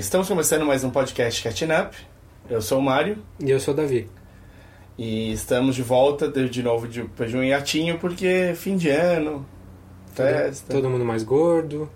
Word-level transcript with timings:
estamos 0.00 0.28
começando 0.28 0.64
mais 0.64 0.82
um 0.82 0.88
podcast 0.88 1.42
Catching 1.42 1.72
Up. 1.72 1.94
Eu 2.48 2.62
sou 2.62 2.78
o 2.78 2.82
Mário. 2.82 3.18
E 3.38 3.50
eu 3.50 3.60
sou 3.60 3.74
o 3.74 3.76
Davi. 3.76 4.08
E 4.96 5.30
estamos 5.30 5.76
de 5.76 5.82
volta 5.82 6.26
de, 6.26 6.62
novo 6.62 6.88
de, 6.88 7.02
depois 7.02 7.30
de 7.30 7.36
um 7.36 7.44
hiatinho, 7.44 7.98
porque 7.98 8.54
fim 8.56 8.78
de 8.78 8.88
ano, 8.88 9.46
festa. 10.14 10.72
Todo, 10.72 10.82
todo 10.82 10.90
mundo 10.90 11.04
mais 11.04 11.22
gordo. 11.22 11.90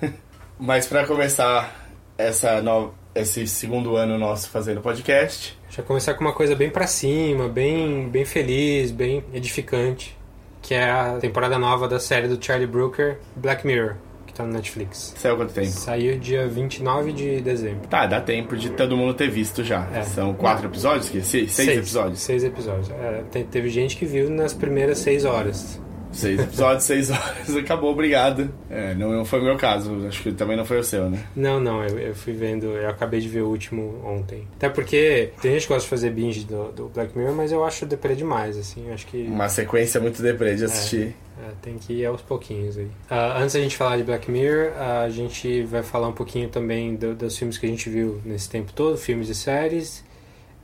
Mas 0.58 0.86
para 0.86 1.06
começar 1.06 1.86
essa 2.16 2.62
no, 2.62 2.94
esse 3.14 3.46
segundo 3.46 3.94
ano 3.94 4.18
nosso 4.18 4.48
fazendo 4.48 4.80
podcast. 4.80 5.58
Já 5.68 5.82
começar 5.82 6.14
com 6.14 6.22
uma 6.22 6.32
coisa 6.32 6.56
bem 6.56 6.70
para 6.70 6.86
cima, 6.86 7.46
bem, 7.46 8.08
bem 8.08 8.24
feliz, 8.24 8.90
bem 8.90 9.22
edificante. 9.34 10.16
Que 10.62 10.72
é 10.72 10.90
a 10.90 11.18
temporada 11.18 11.58
nova 11.58 11.86
da 11.86 12.00
série 12.00 12.26
do 12.26 12.42
Charlie 12.42 12.66
Brooker, 12.66 13.18
Black 13.36 13.66
Mirror 13.66 13.96
tá 14.38 14.44
no 14.44 14.52
Netflix. 14.52 15.14
Saiu 15.16 15.36
quanto 15.36 15.52
tempo? 15.52 15.68
Saiu 15.68 16.18
dia 16.18 16.46
29 16.46 17.12
de 17.12 17.40
dezembro. 17.40 17.88
Tá, 17.88 18.06
dá 18.06 18.20
tempo 18.20 18.56
de 18.56 18.70
todo 18.70 18.96
mundo 18.96 19.14
ter 19.14 19.28
visto 19.30 19.64
já. 19.64 19.86
É. 19.92 20.02
São 20.02 20.32
quatro 20.34 20.66
episódios? 20.66 21.08
Que? 21.08 21.20
Seis, 21.20 21.52
seis, 21.52 21.66
seis 21.66 21.78
episódios? 21.78 22.20
Seis 22.20 22.44
episódios. 22.44 22.90
É, 22.90 23.24
teve 23.50 23.68
gente 23.68 23.96
que 23.96 24.06
viu 24.06 24.30
nas 24.30 24.54
primeiras 24.54 24.98
seis 24.98 25.24
horas. 25.24 25.80
Seis 26.12 26.40
episódios, 26.40 26.84
seis 26.84 27.10
horas, 27.10 27.54
acabou, 27.56 27.92
obrigado. 27.92 28.52
É, 28.70 28.94
não 28.94 29.24
foi 29.24 29.40
o 29.40 29.44
meu 29.44 29.56
caso, 29.56 30.06
acho 30.06 30.22
que 30.22 30.32
também 30.32 30.56
não 30.56 30.64
foi 30.64 30.78
o 30.78 30.84
seu, 30.84 31.10
né? 31.10 31.24
Não, 31.36 31.60
não, 31.60 31.82
eu, 31.84 31.98
eu 31.98 32.14
fui 32.14 32.32
vendo, 32.32 32.66
eu 32.66 32.88
acabei 32.88 33.20
de 33.20 33.28
ver 33.28 33.42
o 33.42 33.48
último 33.48 34.00
ontem. 34.04 34.46
Até 34.56 34.68
porque 34.68 35.30
tem 35.40 35.52
gente 35.52 35.62
que 35.62 35.68
gosta 35.68 35.84
de 35.84 35.90
fazer 35.90 36.10
binge 36.10 36.44
do, 36.44 36.72
do 36.72 36.88
Black 36.88 37.16
Mirror, 37.16 37.34
mas 37.34 37.52
eu 37.52 37.64
acho 37.64 37.86
deprê 37.86 38.14
demais, 38.14 38.56
assim, 38.56 38.90
acho 38.90 39.06
que... 39.06 39.24
Uma 39.24 39.48
sequência 39.48 40.00
muito 40.00 40.22
deprê 40.22 40.54
de 40.54 40.64
assistir. 40.64 41.14
É, 41.40 41.48
é, 41.48 41.52
tem 41.62 41.78
que 41.78 41.92
ir 41.92 42.06
aos 42.06 42.20
pouquinhos 42.20 42.76
aí. 42.76 42.86
Uh, 42.86 43.38
antes 43.38 43.54
da 43.54 43.60
gente 43.60 43.76
falar 43.76 43.96
de 43.96 44.02
Black 44.02 44.30
Mirror, 44.30 44.72
uh, 44.72 45.04
a 45.04 45.08
gente 45.10 45.62
vai 45.62 45.82
falar 45.82 46.08
um 46.08 46.12
pouquinho 46.12 46.48
também 46.48 46.96
do, 46.96 47.14
dos 47.14 47.36
filmes 47.36 47.58
que 47.58 47.66
a 47.66 47.68
gente 47.68 47.88
viu 47.88 48.20
nesse 48.24 48.48
tempo 48.50 48.72
todo, 48.72 48.96
filmes 48.96 49.28
e 49.28 49.34
séries, 49.34 50.04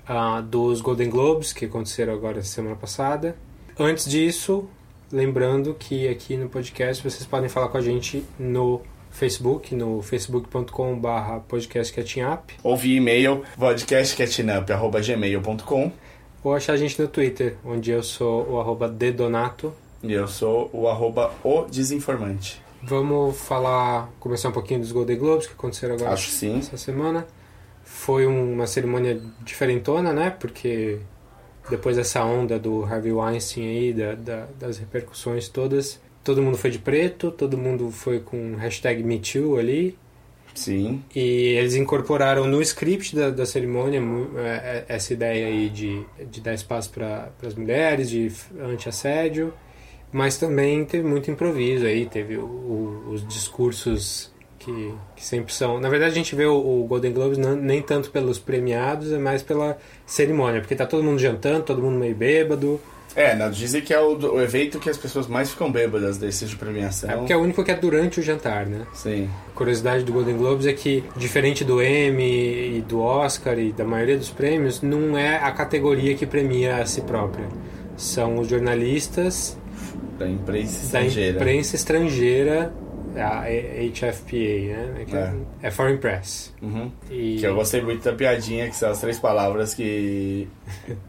uh, 0.08 0.42
dos 0.42 0.80
Golden 0.80 1.10
Globes, 1.10 1.52
que 1.52 1.66
aconteceram 1.66 2.12
agora 2.12 2.42
semana 2.42 2.76
passada. 2.76 3.36
Antes 3.78 4.08
disso, 4.08 4.68
Lembrando 5.14 5.74
que 5.74 6.08
aqui 6.08 6.36
no 6.36 6.48
podcast 6.48 7.00
vocês 7.00 7.24
podem 7.24 7.48
falar 7.48 7.68
com 7.68 7.78
a 7.78 7.80
gente 7.80 8.24
no 8.36 8.82
Facebook, 9.12 9.72
no 9.72 10.02
facebook.com.br 10.02 11.38
podcastcatchingup. 11.46 12.54
Ou 12.64 12.76
via 12.76 12.96
e-mail 12.96 13.44
podcastcatchingup.gmail.com 13.56 15.92
Ou 16.42 16.52
achar 16.52 16.72
a 16.72 16.76
gente 16.76 17.00
no 17.00 17.06
Twitter, 17.06 17.54
onde 17.64 17.92
eu 17.92 18.02
sou 18.02 18.44
o 18.50 18.58
arroba 18.58 18.88
dedonato. 18.88 19.72
E 20.02 20.12
eu 20.12 20.26
sou 20.26 20.68
o 20.72 20.88
arroba 20.88 21.32
o 21.44 21.62
desinformante. 21.62 22.60
Vamos 22.82 23.38
falar, 23.38 24.10
começar 24.18 24.48
um 24.48 24.52
pouquinho 24.52 24.80
dos 24.80 24.90
Golden 24.90 25.16
Globes 25.16 25.46
que 25.46 25.52
aconteceram 25.52 25.94
agora 25.94 26.10
Acho 26.10 26.28
sim. 26.28 26.58
essa 26.58 26.76
semana. 26.76 27.24
Foi 27.84 28.26
uma 28.26 28.66
cerimônia 28.66 29.22
diferentona, 29.44 30.12
né? 30.12 30.30
Porque 30.30 30.98
depois 31.70 31.96
dessa 31.96 32.24
onda 32.24 32.58
do 32.58 32.84
Harvey 32.84 33.12
Weinstein 33.12 33.68
aí, 33.68 33.92
da, 33.92 34.14
da, 34.14 34.46
das 34.58 34.78
repercussões 34.78 35.48
todas, 35.48 36.00
todo 36.22 36.42
mundo 36.42 36.56
foi 36.56 36.70
de 36.70 36.78
preto, 36.78 37.30
todo 37.30 37.56
mundo 37.56 37.90
foi 37.90 38.20
com 38.20 38.56
hashtag 38.56 39.02
MeToo 39.02 39.58
ali. 39.58 39.96
Sim. 40.54 41.02
E 41.14 41.20
eles 41.58 41.74
incorporaram 41.74 42.46
no 42.46 42.62
script 42.62 43.14
da, 43.16 43.30
da 43.30 43.44
cerimônia 43.44 44.00
é, 44.36 44.40
é, 44.40 44.84
essa 44.88 45.12
ideia 45.12 45.48
aí 45.48 45.68
de, 45.68 46.04
de 46.30 46.40
dar 46.40 46.54
espaço 46.54 46.90
para 46.90 47.30
as 47.44 47.54
mulheres, 47.54 48.08
de 48.08 48.30
anti-assédio, 48.60 49.52
mas 50.12 50.38
também 50.38 50.84
teve 50.84 51.06
muito 51.06 51.28
improviso 51.28 51.86
aí, 51.86 52.06
teve 52.06 52.36
o, 52.36 52.44
o, 52.44 53.10
os 53.10 53.26
discursos 53.26 54.32
que, 54.64 54.94
que, 55.16 55.24
sempre 55.24 55.52
são. 55.52 55.78
Na 55.78 55.88
verdade, 55.88 56.12
a 56.12 56.14
gente 56.14 56.34
vê 56.34 56.46
o, 56.46 56.56
o 56.56 56.86
Golden 56.86 57.12
Globes 57.12 57.38
não, 57.38 57.54
nem 57.54 57.82
tanto 57.82 58.10
pelos 58.10 58.38
premiados, 58.38 59.12
é 59.12 59.18
mais 59.18 59.42
pela 59.42 59.76
cerimônia, 60.06 60.60
porque 60.60 60.74
tá 60.74 60.86
todo 60.86 61.02
mundo 61.02 61.18
jantando, 61.18 61.64
todo 61.64 61.82
mundo 61.82 61.98
meio 61.98 62.14
bêbado. 62.14 62.80
É, 63.14 63.36
não, 63.36 63.48
dizem 63.48 63.80
que 63.80 63.94
é 63.94 64.00
o, 64.00 64.16
o 64.16 64.42
evento 64.42 64.80
que 64.80 64.90
as 64.90 64.96
pessoas 64.96 65.28
mais 65.28 65.50
ficam 65.50 65.70
bêbadas 65.70 66.18
desses 66.18 66.50
de 66.50 66.56
premiação. 66.56 67.08
É 67.08 67.16
porque 67.16 67.32
é 67.32 67.36
o 67.36 67.40
único 67.40 67.62
que 67.62 67.70
é 67.70 67.74
durante 67.74 68.18
o 68.18 68.22
jantar, 68.22 68.66
né? 68.66 68.86
Sim. 68.92 69.30
A 69.48 69.56
curiosidade 69.56 70.02
do 70.02 70.12
Golden 70.12 70.36
Globes 70.36 70.66
é 70.66 70.72
que, 70.72 71.04
diferente 71.16 71.64
do 71.64 71.80
Emmy 71.80 72.78
e 72.78 72.84
do 72.88 73.00
Oscar 73.00 73.56
e 73.58 73.72
da 73.72 73.84
maioria 73.84 74.16
dos 74.16 74.30
prêmios, 74.30 74.82
não 74.82 75.16
é 75.16 75.36
a 75.36 75.52
categoria 75.52 76.16
que 76.16 76.26
premia 76.26 76.78
a 76.78 76.86
si 76.86 77.02
própria. 77.02 77.46
São 77.96 78.38
os 78.40 78.48
jornalistas 78.48 79.56
da 80.18 80.28
imprensa 80.28 80.84
estrangeira. 80.84 81.32
Da 81.32 81.40
imprensa 81.40 81.76
estrangeira 81.76 82.74
a 83.20 83.44
HFPA, 83.44 84.36
né? 84.36 85.06
É, 85.12 85.16
é. 85.16 85.34
é 85.68 85.70
Foreign 85.70 85.98
Press. 85.98 86.52
Uhum. 86.62 86.90
E... 87.10 87.36
Que 87.38 87.46
eu 87.46 87.54
gostei 87.54 87.82
muito 87.82 88.02
da 88.02 88.12
piadinha, 88.12 88.68
que 88.68 88.76
são 88.76 88.90
as 88.90 89.00
três 89.00 89.18
palavras 89.18 89.74
que, 89.74 90.48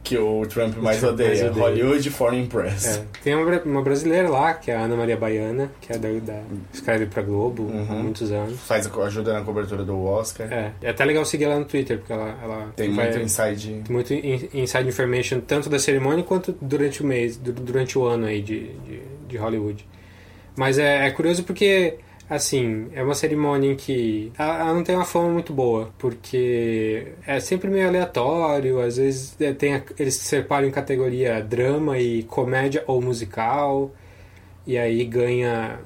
que 0.03 0.17
o 0.17 0.45
Trump 0.45 0.77
mais, 0.81 0.97
o 0.97 0.99
Trump 1.01 1.13
odeia. 1.13 1.29
mais 1.29 1.41
odeia. 1.41 1.63
Hollywood 1.63 2.09
Foreign 2.09 2.47
Press. 2.47 2.97
É. 2.97 3.05
Tem 3.23 3.35
uma, 3.35 3.61
uma, 3.61 3.81
brasileira 3.81 4.29
lá, 4.29 4.53
que 4.53 4.71
é 4.71 4.75
a 4.75 4.81
Ana 4.81 4.95
Maria 4.95 5.17
Baiana, 5.17 5.71
que 5.81 5.93
é 5.93 5.97
da, 5.97 6.09
da 6.19 6.41
escreve 6.73 7.05
pra 7.05 7.21
Globo 7.21 7.63
uhum. 7.63 7.85
há 7.89 7.93
muitos 7.93 8.31
anos. 8.31 8.59
Faz 8.61 8.85
ajuda 8.87 9.33
na 9.33 9.41
cobertura 9.41 9.83
do 9.83 10.03
Oscar. 10.03 10.51
É. 10.51 10.71
É 10.81 10.89
até 10.89 11.03
legal 11.05 11.25
seguir 11.25 11.45
ela 11.45 11.59
no 11.59 11.65
Twitter, 11.65 11.97
porque 11.97 12.13
ela... 12.13 12.37
ela 12.41 12.73
tem 12.75 12.93
vai, 12.93 13.05
muito 13.05 13.23
inside... 13.23 13.81
Tem 13.85 13.93
muito 13.95 14.13
inside 14.13 14.87
information, 14.87 15.39
tanto 15.41 15.69
da 15.69 15.79
cerimônia 15.79 16.23
quanto 16.23 16.55
durante 16.61 17.01
o 17.01 17.05
mês, 17.05 17.37
durante 17.37 17.97
o 17.97 18.05
ano 18.05 18.25
aí 18.25 18.41
de, 18.41 18.73
de, 18.79 19.01
de 19.27 19.37
Hollywood. 19.37 19.85
Mas 20.55 20.77
é, 20.79 21.07
é 21.07 21.11
curioso 21.11 21.43
porque 21.43 21.97
assim, 22.29 22.87
é 22.93 23.03
uma 23.03 23.13
cerimônia 23.13 23.71
em 23.71 23.75
que 23.75 24.31
ela, 24.37 24.73
não 24.73 24.83
tem 24.83 24.95
uma 24.95 25.05
fama 25.05 25.29
muito 25.29 25.53
boa, 25.53 25.93
porque 25.97 27.13
é 27.25 27.39
sempre 27.39 27.69
meio 27.69 27.87
aleatório, 27.87 28.81
às 28.81 28.97
vezes 28.97 29.39
é, 29.39 29.53
tem, 29.53 29.81
eles 29.99 30.15
separam 30.15 30.67
em 30.67 30.71
categoria 30.71 31.41
drama 31.41 31.99
e 31.99 32.23
comédia 32.23 32.83
ou 32.87 33.01
musical 33.01 33.91
e 34.67 34.77
aí 34.77 35.03
ganha 35.05 35.79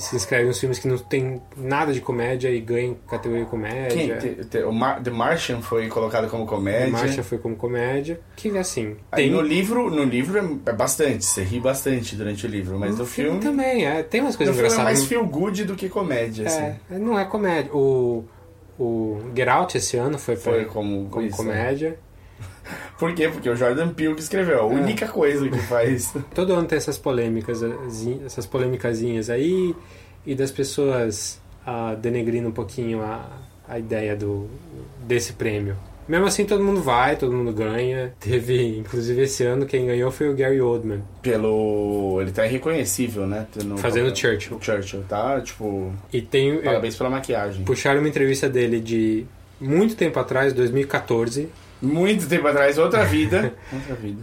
se 0.00 0.16
inscreve 0.16 0.46
nos 0.46 0.58
filmes 0.58 0.78
que 0.78 0.88
não 0.88 0.96
tem 0.96 1.40
nada 1.56 1.92
de 1.92 2.00
comédia 2.00 2.48
e 2.48 2.60
ganha 2.60 2.94
categoria 3.08 3.44
comédia. 3.44 4.16
Quem? 4.16 4.34
The, 4.44 4.64
o 4.64 4.72
Mar 4.72 5.02
The 5.02 5.10
Martian 5.10 5.60
foi 5.60 5.88
colocado 5.88 6.28
como 6.28 6.46
comédia. 6.46 6.86
The 6.86 6.90
Martian 6.92 7.22
foi 7.22 7.38
como 7.38 7.56
comédia. 7.56 8.20
Que 8.34 8.56
assim. 8.56 8.96
Aí 9.12 9.24
tem... 9.24 9.32
no 9.32 9.40
livro, 9.40 9.90
no 9.90 10.04
livro 10.04 10.38
é, 10.38 10.70
é 10.70 10.72
bastante, 10.72 11.24
você 11.24 11.42
ri 11.42 11.60
bastante 11.60 12.16
durante 12.16 12.46
o 12.46 12.48
livro, 12.48 12.78
mas 12.78 12.92
no, 12.92 12.98
no 12.98 13.06
filme, 13.06 13.40
filme, 13.40 13.44
também, 13.44 13.86
é, 13.86 14.02
tem 14.02 14.20
umas 14.20 14.34
coisas 14.34 14.56
engraçadas. 14.56 14.84
Filme 14.84 14.90
é 14.90 14.94
mais 14.94 15.06
feel 15.06 15.26
good 15.26 15.64
do 15.64 15.74
que 15.74 15.88
comédia, 15.88 16.44
é, 16.44 16.46
assim. 16.46 16.98
não 16.98 17.18
é 17.18 17.24
comédia. 17.24 17.72
O 17.74 18.24
o 18.78 19.18
Get 19.34 19.48
Out 19.48 19.76
esse 19.78 19.96
ano 19.96 20.18
foi, 20.18 20.36
foi 20.36 20.66
como, 20.66 21.08
como 21.08 21.26
isso, 21.26 21.36
comédia. 21.36 21.98
É. 22.70 22.98
Por 22.98 23.14
quê? 23.14 23.28
Porque 23.28 23.48
o 23.48 23.56
Jordan 23.56 23.88
Peele 23.88 24.14
que 24.14 24.22
escreveu. 24.22 24.60
A 24.68 24.72
é. 24.72 24.76
única 24.76 25.06
coisa 25.08 25.48
que 25.48 25.58
faz. 25.58 26.14
Todo 26.34 26.54
ano 26.54 26.66
tem 26.66 26.76
essas 26.76 26.98
polêmicas, 26.98 27.62
essas 28.24 28.46
polêmicazinhas 28.46 29.30
aí, 29.30 29.74
e 30.24 30.34
das 30.34 30.50
pessoas 30.50 31.40
uh, 31.66 31.96
denegrindo 31.96 32.48
um 32.48 32.52
pouquinho 32.52 33.02
a, 33.02 33.28
a 33.68 33.78
ideia 33.78 34.16
do, 34.16 34.48
desse 35.06 35.32
prêmio. 35.34 35.76
Mesmo 36.08 36.26
assim, 36.26 36.44
todo 36.44 36.62
mundo 36.62 36.80
vai, 36.80 37.16
todo 37.16 37.32
mundo 37.32 37.52
ganha. 37.52 38.14
Teve, 38.20 38.78
inclusive, 38.78 39.22
esse 39.22 39.42
ano, 39.44 39.66
quem 39.66 39.86
ganhou 39.86 40.10
foi 40.12 40.28
o 40.28 40.36
Gary 40.36 40.60
Oldman. 40.60 41.02
Pelo. 41.20 42.18
Ele 42.20 42.30
tá 42.30 42.46
irreconhecível, 42.46 43.26
né? 43.26 43.44
No 43.64 43.76
Fazendo. 43.76 44.16
Churchill. 44.16 44.58
Churchill, 44.60 45.02
tá? 45.08 45.40
Tipo. 45.40 45.92
E 46.12 46.22
tem. 46.22 46.58
Parabéns 46.58 46.94
pela 46.94 47.10
maquiagem. 47.10 47.64
Puxaram 47.64 47.98
uma 47.98 48.08
entrevista 48.08 48.48
dele 48.48 48.78
de 48.78 49.26
muito 49.60 49.96
tempo 49.96 50.18
atrás, 50.20 50.52
2014 50.52 51.48
muito 51.80 52.28
tempo 52.28 52.46
atrás, 52.46 52.78
outra 52.78 53.04
vida. 53.04 53.54
outra 53.72 53.94
vida. 53.94 54.22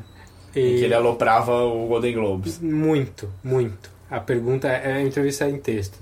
E... 0.56 0.60
Em 0.60 0.78
que 0.78 0.84
ele 0.84 0.94
aloprava 0.94 1.64
o 1.64 1.88
Golden 1.88 2.14
Globes. 2.14 2.60
Muito, 2.60 3.30
muito. 3.44 3.92
A 4.10 4.20
pergunta 4.20 4.68
é, 4.68 4.94
a 4.94 5.02
entrevista 5.02 5.50
em 5.50 5.58
texto. 5.58 5.98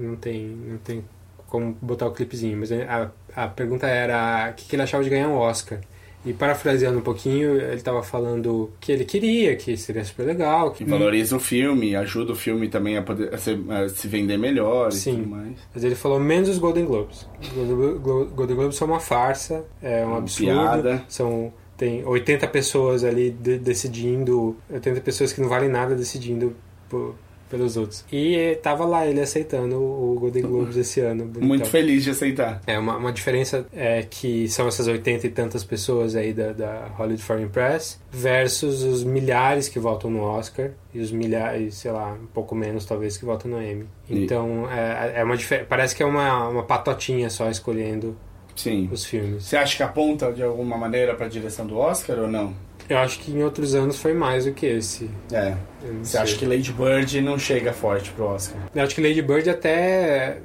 Não 0.00 0.16
tem, 0.16 0.46
não 0.46 0.78
tem 0.78 1.04
como 1.46 1.76
botar 1.80 2.06
o 2.06 2.10
clipezinho, 2.10 2.58
mas 2.58 2.72
a, 2.72 3.10
a 3.34 3.48
pergunta 3.48 3.86
era 3.86 4.50
o 4.50 4.54
que, 4.54 4.64
que 4.64 4.76
ele 4.76 4.82
achava 4.82 5.04
de 5.04 5.10
ganhar 5.10 5.28
um 5.28 5.36
Oscar. 5.36 5.78
E 6.26 6.32
parafraseando 6.32 6.98
um 6.98 7.02
pouquinho, 7.02 7.56
ele 7.56 7.76
estava 7.76 8.02
falando 8.02 8.70
que 8.80 8.90
ele 8.90 9.04
queria, 9.04 9.54
que 9.54 9.76
seria 9.76 10.04
super 10.04 10.26
legal. 10.26 10.72
Que 10.72 10.84
valoriza 10.84 11.36
o 11.36 11.40
filme, 11.40 11.94
ajuda 11.94 12.32
o 12.32 12.36
filme 12.36 12.68
também 12.68 12.98
a, 12.98 13.02
poder, 13.02 13.32
a, 13.32 13.38
se, 13.38 13.56
a 13.70 13.88
se, 13.88 14.08
vender 14.08 14.36
melhor 14.36 14.90
Sim. 14.90 15.12
e 15.12 15.16
tudo 15.16 15.28
mais. 15.28 15.56
Mas 15.72 15.84
ele 15.84 15.94
falou 15.94 16.18
menos 16.18 16.48
os 16.48 16.58
Golden 16.58 16.84
Globes. 16.84 17.28
Os 17.40 18.00
Golden 18.32 18.56
Globes 18.56 18.76
são 18.76 18.88
uma 18.88 18.98
farsa, 18.98 19.64
é 19.80 20.04
um 20.04 20.16
absurdo. 20.16 20.52
Piada. 20.52 21.04
São 21.08 21.52
tem 21.76 22.04
80 22.04 22.48
pessoas 22.48 23.04
ali 23.04 23.30
de, 23.30 23.58
decidindo, 23.58 24.56
80 24.70 25.00
pessoas 25.02 25.32
que 25.32 25.40
não 25.40 25.48
valem 25.48 25.68
nada 25.68 25.94
decidindo 25.94 26.56
por, 26.88 27.14
pelos 27.48 27.76
outros. 27.76 28.04
E 28.12 28.58
tava 28.62 28.84
lá 28.84 29.06
ele 29.06 29.20
aceitando 29.20 29.76
o 29.76 30.16
Golden 30.18 30.42
Globes 30.42 30.76
esse 30.76 31.00
ano. 31.00 31.24
Bonitão. 31.24 31.48
Muito 31.48 31.68
feliz 31.68 32.04
de 32.04 32.10
aceitar. 32.10 32.60
É, 32.66 32.78
uma, 32.78 32.96
uma 32.96 33.12
diferença 33.12 33.66
é 33.72 34.02
que 34.02 34.48
são 34.48 34.68
essas 34.68 34.86
80 34.86 35.26
e 35.26 35.30
tantas 35.30 35.64
pessoas 35.64 36.14
aí 36.14 36.32
da, 36.32 36.52
da 36.52 36.86
Hollywood 36.96 37.22
Foreign 37.22 37.48
Press 37.48 38.00
versus 38.10 38.82
os 38.82 39.04
milhares 39.04 39.68
que 39.68 39.78
votam 39.78 40.10
no 40.10 40.22
Oscar 40.22 40.70
e 40.92 41.00
os 41.00 41.10
milhares, 41.10 41.76
sei 41.76 41.90
lá, 41.90 42.12
um 42.12 42.26
pouco 42.26 42.54
menos 42.54 42.84
talvez 42.84 43.16
que 43.16 43.24
votam 43.24 43.50
no 43.50 43.62
Emmy. 43.62 43.86
Então, 44.08 44.70
é, 44.70 45.20
é 45.20 45.24
uma 45.24 45.36
parece 45.68 45.94
que 45.94 46.02
é 46.02 46.06
uma, 46.06 46.48
uma 46.48 46.62
patotinha 46.62 47.28
só 47.28 47.50
escolhendo 47.50 48.16
Sim. 48.54 48.88
os 48.90 49.04
filmes. 49.04 49.44
Você 49.44 49.56
acha 49.56 49.76
que 49.76 49.82
aponta 49.82 50.32
de 50.32 50.42
alguma 50.42 50.76
maneira 50.76 51.14
para 51.14 51.26
a 51.26 51.28
direção 51.28 51.66
do 51.66 51.76
Oscar 51.76 52.18
ou 52.18 52.28
não? 52.28 52.54
Eu 52.88 52.98
acho 52.98 53.18
que 53.20 53.32
em 53.32 53.42
outros 53.42 53.74
anos 53.74 53.98
foi 53.98 54.14
mais 54.14 54.44
do 54.44 54.52
que 54.52 54.66
esse. 54.66 55.10
É. 55.32 55.54
Você 56.02 56.18
acha 56.18 56.36
que 56.36 56.44
Lady 56.44 56.72
Bird 56.72 57.20
não 57.20 57.38
chega 57.38 57.72
forte 57.72 58.10
pro 58.10 58.24
Oscar? 58.26 58.60
Eu 58.74 58.82
acho 58.82 58.94
que 58.94 59.00
Lady 59.00 59.22
Bird 59.22 59.48
até 59.50 60.38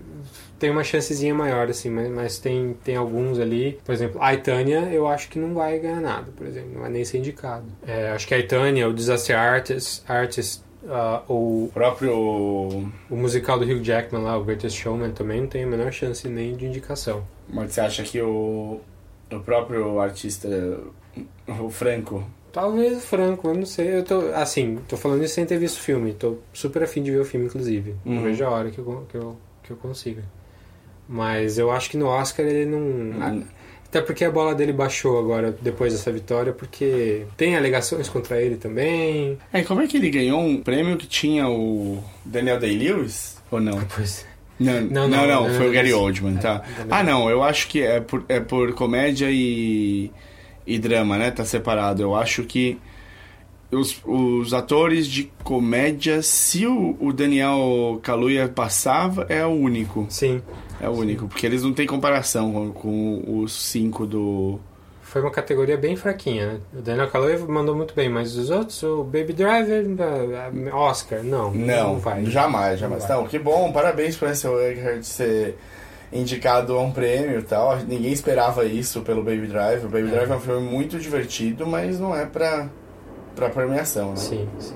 tem 0.62 0.70
uma 0.70 0.84
chancezinha 0.84 1.34
maior, 1.34 1.70
assim, 1.70 1.90
mas, 1.90 2.08
mas 2.10 2.38
tem, 2.38 2.76
tem 2.84 2.96
alguns 2.96 3.40
ali. 3.40 3.80
Por 3.84 3.94
exemplo, 3.94 4.22
a 4.22 4.34
Itânia 4.34 4.90
eu 4.92 5.08
acho 5.08 5.28
que 5.28 5.40
não 5.40 5.56
vai 5.56 5.80
ganhar 5.80 6.00
nada, 6.00 6.32
por 6.36 6.46
exemplo, 6.46 6.70
não 6.74 6.82
vai 6.82 6.92
nem 6.92 7.04
ser 7.04 7.18
indicado. 7.18 7.66
É, 7.86 8.12
acho 8.12 8.28
que 8.28 8.34
a 8.36 8.38
Itânia, 8.38 8.88
o 8.88 8.94
Disaster 8.94 9.38
Artist, 9.38 10.04
Artist 10.08 10.62
uh, 10.84 11.24
o 11.28 11.70
próprio 11.74 12.14
o 12.14 13.16
musical 13.16 13.58
do 13.58 13.66
Hugh 13.66 13.82
Jackman 13.82 14.24
lá, 14.24 14.38
o 14.38 14.44
Greatest 14.44 14.80
Showman, 14.80 15.12
também 15.12 15.42
não 15.42 15.48
tem 15.48 15.64
a 15.64 15.68
menor 15.68 15.92
chance 15.92 16.28
nem 16.28 16.56
de 16.56 16.66
indicação. 16.66 17.24
Mas 17.50 17.74
você 17.74 17.82
acha 17.82 18.04
que 18.04 18.22
o, 18.22 18.80
o 19.32 19.40
próprio 19.40 20.00
artista 20.00 20.48
o 21.48 21.70
Franco. 21.70 22.24
Talvez 22.52 22.98
o 22.98 23.02
Franco, 23.02 23.48
eu 23.48 23.54
não 23.56 23.66
sei. 23.66 23.96
Eu 23.96 24.04
tô, 24.04 24.20
assim, 24.34 24.80
tô 24.88 24.98
falando 24.98 25.24
isso 25.24 25.36
sem 25.36 25.46
ter 25.46 25.58
visto 25.58 25.78
o 25.78 25.82
filme. 25.82 26.14
Tô 26.14 26.38
super 26.54 26.84
afim 26.84 27.02
de 27.02 27.12
ver 27.12 27.20
o 27.20 27.26
filme, 27.26 27.46
inclusive. 27.46 27.96
Uhum. 28.06 28.16
Não 28.16 28.24
vejo 28.24 28.44
a 28.44 28.50
hora 28.50 28.70
que 28.70 28.80
eu, 28.80 29.08
que, 29.10 29.16
eu, 29.16 29.38
que 29.64 29.72
eu 29.72 29.78
consiga. 29.78 30.24
Mas 31.08 31.58
eu 31.58 31.72
acho 31.72 31.90
que 31.90 31.98
no 31.98 32.08
Oscar 32.08 32.46
ele 32.46 32.66
não. 32.66 32.80
Uhum. 32.80 33.44
Até 33.86 34.02
porque 34.02 34.24
a 34.24 34.32
bola 34.32 34.56
dele 34.56 34.72
baixou 34.72 35.20
agora, 35.20 35.54
depois 35.62 35.92
dessa 35.92 36.12
vitória, 36.12 36.54
porque 36.54 37.26
tem 37.36 37.58
alegações 37.58 38.08
contra 38.08 38.42
ele 38.42 38.56
também. 38.56 39.38
É, 39.52 39.64
como 39.64 39.82
é 39.82 39.88
que 39.88 39.98
ele 39.98 40.10
ganhou 40.10 40.40
um 40.40 40.62
prêmio 40.62 40.96
que 40.96 41.06
tinha 41.06 41.50
o 41.50 42.02
Daniel 42.24 42.58
Day-Lewis? 42.58 43.38
Ou 43.50 43.60
não? 43.60 43.82
Pois 43.94 44.31
não, 44.62 44.82
não, 44.82 45.08
não, 45.08 45.28
não, 45.28 45.56
foi 45.56 45.70
o 45.70 45.72
Gary 45.72 45.94
Oldman, 45.94 46.36
tá? 46.36 46.62
Ah, 46.90 47.04
não, 47.04 47.30
eu 47.30 47.44
acho 47.44 47.68
que 47.68 47.82
é 47.82 48.00
por, 48.00 48.24
é 48.30 48.40
por 48.40 48.74
comédia 48.74 49.28
e 49.30 50.12
e 50.66 50.80
drama, 50.80 51.18
né? 51.18 51.32
Tá 51.32 51.44
separado. 51.46 52.02
Eu 52.02 52.16
acho 52.16 52.44
que 52.44 52.78
os, 53.72 54.02
os 54.06 54.54
atores 54.54 55.08
de 55.08 55.32
comédia, 55.44 56.22
se 56.22 56.66
o, 56.66 56.96
o 57.00 57.14
Daniel 57.14 58.00
Kaluuya 58.04 58.48
passava, 58.48 59.26
é 59.30 59.46
o 59.46 59.50
único. 59.50 60.06
Sim. 60.10 60.42
É 60.80 60.90
o 60.90 60.94
único, 60.94 61.28
porque 61.28 61.46
eles 61.46 61.64
não 61.64 61.74
têm 61.74 61.86
comparação 61.86 62.52
com, 62.52 62.72
com 62.72 63.40
os 63.40 63.54
cinco 63.54 64.06
do... 64.06 64.60
Foi 65.12 65.22
uma 65.22 65.30
categoria 65.30 65.76
bem 65.76 65.98
fraquinha, 65.98 66.54
né? 66.54 66.60
O 66.74 66.82
Daniel 66.82 67.10
Kaluuya 67.10 67.38
mandou 67.40 67.76
muito 67.76 67.94
bem, 67.94 68.08
mas 68.08 68.38
os 68.38 68.50
outros, 68.50 68.82
o 68.82 69.04
Baby 69.04 69.34
Driver, 69.34 69.86
Oscar, 70.74 71.22
não. 71.22 71.52
Não, 71.52 71.90
não 71.90 72.00
vai. 72.00 72.24
Jamais, 72.28 72.80
jamais. 72.80 73.10
Não, 73.10 73.28
que 73.28 73.38
bom, 73.38 73.74
parabéns 73.74 74.16
por 74.16 74.30
esse 74.30 74.48
Eckhart 74.48 75.04
ser 75.04 75.58
indicado 76.14 76.78
a 76.78 76.82
um 76.82 76.92
prêmio 76.92 77.40
e 77.40 77.44
tal. 77.44 77.76
Ninguém 77.80 78.14
esperava 78.14 78.64
isso 78.64 79.02
pelo 79.02 79.22
Baby 79.22 79.48
Drive. 79.48 79.84
O 79.84 79.90
Baby 79.90 80.08
é. 80.08 80.12
Drive 80.12 80.32
é 80.32 80.36
um 80.36 80.40
filme 80.40 80.62
muito 80.62 80.98
divertido, 80.98 81.68
mas 81.68 82.00
não 82.00 82.16
é 82.16 82.26
pra, 82.26 82.70
pra 83.36 83.50
premiação, 83.50 84.12
né? 84.12 84.16
Sim, 84.16 84.48
sim. 84.60 84.76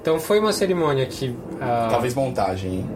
Então 0.00 0.20
foi 0.20 0.38
uma 0.38 0.52
cerimônia 0.52 1.06
que. 1.06 1.30
Uh... 1.30 1.90
Talvez 1.90 2.14
montagem, 2.14 2.72
hein? 2.72 2.90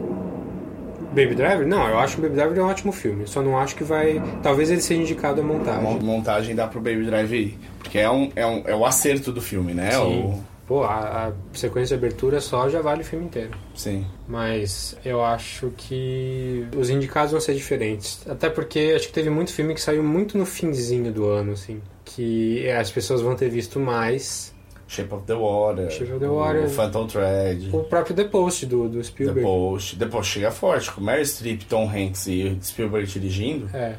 Baby 1.18 1.34
Driver? 1.34 1.66
Não, 1.66 1.88
eu 1.88 1.98
acho 1.98 2.14
que 2.14 2.20
o 2.20 2.22
Baby 2.22 2.36
Driver 2.36 2.58
é 2.58 2.62
um 2.62 2.68
ótimo 2.68 2.92
filme. 2.92 3.26
Só 3.26 3.42
não 3.42 3.58
acho 3.58 3.74
que 3.74 3.82
vai. 3.82 4.22
Talvez 4.42 4.70
ele 4.70 4.80
seja 4.80 5.02
indicado 5.02 5.40
a 5.40 5.44
montagem. 5.44 5.80
A 5.80 6.02
montagem 6.02 6.54
dá 6.54 6.66
pro 6.66 6.80
Baby 6.80 7.04
Driver 7.04 7.38
ir. 7.38 7.58
Porque 7.78 7.98
é, 7.98 8.10
um, 8.10 8.30
é, 8.36 8.46
um, 8.46 8.62
é 8.66 8.74
o 8.74 8.84
acerto 8.84 9.32
do 9.32 9.42
filme, 9.42 9.74
né? 9.74 9.90
Sim. 9.92 9.98
O 9.98 10.44
pô, 10.68 10.84
a, 10.84 11.28
a, 11.28 11.32
sequência 11.56 11.96
de 11.96 12.04
abertura 12.04 12.40
só 12.40 12.68
já 12.68 12.82
vale 12.82 13.00
o 13.00 13.04
filme 13.04 13.24
inteiro. 13.24 13.52
Sim. 13.74 14.06
Mas 14.28 14.96
eu 15.04 15.24
acho 15.24 15.72
que 15.76 16.66
os 16.76 16.90
indicados 16.90 17.32
vão 17.32 17.40
ser 17.40 17.54
diferentes. 17.54 18.20
Até 18.28 18.50
porque 18.50 18.92
acho 18.94 19.06
que 19.08 19.12
teve 19.12 19.30
muito 19.30 19.52
filme 19.52 19.74
que 19.74 19.80
saiu 19.80 20.04
muito 20.04 20.36
no 20.36 20.44
finzinho 20.44 21.10
do 21.10 21.26
ano, 21.26 21.52
assim. 21.52 21.80
Que 22.04 22.68
as 22.70 22.90
pessoas 22.90 23.22
vão 23.22 23.34
ter 23.34 23.48
visto 23.48 23.80
mais. 23.80 24.54
Shape 24.88 25.14
of 25.14 25.26
the 25.26 25.34
Water. 25.34 25.90
Shape 25.90 26.12
of 26.12 26.18
the 26.18 26.28
Water. 26.28 26.64
O 26.64 26.70
Phantom 26.70 27.06
Thread. 27.06 27.68
O 27.72 27.84
próprio 27.84 28.16
The 28.16 28.24
Post 28.24 28.66
do, 28.66 28.88
do 28.88 29.04
Spielberg. 29.04 29.40
The 29.40 29.46
Post. 29.46 29.96
The 29.96 30.06
Post 30.06 30.32
chega 30.32 30.50
forte, 30.50 30.90
com 30.90 31.00
Mary 31.02 31.26
Streep, 31.26 31.64
Tom 31.68 31.86
Hanks 31.86 32.26
e 32.26 32.58
Spielberg 32.62 33.06
dirigindo. 33.06 33.68
É. 33.76 33.96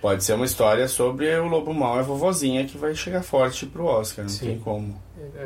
Pode 0.00 0.22
ser 0.22 0.34
uma 0.34 0.44
história 0.44 0.86
sobre 0.86 1.34
o 1.34 1.48
Lobo 1.48 1.74
Mal 1.74 1.96
e 1.96 1.98
a 2.00 2.02
vovozinha 2.02 2.64
que 2.66 2.78
vai 2.78 2.94
chegar 2.94 3.22
forte 3.22 3.66
pro 3.66 3.86
Oscar, 3.86 4.24
não 4.24 4.28
Sim. 4.28 4.46
tem 4.46 4.58
como. 4.58 5.02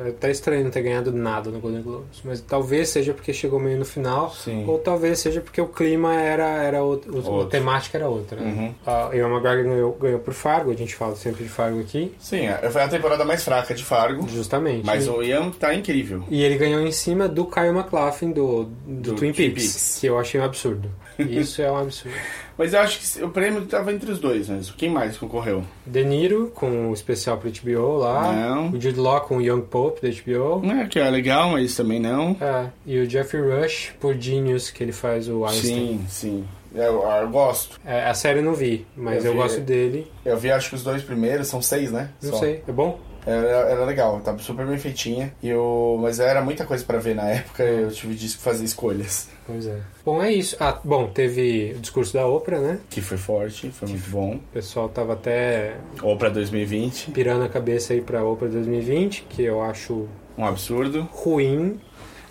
Até 0.08 0.30
estranho 0.30 0.64
não 0.64 0.70
ter 0.70 0.82
ganhado 0.82 1.12
nada 1.12 1.50
no 1.50 1.60
Golden 1.60 1.82
Globes, 1.82 2.20
mas 2.24 2.40
talvez 2.40 2.88
seja 2.88 3.12
porque 3.12 3.32
chegou 3.32 3.60
meio 3.60 3.78
no 3.78 3.84
final, 3.84 4.30
Sim. 4.30 4.64
ou 4.66 4.78
talvez 4.78 5.18
seja 5.18 5.40
porque 5.40 5.60
o 5.60 5.66
clima 5.66 6.14
era, 6.14 6.46
era 6.62 6.82
outro, 6.82 7.14
outro. 7.14 7.42
a 7.42 7.46
temática 7.46 7.98
era 7.98 8.08
outra. 8.08 8.40
Né? 8.40 8.74
Uhum. 8.86 9.12
Ewan 9.12 9.30
McGregor 9.30 9.64
ganhou, 9.64 9.92
ganhou 9.92 10.18
por 10.18 10.34
Fargo, 10.34 10.70
a 10.70 10.74
gente 10.74 10.94
fala 10.94 11.14
sempre 11.16 11.44
de 11.44 11.50
Fargo 11.50 11.80
aqui. 11.80 12.14
Sim, 12.18 12.46
é, 12.46 12.70
foi 12.70 12.82
a 12.82 12.88
temporada 12.88 13.24
mais 13.24 13.44
fraca 13.44 13.74
de 13.74 13.84
Fargo. 13.84 14.26
Justamente. 14.28 14.84
Mas 14.84 15.08
o 15.08 15.22
Ian 15.22 15.50
tá 15.50 15.74
incrível. 15.74 16.24
E 16.28 16.42
ele 16.42 16.56
ganhou 16.56 16.80
em 16.80 16.92
cima 16.92 17.28
do 17.28 17.46
Kyle 17.46 17.72
MacLachlan 17.72 18.30
do, 18.30 18.64
do, 18.64 19.12
do 19.12 19.14
Twin 19.14 19.32
Peaks, 19.32 19.54
Peaks, 19.54 19.98
que 20.00 20.06
eu 20.06 20.18
achei 20.18 20.40
um 20.40 20.44
absurdo. 20.44 20.90
Isso 21.18 21.60
é 21.62 21.70
um 21.70 21.76
absurdo. 21.76 22.16
Mas 22.56 22.74
eu 22.74 22.80
acho 22.80 22.98
que 23.00 23.24
o 23.24 23.28
prêmio 23.30 23.62
estava 23.62 23.92
entre 23.92 24.10
os 24.10 24.18
dois, 24.18 24.48
mas 24.48 24.70
quem 24.70 24.90
mais 24.90 25.16
concorreu? 25.16 25.64
De 25.86 26.04
Niro, 26.04 26.52
com 26.54 26.90
o 26.90 26.94
especial 26.94 27.38
para 27.38 27.50
HBO 27.50 27.96
lá. 27.96 28.32
Não. 28.32 28.70
O 28.70 28.80
Jude 28.80 29.00
Law 29.00 29.22
com 29.22 29.38
o 29.38 29.40
Young 29.40 29.61
Pope, 29.62 30.00
da 30.02 30.08
HBO. 30.08 30.62
É, 30.70 30.86
que 30.86 30.98
é 30.98 31.08
legal, 31.10 31.50
mas 31.50 31.74
também 31.76 32.00
não. 32.00 32.36
É, 32.40 32.66
e 32.86 32.98
o 32.98 33.08
Jeffrey 33.08 33.42
Rush 33.42 33.92
por 34.00 34.14
Genius, 34.14 34.70
que 34.70 34.82
ele 34.82 34.92
faz 34.92 35.28
o 35.28 35.44
Einstein. 35.44 35.98
Sim, 35.98 36.04
sim. 36.08 36.44
Eu, 36.74 37.02
eu 37.02 37.28
gosto. 37.28 37.78
É, 37.84 38.06
a 38.06 38.14
série 38.14 38.38
eu 38.38 38.44
não 38.44 38.54
vi, 38.54 38.86
mas 38.96 39.24
eu, 39.24 39.30
eu 39.30 39.36
vi, 39.36 39.42
gosto 39.42 39.60
dele. 39.60 40.10
Eu 40.24 40.36
vi 40.38 40.50
acho 40.50 40.70
que 40.70 40.74
os 40.74 40.82
dois 40.82 41.02
primeiros, 41.02 41.48
são 41.48 41.60
seis, 41.60 41.92
né? 41.92 42.10
Não 42.22 42.30
Só. 42.30 42.38
sei, 42.38 42.62
é 42.66 42.72
bom? 42.72 42.98
Era, 43.24 43.70
era 43.70 43.84
legal, 43.84 44.20
tava 44.20 44.38
super 44.38 44.66
bem 44.66 44.78
feitinha. 44.78 45.32
E 45.42 45.48
eu, 45.48 45.98
mas 46.00 46.18
era 46.20 46.42
muita 46.42 46.64
coisa 46.64 46.84
para 46.84 46.98
ver 46.98 47.14
na 47.14 47.28
época, 47.28 47.62
eu 47.62 47.90
tive 47.90 48.14
de 48.14 48.28
fazer 48.36 48.64
escolhas. 48.64 49.28
Pois 49.46 49.66
é. 49.66 49.80
Bom, 50.04 50.22
é 50.22 50.32
isso. 50.32 50.56
Ah, 50.60 50.78
bom, 50.82 51.08
teve 51.08 51.74
o 51.76 51.80
discurso 51.80 52.12
da 52.12 52.26
Oprah, 52.26 52.60
né? 52.60 52.78
Que 52.90 53.00
foi 53.00 53.16
forte, 53.16 53.70
foi 53.70 53.88
muito 53.88 54.08
bom. 54.10 54.34
O 54.36 54.52
pessoal 54.52 54.88
tava 54.88 55.14
até. 55.14 55.76
Oprah 56.02 56.30
2020. 56.30 57.10
Pirando 57.10 57.44
a 57.44 57.48
cabeça 57.48 57.92
aí 57.92 58.00
pra 58.00 58.24
Oprah 58.24 58.48
2020, 58.48 59.26
que 59.28 59.42
eu 59.42 59.62
acho. 59.62 60.08
Um 60.36 60.44
absurdo. 60.46 61.08
Ruim. 61.12 61.78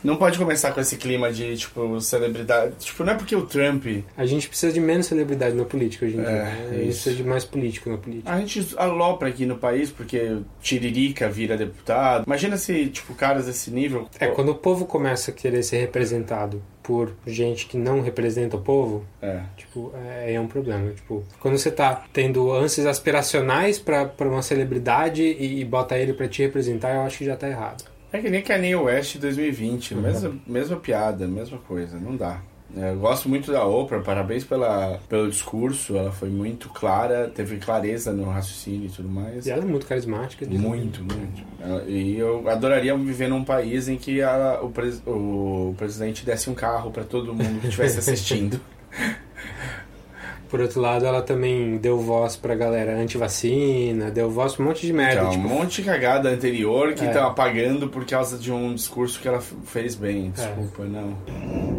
Não 0.04 0.16
pode 0.16 0.38
começar 0.38 0.72
com 0.72 0.82
esse 0.82 0.98
clima 0.98 1.32
de, 1.32 1.58
tipo, 1.58 2.00
celebridade. 2.02 2.74
Tipo, 2.80 3.04
não 3.04 3.14
é 3.14 3.16
porque 3.16 3.36
o 3.36 3.46
Trump. 3.46 3.86
A 4.18 4.26
gente 4.26 4.48
precisa 4.48 4.74
de 4.74 4.80
menos 4.80 5.06
celebridade 5.06 5.56
na 5.56 5.66
política 5.66 6.06
hoje 6.06 6.18
em 6.18 6.22
dia. 6.22 6.30
É, 6.30 6.44
né? 6.44 6.68
a 6.70 6.74
gente 6.74 6.86
precisa 6.86 7.16
de 7.16 7.24
mais 7.24 7.46
político 7.46 7.90
na 7.90 7.98
política. 7.98 8.32
A 8.32 8.40
gente 8.40 8.74
alopra 8.78 9.30
aqui 9.30 9.46
no 9.46 9.58
país 9.58 9.92
porque 9.92 10.38
Tiririca 10.62 11.30
vira 11.30 11.56
deputado. 11.56 12.24
Imagina 12.26 12.58
se, 12.58 12.88
tipo, 12.88 13.14
caras 13.14 13.46
desse 13.46 13.72
nível. 13.72 14.08
É, 14.20 14.28
quando 14.28 14.50
o 14.50 14.56
povo 14.56 14.86
começa 14.86 15.32
a 15.32 15.34
querer 15.34 15.64
ser 15.64 15.78
representado 15.78 16.62
por 16.82 17.14
gente 17.26 17.68
que 17.68 17.78
não 17.78 18.02
representa 18.02 18.58
o 18.58 18.62
povo, 18.62 19.06
é. 19.22 19.42
tipo, 19.56 19.94
é, 19.96 20.34
é 20.34 20.40
um 20.40 20.48
problema. 20.48 20.92
Tipo, 20.92 21.24
quando 21.40 21.58
você 21.58 21.72
tá 21.72 22.04
tendo 22.12 22.52
ânsias 22.52 22.86
aspiracionais 22.86 23.78
para 23.78 24.12
uma 24.22 24.42
celebridade 24.42 25.22
e, 25.22 25.62
e 25.62 25.66
bota 25.66 25.98
ele 25.98 26.14
para 26.14 26.28
te 26.28 26.42
representar, 26.42 26.96
eu 26.96 27.02
acho 27.02 27.20
que 27.20 27.26
já 27.26 27.36
tá 27.36 27.48
errado. 27.48 27.91
É 28.14 28.20
que 28.20 28.30
nem 28.30 28.42
Kanye 28.42 28.76
West 28.76 29.18
2020, 29.18 29.94
uhum. 29.94 30.02
mesma, 30.02 30.36
mesma 30.46 30.78
piada, 30.78 31.28
mesma 31.28 31.58
coisa, 31.60 31.98
não 31.98 32.16
dá. 32.16 32.42
É, 32.76 32.92
eu 32.92 33.00
gosto 33.00 33.28
muito 33.28 33.52
da 33.52 33.66
Oprah, 33.66 34.02
parabéns 34.02 34.44
pela, 34.46 35.00
pelo 35.10 35.30
discurso, 35.30 35.98
ela 35.98 36.12
foi 36.12 36.30
muito 36.30 36.70
clara, 36.70 37.30
teve 37.34 37.58
clareza 37.58 38.14
no 38.14 38.30
raciocínio 38.30 38.88
e 38.88 38.90
tudo 38.92 39.10
mais. 39.10 39.46
E 39.46 39.52
ela 39.52 39.62
é 39.62 39.66
muito 39.66 39.86
carismática. 39.86 40.46
Muito, 40.46 41.04
muito. 41.04 41.44
E 41.88 42.18
eu 42.18 42.48
adoraria 42.50 42.96
viver 42.96 43.28
num 43.28 43.44
país 43.44 43.90
em 43.90 43.98
que 43.98 44.22
a, 44.22 44.60
o, 44.62 44.70
pres, 44.70 45.02
o 45.06 45.74
presidente 45.78 46.26
desse 46.26 46.50
um 46.50 46.54
carro 46.54 46.92
para 46.92 47.04
todo 47.04 47.34
mundo 47.34 47.60
que 47.60 47.68
estivesse 47.68 48.00
assistindo. 48.00 48.60
Por 50.52 50.60
outro 50.60 50.82
lado, 50.82 51.06
ela 51.06 51.22
também 51.22 51.78
deu 51.78 51.98
voz 51.98 52.36
pra 52.36 52.54
galera 52.56 52.98
anti-vacina, 52.98 54.12
deu 54.12 54.30
voz 54.30 54.54
pra 54.54 54.66
um 54.66 54.68
monte 54.68 54.86
de 54.86 54.92
merda. 54.92 55.22
Então, 55.22 55.32
tipo... 55.32 55.48
Um 55.48 55.50
monte 55.50 55.82
de 55.82 55.88
cagada 55.88 56.28
anterior 56.28 56.94
que 56.94 57.06
é. 57.06 57.08
tá 57.08 57.26
apagando 57.26 57.88
por 57.88 58.06
causa 58.06 58.38
de 58.38 58.52
um 58.52 58.76
discurso 58.76 59.18
que 59.22 59.30
ela 59.30 59.40
fez 59.40 59.96
bem. 59.96 60.34
É. 60.38 60.42
Desculpa, 60.42 60.84
é. 60.84 60.88
não. 60.88 61.18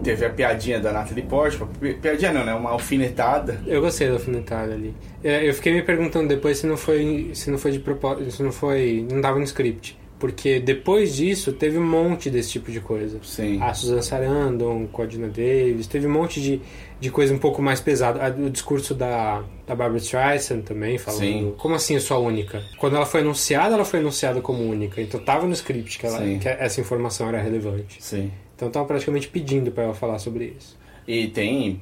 Teve 0.02 0.24
a 0.24 0.30
piadinha 0.30 0.80
da 0.80 0.90
Natalie 0.90 1.22
Portman. 1.22 1.68
Piadinha 2.00 2.32
não, 2.32 2.46
né? 2.46 2.54
Uma 2.54 2.70
alfinetada. 2.70 3.60
Eu 3.66 3.82
gostei 3.82 4.08
da 4.08 4.14
alfinetada 4.14 4.72
ali. 4.72 4.94
É, 5.22 5.46
eu 5.46 5.52
fiquei 5.52 5.74
me 5.74 5.82
perguntando 5.82 6.28
depois 6.28 6.56
se 6.56 6.66
não 6.66 6.78
foi, 6.78 7.30
se 7.34 7.50
não 7.50 7.58
foi 7.58 7.72
de 7.72 7.78
propósito, 7.78 8.30
se 8.30 8.42
não 8.42 8.52
foi. 8.52 9.06
não 9.10 9.20
dava 9.20 9.38
no 9.38 9.44
script 9.44 10.00
Porque 10.22 10.60
depois 10.60 11.16
disso 11.16 11.52
teve 11.52 11.76
um 11.76 11.84
monte 11.84 12.30
desse 12.30 12.52
tipo 12.52 12.70
de 12.70 12.78
coisa. 12.78 13.18
Sim. 13.24 13.60
A 13.60 13.74
Susan 13.74 14.00
Sarandon, 14.00 14.86
com 14.86 15.02
a 15.02 15.06
Dina 15.06 15.26
Davis, 15.26 15.88
teve 15.88 16.06
um 16.06 16.12
monte 16.12 16.40
de, 16.40 16.60
de 17.00 17.10
coisa 17.10 17.34
um 17.34 17.38
pouco 17.38 17.60
mais 17.60 17.80
pesada. 17.80 18.32
O 18.40 18.48
discurso 18.48 18.94
da, 18.94 19.42
da 19.66 19.74
Barbara 19.74 19.98
Streisand 19.98 20.60
também, 20.60 20.96
falando. 20.96 21.18
Sim. 21.18 21.54
Como 21.58 21.74
assim 21.74 21.98
a 22.08 22.18
única? 22.18 22.62
Quando 22.78 22.94
ela 22.94 23.04
foi 23.04 23.18
anunciada, 23.18 23.74
ela 23.74 23.84
foi 23.84 23.98
anunciada 23.98 24.40
como 24.40 24.62
única. 24.62 25.02
Então 25.02 25.18
tava 25.18 25.44
no 25.44 25.54
script 25.54 25.98
que, 25.98 26.06
ela, 26.06 26.20
que 26.38 26.48
essa 26.48 26.80
informação 26.80 27.28
era 27.28 27.42
relevante. 27.42 27.96
Sim. 27.98 28.30
Então 28.54 28.68
estavam 28.68 28.86
praticamente 28.86 29.26
pedindo 29.26 29.72
pra 29.72 29.82
ela 29.82 29.94
falar 29.94 30.20
sobre 30.20 30.54
isso. 30.56 30.78
E 31.04 31.26
tem, 31.26 31.80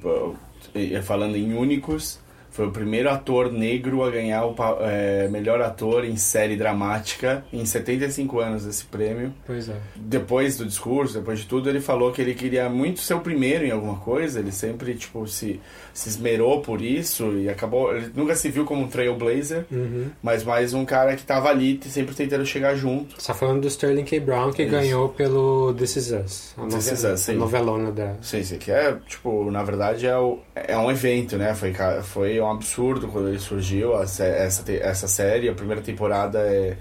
falando 1.02 1.36
em 1.36 1.52
únicos, 1.52 2.18
foi 2.50 2.66
o 2.66 2.70
primeiro 2.70 3.08
ator 3.08 3.50
negro 3.52 4.02
a 4.04 4.10
ganhar 4.10 4.44
o 4.44 4.54
é, 4.80 5.28
melhor 5.28 5.60
ator 5.60 6.04
em 6.04 6.16
série 6.16 6.56
dramática 6.56 7.44
em 7.52 7.64
75 7.64 8.40
anos 8.40 8.66
esse 8.66 8.84
prêmio. 8.84 9.32
Pois 9.46 9.68
é. 9.68 9.76
Depois 9.96 10.56
do 10.56 10.66
discurso, 10.66 11.14
depois 11.14 11.40
de 11.40 11.46
tudo, 11.46 11.68
ele 11.68 11.80
falou 11.80 12.12
que 12.12 12.20
ele 12.20 12.34
queria 12.34 12.68
muito 12.68 13.00
ser 13.00 13.14
o 13.14 13.20
primeiro 13.20 13.64
em 13.64 13.70
alguma 13.70 13.96
coisa. 13.96 14.40
Ele 14.40 14.52
sempre, 14.52 14.94
tipo, 14.94 15.26
se, 15.26 15.60
se 15.92 16.08
esmerou 16.08 16.60
por 16.60 16.80
isso 16.80 17.32
e 17.32 17.48
acabou... 17.48 17.94
Ele 17.94 18.10
nunca 18.14 18.34
se 18.34 18.48
viu 18.48 18.64
como 18.64 18.82
um 18.82 18.88
trailblazer, 18.88 19.64
Uhum. 19.70 20.06
mas 20.22 20.44
mais 20.44 20.72
um 20.74 20.84
cara 20.84 21.16
que 21.16 21.22
tava 21.24 21.48
ali 21.48 21.78
sempre 21.84 22.14
tentando 22.14 22.44
chegar 22.46 22.74
junto. 22.74 23.20
Você 23.20 23.26
tá 23.26 23.34
falando 23.34 23.60
do 23.62 23.68
Sterling 23.68 24.04
K. 24.04 24.20
Brown, 24.20 24.52
que 24.52 24.62
Isso. 24.62 24.70
ganhou 24.70 25.08
pelo 25.08 25.74
This 25.74 25.96
Is 25.96 26.10
Us. 26.12 26.54
A, 26.56 26.66
This 26.66 26.86
Is 26.86 26.90
novela- 27.02 27.14
Us, 27.14 27.20
sim. 27.20 27.32
a 27.32 27.34
novelona 27.36 27.92
da... 27.92 28.14
Sim, 28.22 28.42
sim, 28.42 28.58
que 28.58 28.70
é, 28.70 28.96
tipo, 29.06 29.50
na 29.50 29.62
verdade 29.62 30.06
é, 30.06 30.16
o, 30.16 30.38
é 30.54 30.76
um 30.76 30.90
evento, 30.90 31.36
né? 31.36 31.54
Foi, 31.54 31.72
foi 32.02 32.40
um 32.40 32.50
absurdo 32.50 33.08
quando 33.08 33.28
ele 33.28 33.38
surgiu, 33.38 34.00
essa, 34.00 34.62
te- 34.64 34.78
essa 34.80 35.08
série. 35.08 35.48
A 35.48 35.54
primeira 35.54 35.80
temporada 35.82 36.38
é 36.40 36.76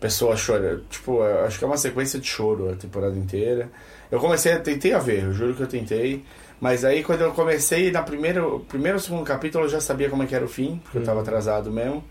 pessoa 0.00 0.34
chora. 0.36 0.80
Tipo, 0.90 1.22
eu 1.22 1.44
acho 1.44 1.58
que 1.58 1.64
é 1.64 1.66
uma 1.66 1.76
sequência 1.76 2.18
de 2.18 2.26
choro 2.26 2.70
a 2.70 2.74
temporada 2.76 3.16
inteira. 3.16 3.68
Eu 4.10 4.20
comecei, 4.20 4.52
a- 4.52 4.58
tentei 4.58 4.92
a 4.92 4.98
ver, 4.98 5.22
eu 5.24 5.32
juro 5.32 5.54
que 5.54 5.62
eu 5.62 5.66
tentei. 5.66 6.22
Mas 6.60 6.84
aí 6.84 7.02
quando 7.02 7.20
eu 7.22 7.32
comecei, 7.32 7.90
na 7.90 8.02
primeiro, 8.02 8.64
primeiro 8.68 8.96
ou 8.98 9.02
segundo 9.02 9.24
capítulo 9.24 9.64
eu 9.64 9.68
já 9.68 9.80
sabia 9.80 10.08
como 10.08 10.22
é 10.22 10.26
que 10.26 10.34
era 10.34 10.44
o 10.44 10.48
fim, 10.48 10.80
porque 10.82 10.98
eu 10.98 11.04
tava 11.04 11.20
atrasado 11.20 11.70
mesmo. 11.70 12.02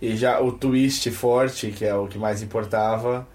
E 0.00 0.16
já 0.16 0.40
o 0.40 0.50
twist 0.52 1.08
forte, 1.12 1.68
que 1.70 1.84
é 1.84 1.94
o 1.94 2.08
que 2.08 2.18
mais 2.18 2.42
importava, 2.42 3.26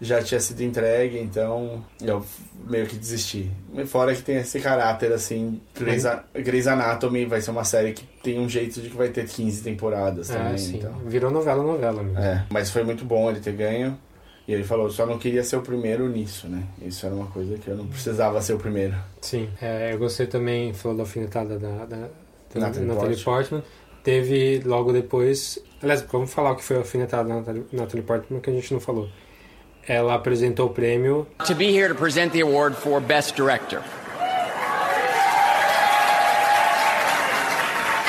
já 0.00 0.20
tinha 0.22 0.40
sido 0.40 0.60
entregue, 0.62 1.18
então 1.18 1.84
eu 2.00 2.24
meio 2.66 2.86
que 2.86 2.96
desisti. 2.96 3.50
Fora 3.86 4.12
que 4.14 4.22
tem 4.22 4.36
esse 4.36 4.58
caráter, 4.60 5.12
assim, 5.12 5.60
Grey's, 5.78 6.04
A- 6.06 6.24
Grey's 6.34 6.66
Anatomy 6.66 7.24
vai 7.24 7.40
ser 7.40 7.50
uma 7.52 7.64
série 7.64 7.92
que 7.92 8.04
tem 8.22 8.40
um 8.40 8.48
jeito 8.48 8.80
de 8.80 8.90
que 8.90 8.96
vai 8.96 9.08
ter 9.08 9.26
15 9.26 9.62
temporadas 9.62 10.28
também, 10.28 10.54
É, 10.54 10.58
sim. 10.58 10.76
então... 10.78 10.92
Virou 11.06 11.30
novela, 11.30 11.62
novela 11.62 12.02
mesmo. 12.02 12.18
É, 12.18 12.44
mas 12.50 12.70
foi 12.70 12.82
muito 12.82 13.04
bom 13.04 13.30
ele 13.30 13.38
ter 13.40 13.52
ganho. 13.52 13.96
E 14.48 14.54
ele 14.54 14.64
falou, 14.64 14.88
só 14.88 15.04
não 15.04 15.18
queria 15.18 15.44
ser 15.44 15.56
o 15.56 15.60
primeiro 15.60 16.08
nisso, 16.08 16.48
né? 16.48 16.62
Isso 16.80 17.04
era 17.04 17.14
uma 17.14 17.26
coisa 17.26 17.58
que 17.58 17.68
eu 17.68 17.76
não 17.76 17.86
precisava 17.86 18.40
ser 18.40 18.54
o 18.54 18.58
primeiro. 18.58 18.94
Sim, 19.20 19.46
é, 19.60 19.92
eu 19.92 19.98
gostei 19.98 20.26
também, 20.26 20.72
falou 20.72 20.96
da 20.96 21.02
alfinetada 21.02 21.58
da, 21.58 21.84
da, 21.84 21.96
da 21.96 22.08
Natalie 22.54 22.88
Natalie, 22.88 23.22
Portman. 23.22 23.62
Teve 24.02 24.62
logo 24.64 24.90
depois. 24.90 25.58
Aliás, 25.82 26.00
vamos 26.10 26.32
falar 26.32 26.52
o 26.52 26.56
que 26.56 26.64
foi 26.64 26.76
a 26.76 26.78
alfinetada 26.78 27.28
da 27.28 27.34
Natalie, 27.34 27.66
Natalie 27.70 28.02
Portman, 28.02 28.40
que 28.40 28.48
a 28.48 28.52
gente 28.54 28.72
não 28.72 28.80
falou. 28.80 29.10
Ela 29.86 30.14
apresentou 30.14 30.68
o 30.68 30.70
prêmio. 30.70 31.26
to 31.46 31.54
be 31.54 31.66
here 31.66 31.88
to 31.88 31.94
present 31.94 32.32
the 32.32 32.40
award 32.40 32.74
for 32.74 33.02
Best 33.02 33.36
Director. 33.36 33.82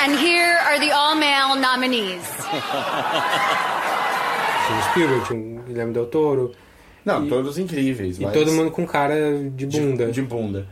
And 0.02 0.16
here 0.16 0.56
are 0.64 0.78
the 0.80 0.90
all 0.90 1.14
male 1.14 1.54
nominees 1.54 2.24
O 4.78 4.82
Spielberg, 4.90 5.26
tinha 5.26 5.60
o 5.60 5.62
Guilherme 5.64 5.92
Del 5.92 6.06
Toro. 6.06 6.52
Não, 7.04 7.24
E- 7.26 7.28
todos 7.28 7.58
incríveis, 7.58 8.18
E 8.18 8.22
mas... 8.22 8.32
todo 8.32 8.52
mundo 8.52 8.70
com 8.70 8.86
cara 8.86 9.14
de 9.54 9.66
de 9.66 9.80
bunda. 9.80 10.06
De, 10.12 10.22
bunda. 10.22 10.66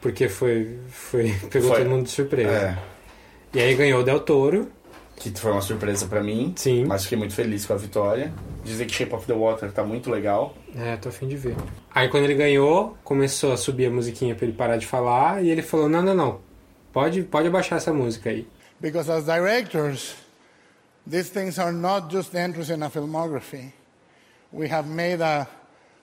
Porque 0.00 0.28
foi, 0.28 0.78
foi. 0.88 1.34
Pegou 1.50 1.70
Foi. 1.70 1.78
todo 1.78 1.88
mundo 1.90 2.04
de 2.04 2.10
surpresa. 2.10 2.50
É, 2.50 2.78
E 3.52 3.60
aí 3.60 3.74
ganhou 3.74 4.00
o 4.00 4.02
Del 4.04 4.20
Toro. 4.20 4.68
que 5.16 5.30
foi 5.30 5.52
uma 5.52 5.60
surpresa 5.62 6.06
pra 6.06 6.22
mim. 6.22 6.52
Sim. 6.56 6.84
Mas 6.86 7.04
fiquei 7.04 7.16
muito 7.18 7.34
feliz 7.34 7.64
com 7.66 7.72
a 7.72 7.76
vitória. 7.76 8.32
Dizem 8.64 8.86
que 8.86 8.92
Shape 8.94 9.14
of 9.14 9.26
the 9.26 9.32
Water 9.34 9.70
tá 9.72 9.84
muito 9.84 10.10
legal. 10.10 10.54
É, 10.76 10.96
tô 10.96 11.08
afim 11.10 11.28
de 11.28 11.36
ver. 11.36 11.54
Aí 11.94 12.08
quando 12.08 12.24
ele 12.24 12.34
ganhou, 12.34 12.96
começou 13.04 13.52
a 13.52 13.56
subir 13.56 13.86
a 13.86 13.90
musiquinha 13.90 14.34
pra 14.34 14.46
ele 14.46 14.56
parar 14.56 14.76
de 14.76 14.86
falar. 14.86 15.42
E 15.44 15.50
ele 15.50 15.62
falou: 15.62 15.88
Não, 15.88 16.02
não, 16.02 16.14
não. 16.14 16.40
Pode, 16.92 17.22
pode 17.22 17.48
abaixar 17.48 17.76
essa 17.78 17.92
música 17.92 18.30
aí. 18.30 18.46
Because 18.80 19.10
as 19.10 19.24
directors, 19.24 20.14
these 21.06 21.28
things 21.28 21.58
are 21.58 21.72
not 21.72 22.10
just 22.10 22.34
entries 22.34 22.70
in 22.70 22.82
a 22.82 22.90
filmography. 22.90 23.72
We 24.52 24.68
have 24.68 24.86
made 24.86 25.20
a, 25.20 25.46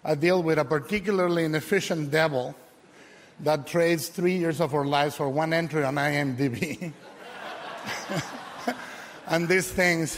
a 0.04 0.16
deal 0.16 0.44
with 0.44 0.60
a 0.60 0.66
particularly 0.66 1.46
inefficient 1.46 2.12
devil 2.12 2.56
that 3.40 3.66
trades 3.66 4.10
three 4.10 4.38
years 4.38 4.62
of 4.62 4.76
our 4.76 4.86
lives 4.86 5.16
for 5.16 5.30
one 5.30 5.54
entry 5.54 5.84
on 5.84 5.96
IMDb. 5.96 6.94
and 9.28 9.48
these 9.48 9.72
things 9.72 10.18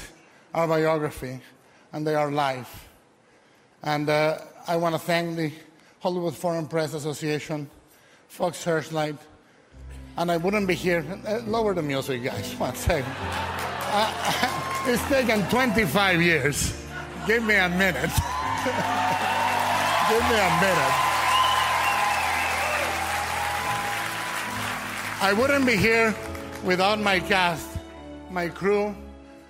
are 0.53 0.67
biography, 0.67 1.39
and 1.93 2.05
they 2.05 2.15
are 2.15 2.31
life. 2.31 2.89
And 3.83 4.09
uh, 4.09 4.39
I 4.67 4.75
want 4.75 4.95
to 4.95 4.99
thank 4.99 5.37
the 5.37 5.51
Hollywood 5.99 6.35
Foreign 6.35 6.67
Press 6.67 6.93
Association, 6.93 7.69
Fox 8.27 8.57
Searchlight, 8.57 9.15
and 10.17 10.29
I 10.29 10.37
wouldn't 10.37 10.67
be 10.67 10.75
here. 10.75 11.05
Uh, 11.25 11.39
lower 11.45 11.73
the 11.73 11.81
music, 11.81 12.23
guys. 12.23 12.53
One 12.57 12.75
second. 12.75 13.11
Uh, 13.15 14.59
it's 14.85 15.01
taken 15.07 15.43
25 15.49 16.21
years. 16.21 16.73
Give 17.25 17.43
me 17.43 17.55
a 17.55 17.69
minute. 17.69 18.11
Give 20.09 20.23
me 20.29 20.35
a 20.35 20.51
minute. 20.61 20.93
I 25.21 25.33
wouldn't 25.33 25.65
be 25.65 25.77
here 25.77 26.13
without 26.65 26.99
my 26.99 27.19
cast, 27.21 27.65
my 28.29 28.49
crew, 28.49 28.93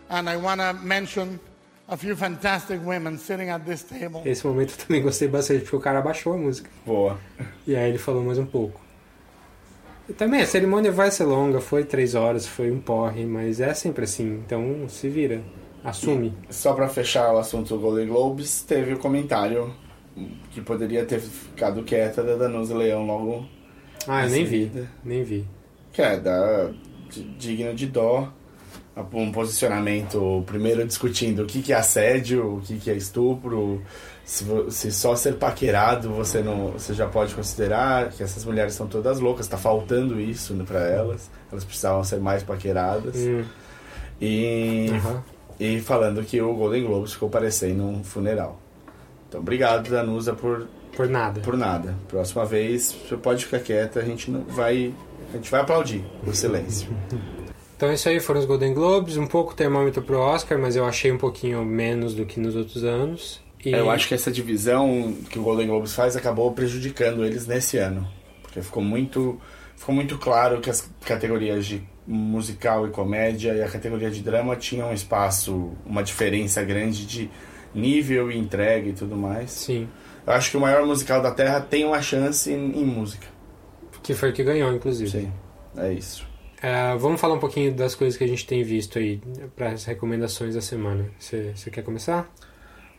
and 0.09 0.29
I 0.29 0.37
want 0.37 0.61
to 0.61 0.73
mention 0.73 1.39
a 1.89 1.97
few 1.97 2.15
fantastic 2.15 2.79
women 2.85 3.17
sitting 3.17 3.49
at 3.49 3.65
this 3.65 3.81
table. 3.81 4.21
Esse 4.23 4.45
momento 4.45 4.73
eu 4.73 4.85
também 4.85 5.01
gostei 5.01 5.27
bastante, 5.27 5.61
porque 5.61 5.75
o 5.75 5.79
cara 5.79 5.97
abaixou 5.99 6.33
a 6.33 6.37
música. 6.37 6.69
Boa. 6.85 7.19
E 7.65 7.75
aí 7.75 7.89
ele 7.89 7.97
falou 7.97 8.23
mais 8.23 8.37
um 8.37 8.45
pouco. 8.45 8.82
E 10.09 10.13
também 10.13 10.41
a 10.41 10.45
cerimônia 10.45 10.91
vai 10.91 11.09
ser 11.11 11.23
longa, 11.23 11.61
foi 11.61 11.83
três 11.85 12.13
horas, 12.15 12.45
foi 12.45 12.69
um 12.71 12.79
porre, 12.79 13.25
mas 13.25 13.61
é 13.61 13.73
sempre 13.73 14.03
assim, 14.03 14.41
então 14.45 14.85
se 14.89 15.07
vira, 15.07 15.41
assume. 15.83 16.33
Só 16.49 16.73
pra 16.73 16.89
fechar 16.89 17.33
o 17.33 17.37
assunto 17.37 17.69
do 17.75 17.79
Golden 17.79 18.07
Globes, 18.07 18.63
teve 18.63 18.93
o 18.93 18.99
comentário 18.99 19.73
que 20.51 20.61
poderia 20.61 21.05
ter 21.05 21.19
ficado 21.19 21.83
quieta 21.83 22.21
da 22.21 22.35
Danusa 22.35 22.75
Leão 22.75 23.05
logo 23.05 23.45
Ah, 24.07 24.23
eu 24.23 24.27
em 24.27 24.31
nem 24.31 24.43
vi, 24.45 24.63
seguida. 24.65 24.91
nem 25.05 25.23
vi. 25.23 25.45
Que 25.93 26.01
é 26.01 26.19
da, 26.19 26.71
de- 27.09 27.23
digno 27.37 27.73
de 27.73 27.87
dó. 27.87 28.31
Um 29.11 29.31
posicionamento, 29.31 30.43
primeiro 30.45 30.85
discutindo 30.85 31.41
o 31.41 31.45
que, 31.47 31.63
que 31.63 31.73
é 31.73 31.75
assédio, 31.77 32.57
o 32.57 32.61
que, 32.61 32.77
que 32.77 32.91
é 32.91 32.93
estupro, 32.93 33.81
se, 34.25 34.45
se 34.69 34.91
só 34.91 35.15
ser 35.15 35.35
paquerado 35.35 36.09
você 36.09 36.41
não 36.41 36.71
você 36.71 36.93
já 36.93 37.07
pode 37.07 37.33
considerar 37.35 38.09
que 38.09 38.23
essas 38.23 38.45
mulheres 38.45 38.73
são 38.73 38.87
todas 38.87 39.19
loucas, 39.19 39.47
tá 39.47 39.57
faltando 39.57 40.19
isso 40.19 40.53
pra 40.65 40.79
elas, 40.87 41.29
elas 41.51 41.63
precisavam 41.63 42.03
ser 42.03 42.19
mais 42.19 42.41
paqueradas. 42.43 43.15
Hum, 43.17 43.43
E, 44.21 44.87
aham. 44.93 45.23
e 45.59 45.79
falando 45.81 46.23
que 46.23 46.41
o 46.41 46.53
Golden 46.53 46.85
Globes 46.85 47.13
ficou 47.13 47.29
parecendo 47.29 47.83
um 47.83 48.03
funeral. 48.03 48.59
Então, 49.27 49.41
obrigado, 49.41 49.89
Danusa, 49.89 50.33
por, 50.33 50.67
Por 50.95 51.09
nada. 51.09 51.41
por 51.41 51.57
nada. 51.57 51.95
Próxima 52.07 52.45
vez, 52.45 52.95
você 53.07 53.17
pode 53.17 53.43
ficar 53.45 53.59
quieta, 53.59 53.99
a 53.99 54.03
gente 54.05 54.29
não 54.31 54.41
vai. 54.43 54.93
A 55.33 55.37
gente 55.37 55.49
vai 55.49 55.61
aplaudir 55.61 56.03
o 56.25 56.33
silêncio. 56.33 56.89
Então 57.75 57.91
isso 57.91 58.07
aí 58.07 58.17
foram 58.21 58.39
os 58.39 58.45
Golden 58.45 58.73
Globes, 58.73 59.17
um 59.17 59.27
pouco 59.27 59.53
termômetro 59.53 60.01
pro 60.01 60.17
Oscar, 60.17 60.57
mas 60.57 60.73
eu 60.77 60.85
achei 60.85 61.11
um 61.11 61.17
pouquinho 61.17 61.65
menos 61.65 62.13
do 62.15 62.25
que 62.25 62.39
nos 62.39 62.55
outros 62.55 62.81
anos. 62.85 63.41
E 63.65 63.71
Eu 63.71 63.89
acho 63.89 64.07
que 64.07 64.13
essa 64.13 64.31
divisão 64.31 65.15
que 65.29 65.39
o 65.39 65.43
Golden 65.43 65.67
Globes 65.67 65.93
faz 65.93 66.15
acabou 66.15 66.51
prejudicando 66.51 67.23
eles 67.23 67.47
nesse 67.47 67.77
ano. 67.77 68.07
Porque 68.41 68.61
ficou 68.61 68.83
muito, 68.83 69.39
ficou 69.75 69.95
muito 69.95 70.17
claro 70.17 70.59
que 70.59 70.69
as 70.69 70.89
categorias 71.05 71.65
de 71.65 71.81
musical 72.05 72.85
e 72.87 72.91
comédia 72.91 73.53
e 73.53 73.61
a 73.61 73.69
categoria 73.69 74.11
de 74.11 74.21
drama 74.21 74.55
tinham 74.55 74.89
um 74.89 74.93
espaço, 74.93 75.71
uma 75.85 76.03
diferença 76.03 76.63
grande 76.63 77.05
de 77.05 77.29
nível 77.73 78.31
e 78.31 78.37
entrega 78.37 78.89
e 78.89 78.93
tudo 78.93 79.15
mais. 79.15 79.51
Sim, 79.51 79.87
Eu 80.27 80.33
acho 80.33 80.51
que 80.51 80.57
o 80.57 80.59
maior 80.59 80.85
musical 80.85 81.21
da 81.21 81.31
Terra 81.31 81.61
tem 81.61 81.85
uma 81.85 82.01
chance 82.01 82.51
em, 82.51 82.79
em 82.79 82.85
música. 82.85 83.27
que 84.03 84.13
foi 84.13 84.29
o 84.29 84.33
que 84.33 84.43
ganhou, 84.43 84.71
inclusive. 84.73 85.09
Sim, 85.09 85.31
é 85.77 85.93
isso. 85.93 86.27
É, 86.61 86.95
vamos 86.97 87.19
falar 87.19 87.33
um 87.33 87.39
pouquinho 87.39 87.73
das 87.73 87.93
coisas 87.93 88.17
que 88.17 88.23
a 88.23 88.27
gente 88.27 88.45
tem 88.45 88.63
visto 88.63 88.97
aí 88.97 89.21
para 89.55 89.71
as 89.71 89.83
recomendações 89.85 90.55
da 90.55 90.61
semana. 90.61 91.09
Você 91.19 91.51
você 91.55 91.69
quer 91.69 91.83
começar? 91.83 92.31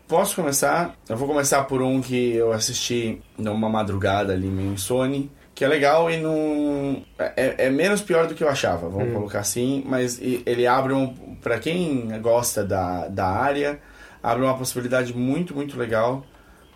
Posso 0.07 0.37
começar? 0.37 0.95
Eu 1.09 1.17
vou 1.17 1.27
começar 1.27 1.65
por 1.65 1.81
um 1.81 2.01
que 2.01 2.35
eu 2.35 2.53
assisti 2.53 3.23
numa 3.39 3.69
madrugada 3.69 4.35
ali, 4.35 4.49
meio 4.49 4.73
insone, 4.73 5.31
que 5.55 5.65
é 5.65 5.69
legal 5.69 6.11
e 6.11 6.19
não. 6.19 7.03
É, 7.19 7.67
é 7.67 7.71
menos 7.71 8.03
pior 8.03 8.27
do 8.27 8.35
que 8.35 8.45
eu 8.45 8.49
achava, 8.49 8.89
vamos 8.89 9.13
colocar 9.15 9.41
assim, 9.41 9.83
mas 9.87 10.21
ele 10.21 10.67
abre 10.67 10.93
um. 10.93 11.15
Pra 11.41 11.59
quem 11.59 12.09
gosta 12.21 12.63
da, 12.63 13.09
da 13.09 13.27
área, 13.27 13.81
abre 14.23 14.45
uma 14.45 14.57
possibilidade 14.57 15.17
muito, 15.17 15.55
muito 15.55 15.79
legal 15.79 16.25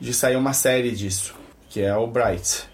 de 0.00 0.14
sair 0.14 0.36
uma 0.36 0.52
série 0.52 0.92
disso, 0.92 1.34
que 1.68 1.82
é 1.82 1.94
o 1.94 2.06
Bright, 2.06 2.68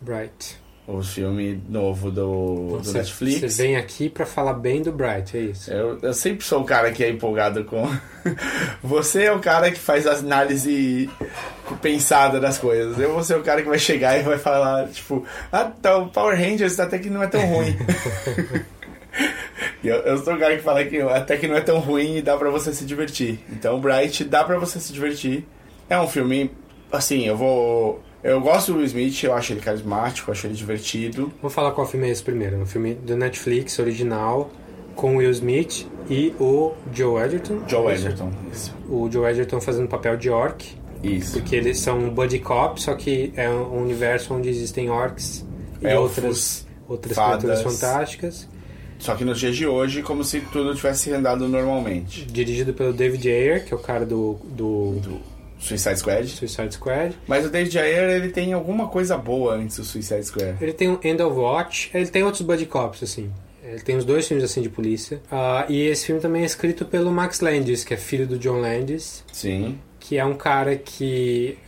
Bright. 0.00 0.65
O 0.86 1.02
filme 1.02 1.60
novo 1.68 2.10
do, 2.10 2.78
do 2.80 2.92
Netflix. 2.92 3.52
Você 3.52 3.62
vem 3.62 3.76
aqui 3.76 4.08
pra 4.08 4.24
falar 4.24 4.54
bem 4.54 4.82
do 4.82 4.92
Bright, 4.92 5.36
é 5.36 5.40
isso? 5.40 5.72
Eu, 5.72 5.98
eu 6.00 6.14
sempre 6.14 6.44
sou 6.44 6.60
o 6.60 6.64
cara 6.64 6.92
que 6.92 7.02
é 7.02 7.10
empolgado 7.10 7.64
com. 7.64 7.88
Você 8.82 9.24
é 9.24 9.32
o 9.32 9.40
cara 9.40 9.70
que 9.70 9.78
faz 9.78 10.06
a 10.06 10.12
análise 10.12 11.10
pensada 11.82 12.38
das 12.38 12.58
coisas. 12.58 12.98
Eu 12.98 13.12
vou 13.12 13.22
ser 13.22 13.36
o 13.36 13.42
cara 13.42 13.62
que 13.62 13.68
vai 13.68 13.78
chegar 13.78 14.18
e 14.18 14.22
vai 14.22 14.38
falar, 14.38 14.88
tipo, 14.88 15.24
ah, 15.50 15.64
tá, 15.64 15.98
o 15.98 16.08
Power 16.08 16.38
Rangers 16.38 16.78
até 16.78 16.98
que 16.98 17.10
não 17.10 17.22
é 17.22 17.26
tão 17.26 17.44
ruim. 17.44 17.76
Eu, 19.82 19.96
eu 19.98 20.18
sou 20.18 20.34
o 20.34 20.38
cara 20.38 20.56
que 20.56 20.62
fala 20.62 20.84
que 20.84 21.00
até 21.00 21.36
que 21.36 21.46
não 21.46 21.56
é 21.56 21.60
tão 21.60 21.78
ruim 21.78 22.16
e 22.16 22.22
dá 22.22 22.36
pra 22.36 22.50
você 22.50 22.72
se 22.72 22.84
divertir. 22.84 23.38
Então, 23.50 23.80
Bright 23.80 24.24
dá 24.24 24.42
pra 24.42 24.58
você 24.58 24.80
se 24.80 24.92
divertir. 24.92 25.46
É 25.88 25.98
um 25.98 26.08
filme, 26.08 26.50
assim, 26.90 27.24
eu 27.24 27.36
vou. 27.36 28.02
Eu 28.26 28.40
gosto 28.40 28.72
do 28.72 28.78
Will 28.78 28.86
Smith, 28.86 29.22
eu 29.22 29.32
acho 29.32 29.52
ele 29.52 29.60
carismático, 29.60 30.28
eu 30.28 30.32
acho 30.32 30.48
ele 30.48 30.54
divertido. 30.54 31.32
Vou 31.40 31.48
falar 31.48 31.70
qual 31.70 31.86
filme 31.86 32.08
é 32.08 32.10
esse 32.10 32.24
primeiro. 32.24 32.56
Um 32.60 32.66
filme 32.66 32.92
do 32.94 33.16
Netflix, 33.16 33.78
original, 33.78 34.50
com 34.96 35.18
Will 35.18 35.30
Smith 35.30 35.86
e 36.10 36.34
o 36.40 36.72
Joe 36.92 37.22
Edgerton. 37.22 37.60
Joe. 37.68 37.92
Edgerton. 37.92 38.32
Isso. 38.52 38.74
O 38.88 39.08
Joe 39.08 39.30
Edgerton 39.30 39.60
fazendo 39.60 39.86
papel 39.86 40.16
de 40.16 40.28
orc. 40.28 40.66
Isso. 41.04 41.38
Porque 41.38 41.54
eles 41.54 41.78
são 41.78 41.98
um 42.00 42.10
buddy 42.10 42.40
cop, 42.40 42.82
só 42.82 42.94
que 42.94 43.32
é 43.36 43.48
um 43.48 43.80
universo 43.80 44.34
onde 44.34 44.48
existem 44.48 44.90
orcs 44.90 45.46
e 45.80 45.86
Elfos, 45.86 46.16
outras, 46.16 46.66
outras 46.88 47.14
fadas. 47.14 47.44
criaturas 47.44 47.80
fantásticas. 47.80 48.48
Só 48.98 49.14
que 49.14 49.24
nos 49.24 49.38
dias 49.38 49.54
de 49.54 49.68
hoje, 49.68 50.02
como 50.02 50.24
se 50.24 50.40
tudo 50.40 50.74
tivesse 50.74 51.12
andado 51.12 51.46
normalmente. 51.46 52.24
Dirigido 52.24 52.74
pelo 52.74 52.92
David 52.92 53.28
Ayer, 53.28 53.64
que 53.64 53.72
é 53.72 53.76
o 53.76 53.80
cara 53.80 54.04
do, 54.04 54.36
do, 54.42 54.98
Do 55.00 55.35
Suicide 55.58 55.98
Squad. 55.98 56.28
Suicide 56.28 56.74
Squad. 56.74 57.16
Mas 57.26 57.44
o 57.46 57.50
David 57.50 57.78
Ayer, 57.78 58.10
ele 58.10 58.28
tem 58.28 58.52
alguma 58.52 58.88
coisa 58.88 59.16
boa 59.16 59.54
antes 59.54 59.76
do 59.76 59.84
Suicide 59.84 60.24
Squad. 60.24 60.56
Ele 60.60 60.72
tem 60.72 60.88
o 60.88 61.00
End 61.02 61.22
of 61.22 61.38
Watch, 61.38 61.90
ele 61.94 62.06
tem 62.06 62.22
outros 62.22 62.42
buddy 62.42 62.66
cops, 62.66 63.02
assim. 63.02 63.30
Ele 63.62 63.80
tem 63.80 63.96
os 63.96 64.04
dois 64.04 64.26
filmes 64.28 64.44
assim 64.44 64.62
de 64.62 64.68
polícia. 64.68 65.20
Ah, 65.30 65.66
e 65.68 65.82
esse 65.86 66.06
filme 66.06 66.20
também 66.20 66.42
é 66.42 66.46
escrito 66.46 66.84
pelo 66.84 67.10
Max 67.10 67.40
Landis, 67.40 67.82
que 67.82 67.94
é 67.94 67.96
filho 67.96 68.26
do 68.26 68.38
John 68.38 68.60
Landis, 68.60 69.24
Sim. 69.32 69.78
que 69.98 70.16
é 70.18 70.24
um 70.24 70.34
cara 70.34 70.76
que 70.76 71.58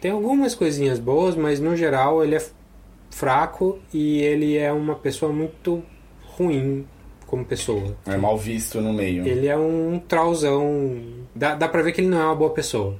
tem 0.00 0.10
algumas 0.10 0.54
coisinhas 0.54 0.98
boas, 0.98 1.36
mas 1.36 1.60
no 1.60 1.76
geral 1.76 2.24
ele 2.24 2.34
é 2.34 2.44
fraco 3.10 3.78
e 3.92 4.20
ele 4.20 4.56
é 4.56 4.72
uma 4.72 4.96
pessoa 4.96 5.32
muito 5.32 5.82
ruim 6.22 6.84
como 7.26 7.44
pessoa. 7.44 7.96
É 8.04 8.16
mal 8.16 8.36
visto 8.36 8.80
no 8.80 8.92
meio. 8.92 9.26
Ele 9.26 9.46
é 9.46 9.56
um 9.56 10.00
trauzão. 10.06 11.00
Dá, 11.34 11.54
dá 11.54 11.68
pra 11.68 11.82
ver 11.82 11.92
que 11.92 12.00
ele 12.00 12.08
não 12.08 12.20
é 12.20 12.24
uma 12.24 12.34
boa 12.34 12.50
pessoa. 12.50 12.96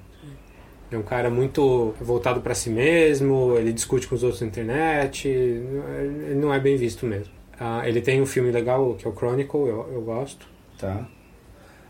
É 0.90 0.96
um 0.98 1.02
cara 1.02 1.30
muito 1.30 1.94
voltado 2.00 2.40
pra 2.40 2.54
si 2.54 2.70
mesmo, 2.70 3.56
ele 3.56 3.72
discute 3.72 4.06
com 4.06 4.14
os 4.14 4.22
outros 4.22 4.40
na 4.42 4.46
internet, 4.46 5.26
ele 5.28 6.34
não 6.36 6.52
é 6.52 6.60
bem 6.60 6.76
visto 6.76 7.06
mesmo. 7.06 7.32
Ah, 7.58 7.82
ele 7.88 8.00
tem 8.00 8.20
um 8.20 8.26
filme 8.26 8.50
legal 8.50 8.94
que 8.94 9.06
é 9.06 9.10
o 9.10 9.14
Chronicle, 9.14 9.60
eu, 9.60 9.88
eu 9.92 10.02
gosto. 10.02 10.46
Tá. 10.78 11.06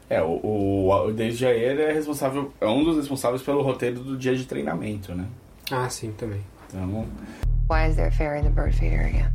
É, 0.08 0.22
o, 0.22 0.40
o, 0.42 1.06
o 1.06 1.12
David 1.12 1.44
Ayer 1.46 1.80
é 1.80 1.92
responsável, 1.92 2.52
é 2.60 2.66
um 2.66 2.84
dos 2.84 2.96
responsáveis 2.96 3.42
pelo 3.42 3.62
roteiro 3.62 4.00
do 4.00 4.16
dia 4.16 4.34
de 4.34 4.44
treinamento, 4.44 5.14
né? 5.14 5.26
Ah, 5.70 5.88
sim, 5.88 6.12
também. 6.12 6.40
Então, 6.68 7.06
Why 7.70 7.88
is 7.88 7.96
there 7.96 8.08
a 8.08 8.12
fairy 8.12 8.40
in 8.40 8.44
the 8.44 8.50
bird 8.50 8.74
feeder 8.74 9.00
again? 9.00 9.32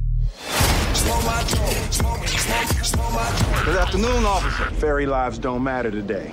Good 3.65 3.77
afternoon, 3.77 4.25
officer. 4.25 4.65
Fairy 4.75 5.05
lives 5.05 5.39
don't 5.39 5.63
matter 5.63 5.89
today. 5.89 6.31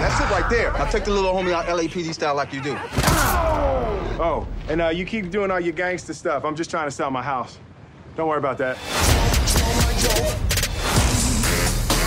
That's 0.00 0.20
it 0.20 0.30
right 0.30 0.50
there. 0.50 0.72
Now 0.72 0.90
take 0.90 1.04
the 1.04 1.12
little 1.12 1.32
homie 1.32 1.52
out 1.52 1.66
LAPD 1.66 2.12
style 2.12 2.34
like 2.34 2.52
you 2.52 2.60
do. 2.60 2.76
Oh, 4.20 4.46
and 4.68 4.82
uh, 4.82 4.88
you 4.88 5.04
keep 5.04 5.30
doing 5.30 5.50
all 5.50 5.60
your 5.60 5.72
gangster 5.72 6.12
stuff. 6.14 6.44
I'm 6.44 6.56
just 6.56 6.70
trying 6.70 6.86
to 6.86 6.90
sell 6.90 7.10
my 7.10 7.22
house. 7.22 7.58
Don't 8.16 8.28
worry 8.28 8.38
about 8.38 8.58
that. 8.58 8.76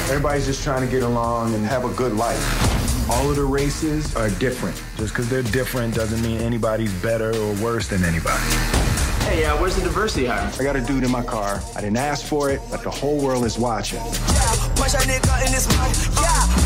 Everybody's 0.10 0.46
just 0.46 0.63
trying 0.63 0.86
to 0.86 0.91
get 0.91 1.03
along 1.03 1.53
and 1.55 1.65
have 1.65 1.86
a 1.86 1.93
good 1.96 2.13
life. 2.13 3.10
All 3.10 3.29
of 3.29 3.38
the 3.38 3.46
races 3.46 4.13
are 4.15 4.29
different. 4.31 4.75
Just 4.98 5.13
because 5.13 5.29
they're 5.29 5.44
different 5.44 5.96
doesn't 5.96 6.22
mean 6.22 6.42
anybody's 6.42 6.94
better 7.01 7.33
or 7.33 7.53
worse 7.64 7.87
than 7.87 8.03
anybody. 8.03 8.80
Hey, 9.27 9.46
uh, 9.46 9.60
where's 9.60 9.75
the 9.75 9.84
diversity 9.84 10.25
hire? 10.25 10.51
I 10.60 10.64
got 10.64 10.75
a 10.75 10.81
dude 10.81 11.03
in 11.03 11.12
my 11.12 11.24
car. 11.24 11.62
I 11.75 11.81
didn't 11.81 11.98
ask 11.98 12.25
for 12.25 12.50
it, 12.50 12.62
but 12.70 12.84
the 12.84 12.92
whole 12.92 13.22
world 13.22 13.46
is 13.46 13.57
watching. 13.57 14.00
yeah 14.00 14.62
push 14.81 14.94
that 14.94 15.03
nigga 15.05 15.46
in 15.46 15.51
this 15.51 15.68
mike 15.77 15.94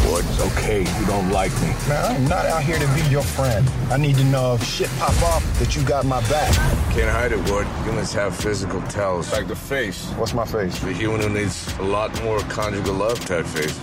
Boy, 0.08 0.20
it's 0.20 0.40
okay. 0.54 0.80
You 0.80 1.06
don't 1.06 1.30
like 1.32 1.52
me. 1.62 1.68
Man, 1.90 2.16
I'm 2.16 2.28
not 2.28 2.46
out 2.46 2.64
here 2.64 2.80
to 2.80 2.88
be 2.94 3.02
your 3.10 3.24
friend. 3.24 3.68
I 3.90 3.98
need 3.98 4.16
to 4.16 4.24
know 4.26 4.54
if 4.56 4.64
shit 4.64 4.90
pop 5.00 5.22
off 5.24 5.44
that 5.60 5.76
you 5.76 5.84
got 5.84 6.06
my 6.06 6.22
back. 6.30 6.54
Can't 6.94 7.10
hide 7.10 7.32
it, 7.34 7.40
Wood. 7.50 7.68
Humans 7.84 8.14
have 8.14 8.36
physical 8.36 8.82
tells. 8.84 9.32
Like 9.34 9.48
the 9.48 9.56
face. 9.56 10.06
What's 10.18 10.34
my 10.34 10.46
face? 10.46 10.80
The 10.80 10.94
human 10.94 11.22
who 11.22 11.30
needs 11.30 11.76
a 11.80 11.84
lot 11.84 12.10
more 12.24 12.40
conjugal 12.42 12.94
love 12.94 13.20
type 13.26 13.46
face. 13.46 13.78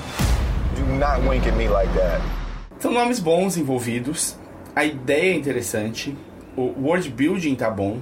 Do 0.77 0.87
not 0.87 1.23
wink 1.29 1.47
at 1.47 1.57
me 1.57 1.69
like 1.69 1.93
that. 1.95 2.23
são 2.79 2.93
nomes 2.93 3.21
bons 3.21 3.57
envolvidos. 3.57 4.37
A 4.75 4.85
ideia 4.85 5.35
é 5.35 5.37
interessante. 5.37 6.17
O 6.57 6.63
world 6.63 7.09
building 7.11 7.55
tá 7.55 7.71
bom. 7.71 8.01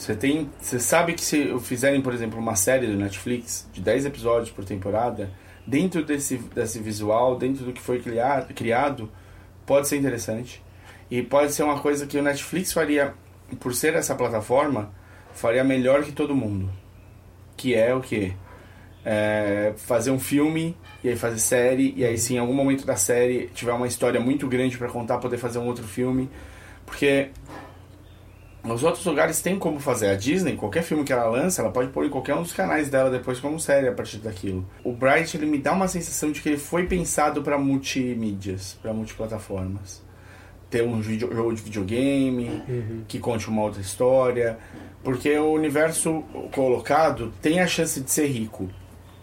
Você 0.00 0.16
tem, 0.16 0.48
você 0.58 0.80
sabe 0.80 1.12
que 1.12 1.22
se 1.22 1.58
fizerem, 1.60 2.00
por 2.00 2.14
exemplo, 2.14 2.38
uma 2.38 2.56
série 2.56 2.86
do 2.86 2.96
Netflix 2.96 3.68
de 3.70 3.82
10 3.82 4.06
episódios 4.06 4.50
por 4.50 4.64
temporada, 4.64 5.30
dentro 5.66 6.02
desse, 6.02 6.38
desse 6.38 6.78
visual, 6.78 7.36
dentro 7.36 7.66
do 7.66 7.72
que 7.74 7.82
foi 7.82 8.00
criado, 8.00 8.54
criado, 8.54 9.10
pode 9.66 9.86
ser 9.86 9.98
interessante. 9.98 10.62
E 11.10 11.22
pode 11.22 11.52
ser 11.52 11.64
uma 11.64 11.80
coisa 11.80 12.06
que 12.06 12.16
o 12.16 12.22
Netflix 12.22 12.72
faria, 12.72 13.12
por 13.60 13.74
ser 13.74 13.92
essa 13.92 14.14
plataforma, 14.14 14.90
faria 15.34 15.62
melhor 15.62 16.02
que 16.02 16.12
todo 16.12 16.34
mundo. 16.34 16.70
Que 17.54 17.74
é 17.74 17.94
o 17.94 18.00
quê? 18.00 18.32
É, 19.04 19.74
fazer 19.76 20.12
um 20.12 20.18
filme 20.18 20.74
e 21.04 21.10
aí 21.10 21.16
fazer 21.16 21.38
série 21.38 21.92
e 21.94 22.06
aí 22.06 22.16
sim 22.16 22.36
em 22.36 22.38
algum 22.38 22.54
momento 22.54 22.86
da 22.86 22.96
série 22.96 23.50
tiver 23.54 23.72
uma 23.72 23.86
história 23.86 24.18
muito 24.18 24.46
grande 24.46 24.78
pra 24.78 24.88
contar 24.88 25.18
poder 25.18 25.36
fazer 25.36 25.58
um 25.58 25.66
outro 25.66 25.84
filme 25.84 26.28
porque 26.84 27.30
os 28.64 28.82
outros 28.82 29.04
lugares 29.04 29.40
têm 29.40 29.58
como 29.58 29.80
fazer. 29.80 30.08
A 30.08 30.14
Disney 30.14 30.56
qualquer 30.56 30.82
filme 30.82 31.04
que 31.04 31.12
ela 31.12 31.26
lança 31.26 31.62
ela 31.62 31.70
pode 31.70 31.90
pôr 31.90 32.04
em 32.04 32.10
qualquer 32.10 32.34
um 32.34 32.42
dos 32.42 32.52
canais 32.52 32.88
dela 32.88 33.10
depois 33.10 33.40
como 33.40 33.58
série 33.58 33.88
a 33.88 33.92
partir 33.92 34.18
daquilo. 34.18 34.66
O 34.84 34.92
Bright 34.92 35.36
ele 35.36 35.46
me 35.46 35.58
dá 35.58 35.72
uma 35.72 35.88
sensação 35.88 36.30
de 36.30 36.40
que 36.40 36.48
ele 36.48 36.58
foi 36.58 36.86
pensado 36.86 37.42
para 37.42 37.58
multimídias 37.58 38.78
para 38.82 38.92
multiplataformas. 38.92 40.02
Ter 40.68 40.82
um 40.82 41.02
jogo 41.02 41.52
de 41.52 41.62
videogame 41.62 42.62
que 43.08 43.18
conte 43.18 43.48
uma 43.48 43.62
outra 43.62 43.80
história. 43.80 44.58
Porque 45.02 45.36
o 45.36 45.52
universo 45.52 46.22
colocado 46.52 47.32
tem 47.40 47.60
a 47.60 47.66
chance 47.66 48.00
de 48.00 48.10
ser 48.10 48.26
rico. 48.26 48.68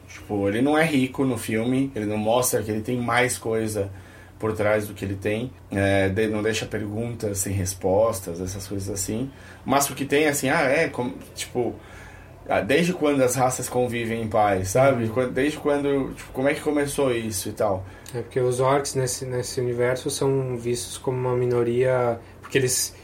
Tipo, 0.10 0.50
ele 0.50 0.62
não 0.62 0.78
é 0.78 0.84
rico 0.84 1.24
no 1.24 1.38
filme, 1.38 1.92
ele 1.96 2.06
não 2.06 2.18
mostra 2.18 2.64
que 2.64 2.72
ele 2.72 2.82
tem 2.82 3.00
mais 3.00 3.38
coisa 3.38 3.92
por 4.40 4.54
trás 4.54 4.88
do 4.88 4.94
que 4.94 5.04
ele 5.04 5.16
tem, 5.16 5.52
é, 5.72 6.10
não 6.30 6.44
deixa 6.44 6.66
perguntas 6.66 7.40
sem 7.40 7.54
respostas, 7.54 8.40
essas 8.40 8.68
coisas 8.68 8.90
assim. 8.90 9.32
Mas 9.66 9.90
o 9.90 9.96
que 9.96 10.06
tem, 10.06 10.28
assim, 10.28 10.50
ah, 10.50 10.62
é, 10.62 10.88
como, 10.88 11.16
tipo, 11.36 11.74
ah, 12.48 12.62
desde 12.62 12.94
quando 12.94 13.22
as 13.22 13.36
raças 13.36 13.68
convivem 13.68 14.22
em 14.22 14.28
paz, 14.28 14.70
sabe? 14.70 15.08
Quando- 15.10 15.32
Desde 15.34 15.58
quando, 15.58 16.14
tipo, 16.14 16.32
como 16.32 16.48
é 16.48 16.54
que 16.54 16.62
começou 16.62 17.12
isso 17.14 17.50
e 17.50 17.52
tal. 17.52 17.86
É 18.14 18.22
porque 18.22 18.40
os 18.40 18.60
orcs 18.60 18.96
nesse, 18.96 19.26
nesse 19.26 19.60
universo 19.60 20.10
são 20.10 20.56
vistos 20.58 20.98
como 20.98 21.18
uma 21.18 21.36
minoria. 21.36 22.20
Porque 22.42 22.58
eles, 22.58 22.96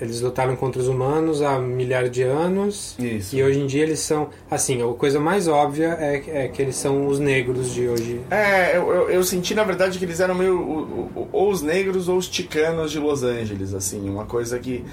eles 0.00 0.20
lutaram 0.20 0.54
contra 0.56 0.80
os 0.80 0.88
humanos 0.88 1.40
há 1.42 1.58
milhares 1.58 2.10
de 2.10 2.22
anos. 2.22 2.94
Isso. 2.98 3.34
E 3.36 3.42
hoje 3.42 3.58
em 3.60 3.66
dia 3.66 3.82
eles 3.82 4.00
são. 4.00 4.28
Assim, 4.50 4.82
a 4.82 4.94
coisa 4.94 5.18
mais 5.18 5.48
óbvia 5.48 5.96
é, 5.98 6.44
é 6.44 6.48
que 6.48 6.60
eles 6.60 6.76
são 6.76 7.06
os 7.06 7.18
negros 7.18 7.72
de 7.72 7.88
hoje. 7.88 8.20
É, 8.30 8.76
eu, 8.76 8.90
eu, 8.90 9.10
eu 9.10 9.24
senti 9.24 9.54
na 9.54 9.64
verdade 9.64 9.98
que 9.98 10.04
eles 10.04 10.20
eram 10.20 10.34
meio 10.34 10.58
o- 10.58 11.10
o- 11.16 11.28
ou 11.32 11.50
os 11.50 11.62
negros 11.62 12.08
ou 12.08 12.16
os 12.18 12.28
ticanos 12.28 12.90
de 12.92 12.98
Los 12.98 13.22
Angeles, 13.22 13.72
assim, 13.74 14.08
uma 14.08 14.24
coisa 14.26 14.58
que 14.58 14.84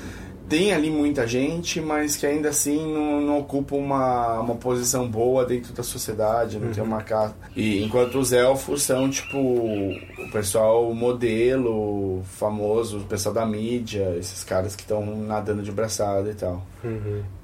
tem 0.53 0.71
ali 0.71 0.91
muita 0.91 1.25
gente, 1.25 1.81
mas 1.81 2.15
que 2.15 2.27
ainda 2.27 2.49
assim 2.49 2.77
não, 2.93 3.19
não 3.19 3.39
ocupa 3.39 3.75
uma, 3.75 4.39
uma 4.39 4.53
posição 4.53 5.09
boa 5.09 5.43
dentro 5.43 5.73
da 5.73 5.81
sociedade, 5.81 6.59
não 6.59 6.71
tem 6.71 6.83
uma 6.83 7.01
casa. 7.01 7.33
E 7.55 7.83
enquanto 7.83 8.19
os 8.19 8.31
elfos 8.31 8.83
são 8.83 9.09
tipo 9.09 9.35
o 9.35 10.31
pessoal 10.31 10.93
modelo, 10.93 12.21
famoso, 12.37 12.99
o 12.99 13.03
pessoal 13.05 13.33
da 13.33 13.47
mídia, 13.47 14.15
esses 14.19 14.43
caras 14.43 14.75
que 14.75 14.83
estão 14.83 15.03
nadando 15.03 15.63
de 15.63 15.71
braçada 15.71 16.29
e 16.29 16.35
tal. 16.35 16.63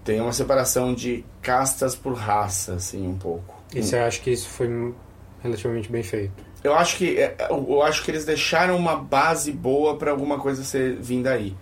Tem 0.03 0.21
uma 0.21 0.31
separação 0.31 0.93
de 0.93 1.25
castas 1.41 1.95
por 1.95 2.13
raça, 2.13 2.75
assim, 2.75 3.07
um 3.07 3.17
pouco. 3.17 3.55
E 3.73 3.81
você 3.81 3.97
acha 3.97 4.21
que 4.21 4.29
isso 4.29 4.47
foi 4.49 4.93
relativamente 5.41 5.91
bem 5.91 6.03
feito? 6.03 6.45
Eu 6.63 6.75
acho 6.75 6.97
que 6.97 7.17
é, 7.17 7.35
eu 7.49 7.81
acho 7.81 8.03
que 8.03 8.11
eles 8.11 8.25
deixaram 8.25 8.77
uma 8.77 8.95
base 8.95 9.51
boa 9.51 9.97
pra 9.97 10.11
alguma 10.11 10.37
coisa 10.37 10.63
ser 10.63 10.95
vinda 10.97 11.31
aí. 11.31 11.55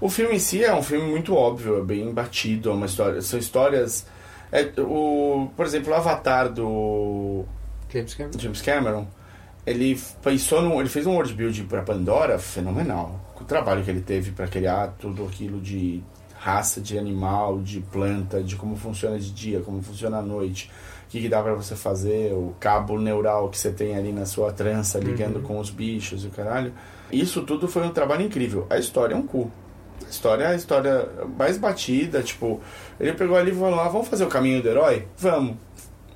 O 0.00 0.08
filme 0.08 0.36
em 0.36 0.38
si 0.38 0.62
é 0.64 0.74
um 0.74 0.82
filme 0.82 1.10
muito 1.10 1.34
óbvio, 1.34 1.78
é 1.78 1.82
bem 1.82 2.12
batido, 2.12 2.70
é 2.70 2.72
uma 2.72 2.86
história, 2.86 3.20
são 3.20 3.38
histórias 3.38 4.06
é, 4.50 4.70
o, 4.80 5.50
por 5.56 5.66
exemplo, 5.66 5.92
o 5.92 5.94
Avatar 5.96 6.50
do 6.52 7.44
James 7.92 8.14
Cameron? 8.14 8.38
James 8.38 8.62
Cameron, 8.62 9.06
ele 9.66 10.00
pensou 10.22 10.62
no, 10.62 10.80
ele 10.80 10.88
fez 10.88 11.06
um 11.06 11.12
world 11.12 11.32
building 11.34 11.64
para 11.64 11.82
Pandora 11.82 12.38
fenomenal. 12.38 13.20
O 13.40 13.44
trabalho 13.44 13.84
que 13.84 13.90
ele 13.90 14.00
teve 14.00 14.32
para 14.32 14.46
criar 14.46 14.94
tudo 14.98 15.24
aquilo 15.24 15.60
de 15.60 16.02
raça 16.38 16.80
de 16.80 16.98
animal, 16.98 17.60
de 17.60 17.80
planta, 17.80 18.42
de 18.42 18.56
como 18.56 18.76
funciona 18.76 19.18
de 19.18 19.30
dia, 19.30 19.60
como 19.60 19.82
funciona 19.82 20.18
à 20.18 20.22
noite, 20.22 20.70
o 21.06 21.10
que, 21.10 21.20
que 21.20 21.28
dá 21.28 21.42
para 21.42 21.54
você 21.54 21.74
fazer, 21.74 22.32
o 22.32 22.54
cabo 22.60 22.98
neural 22.98 23.48
que 23.48 23.58
você 23.58 23.70
tem 23.70 23.96
ali 23.96 24.12
na 24.12 24.24
sua 24.26 24.52
trança 24.52 24.98
ligando 24.98 25.36
Uhum. 25.36 25.42
com 25.42 25.58
os 25.58 25.70
bichos 25.70 26.24
e 26.24 26.28
o 26.28 26.30
caralho. 26.30 26.72
Isso 27.10 27.42
tudo 27.42 27.66
foi 27.66 27.84
um 27.86 27.90
trabalho 27.90 28.22
incrível. 28.22 28.66
A 28.70 28.78
história 28.78 29.14
é 29.14 29.16
um 29.16 29.22
cu. 29.26 29.50
A 30.06 30.08
história 30.08 30.44
é 30.44 30.46
a 30.48 30.54
história 30.54 31.08
mais 31.36 31.58
batida, 31.58 32.22
tipo, 32.22 32.60
ele 32.98 33.12
pegou 33.12 33.36
ali 33.36 33.50
e 33.50 33.54
falou: 33.54 33.80
ah, 33.80 33.88
vamos 33.88 34.08
fazer 34.08 34.24
o 34.24 34.28
caminho 34.28 34.62
do 34.62 34.68
herói? 34.68 35.06
Vamos. 35.16 35.56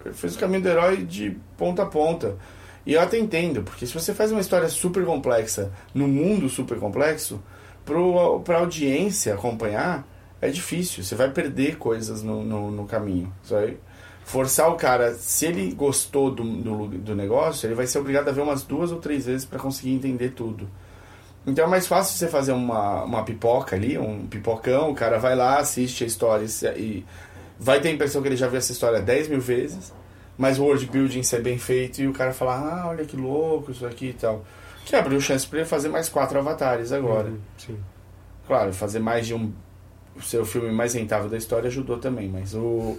Ele 0.05 0.15
fez 0.15 0.35
o 0.35 0.39
caminho 0.39 0.63
do 0.63 0.69
herói 0.69 0.99
de 0.99 1.37
ponta 1.57 1.83
a 1.83 1.87
ponta. 1.87 2.37
E 2.85 2.95
eu 2.95 3.01
até 3.01 3.17
entendo, 3.19 3.63
porque 3.63 3.87
se 3.87 3.95
você 3.95 4.13
faz 4.13 4.33
uma 4.33 4.41
história 4.41 4.69
super 4.69 5.05
complexa, 5.05 5.71
num 5.95 6.09
mundo 6.09 6.49
super 6.49 6.79
complexo, 6.79 7.41
pro, 7.85 8.41
pra 8.41 8.59
audiência 8.59 9.35
acompanhar, 9.35 10.07
é 10.41 10.49
difícil. 10.49 11.05
Você 11.05 11.15
vai 11.15 11.31
perder 11.31 11.77
coisas 11.77 12.23
no, 12.23 12.43
no, 12.43 12.71
no 12.71 12.85
caminho. 12.87 13.33
Vai 13.49 13.77
forçar 14.25 14.71
o 14.71 14.77
cara, 14.77 15.15
se 15.15 15.47
ele 15.47 15.73
gostou 15.73 16.31
do, 16.31 16.43
do, 16.45 16.89
do 16.89 17.15
negócio, 17.15 17.67
ele 17.67 17.75
vai 17.75 17.87
ser 17.87 17.99
obrigado 17.99 18.29
a 18.29 18.33
ver 18.33 18.41
umas 18.41 18.63
duas 18.63 18.91
ou 18.91 18.99
três 18.99 19.27
vezes 19.27 19.45
para 19.45 19.59
conseguir 19.59 19.93
entender 19.93 20.31
tudo. 20.31 20.69
Então 21.47 21.65
é 21.65 21.69
mais 21.69 21.87
fácil 21.87 22.17
você 22.17 22.29
fazer 22.29 22.53
uma, 22.53 23.03
uma 23.03 23.25
pipoca 23.25 23.75
ali, 23.75 23.99
um 23.99 24.27
pipocão, 24.27 24.91
o 24.91 24.95
cara 24.95 25.19
vai 25.19 25.35
lá, 25.35 25.59
assiste 25.59 26.05
a 26.05 26.07
história 26.07 26.47
e, 26.77 27.05
vai 27.59 27.81
ter 27.81 27.89
a 27.89 27.93
impressão 27.93 28.23
que 28.23 28.29
ele 28.29 28.37
já 28.37 28.49
viu 28.49 28.59
essa 28.59 28.73
história 28.73 29.01
10 29.01 29.29
mil 29.29 29.41
vezes, 29.41 29.93
mas 30.39 30.59
o 30.59 30.65
world 30.65 30.87
building 30.87 31.23
ser 31.23 31.43
bem 31.43 31.59
feito 31.59 32.01
e 32.01 32.09
o 32.09 32.13
cara 32.13 32.33
falar, 32.33 32.59
ah, 32.59 32.89
olha 32.89 33.05
que 33.05 33.17
louco 33.17 33.71
isso 33.71 33.87
aqui 33.87 34.07
e 34.07 34.13
tal. 34.13 34.45
Que 34.85 34.97
abriu 34.97 35.21
chance 35.21 35.47
para 35.47 35.61
ele 35.61 35.69
fazer 35.69 35.89
mais 35.89 36.09
quatro 36.09 36.39
avatares 36.39 36.93
agora. 36.93 37.29
Uhum, 37.29 37.39
sim. 37.57 37.79
Claro, 38.47 38.73
fazer 38.73 38.99
mais 38.99 39.27
de 39.27 39.35
um. 39.35 39.53
Ser 40.21 40.39
o 40.39 40.45
filme 40.45 40.71
mais 40.71 40.93
rentável 40.93 41.31
da 41.31 41.37
história 41.37 41.69
ajudou 41.69 41.99
também, 41.99 42.29
mas 42.29 42.55
o. 42.55 42.99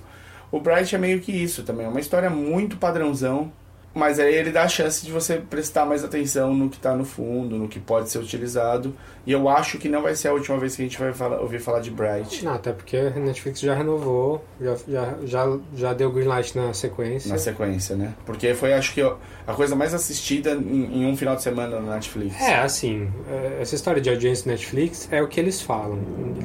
O 0.50 0.60
Bright 0.60 0.96
é 0.96 0.98
meio 0.98 1.20
que 1.20 1.32
isso 1.32 1.64
também. 1.64 1.86
É 1.86 1.90
uma 1.90 2.00
história 2.00 2.30
muito 2.30 2.78
padrãozão, 2.78 3.52
mas 3.94 4.20
aí 4.20 4.34
ele 4.34 4.52
dá 4.52 4.64
a 4.64 4.68
chance 4.68 5.06
de 5.06 5.12
você 5.12 5.36
prestar 5.38 5.86
mais 5.86 6.04
atenção 6.04 6.54
no 6.54 6.70
que 6.70 6.80
tá 6.80 6.96
no 6.96 7.06
fundo, 7.06 7.58
no 7.58 7.68
que 7.68 7.80
pode 7.80 8.10
ser 8.10 8.20
utilizado. 8.20 8.94
E 9.26 9.32
eu 9.32 9.48
acho 9.48 9.78
que 9.78 9.88
não 9.88 10.02
vai 10.02 10.16
ser 10.16 10.28
a 10.28 10.34
última 10.34 10.58
vez 10.58 10.76
que 10.76 10.82
a 10.82 10.86
gente 10.86 11.00
vai 11.00 11.14
falar- 11.14 11.40
ouvir 11.40 11.60
falar 11.60 11.80
de 11.80 11.90
Bright 11.90 12.44
Não, 12.44 12.54
até 12.56 12.74
porque 12.74 12.98
a 12.98 13.10
Netflix 13.12 13.62
já 13.62 13.74
renovou, 13.74 14.44
já, 14.60 14.76
já, 14.86 15.14
já, 15.24 15.58
já 15.76 15.94
deu 15.94 16.12
green 16.12 16.26
light 16.28 16.54
na 16.58 16.74
sequência. 16.74 17.30
na 17.32 17.38
sequência, 17.38 17.96
né? 17.96 18.14
Porque 18.26 18.54
foi, 18.54 18.74
acho 18.74 18.94
que, 18.94 19.02
a 19.02 19.54
coisa 19.54 19.76
mais 19.78 19.94
assistida 19.94 20.52
em, 20.52 21.04
em 21.04 21.06
um 21.06 21.16
final 21.16 21.36
de 21.38 21.42
semana 21.44 21.80
na 21.80 21.94
Netflix. 21.96 22.36
É, 22.42 22.56
assim, 22.56 23.10
é, 23.30 23.60
essa 23.62 23.76
história 23.76 24.02
de 24.02 24.10
audiência 24.10 24.52
Netflix 24.52 25.08
é 25.10 25.22
o 25.22 25.28
que 25.28 25.40
eles 25.40 25.62
falam. 25.62 26.00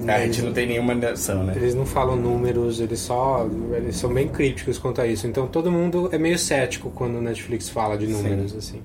É, 0.06 0.12
a 0.14 0.20
gente 0.26 0.42
não 0.42 0.52
tem 0.52 0.66
nenhuma 0.66 0.94
noção, 0.94 1.42
né? 1.42 1.54
Eles 1.56 1.74
não 1.74 1.84
falam 1.86 2.14
números, 2.14 2.78
eles 2.80 3.00
só. 3.00 3.44
Eles 3.74 3.96
são 3.96 4.12
bem 4.12 4.28
críticos 4.28 4.78
quanto 4.78 5.00
a 5.00 5.06
isso. 5.06 5.26
Então 5.26 5.46
todo 5.48 5.70
mundo 5.70 6.08
é 6.12 6.18
meio 6.18 6.38
cético 6.38 6.90
quando 6.90 7.16
o 7.16 7.20
Netflix 7.20 7.37
fala 7.68 7.96
de 7.96 8.06
números, 8.06 8.54
assim. 8.54 8.82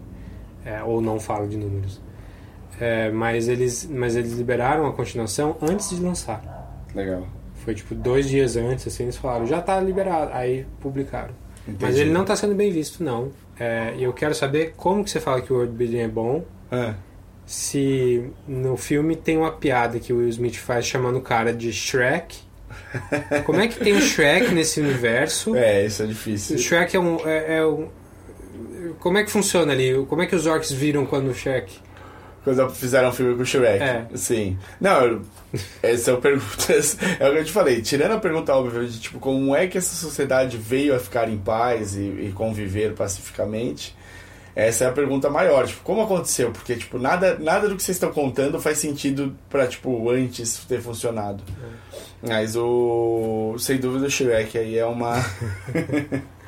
É, 0.66 0.82
ou 0.84 1.02
não 1.02 1.20
fala 1.20 1.48
de 1.48 1.58
números. 1.58 2.02
É, 2.80 3.12
mas, 3.12 3.48
eles, 3.48 3.88
mas 3.92 4.16
eles 4.16 4.34
liberaram 4.34 4.88
a 4.88 4.94
continuação 4.94 5.58
antes 5.62 5.90
de 5.90 6.02
lançar. 6.02 6.86
Legal. 6.96 7.28
Foi 7.64 7.74
tipo 7.74 7.96
dois 7.96 8.28
dias 8.28 8.58
antes, 8.58 8.88
assim, 8.88 9.04
eles 9.04 9.18
falaram, 9.18 9.46
já 9.46 9.62
tá 9.62 9.80
liberado. 9.80 10.32
Aí 10.34 10.66
publicaram. 10.80 11.34
Mas 11.66 11.76
Entendi. 11.76 12.02
ele 12.02 12.12
não 12.12 12.26
tá 12.26 12.36
sendo 12.36 12.56
bem 12.56 12.72
visto, 12.72 13.04
não. 13.04 13.32
É, 13.60 13.96
eu 13.98 14.12
quero 14.12 14.34
saber 14.34 14.74
como 14.76 15.04
que 15.04 15.10
você 15.10 15.20
fala 15.20 15.42
que 15.42 15.54
o 15.54 15.56
world 15.56 15.74
building 15.74 16.00
é 16.00 16.08
bom. 16.08 16.44
É. 16.72 16.94
Se 17.46 18.32
no 18.48 18.76
filme 18.78 19.16
tem 19.16 19.38
uma 19.38 19.52
piada 19.52 20.00
que 20.00 20.12
o 20.12 20.18
Will 20.18 20.30
Smith 20.30 20.56
faz 20.56 20.86
chamando 20.86 21.18
o 21.18 21.22
cara 21.22 21.54
de 21.54 21.72
Shrek. 21.72 22.38
Como 23.46 23.60
é 23.60 23.68
que 23.68 23.80
tem 23.80 23.94
o 23.94 24.02
Shrek 24.02 24.54
nesse 24.54 24.82
universo? 24.82 25.56
É, 25.56 25.86
isso 25.86 26.04
é 26.04 26.06
difícil. 26.06 26.56
O 26.56 26.60
Shrek 26.60 26.96
é 26.96 27.00
um, 27.00 27.18
é, 27.28 27.58
é 27.58 27.66
um. 27.66 27.90
Como 29.00 29.18
é 29.18 29.24
que 29.24 29.32
funciona 29.32 29.72
ali? 29.72 29.94
Como 30.08 30.22
é 30.22 30.26
que 30.26 30.36
os 30.36 30.46
orcs 30.46 30.72
viram 30.72 31.06
quando 31.06 31.30
o 31.30 31.34
Shrek. 31.34 31.74
Quando 32.44 32.70
fizeram 32.72 33.10
um 33.10 33.12
filme 33.14 33.36
com 33.36 33.42
o 33.42 33.46
Shrek. 33.46 33.82
É. 33.82 34.06
Sim. 34.16 34.58
Não, 34.82 35.22
essa 35.82 36.12
é 36.12 36.14
a 36.14 36.18
pergunta. 36.18 36.74
É 37.20 37.30
o 37.30 37.32
que 37.32 37.40
eu 37.40 37.46
te 37.46 37.52
falei. 37.52 37.82
Tirando 37.82 38.12
a 38.14 38.20
pergunta 38.20 38.54
óbvia 38.54 38.86
de 38.86 39.00
tipo, 39.00 39.20
como 39.20 39.56
é 39.56 39.68
que 39.68 39.78
essa 39.78 39.96
sociedade 39.96 40.58
veio 40.58 40.94
a 40.96 41.00
ficar 41.00 41.30
em 41.30 41.38
paz 41.38 41.96
e, 41.96 42.02
e 42.02 42.34
conviver 42.36 42.94
pacificamente, 42.94 43.96
essa 44.56 44.86
é 44.86 44.88
a 44.88 44.92
pergunta 44.92 45.30
maior. 45.30 45.66
Tipo, 45.66 45.82
como 45.84 46.02
aconteceu? 46.02 46.52
Porque, 46.52 46.76
tipo, 46.76 47.00
nada, 47.00 47.38
nada 47.40 47.70
do 47.70 47.76
que 47.76 47.84
vocês 47.84 47.96
estão 47.96 48.12
contando 48.12 48.60
faz 48.60 48.78
sentido 48.78 49.36
pra, 49.50 49.66
tipo, 49.66 50.10
antes 50.10 50.58
ter 50.66 50.82
funcionado. 50.82 51.44
Mas 52.22 52.56
o. 52.56 53.56
Sem 53.58 53.78
dúvida 53.78 54.08
o 54.08 54.10
Shrek 54.10 54.58
aí 54.58 54.78
é 54.78 54.86
uma. 54.86 55.16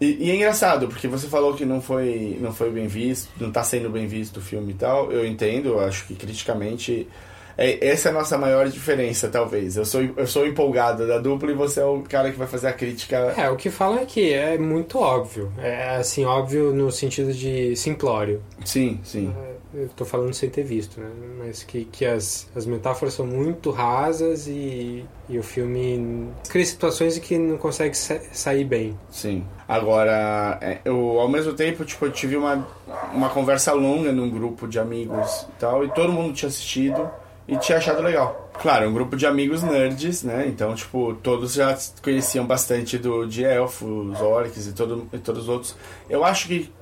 E, 0.00 0.26
e 0.26 0.30
é 0.30 0.36
engraçado, 0.36 0.86
porque 0.86 1.08
você 1.08 1.26
falou 1.26 1.54
que 1.54 1.64
não 1.64 1.80
foi, 1.80 2.38
não 2.40 2.52
foi 2.52 2.70
bem 2.70 2.86
visto, 2.86 3.30
não 3.40 3.50
tá 3.50 3.64
sendo 3.64 3.90
bem 3.90 4.06
visto 4.06 4.36
o 4.36 4.40
filme 4.40 4.72
e 4.72 4.74
tal. 4.74 5.10
Eu 5.10 5.26
entendo, 5.26 5.70
eu 5.70 5.80
acho 5.80 6.06
que 6.06 6.14
criticamente. 6.14 7.08
É, 7.56 7.88
essa 7.88 8.08
é 8.08 8.12
a 8.12 8.14
nossa 8.14 8.38
maior 8.38 8.68
diferença, 8.68 9.28
talvez. 9.28 9.76
Eu 9.76 9.84
sou, 9.84 10.00
eu 10.16 10.26
sou 10.28 10.46
empolgado 10.46 11.08
da 11.08 11.18
dupla 11.18 11.50
e 11.50 11.54
você 11.54 11.80
é 11.80 11.84
o 11.84 12.02
cara 12.02 12.30
que 12.30 12.38
vai 12.38 12.46
fazer 12.46 12.68
a 12.68 12.72
crítica. 12.72 13.34
É, 13.36 13.50
o 13.50 13.56
que 13.56 13.68
falam 13.68 13.98
é 13.98 14.04
que 14.04 14.32
é 14.32 14.56
muito 14.56 14.98
óbvio. 14.98 15.52
É 15.58 15.96
assim, 15.96 16.24
óbvio 16.24 16.72
no 16.72 16.92
sentido 16.92 17.32
de 17.32 17.74
simplório. 17.74 18.40
Sim, 18.64 19.00
sim. 19.02 19.34
Eu 19.34 19.57
tô 19.96 20.04
falando 20.04 20.32
sem 20.32 20.48
ter 20.48 20.62
visto, 20.62 21.00
né? 21.00 21.08
Mas 21.38 21.62
que, 21.62 21.84
que 21.84 22.04
as, 22.06 22.48
as 22.56 22.64
metáforas 22.66 23.14
são 23.14 23.26
muito 23.26 23.70
rasas 23.70 24.46
e, 24.46 25.04
e 25.28 25.38
o 25.38 25.42
filme 25.42 26.28
cria 26.48 26.64
situações 26.64 27.16
em 27.16 27.20
que 27.20 27.36
não 27.38 27.56
consegue 27.58 27.96
sa- 27.96 28.20
sair 28.32 28.64
bem. 28.64 28.98
Sim. 29.10 29.44
Agora, 29.66 30.58
é, 30.60 30.78
eu, 30.84 31.20
ao 31.20 31.28
mesmo 31.28 31.52
tempo, 31.52 31.84
tipo, 31.84 32.06
eu 32.06 32.12
tive 32.12 32.36
uma, 32.36 32.66
uma 33.12 33.28
conversa 33.28 33.72
longa 33.72 34.10
num 34.12 34.30
grupo 34.30 34.66
de 34.66 34.78
amigos 34.78 35.42
e 35.48 35.52
tal, 35.60 35.84
e 35.84 35.88
todo 35.92 36.12
mundo 36.12 36.32
tinha 36.34 36.48
assistido 36.48 37.08
e 37.46 37.56
tinha 37.58 37.78
achado 37.78 38.02
legal. 38.02 38.50
Claro, 38.60 38.88
um 38.88 38.92
grupo 38.92 39.16
de 39.16 39.26
amigos 39.26 39.62
nerds, 39.62 40.22
né? 40.22 40.46
Então, 40.48 40.74
tipo, 40.74 41.14
todos 41.22 41.52
já 41.54 41.76
conheciam 42.02 42.44
bastante 42.46 42.98
do, 42.98 43.26
de 43.26 43.44
elfos, 43.44 44.20
orcs 44.20 44.66
e, 44.66 44.72
todo, 44.72 45.06
e 45.12 45.18
todos 45.18 45.42
os 45.44 45.48
outros. 45.48 45.76
Eu 46.10 46.24
acho 46.24 46.48
que 46.48 46.72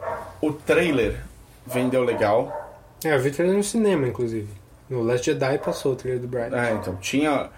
o 0.41 0.53
trailer 0.53 1.21
vendeu 1.67 2.03
legal. 2.05 2.65
É, 3.05 3.15
eu 3.15 3.21
vi 3.21 3.31
trailer 3.31 3.57
no 3.57 3.63
cinema, 3.63 4.07
inclusive. 4.09 4.49
No 4.89 5.03
Last 5.03 5.27
Jedi 5.27 5.59
passou 5.59 5.93
o 5.93 5.97
trailer 5.97 6.21
do 6.21 6.29
Bright. 6.29 6.55
É, 6.55 6.73
então, 6.73 6.97
tinha. 6.97 7.51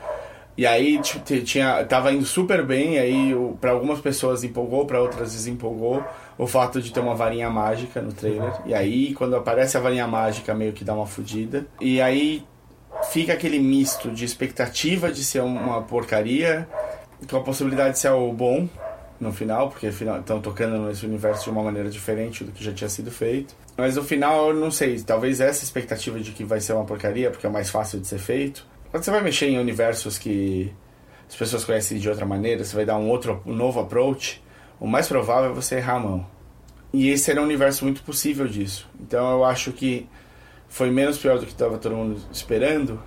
E 0.57 0.66
aí 0.66 0.98
tinha, 1.44 1.85
tava 1.85 2.12
indo 2.12 2.24
super 2.24 2.64
bem, 2.64 2.98
aí 2.98 3.33
o- 3.33 3.57
pra 3.61 3.70
algumas 3.70 4.01
pessoas 4.01 4.42
empolgou, 4.42 4.85
pra 4.87 5.01
outras 5.01 5.33
desempolgou 5.33 6.03
o 6.37 6.46
fato 6.48 6.83
de 6.83 6.92
ter 6.92 6.98
uma 6.98 7.14
varinha 7.14 7.48
mágica 7.48 8.03
no 8.03 8.12
trailer. 8.12 8.53
E 8.66 8.74
aí 8.74 9.14
quando 9.14 9.37
aparece 9.37 9.77
a 9.77 9.81
varinha 9.81 10.07
mágica 10.09 10.53
meio 10.55 10.72
que 10.72 10.83
dá 10.83 10.94
uma 10.94 11.07
fudida. 11.07 11.64
E 11.81 12.01
aí 12.01 12.44
fica 13.12 13.35
aquele 13.35 13.61
misto 13.61 14.11
de 14.11 14.24
expectativa 14.24 15.12
de 15.12 15.22
ser 15.22 15.42
uma 15.42 15.81
porcaria, 15.83 16.66
com 17.31 17.37
a 17.37 17.40
possibilidade 17.40 17.92
de 17.92 17.98
ser 18.01 18.09
algo 18.09 18.33
bom 18.33 18.68
no 19.20 19.33
final, 19.33 19.68
porque 19.70 19.87
estão 19.88 20.40
tocando 20.40 20.87
nesse 20.87 21.04
universo 21.04 21.44
de 21.44 21.50
uma 21.50 21.62
maneira 21.62 21.90
diferente 21.90 22.44
do 22.44 22.52
que 22.52 22.62
já 22.62 22.72
tinha 22.72 22.88
sido 22.88 23.11
feito. 23.11 23.54
Mas 23.76 23.96
no 23.96 24.04
final, 24.04 24.48
eu 24.48 24.54
não 24.54 24.70
sei, 24.70 25.00
talvez 25.02 25.40
essa 25.40 25.64
expectativa 25.64 26.20
de 26.20 26.31
que 26.33 26.44
vai 26.44 26.61
ser 26.61 26.72
uma 26.72 26.85
porcaria, 26.85 27.31
porque 27.31 27.46
é 27.46 27.50
mais 27.50 27.68
fácil 27.70 27.98
de 28.00 28.07
ser 28.07 28.18
feito. 28.18 28.64
Quando 28.90 29.02
você 29.02 29.11
vai 29.11 29.20
mexer 29.22 29.48
em 29.48 29.59
universos 29.59 30.18
que 30.18 30.72
as 31.28 31.35
pessoas 31.37 31.64
conhecem 31.64 31.98
de 31.98 32.09
outra 32.09 32.24
maneira, 32.24 32.64
você 32.64 32.74
vai 32.76 32.85
dar 32.87 32.96
um 32.96 33.09
outro 33.09 33.42
um 33.44 33.52
novo 33.52 33.81
approach, 33.81 34.42
o 34.81 34.87
mais 34.87 35.09
provável 35.09 35.50
é 35.50 35.54
você 35.54 35.76
errar 35.76 35.96
a 35.96 36.00
mão. 36.00 36.26
E 36.92 37.11
esse 37.11 37.31
era 37.31 37.40
um 37.40 37.44
universo 37.44 37.85
muito 37.85 38.02
possível 38.02 38.46
disso. 38.46 38.88
Então 39.00 39.31
eu 39.33 39.44
acho 39.44 39.72
que 39.72 40.09
foi 40.68 40.90
menos 40.90 41.18
pior 41.18 41.38
do 41.38 41.44
que 41.44 41.52
estava 41.52 41.76
todo 41.76 41.94
mundo 41.96 42.20
esperando. 42.33 43.02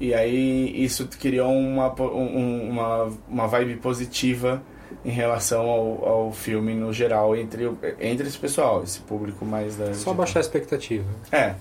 E 0.00 0.14
aí 0.14 0.82
isso 0.84 1.06
criou 1.20 1.50
uma, 1.52 1.92
um- 2.00 2.68
uma, 2.70 3.12
uma 3.28 3.46
vibe 3.46 3.76
positiva 3.76 4.62
em 5.04 5.10
relação 5.10 5.68
ao, 5.68 6.08
ao 6.08 6.32
filme 6.32 6.74
no 6.74 6.92
geral, 6.92 7.36
entre, 7.36 7.64
entre 8.00 8.26
esse 8.26 8.38
pessoal, 8.38 8.82
esse 8.82 9.00
público 9.00 9.44
mais 9.44 9.76
da. 9.76 9.94
Só 9.94 10.12
baixar 10.12 10.40
a 10.40 10.42
expectativa. 10.42 11.06
É. 11.30 11.54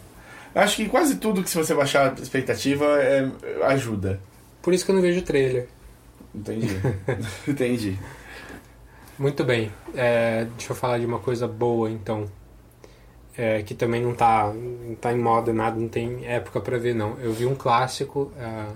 Acho 0.54 0.78
que 0.78 0.88
quase 0.88 1.18
tudo 1.18 1.44
que 1.44 1.50
se 1.50 1.58
você 1.58 1.74
baixar 1.76 2.12
a 2.18 2.22
expectativa 2.22 2.86
é, 3.02 3.30
ajuda. 3.64 4.22
Por 4.62 4.74
isso 4.74 4.86
que 4.86 4.92
eu 4.92 4.96
não 4.96 5.02
vejo 5.02 5.22
trailer. 5.22 5.68
Entendi. 6.34 6.80
Entendi. 7.48 8.00
Muito 9.18 9.44
bem. 9.44 9.72
É, 9.94 10.46
deixa 10.58 10.72
eu 10.72 10.76
falar 10.76 10.98
de 10.98 11.06
uma 11.06 11.20
coisa 11.20 11.48
boa, 11.48 11.90
então. 11.90 12.30
É, 13.38 13.62
que 13.64 13.74
também 13.74 14.02
não 14.02 14.16
tá, 14.16 14.54
não 14.54 14.96
tá 14.96 15.12
em 15.12 15.18
moda, 15.20 15.52
nada, 15.52 15.78
não 15.78 15.90
tem 15.90 16.26
época 16.26 16.62
pra 16.62 16.78
ver, 16.78 16.96
não. 16.96 17.18
Eu 17.20 17.34
vi 17.34 17.46
um 17.46 17.54
clássico 17.54 18.32
é, 18.40 18.68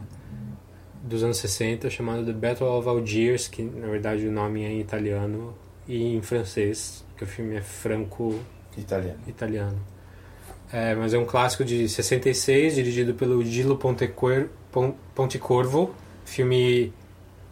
dos 1.03 1.23
anos 1.23 1.37
60 1.37 1.89
chamado 1.89 2.25
The 2.25 2.33
Battle 2.33 2.67
of 2.67 2.87
Algiers, 2.87 3.47
que 3.47 3.63
na 3.63 3.87
verdade 3.87 4.27
o 4.27 4.31
nome 4.31 4.63
é 4.63 4.69
em 4.71 4.79
italiano 4.79 5.53
e 5.87 6.15
em 6.15 6.21
francês, 6.21 7.05
que 7.17 7.23
o 7.23 7.27
filme 7.27 7.55
é 7.55 7.61
franco 7.61 8.39
Italiano. 8.77 9.19
italiano. 9.27 9.77
É, 10.71 10.93
mas 10.93 11.13
é 11.13 11.17
um 11.17 11.25
clássico 11.25 11.65
de 11.65 11.89
66, 11.89 12.75
dirigido 12.75 13.13
pelo 13.15 13.43
Gillo 13.43 13.75
Pontecuer- 13.77 14.47
Pon- 14.71 14.93
Pontecorvo, 15.15 15.93
filme 16.25 16.93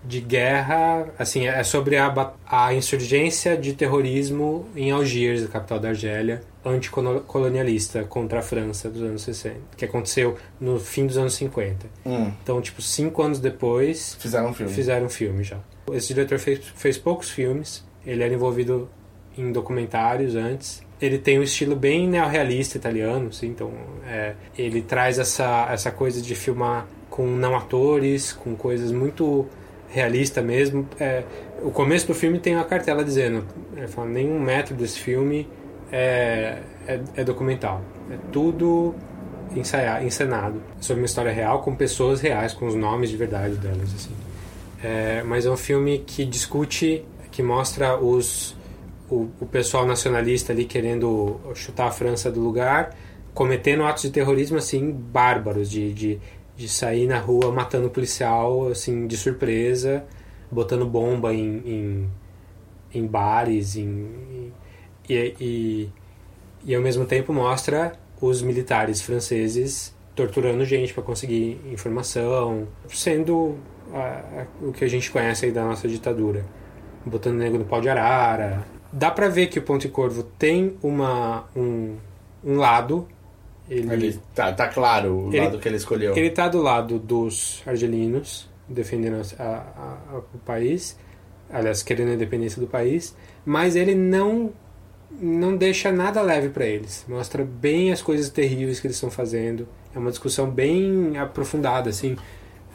de 0.05 0.21
guerra, 0.21 1.07
assim, 1.17 1.47
é 1.47 1.63
sobre 1.63 1.97
a, 1.97 2.33
a 2.45 2.73
insurgência 2.75 3.57
de 3.57 3.73
terrorismo 3.73 4.67
em 4.75 4.91
Algiers, 4.91 5.43
a 5.43 5.47
capital 5.47 5.79
da 5.79 5.89
Argélia, 5.89 6.43
anticolonialista 6.69 8.03
contra 8.03 8.39
a 8.39 8.41
França 8.41 8.89
dos 8.89 9.01
anos 9.01 9.21
60, 9.23 9.55
que 9.75 9.85
aconteceu 9.85 10.37
no 10.59 10.79
fim 10.79 11.05
dos 11.05 11.17
anos 11.17 11.33
50. 11.35 11.87
Hum, 12.05 12.31
Então, 12.43 12.61
tipo, 12.61 12.81
cinco 12.81 13.21
anos 13.21 13.39
depois, 13.39 14.15
fizeram 14.19 14.49
um 14.49 14.53
filme. 14.53 14.71
fizeram 14.73 15.05
um 15.05 15.09
filme 15.09 15.43
já. 15.43 15.57
Esse 15.91 16.13
diretor 16.13 16.39
fez, 16.39 16.59
fez 16.75 16.97
poucos 16.97 17.29
filmes, 17.29 17.83
ele 18.05 18.23
era 18.23 18.33
envolvido 18.33 18.89
em 19.37 19.51
documentários 19.51 20.35
antes. 20.35 20.81
Ele 20.99 21.19
tem 21.19 21.39
um 21.39 21.43
estilo 21.43 21.75
bem 21.75 22.07
neorrealista 22.07 22.77
italiano, 22.77 23.27
assim, 23.29 23.47
então 23.47 23.71
é, 24.07 24.33
ele 24.57 24.81
traz 24.81 25.19
essa, 25.19 25.67
essa 25.71 25.91
coisa 25.91 26.19
de 26.21 26.33
filmar 26.33 26.87
com 27.09 27.27
não 27.27 27.55
atores, 27.55 28.33
com 28.33 28.55
coisas 28.55 28.91
muito 28.91 29.45
realista 29.89 30.41
mesmo. 30.41 30.87
É, 30.99 31.23
o 31.61 31.69
começo 31.71 32.07
do 32.07 32.15
filme 32.15 32.39
tem 32.39 32.55
uma 32.55 32.63
cartela 32.65 33.03
dizendo, 33.03 33.45
é, 33.75 33.87
falando, 33.87 34.13
nenhum 34.13 34.39
metro 34.39 34.75
desse 34.75 34.99
filme 34.99 35.47
é, 35.91 36.59
é, 36.87 36.99
é 37.15 37.23
documental. 37.23 37.81
É 38.11 38.17
tudo 38.31 38.95
ensaiar, 39.55 40.05
encenado 40.05 40.61
sobre 40.79 41.01
uma 41.01 41.05
história 41.05 41.31
real 41.31 41.61
com 41.61 41.75
pessoas 41.75 42.21
reais, 42.21 42.53
com 42.53 42.67
os 42.67 42.75
nomes 42.75 43.09
de 43.09 43.17
verdade 43.17 43.55
delas, 43.55 43.93
assim. 43.93 44.13
É, 44.83 45.23
mas 45.23 45.45
é 45.45 45.49
um 45.49 45.57
filme 45.57 45.99
que 45.99 46.25
discute, 46.25 47.03
que 47.31 47.41
mostra 47.41 47.97
os 47.97 48.55
o, 49.09 49.29
o 49.39 49.45
pessoal 49.45 49.85
nacionalista 49.85 50.51
ali 50.51 50.65
querendo 50.65 51.39
chutar 51.55 51.87
a 51.87 51.91
França 51.91 52.29
do 52.29 52.41
lugar, 52.41 52.95
cometendo 53.33 53.83
atos 53.83 54.03
de 54.03 54.09
terrorismo 54.11 54.57
assim 54.57 54.91
bárbaros, 54.91 55.69
de, 55.69 55.93
de, 55.93 56.19
de 56.55 56.67
sair 56.67 57.07
na 57.07 57.19
rua 57.19 57.51
matando 57.51 57.89
policial 57.89 58.67
assim 58.67 59.07
de 59.07 59.15
surpresa, 59.15 60.03
botando 60.51 60.85
bomba 60.85 61.33
em, 61.33 61.61
em, 61.65 62.09
em 62.93 63.07
bares, 63.07 63.77
em, 63.77 64.51
e, 65.09 65.35
e, 65.39 65.89
e 66.65 66.75
ao 66.75 66.81
mesmo 66.81 67.05
tempo 67.05 67.31
mostra 67.33 67.93
os 68.21 68.41
militares 68.41 69.01
franceses 69.01 69.95
torturando 70.15 70.65
gente 70.65 70.93
para 70.93 71.03
conseguir 71.03 71.61
informação, 71.71 72.67
sendo 72.89 73.55
a- 73.93 73.97
a- 74.41 74.65
o 74.65 74.71
que 74.73 74.83
a 74.83 74.87
gente 74.87 75.11
conhece 75.11 75.45
aí 75.45 75.51
da 75.51 75.63
nossa 75.63 75.87
ditadura, 75.87 76.43
botando 77.05 77.35
negro 77.37 77.59
no 77.59 77.65
pau 77.65 77.79
de 77.79 77.87
arara. 77.89 78.65
Dá 78.91 79.11
pra 79.11 79.29
ver 79.29 79.47
que 79.47 79.59
o 79.59 79.61
Ponte 79.61 79.87
Corvo 79.89 80.23
tem 80.23 80.75
uma 80.81 81.45
um, 81.55 81.95
um 82.43 82.55
lado 82.57 83.07
ele, 83.69 83.91
Ele, 83.93 84.19
tá, 84.33 84.51
tá 84.53 84.67
claro 84.69 85.13
o 85.13 85.27
Ele- 85.29 85.41
lado 85.41 85.59
que 85.59 85.67
ele 85.67 85.75
escolheu. 85.75 86.15
ele 86.17 86.29
tá 86.31 86.47
do 86.47 86.61
lado 86.61 86.97
dos 86.97 87.61
argelinos, 87.67 88.49
defendendo 88.67 89.21
a- 89.37 90.21
o 90.33 90.37
país, 90.39 90.97
aliás, 91.51 91.83
querendo 91.83 92.11
a 92.11 92.13
independência 92.13 92.59
do 92.61 92.67
país, 92.67 93.15
mas 93.45 93.75
ele 93.75 93.93
não 93.93 94.51
não 95.19 95.55
deixa 95.57 95.91
nada 95.91 96.21
leve 96.21 96.49
para 96.49 96.65
eles. 96.65 97.05
Mostra 97.07 97.43
bem 97.43 97.91
as 97.91 98.01
coisas 98.01 98.29
terríveis 98.29 98.79
que 98.79 98.87
eles 98.87 98.97
estão 98.97 99.09
fazendo. 99.09 99.67
É 99.93 99.99
uma 99.99 100.09
discussão 100.09 100.49
bem 100.49 101.17
aprofundada, 101.17 101.89
assim. 101.89 102.15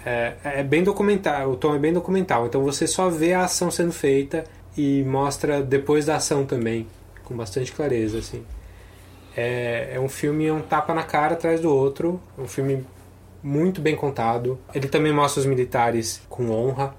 É, 0.04 0.34
é 0.44 0.62
bem 0.62 0.82
documental, 0.82 1.50
o 1.50 1.56
tom 1.56 1.74
é 1.74 1.78
bem 1.78 1.92
documental. 1.92 2.46
Então 2.46 2.62
você 2.62 2.86
só 2.86 3.08
vê 3.08 3.32
a 3.32 3.44
ação 3.44 3.70
sendo 3.70 3.92
feita 3.92 4.44
e 4.76 5.04
mostra 5.04 5.62
depois 5.62 6.06
da 6.06 6.16
ação 6.16 6.44
também, 6.44 6.86
com 7.24 7.36
bastante 7.36 7.72
clareza, 7.72 8.18
assim. 8.18 8.44
É, 9.36 9.92
é 9.94 10.00
um 10.00 10.08
filme, 10.08 10.46
é 10.46 10.52
um 10.52 10.60
tapa 10.60 10.92
na 10.92 11.04
cara 11.04 11.34
atrás 11.34 11.60
do 11.60 11.72
outro. 11.72 12.20
É 12.36 12.40
um 12.40 12.48
filme 12.48 12.84
muito 13.42 13.80
bem 13.80 13.96
contado. 13.96 14.58
Ele 14.74 14.88
também 14.88 15.12
mostra 15.12 15.40
os 15.40 15.46
militares 15.46 16.20
com 16.28 16.50
honra. 16.50 16.94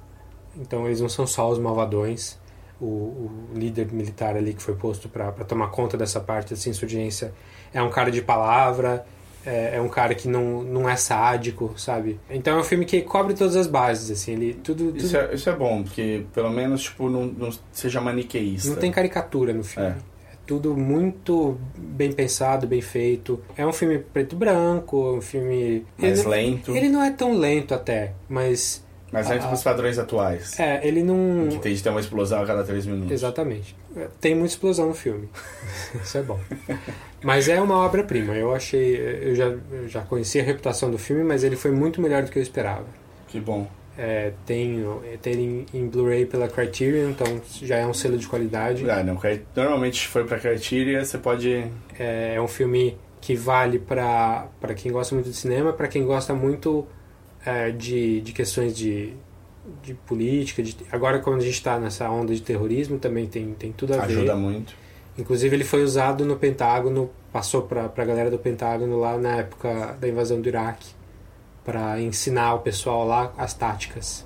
Então 0.56 0.86
eles 0.86 1.02
não 1.02 1.10
são 1.10 1.28
só 1.28 1.50
os 1.50 1.60
malvadões. 1.60 2.38
O, 2.82 2.86
o 2.86 3.32
líder 3.54 3.92
militar 3.94 4.36
ali 4.36 4.54
que 4.54 4.62
foi 4.62 4.76
posto 4.76 5.08
para 5.08 5.32
tomar 5.46 5.68
conta 5.68 5.96
dessa 5.96 6.20
parte 6.20 6.54
dessa 6.54 6.70
insurgência 6.70 7.34
é 7.74 7.82
um 7.82 7.90
cara 7.90 8.12
de 8.12 8.22
palavra, 8.22 9.06
é, 9.46 9.78
é 9.78 9.82
um 9.82 9.90
cara 9.90 10.16
que 10.16 10.28
não, 10.28 10.64
não 10.64 10.90
é 10.90 10.96
sádico, 10.96 11.74
sabe? 11.78 12.20
Então 12.30 12.58
é 12.58 12.62
um 12.62 12.64
filme 12.64 12.86
que 12.86 13.02
cobre 13.02 13.34
todas 13.34 13.56
as 13.56 13.68
bases, 13.68 14.12
assim, 14.12 14.34
ele 14.34 14.54
tudo, 14.56 14.86
tudo 14.86 14.98
Isso 14.98 15.18
é, 15.18 15.34
isso 15.34 15.50
é 15.50 15.56
bom, 15.56 15.84
porque 15.84 16.26
pelo 16.34 16.50
menos 16.50 16.84
tipo, 16.84 17.10
não, 17.10 17.26
não 17.26 17.50
seja 17.72 18.00
maniqueísta. 18.00 18.70
não 18.70 18.78
tem 18.78 18.92
caricatura 18.92 19.54
no 19.54 19.64
filme. 19.64 19.90
É. 19.90 20.14
É 20.34 20.38
tudo 20.46 20.76
muito 20.76 21.58
bem 21.78 22.12
pensado, 22.12 22.68
bem 22.68 22.82
feito. 22.82 23.42
É 23.56 23.66
um 23.66 23.74
filme 23.74 24.00
preto 24.00 24.36
e 24.36 24.38
branco, 24.38 25.16
um 25.18 25.22
filme. 25.22 25.86
Mais 25.98 26.20
ele, 26.20 26.30
lento. 26.30 26.76
Ele 26.76 26.90
não 26.90 27.04
é 27.04 27.12
tão 27.12 27.38
lento 27.38 27.74
até, 27.74 28.14
mas. 28.28 28.84
Mas 29.14 29.30
antes 29.30 29.46
Ah, 29.46 29.50
dos 29.52 29.62
padrões 29.62 30.00
atuais. 30.00 30.60
É, 30.60 30.86
ele 30.86 31.04
não. 31.04 31.48
Que 31.48 31.60
tem 31.60 31.74
de 31.76 31.84
ter 31.84 31.90
uma 31.90 32.00
explosão 32.00 32.42
a 32.42 32.46
cada 32.48 32.64
três 32.64 32.86
minutos. 32.88 33.12
Exatamente. 33.12 33.76
É, 33.96 34.08
Tem 34.20 34.34
muita 34.34 34.50
explosão 34.50 34.88
no 34.88 34.96
filme. 34.96 35.30
Isso 36.04 36.18
é 36.18 36.24
bom. 36.24 36.40
Mas 37.24 37.48
é 37.48 37.62
uma 37.62 37.78
obra-prima. 37.78 38.34
Eu 38.34 38.56
achei. 38.56 38.96
Eu 39.22 39.36
já, 39.36 39.46
eu 39.46 39.88
já 39.88 40.02
conhecia 40.02 40.42
a 40.42 40.46
reputação 40.46 40.90
do 40.90 40.98
filme, 40.98 41.24
mas 41.24 41.44
ele 41.44 41.56
foi 41.56 41.70
muito 41.70 42.02
melhor 42.02 42.24
do 42.24 42.32
que 42.32 42.40
eu 42.40 42.44
esperava. 42.44 42.86
Que 43.28 43.40
bom. 43.40 43.68
É, 43.96 44.34
tem 44.48 44.84
tem 45.22 45.34
ele 45.34 45.66
em, 45.72 45.80
em 45.82 45.88
Blu-ray 45.88 46.26
pela 46.26 46.48
Criterion, 46.48 47.12
então 47.12 47.40
já 47.62 47.76
é 47.78 47.86
um 47.86 47.94
selo 47.94 48.18
de 48.18 48.28
qualidade. 48.28 48.90
Ah, 48.90 49.04
não, 49.04 49.20
normalmente 49.56 50.02
se 50.02 50.08
for 50.08 50.26
pra 50.26 50.40
Criteria, 50.40 51.06
você 51.06 51.20
pode. 51.20 51.64
É, 52.00 52.34
é 52.36 52.42
um 52.42 52.48
filme 52.48 52.98
que 53.22 53.36
vale 53.36 53.78
para 53.78 54.50
quem 54.76 54.92
gosta 54.92 55.14
muito 55.14 55.30
de 55.30 55.36
cinema, 55.36 55.72
para 55.72 55.88
quem 55.88 56.04
gosta 56.04 56.34
muito 56.34 56.88
é, 57.46 57.72
de, 57.72 58.22
de 58.22 58.32
questões 58.34 58.76
de, 58.76 59.14
de 59.82 59.94
política. 59.94 60.62
De, 60.64 60.76
agora, 60.92 61.20
quando 61.20 61.40
a 61.40 61.44
gente 61.44 61.54
está 61.54 61.80
nessa 61.80 62.10
onda 62.10 62.34
de 62.34 62.42
terrorismo, 62.42 62.98
também 62.98 63.28
tem, 63.28 63.54
tem 63.54 63.72
tudo 63.72 63.94
a 63.94 64.06
ver. 64.06 64.18
Ajuda 64.18 64.36
muito. 64.36 64.74
Inclusive, 65.18 65.56
ele 65.56 65.64
foi 65.64 65.84
usado 65.84 66.26
no 66.26 66.36
Pentágono, 66.36 67.10
passou 67.32 67.64
para 67.64 67.86
a 67.86 68.06
galera 68.06 68.32
do 68.32 68.40
Pentágono 68.40 69.00
lá 69.00 69.18
na 69.18 69.38
época 69.38 69.96
da 70.00 70.08
invasão 70.08 70.42
do 70.42 70.48
Iraque, 70.48 70.90
para 71.64 72.02
ensinar 72.02 72.56
o 72.56 72.60
pessoal 72.60 73.06
lá 73.06 73.32
as 73.38 73.54
táticas, 73.54 74.26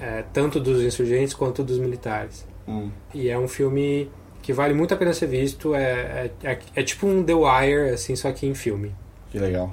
é, 0.00 0.24
tanto 0.32 0.58
dos 0.58 0.82
insurgentes 0.82 1.34
quanto 1.34 1.62
dos 1.62 1.78
militares. 1.78 2.46
Hum. 2.66 2.90
E 3.12 3.28
é 3.28 3.38
um 3.38 3.46
filme 3.46 4.10
que 4.42 4.52
vale 4.52 4.74
muito 4.74 4.92
a 4.92 4.96
pena 4.96 5.12
ser 5.12 5.26
visto. 5.26 5.74
É, 5.74 6.30
é, 6.42 6.50
é, 6.50 6.58
é 6.74 6.82
tipo 6.82 7.06
um 7.06 7.22
The 7.22 7.34
Wire, 7.34 7.90
assim, 7.90 8.16
só 8.16 8.32
que 8.32 8.46
em 8.46 8.54
filme. 8.54 8.92
Que 9.30 9.38
legal. 9.38 9.72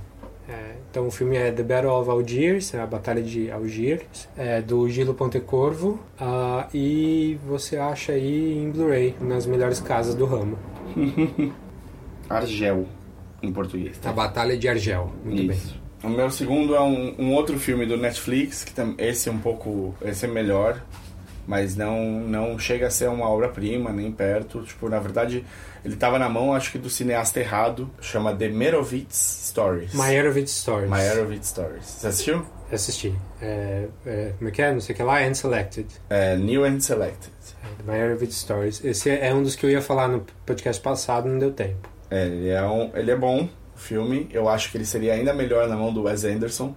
É, 0.49 0.73
então 0.89 1.07
o 1.07 1.11
filme 1.11 1.37
é 1.37 1.51
The 1.51 1.63
Battle 1.63 1.91
of 1.91 2.09
Algiers, 2.09 2.73
é 2.73 2.81
a 2.81 2.85
Batalha 2.85 3.21
de 3.21 3.49
Algiers, 3.51 4.27
é 4.35 4.61
do 4.61 4.89
Gilo 4.89 5.13
Pontecorvo, 5.13 5.99
ah, 6.19 6.67
e 6.73 7.37
você 7.47 7.77
acha 7.77 8.11
aí 8.13 8.57
em 8.57 8.69
Blu-ray, 8.71 9.15
nas 9.21 9.45
melhores 9.45 9.79
casas 9.79 10.13
do 10.15 10.25
ramo. 10.25 10.57
Argel, 12.29 12.85
em 13.41 13.51
português. 13.51 13.99
A 14.03 14.11
Batalha 14.11 14.57
de 14.57 14.67
Argel, 14.67 15.11
muito 15.23 15.43
bem. 15.47 15.55
Isso. 15.57 15.79
O 16.03 16.09
meu 16.09 16.29
segundo 16.31 16.75
é 16.75 16.81
um, 16.81 17.13
um 17.19 17.33
outro 17.33 17.59
filme 17.59 17.85
do 17.85 17.95
Netflix, 17.95 18.63
que 18.63 18.73
tam- 18.73 18.95
esse 18.97 19.29
é 19.29 19.31
um 19.31 19.37
pouco. 19.37 19.93
Esse 20.01 20.25
é 20.25 20.27
melhor, 20.27 20.81
mas 21.47 21.75
não, 21.75 22.21
não 22.21 22.57
chega 22.57 22.87
a 22.87 22.89
ser 22.89 23.09
uma 23.09 23.29
obra-prima, 23.29 23.91
nem 23.91 24.11
perto. 24.11 24.63
Tipo, 24.63 24.89
na 24.89 24.99
verdade, 24.99 25.45
ele 25.83 25.95
tava 25.95 26.19
na 26.19 26.29
mão, 26.29 26.53
acho 26.53 26.71
que 26.71 26.77
do 26.77 26.89
cineasta 26.89 27.39
errado. 27.39 27.89
Chama 27.99 28.35
The 28.35 28.49
Merovitz 28.49 29.49
Stories. 29.49 29.93
Meyerowitz 29.93 30.51
Stories. 30.51 30.89
Meyerowitz 30.89 31.47
Stories. 31.47 31.85
Você 31.85 32.07
assistiu? 32.07 32.45
Assisti. 32.71 33.15
É, 33.41 33.87
é, 34.05 34.33
como 34.37 34.49
é 34.49 34.51
que 34.51 34.61
é? 34.61 34.71
Não 34.71 34.79
sei 34.79 34.93
o 34.93 34.97
que 34.97 35.03
lá, 35.03 35.21
and 35.21 35.33
Selected. 35.33 35.87
É, 36.09 36.37
New 36.37 36.63
and 36.63 36.79
Selected. 36.79 37.33
É, 37.63 37.91
Meyerowitz 37.91 38.35
Stories. 38.37 38.83
Esse 38.85 39.09
é 39.09 39.33
um 39.33 39.43
dos 39.43 39.55
que 39.55 39.65
eu 39.65 39.69
ia 39.69 39.81
falar 39.81 40.07
no 40.07 40.25
podcast 40.45 40.81
passado, 40.81 41.27
não 41.27 41.39
deu 41.39 41.51
tempo. 41.51 41.89
É, 42.09 42.25
ele 42.25 42.49
é, 42.49 42.63
um, 42.63 42.91
ele 42.93 43.11
é 43.11 43.15
bom, 43.15 43.49
o 43.75 43.77
filme. 43.77 44.29
Eu 44.31 44.47
acho 44.47 44.71
que 44.71 44.77
ele 44.77 44.85
seria 44.85 45.13
ainda 45.13 45.33
melhor 45.33 45.67
na 45.67 45.75
mão 45.75 45.93
do 45.93 46.03
Wes 46.03 46.23
Anderson. 46.23 46.75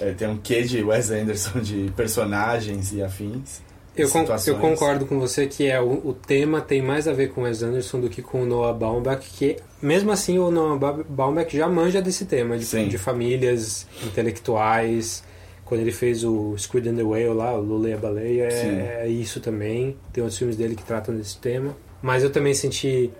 É, 0.00 0.12
tem 0.12 0.28
um 0.28 0.38
quê 0.38 0.62
de 0.62 0.82
Wes 0.82 1.10
Anderson 1.10 1.60
de 1.60 1.92
personagens 1.96 2.92
e 2.92 3.02
afins. 3.02 3.60
Eu, 4.02 4.08
situações. 4.08 4.46
eu 4.48 4.56
concordo 4.58 5.06
com 5.06 5.18
você 5.18 5.46
que 5.46 5.68
é 5.68 5.80
o, 5.80 6.08
o 6.08 6.12
tema 6.14 6.60
tem 6.60 6.80
mais 6.82 7.06
a 7.08 7.12
ver 7.12 7.28
com 7.32 7.42
Wes 7.42 7.62
Anderson 7.62 8.00
do 8.00 8.08
que 8.08 8.22
com 8.22 8.42
o 8.42 8.46
Noah 8.46 8.72
Baumbach, 8.76 9.28
que 9.36 9.56
mesmo 9.80 10.10
assim 10.12 10.38
o 10.38 10.50
Noah 10.50 10.76
Ba- 10.78 11.04
Baumbach 11.08 11.56
já 11.56 11.68
manja 11.68 12.00
desse 12.02 12.24
tema, 12.24 12.58
de, 12.58 12.88
de 12.88 12.98
famílias 12.98 13.86
intelectuais. 14.04 15.22
Quando 15.64 15.82
ele 15.82 15.92
fez 15.92 16.24
o 16.24 16.56
Squid 16.58 16.88
and 16.88 16.96
the 16.96 17.02
Whale 17.04 17.28
lá, 17.32 17.54
o 17.54 17.60
Lula 17.60 17.90
e 17.90 17.92
a 17.92 17.96
Baleia, 17.96 18.48
é, 18.50 19.02
é 19.04 19.08
isso 19.08 19.38
também. 19.38 19.96
Tem 20.12 20.20
outros 20.22 20.36
filmes 20.36 20.56
dele 20.56 20.74
que 20.74 20.82
tratam 20.82 21.14
desse 21.14 21.38
tema. 21.38 21.76
Mas 22.02 22.24
eu 22.24 22.30
também 22.30 22.52
senti... 22.54 23.10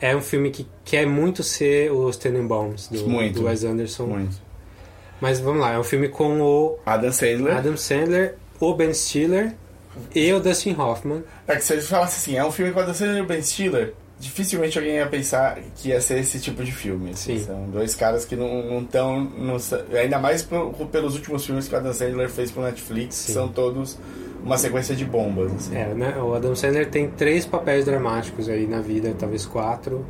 É 0.00 0.16
um 0.16 0.22
filme 0.22 0.50
que 0.50 0.66
quer 0.84 1.06
muito 1.06 1.42
ser 1.42 1.92
os 1.92 2.16
Tenenbaums 2.16 2.88
do, 2.88 3.06
Muito. 3.08 3.40
do 3.40 3.46
Wes 3.46 3.62
Anderson. 3.62 4.06
Muito. 4.06 4.36
Mas 5.20 5.38
vamos 5.38 5.60
lá, 5.60 5.74
é 5.74 5.78
um 5.78 5.84
filme 5.84 6.08
com 6.08 6.40
o 6.40 6.78
Adam 6.84 7.12
Sandler. 7.12 7.56
Adam 7.56 7.76
Sandler, 7.76 8.34
o 8.58 8.74
Ben 8.74 8.92
Stiller 8.94 9.54
e 10.14 10.32
o 10.32 10.40
Dustin 10.40 10.74
Hoffman. 10.78 11.22
É 11.46 11.56
que 11.56 11.64
se 11.64 11.72
ele 11.72 11.82
falasse 11.82 12.18
assim, 12.18 12.36
é 12.36 12.44
um 12.44 12.52
filme 12.52 12.72
com 12.72 12.80
Adam 12.80 12.94
Sandler 12.94 13.18
e 13.18 13.20
o 13.20 13.26
Ben 13.26 13.42
Stiller, 13.42 13.94
dificilmente 14.18 14.78
alguém 14.78 14.94
ia 14.94 15.06
pensar 15.06 15.58
que 15.76 15.88
ia 15.88 16.00
ser 16.00 16.18
esse 16.20 16.38
tipo 16.38 16.62
de 16.62 16.72
filme. 16.72 17.10
Assim. 17.10 17.40
São 17.40 17.68
dois 17.70 17.94
caras 17.94 18.24
que 18.24 18.36
não 18.36 18.80
estão. 18.80 19.28
Ainda 20.00 20.18
mais 20.18 20.46
pelos 20.90 21.14
últimos 21.14 21.44
filmes 21.44 21.68
que 21.68 21.74
o 21.74 21.78
Adam 21.78 21.92
Sandler 21.92 22.30
fez 22.30 22.50
pro 22.50 22.62
Netflix, 22.62 23.16
Sim. 23.16 23.26
que 23.26 23.32
são 23.32 23.48
todos 23.48 23.98
uma 24.44 24.56
sequência 24.58 24.94
de 24.94 25.04
bombas. 25.04 25.52
Assim. 25.52 25.76
É, 25.76 25.86
né? 25.94 26.16
O 26.18 26.34
Adam 26.34 26.54
Sandler 26.54 26.88
tem 26.88 27.08
três 27.08 27.44
papéis 27.44 27.84
dramáticos 27.84 28.48
aí 28.48 28.66
na 28.66 28.80
vida, 28.80 29.14
talvez 29.18 29.44
quatro, 29.44 30.04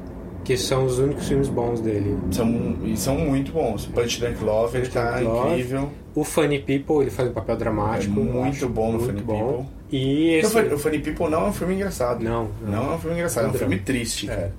que 0.45 0.57
são 0.57 0.85
os 0.85 0.99
únicos 0.99 1.29
filmes 1.29 1.49
bons 1.49 1.81
dele. 1.81 2.19
São, 2.31 2.77
e 2.85 2.97
são 2.97 3.17
muito 3.17 3.53
bons. 3.53 3.87
Punch 3.87 4.21
Drunk 4.21 4.43
Love, 4.45 4.79
ele 4.79 4.89
tá 4.89 5.21
Love. 5.21 5.51
incrível. 5.51 5.91
O 6.15 6.25
Funny 6.25 6.59
People, 6.59 7.03
ele 7.03 7.11
faz 7.11 7.29
um 7.29 7.33
papel 7.33 7.57
dramático. 7.57 8.21
É 8.21 8.23
muito 8.23 8.69
bom 8.69 8.93
no 8.93 9.01
Funny 9.01 9.21
bom. 9.23 9.57
People. 9.57 9.99
E 9.99 10.35
esse... 10.35 10.59
o 10.59 10.79
Funny 10.79 10.99
People 10.99 11.29
não 11.29 11.47
é 11.47 11.49
um 11.49 11.53
filme 11.53 11.75
engraçado. 11.75 12.23
Não. 12.23 12.51
Não, 12.61 12.71
não 12.71 12.93
é 12.93 12.95
um 12.97 12.99
filme 12.99 13.17
engraçado, 13.17 13.47
é 13.47 13.49
um, 13.49 13.55
filme 13.55 13.79
triste, 13.79 14.31
é. 14.31 14.35
cara. 14.35 14.55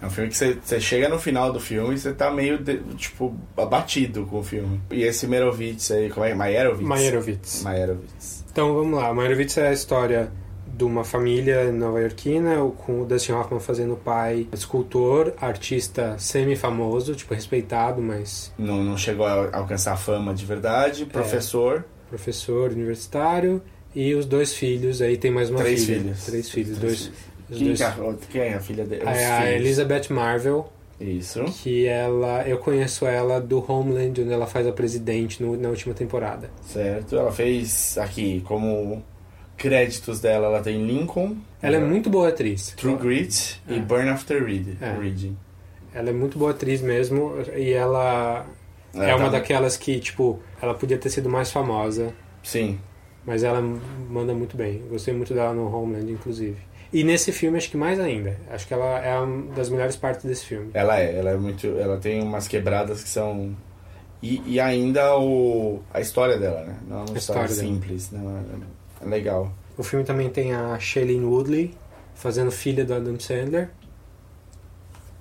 É 0.00 0.06
um 0.06 0.10
filme 0.10 0.30
que 0.30 0.36
você, 0.36 0.56
você 0.62 0.80
chega 0.80 1.08
no 1.08 1.18
final 1.18 1.52
do 1.52 1.58
filme 1.58 1.94
e 1.94 1.98
você 1.98 2.12
tá 2.12 2.30
meio, 2.30 2.58
de, 2.58 2.78
tipo, 2.96 3.34
abatido 3.56 4.26
com 4.26 4.38
o 4.38 4.42
filme. 4.42 4.80
E 4.90 5.02
esse 5.02 5.26
Merovitz 5.26 5.90
aí, 5.90 6.08
como 6.08 6.24
é? 6.24 6.34
Maierovitz? 6.34 6.86
Maierovitz. 6.86 7.62
Maierovitz. 7.64 8.44
Então, 8.50 8.74
vamos 8.74 8.98
lá. 8.98 9.12
Maierovitz 9.12 9.58
é 9.58 9.68
a 9.68 9.72
história 9.72 10.30
de 10.78 10.84
uma 10.84 11.02
família 11.02 11.72
nova-iorquina, 11.72 12.54
com 12.76 13.02
o 13.02 13.04
Dustin 13.04 13.32
Hoffman 13.32 13.58
fazendo 13.58 13.96
pai, 13.96 14.46
escultor, 14.52 15.34
artista 15.40 16.16
semi-famoso, 16.18 17.16
tipo, 17.16 17.34
respeitado, 17.34 18.00
mas... 18.00 18.52
Não, 18.56 18.84
não 18.84 18.96
chegou 18.96 19.26
a 19.26 19.56
alcançar 19.56 19.96
fama 19.96 20.32
de 20.32 20.46
verdade, 20.46 21.04
professor. 21.04 21.84
É, 22.06 22.08
professor 22.10 22.70
universitário 22.70 23.60
e 23.92 24.14
os 24.14 24.24
dois 24.24 24.54
filhos, 24.54 25.02
aí 25.02 25.16
tem 25.16 25.32
mais 25.32 25.50
uma 25.50 25.58
Três 25.58 25.84
filha. 25.84 25.98
Filhos. 25.98 26.24
Três 26.24 26.50
filhos. 26.50 26.78
Três 26.78 27.10
dois, 27.48 27.58
Quem, 27.58 27.66
dois... 27.66 27.80
É, 27.80 27.94
quem 28.30 28.40
é 28.42 28.54
a 28.54 28.60
filha 28.60 28.84
dele? 28.84 29.02
É 29.04 29.26
a 29.26 29.52
Elizabeth 29.52 30.10
Marvel. 30.10 30.72
Isso. 31.00 31.44
Que 31.44 31.86
ela, 31.86 32.46
eu 32.48 32.58
conheço 32.58 33.04
ela 33.04 33.40
do 33.40 33.64
Homeland, 33.68 34.20
onde 34.20 34.32
ela 34.32 34.46
faz 34.46 34.64
a 34.66 34.72
presidente 34.72 35.42
no, 35.42 35.56
na 35.56 35.68
última 35.68 35.92
temporada. 35.92 36.50
Certo. 36.62 37.16
Ela 37.16 37.32
fez 37.32 37.98
aqui 37.98 38.42
como 38.46 39.02
créditos 39.58 40.20
dela, 40.20 40.46
ela 40.46 40.62
tem 40.62 40.86
Lincoln. 40.86 41.36
Ela 41.60 41.76
é 41.76 41.80
muito 41.80 42.08
boa 42.08 42.28
atriz. 42.28 42.72
True 42.76 42.96
Grit 42.96 43.60
é. 43.68 43.74
e 43.74 43.80
Burn 43.80 44.08
After 44.08 44.42
Read, 44.42 44.78
é. 44.80 44.92
Reading. 44.98 45.36
Ela 45.92 46.10
é 46.10 46.12
muito 46.12 46.38
boa 46.38 46.52
atriz 46.52 46.80
mesmo 46.80 47.34
e 47.54 47.72
ela 47.72 48.46
é, 48.94 49.10
é 49.10 49.14
uma 49.14 49.26
tá... 49.26 49.32
daquelas 49.32 49.76
que, 49.76 49.98
tipo, 49.98 50.40
ela 50.62 50.74
podia 50.74 50.96
ter 50.96 51.10
sido 51.10 51.28
mais 51.28 51.50
famosa. 51.50 52.14
Sim. 52.42 52.78
Mas 53.26 53.42
ela 53.42 53.60
manda 53.60 54.32
muito 54.32 54.56
bem. 54.56 54.82
Gostei 54.88 55.12
muito 55.12 55.34
dela 55.34 55.52
no 55.52 55.66
Homeland, 55.74 56.10
inclusive. 56.10 56.56
E 56.90 57.04
nesse 57.04 57.32
filme 57.32 57.58
acho 57.58 57.70
que 57.70 57.76
mais 57.76 58.00
ainda. 58.00 58.38
Acho 58.50 58.66
que 58.66 58.72
ela 58.72 59.04
é 59.04 59.18
uma 59.18 59.52
das 59.54 59.68
melhores 59.68 59.96
partes 59.96 60.24
desse 60.24 60.46
filme. 60.46 60.70
Ela 60.72 60.98
é, 60.98 61.18
ela 61.18 61.30
é 61.30 61.36
muito. 61.36 61.66
Ela 61.66 61.98
tem 61.98 62.22
umas 62.22 62.48
quebradas 62.48 63.02
que 63.02 63.08
são. 63.10 63.54
E, 64.22 64.42
e 64.46 64.58
ainda 64.58 65.18
o, 65.18 65.80
a 65.92 66.00
história 66.00 66.38
dela, 66.38 66.64
né? 66.64 66.76
Não 66.88 67.00
é 67.00 67.00
uma 67.00 67.14
a 67.14 67.18
história, 67.18 67.44
história 67.44 67.70
simples, 67.70 68.10
não 68.10 68.38
é 68.38 68.42
é 69.00 69.08
legal. 69.08 69.52
O 69.76 69.82
filme 69.82 70.04
também 70.04 70.28
tem 70.28 70.52
a 70.54 70.78
Shailene 70.78 71.24
Woodley 71.24 71.74
fazendo 72.14 72.50
filha 72.50 72.84
do 72.84 72.94
Adam 72.94 73.18
Sandler. 73.18 73.70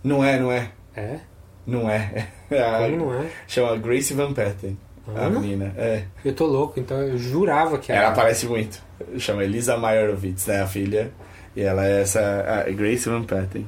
Não 0.04 0.24
é, 0.24 0.40
não 0.40 0.52
é. 0.52 0.72
É? 0.96 1.20
Não 1.66 1.90
é. 1.90 2.28
Como 2.50 2.98
não 2.98 3.14
é? 3.14 3.30
Chama 3.48 3.76
Grace 3.78 4.14
Van 4.14 4.34
Patten. 4.34 4.78
Ah, 5.16 5.28
a 5.28 5.30
menina, 5.30 5.74
é. 5.78 6.04
Eu 6.26 6.34
tô 6.34 6.46
louco, 6.46 6.80
então 6.80 6.98
eu 7.02 7.18
jurava 7.18 7.78
que 7.78 7.92
era. 7.92 8.02
Ela 8.02 8.12
aparece 8.12 8.46
muito. 8.46 8.82
Chama 9.18 9.44
Elisa 9.44 9.78
Meyerowitz, 9.78 10.48
né? 10.48 10.62
A 10.62 10.68
filha. 10.68 11.12
E 11.56 11.62
ela 11.62 11.86
é 11.86 12.02
essa. 12.02 12.66
A 12.68 12.72
Grace 12.72 13.08
Van 13.08 13.24
Patten. 13.24 13.66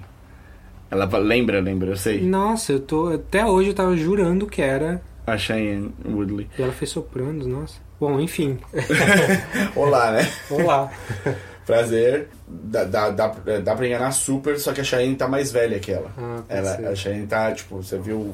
Ela 0.92 1.06
lembra, 1.20 1.62
lembra, 1.62 1.90
eu 1.90 1.98
sei. 1.98 2.22
Nossa, 2.22 2.74
eu 2.74 2.80
tô. 2.80 3.14
Até 3.14 3.46
hoje 3.46 3.70
eu 3.70 3.74
tava 3.74 3.96
jurando 3.96 4.48
que 4.48 4.62
era. 4.62 5.02
A 5.26 5.38
Cheyenne 5.38 5.94
Woodley. 6.06 6.50
E 6.58 6.62
ela 6.62 6.74
fez 6.74 6.90
sopranos, 6.90 7.46
nossa. 7.46 7.80
Bom, 8.00 8.20
enfim. 8.20 8.58
Olá, 9.76 10.12
né? 10.12 10.32
Olá. 10.50 10.90
Prazer. 11.66 12.30
Dá, 12.48 12.86
dá, 12.86 13.10
dá, 13.10 13.28
dá 13.62 13.76
pra 13.76 13.86
enganar 13.86 14.12
super, 14.12 14.58
só 14.58 14.72
que 14.72 14.82
a 14.82 14.84
Cheyenne 14.84 15.16
tá 15.16 15.28
mais 15.28 15.52
velha 15.52 15.78
que 15.80 15.92
ela. 15.92 16.10
Ah, 16.18 16.42
ela 16.48 16.90
a 16.90 16.96
Cheyenne 16.96 17.28
tá, 17.28 17.52
tipo, 17.52 17.78
você 17.78 17.98
viu. 17.98 18.34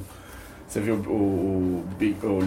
Você 0.67 0.80
viu 0.80 0.95
o, 0.95 1.10
o, 1.10 1.86
Big, 1.97 2.15
o 2.25 2.39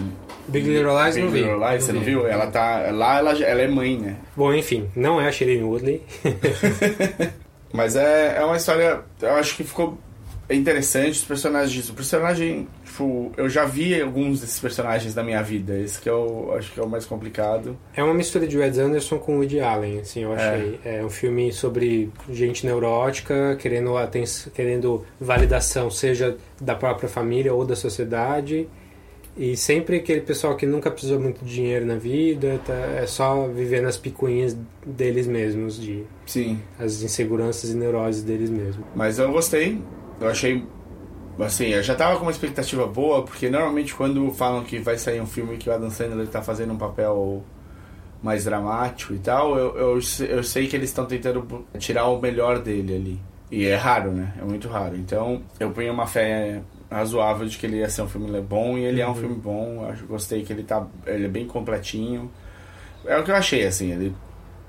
Big 0.47 0.67
Little 0.67 1.03
Lies? 1.03 1.15
Big 1.15 1.25
não 1.25 1.31
vi. 1.31 1.41
Little 1.41 1.69
Lies, 1.69 1.83
você 1.83 1.93
não 1.93 2.01
viu? 2.01 2.27
Ela 2.27 2.47
tá. 2.47 2.89
Lá 2.91 3.17
ela, 3.19 3.31
ela 3.31 3.61
é 3.61 3.67
mãe, 3.67 3.97
né? 3.97 4.15
Bom, 4.35 4.53
enfim, 4.53 4.89
não 4.95 5.21
é 5.21 5.27
a 5.27 5.31
Shailene 5.31 5.63
Woodley. 5.63 6.01
Mas 7.73 7.95
é, 7.95 8.37
é 8.37 8.45
uma 8.45 8.57
história. 8.57 9.01
Eu 9.21 9.35
acho 9.35 9.55
que 9.55 9.63
ficou 9.63 9.97
interessante 10.49 11.11
os 11.11 11.23
personagens. 11.23 11.89
O 11.89 11.93
personagem 11.93 12.67
tipo, 12.99 13.31
eu 13.37 13.49
já 13.49 13.65
vi 13.65 13.99
alguns 13.99 14.41
desses 14.41 14.59
personagens 14.59 15.13
da 15.13 15.23
minha 15.23 15.41
vida. 15.41 15.77
Esse 15.77 15.99
que 16.01 16.09
eu 16.09 16.53
acho 16.57 16.73
que 16.73 16.79
é 16.79 16.83
o 16.83 16.89
mais 16.89 17.05
complicado. 17.05 17.77
É 17.95 18.03
uma 18.03 18.13
mistura 18.13 18.45
de 18.45 18.57
Wes 18.57 18.77
Anderson 18.77 19.17
com 19.17 19.37
Woody 19.37 19.61
Allen, 19.61 19.99
assim, 19.99 20.23
eu 20.23 20.33
achei. 20.33 20.79
É, 20.83 20.97
é 20.97 21.05
um 21.05 21.09
filme 21.09 21.51
sobre 21.53 22.11
gente 22.29 22.65
neurótica, 22.65 23.55
querendo, 23.59 23.93
querendo 24.53 25.05
validação, 25.19 25.89
seja 25.89 26.37
da 26.59 26.75
própria 26.75 27.07
família 27.07 27.53
ou 27.53 27.65
da 27.65 27.75
sociedade. 27.75 28.67
E 29.37 29.55
sempre 29.55 29.97
aquele 29.97 30.19
pessoal 30.19 30.57
que 30.57 30.65
nunca 30.65 30.91
precisou 30.91 31.17
muito 31.17 31.45
de 31.45 31.53
dinheiro 31.55 31.85
na 31.85 31.95
vida, 31.95 32.59
tá, 32.65 32.73
é 32.73 33.05
só 33.07 33.47
viver 33.47 33.81
nas 33.81 33.95
picuinhas 33.95 34.57
deles 34.85 35.27
mesmos, 35.27 35.79
de 35.79 36.03
Sim. 36.25 36.59
as 36.77 37.01
inseguranças 37.01 37.69
e 37.69 37.75
neuroses 37.75 38.21
deles 38.21 38.49
mesmos. 38.49 38.85
Mas 38.93 39.17
eu 39.17 39.31
gostei, 39.31 39.81
eu 40.19 40.27
achei 40.27 40.65
assim, 41.43 41.67
eu 41.67 41.83
já 41.83 41.95
tava 41.95 42.17
com 42.17 42.23
uma 42.23 42.31
expectativa 42.31 42.85
boa, 42.85 43.23
porque 43.23 43.49
normalmente 43.49 43.93
quando 43.95 44.31
falam 44.31 44.63
que 44.63 44.79
vai 44.79 44.97
sair 44.97 45.21
um 45.21 45.25
filme 45.25 45.57
que 45.57 45.69
o 45.69 45.73
Adam 45.73 45.89
Sandler 45.89 46.27
tá 46.27 46.41
fazendo 46.41 46.73
um 46.73 46.77
papel 46.77 47.43
mais 48.21 48.43
dramático 48.43 49.13
e 49.13 49.19
tal, 49.19 49.57
eu, 49.57 49.75
eu, 49.77 49.99
eu 50.27 50.43
sei 50.43 50.67
que 50.67 50.75
eles 50.75 50.89
estão 50.89 51.05
tentando 51.05 51.65
tirar 51.77 52.07
o 52.07 52.19
melhor 52.19 52.59
dele 52.59 52.95
ali. 52.95 53.19
E 53.51 53.65
é 53.65 53.75
raro, 53.75 54.11
né? 54.11 54.33
É 54.39 54.43
muito 54.43 54.67
raro. 54.67 54.95
Então, 54.95 55.41
eu 55.59 55.71
ponho 55.71 55.91
uma 55.91 56.05
fé 56.05 56.61
razoável 56.91 57.47
de 57.47 57.57
que 57.57 57.65
ele 57.65 57.77
ia 57.77 57.89
ser 57.89 58.01
um 58.01 58.07
filme 58.07 58.39
bom 58.41 58.77
e 58.77 58.83
ele 58.83 59.01
uhum. 59.01 59.07
é 59.07 59.11
um 59.11 59.13
uhum. 59.13 59.19
filme 59.19 59.35
bom. 59.35 59.95
Eu 59.99 60.07
gostei 60.07 60.43
que 60.43 60.53
ele 60.53 60.63
tá 60.63 60.85
ele 61.05 61.25
é 61.25 61.29
bem 61.29 61.47
completinho. 61.47 62.29
É 63.05 63.17
o 63.17 63.23
que 63.23 63.31
eu 63.31 63.35
achei 63.35 63.65
assim, 63.65 63.91
ele 63.91 64.15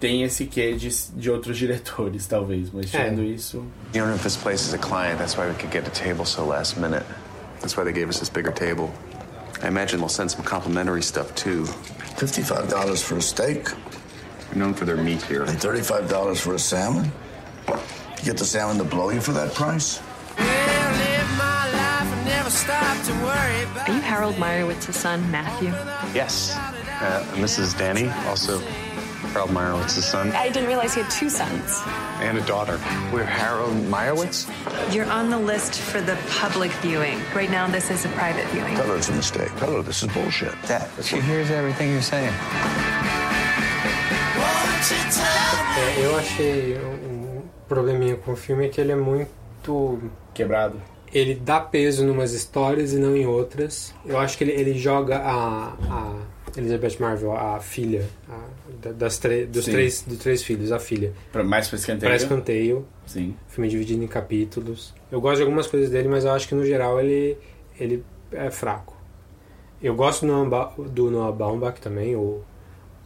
tem 0.00 0.22
esse 0.22 0.46
quê 0.46 0.72
de, 0.72 0.88
de 0.88 1.30
outros 1.30 1.58
diretores, 1.58 2.26
talvez, 2.28 2.70
mas 2.72 2.90
tirando 2.90 3.20
é. 3.20 3.26
isso. 3.26 3.58
You 3.92 4.00
don't 4.00 4.08
know 4.08 4.16
if 4.16 4.22
this 4.22 4.36
place 4.36 4.66
is 4.66 4.72
a 4.72 4.78
client, 4.78 5.18
that's 5.18 5.36
why 5.36 5.46
we 5.46 5.54
could 5.54 5.70
get 5.70 5.86
a 5.86 5.90
table 5.90 6.24
so 6.24 6.44
last 6.44 6.78
minute. 6.78 7.04
That's 7.60 7.76
why 7.76 7.84
they 7.84 7.92
gave 7.92 8.08
us 8.08 8.18
this 8.18 8.30
bigger 8.30 8.52
table. 8.52 8.90
I 9.62 9.68
imagine 9.68 10.00
they'll 10.00 10.08
send 10.08 10.30
some 10.30 10.42
complimentary 10.42 11.02
stuff 11.02 11.34
too. 11.34 11.64
$55 12.16 13.02
for 13.02 13.18
a 13.18 13.22
steak? 13.22 13.64
They're 13.64 14.58
known 14.58 14.72
for 14.72 14.86
their 14.86 14.96
meat 14.96 15.22
here. 15.22 15.44
And 15.44 15.58
$35 15.58 16.38
for 16.38 16.54
a 16.54 16.58
salmon? 16.58 17.12
You 17.68 18.24
get 18.24 18.38
the 18.38 18.44
salmon 18.44 18.78
to 18.78 18.84
blow 18.84 19.10
you 19.10 19.20
for 19.20 19.32
that 19.32 19.52
price? 19.54 20.00
Are 23.86 23.94
you 23.94 24.00
Harold 24.00 24.34
Meyerowitz's 24.36 24.96
son, 24.96 25.30
Matthew? 25.30 25.68
Yes. 26.14 26.56
Uh, 27.00 27.24
Mrs. 27.36 27.78
Danny, 27.78 28.08
also 28.28 28.60
Harold 29.32 29.50
Meyerowitz's 29.50 30.04
son. 30.04 30.32
I 30.32 30.48
didn't 30.48 30.66
realize 30.66 30.94
he 30.94 31.02
had 31.02 31.10
two 31.10 31.30
sons. 31.30 31.80
And 32.20 32.36
a 32.36 32.40
daughter. 32.42 32.80
We're 33.12 33.24
Harold 33.24 33.76
Meyerowitz? 33.86 34.48
You're 34.92 35.10
on 35.10 35.30
the 35.30 35.38
list 35.38 35.78
for 35.78 36.00
the 36.00 36.18
public 36.40 36.72
viewing. 36.82 37.20
Right 37.34 37.50
now, 37.50 37.68
this 37.68 37.90
is 37.90 38.04
a 38.04 38.08
private 38.08 38.46
viewing. 38.48 38.74
Tell 38.74 38.88
her 38.88 38.96
it's 38.96 39.08
a 39.08 39.14
mistake. 39.14 39.54
Tell 39.56 39.72
her 39.76 39.82
this 39.82 40.02
is 40.02 40.12
bullshit. 40.12 40.52
Dad, 40.66 40.88
she 41.02 41.20
hears 41.20 41.50
everything 41.50 41.90
you're 41.92 42.02
saying. 42.02 42.34
É, 45.78 46.04
eu 46.04 46.16
achei 46.16 46.78
um 46.78 47.42
probleminha 47.68 48.16
com 48.16 48.32
o 48.32 48.36
filme 48.36 48.66
é 48.66 48.68
que 48.68 48.80
ele 48.80 48.92
é 48.92 48.96
muito 48.96 50.10
quebrado. 50.34 50.80
Ele 51.12 51.34
dá 51.34 51.60
peso 51.60 52.04
em 52.04 52.10
umas 52.10 52.32
histórias 52.32 52.92
e 52.92 52.98
não 52.98 53.14
em 53.14 53.26
outras. 53.26 53.94
Eu 54.04 54.18
acho 54.18 54.36
que 54.36 54.44
ele, 54.44 54.52
ele 54.52 54.78
joga 54.78 55.18
a, 55.18 55.74
a 55.88 56.14
Elizabeth 56.56 56.98
Marvel, 56.98 57.32
a 57.32 57.60
filha, 57.60 58.06
a, 58.28 58.90
das 58.92 59.20
dos, 59.48 59.64
três, 59.64 60.02
dos 60.02 60.18
três 60.18 60.42
filhos, 60.42 60.72
a 60.72 60.78
filha. 60.78 61.12
Pra, 61.32 61.44
mais 61.44 61.68
pra 61.68 61.76
escanteio? 61.76 62.10
Pra 62.10 62.16
escanteio. 62.16 62.86
Sim. 63.06 63.36
Filme 63.48 63.68
dividido 63.68 64.02
em 64.02 64.06
capítulos. 64.06 64.94
Eu 65.10 65.20
gosto 65.20 65.36
de 65.36 65.42
algumas 65.42 65.66
coisas 65.66 65.90
dele, 65.90 66.08
mas 66.08 66.24
eu 66.24 66.32
acho 66.32 66.48
que 66.48 66.54
no 66.54 66.64
geral 66.64 67.00
ele, 67.00 67.36
ele 67.78 68.04
é 68.32 68.50
fraco. 68.50 68.96
Eu 69.82 69.94
gosto 69.94 70.26
do, 70.26 70.84
do 70.88 71.10
Noah 71.10 71.32
Baumbach 71.32 71.80
também, 71.80 72.14
o, 72.14 72.42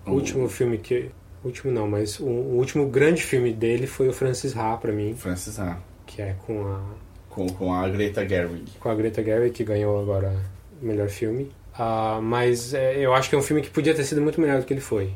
último 0.07 0.49
filme 0.49 0.79
que... 0.79 1.11
Último 1.45 1.71
não, 1.71 1.87
mas 1.87 2.19
o, 2.19 2.25
o, 2.25 2.57
último 2.57 2.89
grande 2.89 3.23
filme 3.23 3.53
dele 3.53 3.87
foi 3.87 4.09
o 4.09 4.13
Francis 4.13 4.57
Ha 4.57 4.77
pra 4.79 4.93
mim. 4.93 5.15
Francis 5.15 5.59
Ha. 5.59 5.79
Que 6.07 6.23
é 6.23 6.37
com 6.47 6.67
a... 6.67 6.81
Com, 7.29 7.47
com 7.49 7.73
a 7.73 7.89
Greta 7.89 8.27
Gerwig. 8.27 8.73
Com 8.81 8.89
a 8.89 8.95
Greta 8.95 9.23
Gerwig, 9.23 9.53
que 9.53 9.63
ganhou 9.63 10.01
agora 10.01 10.35
o 10.81 10.87
melhor 10.87 11.09
filme. 11.09 11.51
Uh, 11.75 12.23
mas 12.23 12.73
é, 12.73 12.99
eu 12.99 13.13
acho 13.13 13.29
que 13.29 13.35
é 13.35 13.39
um 13.39 13.43
filme 13.43 13.61
que 13.61 13.71
podia 13.71 13.95
ter 13.95 14.05
sido 14.05 14.21
muito 14.21 14.41
melhor 14.41 14.61
do 14.61 14.67
que 14.67 14.73
ele 14.73 14.81
foi. 14.81 15.13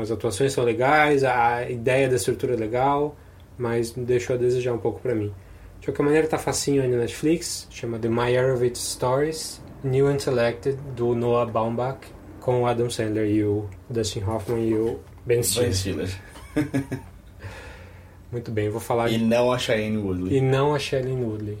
As 0.00 0.10
atuações 0.10 0.52
são 0.52 0.64
legais, 0.64 1.22
a 1.22 1.68
ideia 1.68 2.08
da 2.08 2.16
estrutura 2.16 2.54
é 2.54 2.56
legal, 2.56 3.14
mas 3.56 3.90
deixou 3.92 4.34
a 4.34 4.38
desejar 4.38 4.72
um 4.72 4.78
pouco 4.78 5.00
para 5.00 5.14
mim. 5.14 5.32
De 5.80 5.86
qualquer 5.86 6.02
maneira, 6.02 6.26
tá 6.26 6.38
facinho 6.38 6.82
aí 6.82 6.88
na 6.88 6.96
Netflix. 6.96 7.68
Chama 7.70 7.98
The 7.98 8.08
Meyerowitz 8.08 8.80
Stories. 8.80 9.62
New 9.82 10.10
Intellected, 10.10 10.78
do 10.96 11.14
Noah 11.14 11.44
Baumbach. 11.44 11.98
Com 12.40 12.62
o 12.62 12.66
Adam 12.66 12.88
Sandler 12.88 13.26
e 13.26 13.44
o 13.44 13.68
Dustin 13.88 14.22
Hoffman 14.22 14.66
e 14.66 14.74
o 14.74 15.00
Ben 15.26 15.42
Stiller. 15.42 15.68
Ben 15.68 15.74
Stiller. 15.74 16.20
Muito 18.32 18.50
bem, 18.50 18.70
vou 18.70 18.80
falar... 18.80 19.10
E 19.10 19.18
não 19.18 19.52
a 19.52 19.58
Shailene 19.58 19.98
Woodley. 19.98 20.38
E 20.38 20.40
não 20.40 20.74
a 20.74 20.78
Shailene 20.78 21.22
Woodley. 21.22 21.58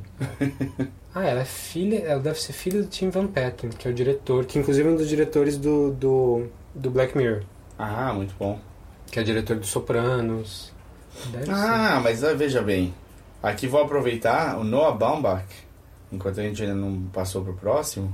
ah, 1.14 1.24
ela 1.24 1.40
é 1.40 1.44
filha... 1.44 1.98
Ela 2.00 2.20
deve 2.20 2.40
ser 2.40 2.52
filha 2.52 2.82
do 2.82 2.88
Tim 2.88 3.10
Van 3.10 3.26
Patten, 3.26 3.70
que 3.70 3.86
é 3.86 3.90
o 3.90 3.94
diretor, 3.94 4.44
que 4.44 4.58
inclusive 4.58 4.88
é 4.88 4.92
um 4.92 4.96
dos 4.96 5.08
diretores 5.08 5.56
do, 5.56 5.92
do, 5.92 6.46
do 6.74 6.90
Black 6.90 7.16
Mirror. 7.16 7.42
Ah, 7.78 8.12
muito 8.12 8.34
bom. 8.38 8.58
Que 9.10 9.20
é 9.20 9.22
diretor 9.22 9.56
dos 9.56 9.68
Sopranos. 9.68 10.72
Deve 11.30 11.50
ah, 11.50 11.94
ser. 11.94 12.00
mas 12.02 12.24
ah, 12.24 12.34
veja 12.34 12.60
bem. 12.62 12.92
Aqui 13.42 13.66
vou 13.66 13.82
aproveitar 13.82 14.58
o 14.58 14.64
Noah 14.64 14.96
Baumbach, 14.96 15.46
enquanto 16.10 16.40
a 16.40 16.42
gente 16.42 16.62
ainda 16.62 16.74
não 16.74 17.02
passou 17.12 17.44
pro 17.44 17.54
próximo. 17.54 18.12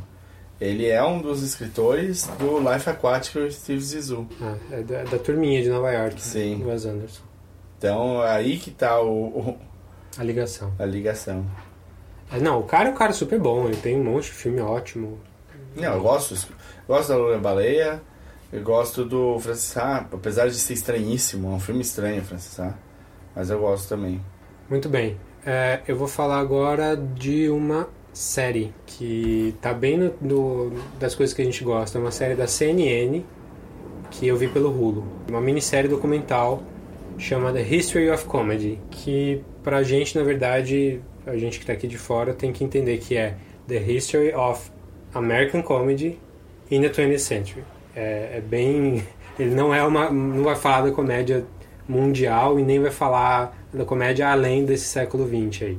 Ele 0.61 0.87
é 0.87 1.03
um 1.03 1.23
dos 1.23 1.43
escritores 1.43 2.29
do 2.39 2.59
Life 2.59 2.91
Aquatic 2.91 3.33
do 3.33 3.51
Steve 3.51 3.81
Zissou. 3.81 4.27
Ah, 4.43 4.57
é 4.71 4.83
da, 4.83 5.05
da, 5.05 5.19
turminha 5.19 5.63
de 5.63 5.71
Nova 5.71 5.91
York. 5.91 6.21
Sim. 6.21 6.59
Do 6.59 6.69
Wes 6.69 6.85
Anderson. 6.85 7.23
Então, 7.79 8.21
aí 8.21 8.59
que 8.59 8.71
tá 8.71 9.01
o, 9.01 9.29
o... 9.29 9.59
A 10.19 10.23
ligação. 10.23 10.71
A 10.79 10.85
ligação. 10.85 11.47
É, 12.33 12.39
não, 12.39 12.61
o 12.61 12.65
cara 12.65 12.89
é 12.89 12.93
um 12.93 12.97
cara 12.97 13.13
super 13.13 13.39
bom. 13.39 13.67
Ele 13.67 13.77
tem 13.77 13.99
um 13.99 14.05
monte 14.05 14.25
de 14.25 14.33
filme 14.33 14.61
ótimo. 14.61 15.19
Não, 15.77 15.95
eu 15.95 16.01
gosto, 16.01 16.35
gosto 16.87 17.09
da 17.09 17.17
Lula 17.17 17.39
Baleia. 17.39 18.01
Eu 18.53 18.63
gosto 18.63 19.05
do 19.05 19.39
Francis 19.39 19.77
Ha, 19.77 20.09
apesar 20.13 20.49
de 20.49 20.55
ser 20.55 20.75
estranhíssimo. 20.75 21.49
É 21.49 21.55
um 21.55 21.61
filme 21.61 21.83
estranho, 21.83 22.23
Francis 22.23 22.59
Ha. 22.59 22.75
Mas 23.35 23.51
eu 23.51 23.59
gosto 23.61 23.89
também. 23.89 24.21
Muito 24.69 24.89
bem. 24.89 25.17
É, 25.47 25.81
eu 25.87 25.97
vou 25.97 26.09
falar 26.09 26.39
agora 26.39 26.97
de 26.97 27.49
uma 27.49 27.89
série 28.13 28.75
que 28.87 29.55
tá 29.61 29.73
bem 29.73 29.97
no, 29.97 30.15
no, 30.21 30.73
das 30.99 31.15
coisas 31.15 31.35
que 31.35 31.43
a 31.43 31.45
gente 31.45 31.63
gosta. 31.63 31.99
É 31.99 32.01
uma 32.01 32.11
série 32.11 32.35
da 32.35 32.47
CNN 32.47 33.23
que 34.11 34.27
eu 34.27 34.37
vi 34.37 34.49
pelo 34.49 34.71
Hulu. 34.71 35.05
Uma 35.29 35.41
minissérie 35.41 35.89
documental 35.89 36.63
chamada 37.17 37.61
History 37.61 38.11
of 38.11 38.25
Comedy, 38.25 38.81
que 38.91 39.43
pra 39.63 39.83
gente, 39.83 40.19
na 40.19 40.25
verdade, 40.25 41.01
a 41.27 41.37
gente 41.37 41.59
que 41.59 41.67
tá 41.67 41.73
aqui 41.73 41.87
de 41.87 41.99
fora 41.99 42.33
tem 42.33 42.53
que 42.53 42.65
entender 42.65 42.99
que 42.99 43.17
é 43.17 43.37
The 43.69 43.79
History 43.79 44.35
of 44.35 44.71
American 45.15 45.63
Comedy 45.63 46.19
in 46.71 46.83
the 46.83 46.89
20th 46.89 47.19
Century. 47.19 47.65
É, 47.95 48.37
é 48.37 48.41
bem... 48.41 49.07
Ele 49.39 49.55
não 49.55 49.75
é 49.75 49.83
uma... 49.83 50.11
não 50.11 50.45
vai 50.45 50.57
falar 50.57 50.83
da 50.83 50.93
comédia 50.93 51.45
mundial 51.89 52.59
e 52.61 52.63
nem 52.63 52.81
vai 52.81 52.91
falar 52.91 53.57
da 53.73 53.85
comédia 53.85 54.29
além 54.29 54.65
desse 54.65 54.85
século 54.85 55.27
XX 55.27 55.63
aí. 55.63 55.79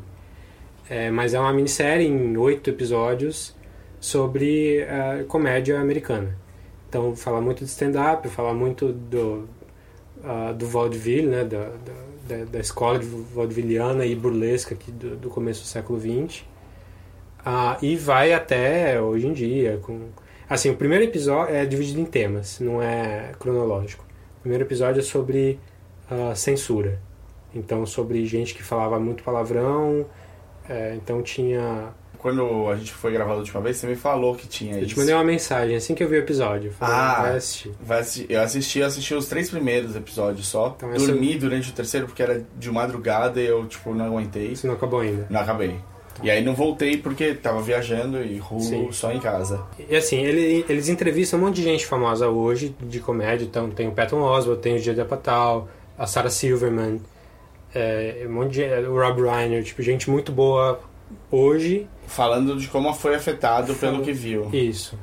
É, 0.89 1.09
mas 1.09 1.33
é 1.33 1.39
uma 1.39 1.53
minissérie 1.53 2.07
em 2.07 2.35
oito 2.37 2.69
episódios 2.69 3.55
sobre 3.99 4.83
a 4.83 5.23
comédia 5.25 5.79
americana. 5.79 6.35
Então 6.89 7.15
fala 7.15 7.39
muito 7.39 7.63
de 7.63 7.69
stand-up, 7.69 8.27
fala 8.27 8.53
muito 8.53 8.91
do, 8.91 9.47
uh, 10.23 10.53
do 10.53 10.67
vaudeville, 10.67 11.27
né, 11.27 11.47
da 12.49 12.59
escola 12.59 12.99
de 12.99 13.05
vaudevilliana 13.05 14.05
e 14.05 14.15
burlesca 14.15 14.73
aqui 14.73 14.91
do, 14.91 15.15
do 15.15 15.29
começo 15.29 15.61
do 15.61 15.67
século 15.67 15.99
XX. 15.99 16.41
Uh, 17.41 17.83
e 17.83 17.95
vai 17.95 18.33
até 18.33 19.01
hoje 19.01 19.27
em 19.27 19.33
dia. 19.33 19.79
Com... 19.81 20.09
Assim, 20.49 20.69
o 20.69 20.75
primeiro 20.75 21.03
episódio 21.03 21.55
é 21.55 21.65
dividido 21.65 21.99
em 21.99 22.05
temas, 22.05 22.59
não 22.59 22.81
é 22.81 23.31
cronológico. 23.39 24.05
O 24.37 24.41
primeiro 24.41 24.63
episódio 24.63 24.99
é 24.99 25.03
sobre 25.03 25.59
uh, 26.09 26.35
censura. 26.35 26.99
Então, 27.53 27.85
sobre 27.85 28.25
gente 28.25 28.53
que 28.53 28.63
falava 28.63 28.99
muito 28.99 29.23
palavrão. 29.23 30.05
É, 30.69 30.95
então, 30.95 31.21
tinha. 31.21 31.93
Quando 32.21 32.69
a 32.69 32.75
gente 32.75 32.91
foi 32.91 33.11
gravar 33.11 33.33
a 33.33 33.37
última 33.37 33.59
vez, 33.61 33.77
você 33.77 33.87
me 33.87 33.95
falou 33.95 34.35
que 34.35 34.47
tinha 34.47 34.73
eu 34.73 34.83
isso. 34.83 34.91
Eu 34.91 34.93
te 34.93 34.99
mandei 34.99 35.15
uma 35.15 35.23
mensagem 35.23 35.75
assim 35.75 35.95
que 35.95 36.03
eu 36.03 36.07
vi 36.07 36.17
o 36.17 36.19
episódio. 36.19 36.71
Falei, 36.71 36.95
ah, 36.95 37.21
vai 37.23 37.37
assistir. 37.37 37.71
Vai 37.81 37.99
assistir. 37.99 38.31
Eu 38.31 38.41
assisti, 38.41 38.79
eu 38.79 38.85
assisti 38.85 39.13
os 39.15 39.25
três 39.25 39.49
primeiros 39.49 39.95
episódios 39.95 40.47
só. 40.47 40.75
Então, 40.77 40.93
Dormi 40.93 41.31
essa... 41.31 41.39
durante 41.39 41.71
o 41.71 41.73
terceiro 41.73 42.05
porque 42.05 42.21
era 42.21 42.45
de 42.55 42.69
madrugada 42.69 43.41
e 43.41 43.47
eu, 43.47 43.65
tipo, 43.65 43.95
não 43.95 44.05
aguentei. 44.05 44.55
Você 44.55 44.67
não 44.67 44.75
acabou 44.75 44.99
ainda? 44.99 45.25
Não 45.31 45.39
acabei. 45.41 45.75
E 46.21 46.29
aí 46.29 46.43
não 46.43 46.53
voltei 46.53 46.97
porque 46.97 47.33
tava 47.33 47.59
viajando 47.63 48.21
e 48.23 48.37
rulo 48.37 48.93
só 48.93 49.11
em 49.11 49.19
casa. 49.19 49.63
E 49.89 49.95
assim, 49.95 50.17
ele, 50.17 50.63
eles 50.69 50.89
entrevistam 50.89 51.39
um 51.39 51.43
monte 51.45 51.55
de 51.55 51.63
gente 51.63 51.87
famosa 51.87 52.27
hoje 52.29 52.75
de 52.79 52.99
comédia. 52.99 53.45
Então 53.45 53.71
tem 53.71 53.87
o 53.87 53.91
Patton 53.91 54.21
Oswalt, 54.21 54.59
tem 54.59 54.75
o 54.75 54.77
Gia 54.77 55.03
Patal, 55.03 55.67
a 55.97 56.05
Sarah 56.05 56.29
Silverman, 56.29 57.01
é, 57.73 58.25
um 58.27 58.33
monte 58.33 58.51
de, 58.51 58.63
o 58.87 58.95
Rob 58.95 59.23
Reiner, 59.23 59.63
tipo, 59.63 59.81
gente 59.81 60.07
muito 60.07 60.31
boa 60.31 60.79
hoje. 61.31 61.87
Falando 62.11 62.57
de 62.57 62.67
como 62.67 62.93
foi 62.93 63.15
afetado 63.15 63.73
pelo 63.75 64.03
que 64.03 64.11
viu. 64.11 64.49
Isso. 64.53 64.97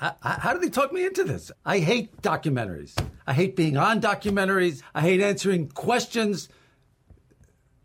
How, 0.00 0.16
how 0.22 0.52
did 0.54 0.62
they 0.62 0.70
talk 0.70 0.92
me 0.94 1.04
into 1.04 1.22
this? 1.24 1.52
I 1.64 1.78
hate 1.78 2.10
documentaries. 2.22 2.94
I 3.26 3.34
hate 3.34 3.54
being 3.54 3.76
on 3.76 4.00
documentaries. 4.00 4.82
I 4.94 5.02
hate 5.02 5.22
answering 5.22 5.68
questions. 5.68 6.48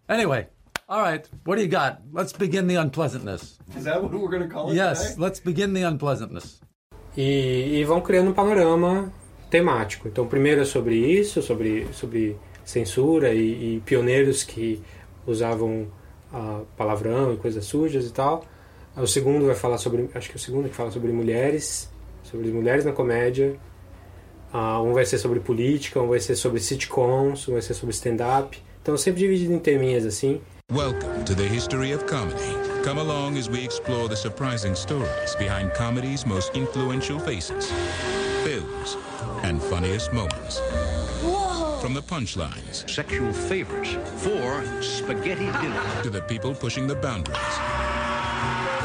Anyway, 0.07 0.47
all 0.87 1.01
right, 1.01 1.27
what 1.43 1.57
do 1.57 1.61
you 1.61 1.67
got? 1.67 2.01
Let's 2.11 2.31
begin 2.31 2.67
the 2.67 2.75
unpleasantness. 2.75 3.59
Is 3.75 3.83
that 3.83 4.01
what 4.01 4.13
we're 4.13 4.29
going 4.29 4.43
to 4.43 4.49
call 4.49 4.71
it? 4.71 4.75
Yes, 4.75 5.11
today? 5.11 5.21
let's 5.23 5.39
begin 5.41 5.73
the 5.73 5.83
unpleasantness. 5.83 6.61
E, 7.17 7.79
e, 7.79 7.83
vão 7.83 8.01
criando 8.01 8.31
um 8.31 8.33
panorama 8.33 9.11
temático. 9.49 10.07
Então, 10.07 10.25
primeiro 10.25 10.61
é 10.61 10.65
sobre 10.65 10.95
isso, 10.95 11.41
sobre, 11.41 11.85
sobre 11.93 12.37
censura 12.63 13.33
e, 13.33 13.75
e 13.75 13.79
pioneiros 13.81 14.43
que 14.43 14.81
usavam 15.27 15.87
uh, 16.31 16.65
palavrão 16.77 17.33
e 17.33 17.37
coisas 17.37 17.65
sujas 17.65 18.05
e 18.05 18.13
tal. 18.13 18.45
O 18.97 19.07
segundo 19.07 19.45
vai 19.45 19.55
falar 19.55 19.77
sobre, 19.77 20.09
acho 20.13 20.29
que 20.29 20.35
o 20.35 20.39
segundo 20.39 20.67
que 20.67 20.75
fala 20.75 20.91
sobre 20.91 21.11
mulheres, 21.11 21.89
sobre 22.23 22.49
mulheres 22.51 22.83
na 22.85 22.91
comédia. 22.91 23.55
Uh, 24.53 24.81
um 24.83 24.93
vai 24.93 25.05
ser 25.05 25.19
sobre 25.19 25.39
política, 25.39 26.01
um 26.01 26.07
vai 26.07 26.19
ser 26.19 26.35
sobre 26.35 26.59
sitcoms, 26.59 27.47
um 27.47 27.53
vai 27.53 27.61
ser 27.61 27.75
sobre 27.75 27.93
stand-up. 27.93 28.61
Então 28.81 28.97
sempre 28.97 29.21
dividido 29.21 29.53
em 29.53 29.59
terminhas 29.59 30.05
assim. 30.05 30.41
Welcome 30.71 31.23
to 31.25 31.35
the 31.35 31.47
history 31.47 31.93
of 31.93 32.05
comedy. 32.05 32.55
Come 32.83 32.99
along 32.99 33.37
as 33.37 33.47
we 33.47 33.63
explore 33.63 34.07
the 34.07 34.15
surprising 34.15 34.75
stories 34.75 35.35
behind 35.37 35.73
comedy's 35.73 36.25
most 36.25 36.55
influential 36.55 37.19
faces, 37.19 37.71
films, 38.43 38.97
and 39.43 39.61
funniest 39.61 40.11
moments. 40.13 40.61
From 41.81 41.93
the 41.93 42.01
punchlines, 42.01 42.89
sexual 42.89 43.31
favors 43.33 43.97
for 44.17 44.63
spaghetti 44.81 45.45
dinner, 45.45 46.03
to 46.03 46.09
the 46.09 46.21
people 46.21 46.53
pushing 46.53 46.87
the 46.87 46.95
boundaries. 46.95 47.37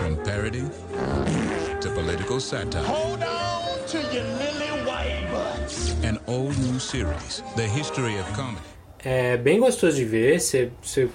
From 0.05 0.16
parody 0.16 0.61
to 1.80 1.88
political 1.94 2.38
satire. 2.38 2.82
Hold 2.84 3.22
on 3.22 3.86
to 3.86 3.96
your 4.12 4.22
lily 4.36 4.84
white 4.84 5.26
butts. 5.32 5.94
An 6.05 6.18
all 6.26 6.50
new 6.50 6.78
series, 6.78 7.42
The 7.57 7.66
History 7.66 8.18
of 8.20 8.30
Comedy. 8.34 8.61
É 9.02 9.38
bem 9.38 9.59
gostoso 9.59 9.96
de 9.96 10.05
ver. 10.05 10.38
Você, 10.38 10.70
você, 10.82 11.09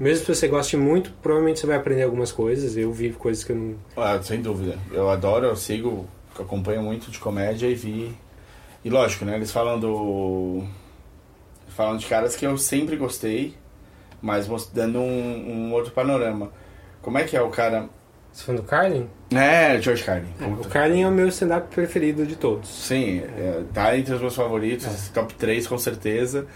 mesmo 0.00 0.24
se 0.24 0.34
você 0.34 0.48
goste 0.48 0.78
muito, 0.78 1.12
provavelmente 1.20 1.60
você 1.60 1.66
vai 1.66 1.76
aprender 1.76 2.04
algumas 2.04 2.32
coisas. 2.32 2.74
Eu 2.74 2.90
vi 2.90 3.12
coisas 3.12 3.44
que 3.44 3.52
eu 3.52 3.56
não. 3.56 3.76
Ah, 3.94 4.18
sem 4.22 4.40
dúvida. 4.40 4.78
Eu 4.90 5.10
adoro, 5.10 5.44
eu 5.44 5.56
sigo, 5.56 6.08
acompanho 6.40 6.82
muito 6.82 7.10
de 7.10 7.18
comédia 7.18 7.66
e 7.66 7.74
vi. 7.74 8.16
E 8.82 8.88
lógico, 8.88 9.26
né? 9.26 9.36
Eles 9.36 9.52
falam 9.52 9.78
do 9.78 10.64
Falando 11.68 11.98
de 11.98 12.06
caras 12.06 12.34
que 12.34 12.46
eu 12.46 12.56
sempre 12.56 12.96
gostei, 12.96 13.54
mas 14.22 14.48
dando 14.72 15.00
um, 15.00 15.66
um 15.66 15.72
outro 15.74 15.92
panorama. 15.92 16.50
Como 17.02 17.18
é 17.18 17.24
que 17.24 17.36
é 17.36 17.42
o 17.42 17.50
cara. 17.50 17.90
Você 18.36 18.44
falando 18.44 18.60
do 18.60 18.68
Carlin? 18.68 19.08
É, 19.34 19.80
George 19.80 20.04
Carlin. 20.04 20.28
É, 20.38 20.44
o 20.44 20.68
Carlin 20.68 21.02
é 21.02 21.08
o 21.08 21.10
meu 21.10 21.26
stand-up 21.28 21.74
preferido 21.74 22.26
de 22.26 22.36
todos. 22.36 22.68
Sim, 22.68 23.20
é, 23.20 23.62
tá 23.72 23.96
entre 23.96 24.12
os 24.12 24.20
meus 24.20 24.36
favoritos, 24.36 24.86
é. 24.86 25.12
top 25.14 25.32
3 25.34 25.66
com 25.66 25.78
certeza. 25.78 26.46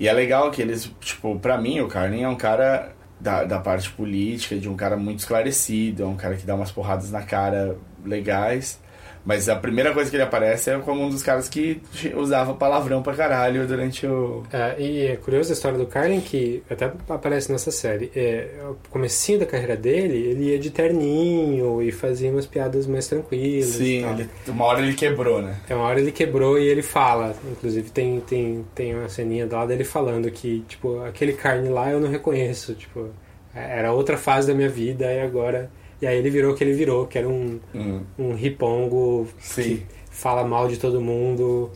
E 0.00 0.08
é 0.08 0.12
legal 0.14 0.50
que 0.50 0.62
eles, 0.62 0.90
tipo, 1.00 1.38
pra 1.38 1.58
mim 1.58 1.80
o 1.80 1.86
Carlin 1.86 2.22
é 2.22 2.28
um 2.28 2.34
cara 2.34 2.92
da, 3.20 3.44
da 3.44 3.60
parte 3.60 3.90
política, 3.90 4.56
de 4.56 4.70
um 4.70 4.74
cara 4.74 4.96
muito 4.96 5.18
esclarecido, 5.18 6.02
é 6.02 6.06
um 6.06 6.16
cara 6.16 6.34
que 6.34 6.46
dá 6.46 6.54
umas 6.54 6.72
porradas 6.72 7.10
na 7.10 7.20
cara 7.20 7.76
legais. 8.02 8.80
Mas 9.28 9.46
a 9.46 9.54
primeira 9.54 9.92
coisa 9.92 10.08
que 10.08 10.16
ele 10.16 10.22
aparece 10.22 10.70
é 10.70 10.78
como 10.78 11.04
um 11.04 11.10
dos 11.10 11.22
caras 11.22 11.50
que 11.50 11.82
usava 12.16 12.54
palavrão 12.54 13.02
pra 13.02 13.12
caralho 13.12 13.66
durante 13.66 14.06
o. 14.06 14.42
É, 14.50 14.80
e 14.80 15.04
é 15.04 15.16
curioso 15.16 15.50
a 15.50 15.52
história 15.52 15.76
do 15.76 15.84
Carlin, 15.84 16.22
que 16.22 16.62
até 16.70 16.90
aparece 17.10 17.52
nessa 17.52 17.70
série. 17.70 18.10
É, 18.16 18.48
o 18.62 18.76
comecinho 18.88 19.40
da 19.40 19.44
carreira 19.44 19.76
dele, 19.76 20.16
ele 20.16 20.44
ia 20.44 20.58
de 20.58 20.70
terninho 20.70 21.82
e 21.82 21.92
fazia 21.92 22.30
umas 22.30 22.46
piadas 22.46 22.86
mais 22.86 23.06
tranquilas. 23.06 23.66
Sim, 23.66 24.08
ele, 24.08 24.30
uma 24.46 24.64
hora 24.64 24.80
ele 24.80 24.94
quebrou, 24.94 25.42
né? 25.42 25.58
É, 25.68 25.74
uma 25.74 25.84
hora 25.84 26.00
ele 26.00 26.10
quebrou 26.10 26.58
e 26.58 26.66
ele 26.66 26.80
fala. 26.80 27.36
Inclusive 27.52 27.90
tem, 27.90 28.20
tem, 28.20 28.64
tem 28.74 28.94
uma 28.94 29.10
ceninha 29.10 29.46
lá 29.52 29.66
dele 29.66 29.84
falando 29.84 30.30
que, 30.30 30.64
tipo, 30.66 31.02
aquele 31.02 31.34
Carlin 31.34 31.68
lá 31.68 31.90
eu 31.90 32.00
não 32.00 32.08
reconheço. 32.08 32.72
Tipo, 32.72 33.10
era 33.54 33.92
outra 33.92 34.16
fase 34.16 34.48
da 34.48 34.54
minha 34.54 34.70
vida 34.70 35.12
e 35.12 35.20
agora 35.20 35.70
e 36.00 36.06
aí 36.06 36.16
ele 36.18 36.30
virou 36.30 36.52
o 36.52 36.54
que 36.56 36.64
ele 36.64 36.72
virou, 36.72 37.06
que 37.06 37.18
era 37.18 37.28
um, 37.28 37.58
hum. 37.74 38.02
um 38.18 38.34
ripongo 38.34 39.26
Sim. 39.38 39.62
que 39.62 39.86
fala 40.10 40.44
mal 40.44 40.68
de 40.68 40.76
todo 40.76 41.00
mundo 41.00 41.70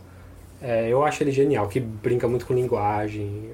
É, 0.63 0.89
eu 0.89 1.03
acho 1.05 1.25
ele 1.25 1.33
genial, 1.33 1.67
que 1.67 1.81
brinca 1.81 2.29
muito 2.29 2.47
com 2.47 2.55
linguagem. 2.55 3.51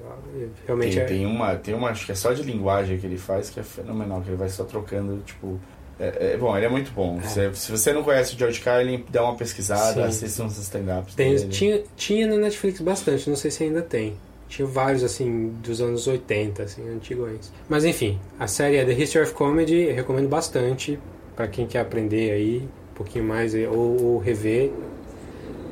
Realmente 0.66 0.95
tem, 0.95 1.03
é... 1.03 1.07
tem 1.07 1.27
uma, 1.27 1.57
tem 1.57 1.75
uma, 1.75 1.89
acho 1.89 2.05
que 2.05 2.12
é 2.12 2.14
só 2.14 2.35
de 2.35 2.43
linguagem 2.43 2.99
que 2.99 3.07
ele 3.07 3.16
faz 3.16 3.49
que 3.49 3.59
é 3.59 3.62
fenomenal, 3.62 4.21
que 4.21 4.29
ele 4.29 4.37
vai 4.37 4.51
só 4.51 4.62
trocando, 4.64 5.23
tipo. 5.25 5.59
É, 5.99 6.35
é 6.35 6.37
bom, 6.37 6.55
ele 6.55 6.66
é 6.66 6.69
muito 6.69 6.93
bom. 6.93 7.19
Se, 7.23 7.53
se 7.55 7.73
você 7.73 7.93
não 7.95 8.05
conhece 8.05 8.35
o 8.35 8.39
George 8.39 8.61
Carlin, 8.61 9.05
dá 9.11 9.25
uma 9.25 9.35
pesquisada, 9.37 9.95
Sim. 9.95 10.03
assista 10.03 10.43
uns 10.45 10.59
stand-ups. 10.59 11.14
Tinha, 11.49 11.83
tinha 11.97 12.27
na 12.27 12.37
Netflix 12.37 12.81
bastante, 12.81 13.29
não 13.29 13.37
sei 13.37 13.51
se 13.51 13.64
ainda 13.64 13.81
tem. 13.81 14.14
Tinha 14.49 14.66
vários, 14.66 15.05
assim, 15.05 15.53
dos 15.62 15.80
anos 15.80 16.07
80, 16.07 16.62
assim, 16.62 16.88
antigos. 16.88 17.53
Mas 17.68 17.84
enfim, 17.84 18.18
a 18.40 18.46
série 18.46 18.76
é 18.76 18.84
The 18.84 18.92
History 18.92 19.24
of 19.24 19.34
Comedy, 19.34 19.74
eu 19.88 19.94
recomendo 19.94 20.28
bastante 20.28 20.99
para 21.36 21.46
quem 21.46 21.66
quer 21.66 21.80
aprender 21.80 22.30
aí 22.32 22.62
um 22.92 22.94
pouquinho 22.94 23.24
mais 23.24 23.55
ou, 23.55 24.03
ou 24.03 24.18
rever. 24.18 24.72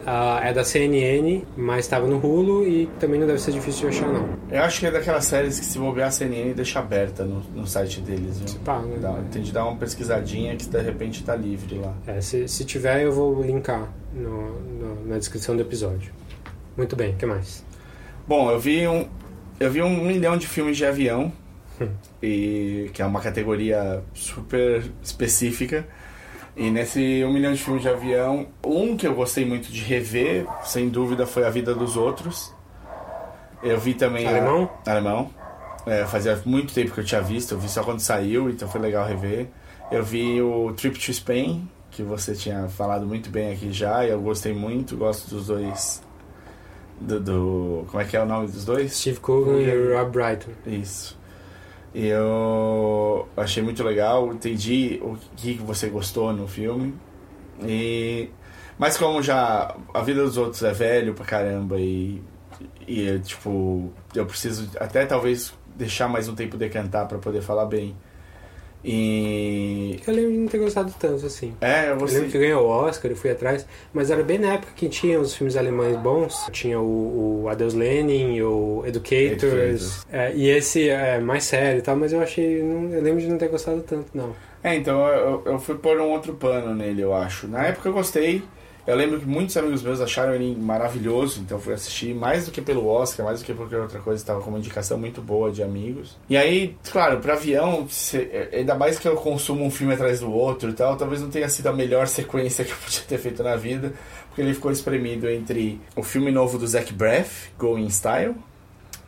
Ah, 0.08 0.40
é 0.44 0.52
da 0.52 0.62
CNN, 0.62 1.42
mas 1.56 1.80
estava 1.84 2.06
no 2.06 2.24
Hulu 2.24 2.64
e 2.64 2.86
também 3.00 3.18
não 3.18 3.26
deve 3.26 3.40
ser 3.40 3.50
difícil 3.50 3.90
de 3.90 3.96
achar, 3.96 4.08
não. 4.12 4.28
Eu 4.48 4.62
acho 4.62 4.78
que 4.78 4.86
é 4.86 4.90
daquelas 4.92 5.24
séries 5.24 5.58
que 5.58 5.66
se 5.66 5.76
bobear 5.80 6.06
a 6.06 6.10
CNN 6.12 6.52
deixa 6.54 6.78
aberta 6.78 7.24
no, 7.24 7.40
no 7.52 7.66
site 7.66 8.00
deles, 8.02 8.38
viu? 8.38 8.60
Pá, 8.60 8.78
né? 8.82 8.98
Dá, 9.00 9.18
tem 9.32 9.42
de 9.42 9.50
dar 9.50 9.64
uma 9.64 9.74
pesquisadinha 9.76 10.54
que 10.54 10.68
de 10.68 10.80
repente 10.80 11.24
tá 11.24 11.34
livre 11.34 11.78
lá. 11.80 11.92
É, 12.06 12.20
se, 12.20 12.46
se 12.46 12.64
tiver, 12.64 13.02
eu 13.02 13.10
vou 13.10 13.42
linkar 13.42 13.92
no, 14.14 14.60
no- 14.60 15.06
na 15.06 15.18
descrição 15.18 15.56
do 15.56 15.62
episódio. 15.62 16.12
Muito 16.76 16.94
bem, 16.94 17.14
o 17.14 17.16
que 17.16 17.26
mais? 17.26 17.64
Bom, 18.26 18.50
eu 18.50 18.58
vi 18.58 18.86
um, 18.88 19.06
eu 19.60 19.70
vi 19.70 19.82
um 19.82 20.04
milhão 20.04 20.36
de 20.36 20.46
filmes 20.46 20.76
de 20.76 20.84
avião, 20.84 21.32
e 22.22 22.90
que 22.92 23.00
é 23.02 23.06
uma 23.06 23.20
categoria 23.20 24.02
super 24.14 24.84
específica. 25.02 25.86
E 26.56 26.70
nesse 26.70 27.22
um 27.24 27.32
milhão 27.32 27.52
de 27.52 27.62
filmes 27.62 27.82
de 27.82 27.88
avião, 27.88 28.46
um 28.64 28.96
que 28.96 29.06
eu 29.06 29.14
gostei 29.14 29.44
muito 29.44 29.70
de 29.70 29.80
rever, 29.82 30.46
sem 30.64 30.88
dúvida, 30.88 31.26
foi 31.26 31.44
A 31.46 31.50
Vida 31.50 31.74
dos 31.74 31.96
Outros. 31.96 32.52
Eu 33.62 33.78
vi 33.78 33.94
também. 33.94 34.26
a- 34.26 34.30
Alemão? 34.30 34.70
Alemão. 34.86 35.30
É, 35.86 36.04
fazia 36.06 36.40
muito 36.44 36.74
tempo 36.74 36.90
que 36.92 37.00
eu 37.00 37.04
tinha 37.04 37.20
visto, 37.20 37.52
eu 37.52 37.58
vi 37.58 37.68
só 37.68 37.82
quando 37.84 38.00
saiu, 38.00 38.50
então 38.50 38.66
foi 38.68 38.80
legal 38.80 39.06
rever. 39.06 39.46
Eu 39.92 40.02
vi 40.02 40.40
o 40.42 40.72
Trip 40.72 40.98
to 40.98 41.12
Spain, 41.12 41.68
que 41.92 42.02
você 42.02 42.34
tinha 42.34 42.66
falado 42.68 43.06
muito 43.06 43.30
bem 43.30 43.52
aqui 43.52 43.70
já, 43.72 44.04
e 44.04 44.10
eu 44.10 44.20
gostei 44.20 44.52
muito, 44.52 44.96
gosto 44.96 45.28
dos 45.30 45.46
dois. 45.46 46.02
Do, 47.01 47.20
do- 47.20 47.84
como 47.90 48.01
é 48.03 48.05
que 48.07 48.16
é 48.16 48.22
o 48.22 48.26
nome 48.26 48.47
dos 48.47 48.64
dois? 48.64 48.97
Steve 48.97 49.20
Coogan 49.20 49.59
e 49.61 49.94
Rob 49.94 50.11
Brighton. 50.11 50.51
Isso. 50.66 51.16
E 51.94 52.07
eu 52.07 53.26
achei 53.36 53.62
muito 53.62 53.82
legal, 53.82 54.32
entendi 54.32 55.01
o 55.03 55.16
que 55.36 55.55
você 55.55 55.88
gostou 55.88 56.32
no 56.32 56.47
filme. 56.47 56.94
E 57.62 58.28
mas 58.78 58.99
como 58.99 59.22
já 59.22 59.74
a 59.94 60.03
vida 60.03 60.22
dos 60.22 60.36
outros 60.36 60.62
é 60.62 60.72
velho 60.72 61.14
pra 61.14 61.24
caramba 61.24 61.78
e 61.78 62.22
e 62.86 63.18
tipo, 63.20 63.90
eu 64.14 64.24
preciso 64.26 64.68
até 64.78 65.05
talvez 65.07 65.53
deixar 65.74 66.09
mais 66.09 66.28
um 66.28 66.34
tempo 66.34 66.57
decantar 66.57 67.07
pra 67.09 67.18
poder 67.18 67.42
falar 67.42 67.66
bem. 67.66 67.94
E 68.84 70.00
Eu 70.06 70.14
lembro 70.14 70.32
de 70.32 70.38
não 70.38 70.48
ter 70.48 70.58
gostado 70.58 70.94
tanto, 70.98 71.26
assim. 71.26 71.54
é, 71.60 71.90
eu 71.90 71.98
Eu 71.98 72.06
lembro 72.06 72.30
que 72.30 72.38
ganhou 72.38 72.66
o 72.66 72.68
Oscar, 72.68 73.10
eu 73.10 73.16
fui 73.16 73.30
atrás, 73.30 73.66
mas 73.92 74.10
era 74.10 74.22
bem 74.22 74.38
na 74.38 74.54
época 74.54 74.72
que 74.76 74.88
tinha 74.88 75.18
os 75.20 75.34
filmes 75.34 75.56
alemães 75.56 75.96
bons. 75.96 76.46
Tinha 76.52 76.80
o, 76.80 77.42
o 77.44 77.48
Adeus 77.48 77.74
Lenin, 77.74 78.40
o 78.42 78.84
Educators, 78.86 80.06
é, 80.10 80.32
e 80.34 80.48
esse 80.48 80.88
é 80.88 81.18
mais 81.18 81.44
sério 81.44 81.78
e 81.78 81.82
tal, 81.82 81.96
mas 81.96 82.12
eu 82.12 82.20
achei. 82.20 82.60
eu 82.60 83.02
lembro 83.02 83.20
de 83.20 83.28
não 83.28 83.38
ter 83.38 83.48
gostado 83.48 83.80
tanto, 83.82 84.06
não. 84.14 84.34
É, 84.62 84.74
então 84.74 85.06
eu, 85.06 85.42
eu 85.46 85.58
fui 85.58 85.76
pôr 85.76 86.00
um 86.00 86.10
outro 86.10 86.34
pano 86.34 86.74
nele, 86.74 87.02
eu 87.02 87.14
acho. 87.14 87.46
Na 87.46 87.66
época 87.66 87.88
eu 87.88 87.92
gostei. 87.92 88.42
Eu 88.87 88.95
lembro 88.95 89.18
que 89.18 89.26
muitos 89.26 89.57
amigos 89.57 89.82
meus 89.82 90.01
acharam 90.01 90.34
ele 90.34 90.55
maravilhoso, 90.55 91.41
então 91.41 91.59
fui 91.59 91.74
assistir 91.74 92.14
mais 92.14 92.47
do 92.47 92.53
que 92.53 92.62
pelo 92.62 92.87
Oscar, 92.87 93.26
mais 93.26 93.41
do 93.41 93.45
que 93.47 93.53
por 93.53 93.62
qualquer 93.64 93.80
outra 93.80 93.99
coisa, 93.99 94.22
estava 94.22 94.41
com 94.41 94.51
uma 94.51 94.59
indicação 94.59 94.97
muito 94.97 95.20
boa 95.20 95.51
de 95.51 95.62
amigos. 95.62 96.16
E 96.28 96.37
aí, 96.37 96.76
claro, 96.93 97.18
para 97.18 97.32
avião, 97.34 97.89
se- 97.89 98.30
ainda 98.53 98.74
mais 98.76 98.99
que 98.99 99.09
eu 99.09 99.16
consumo 99.16 99.64
um 99.64 99.70
filme 99.70 99.93
atrás 99.95 100.20
do 100.20 100.30
outro 100.32 100.70
e 100.70 100.72
tal, 100.72 100.97
talvez 100.97 101.20
não 101.20 101.28
tenha 101.30 101.49
sido 101.49 101.66
a 101.66 101.72
melhor 101.72 102.07
sequência 102.09 102.64
que 102.64 102.70
eu 102.70 102.76
podia 102.76 103.01
ter 103.09 103.18
feito 103.18 103.43
na 103.43 103.57
vida, 103.57 103.93
porque 104.28 104.41
ele 104.43 104.55
ficou 104.55 104.70
espremido 104.70 105.28
entre 105.28 105.80
o 105.97 106.03
filme 106.03 106.30
novo 106.30 106.57
do 106.59 106.66
Zach 106.66 106.93
Braff, 106.93 107.51
Going 107.59 107.89
Style, 107.89 108.34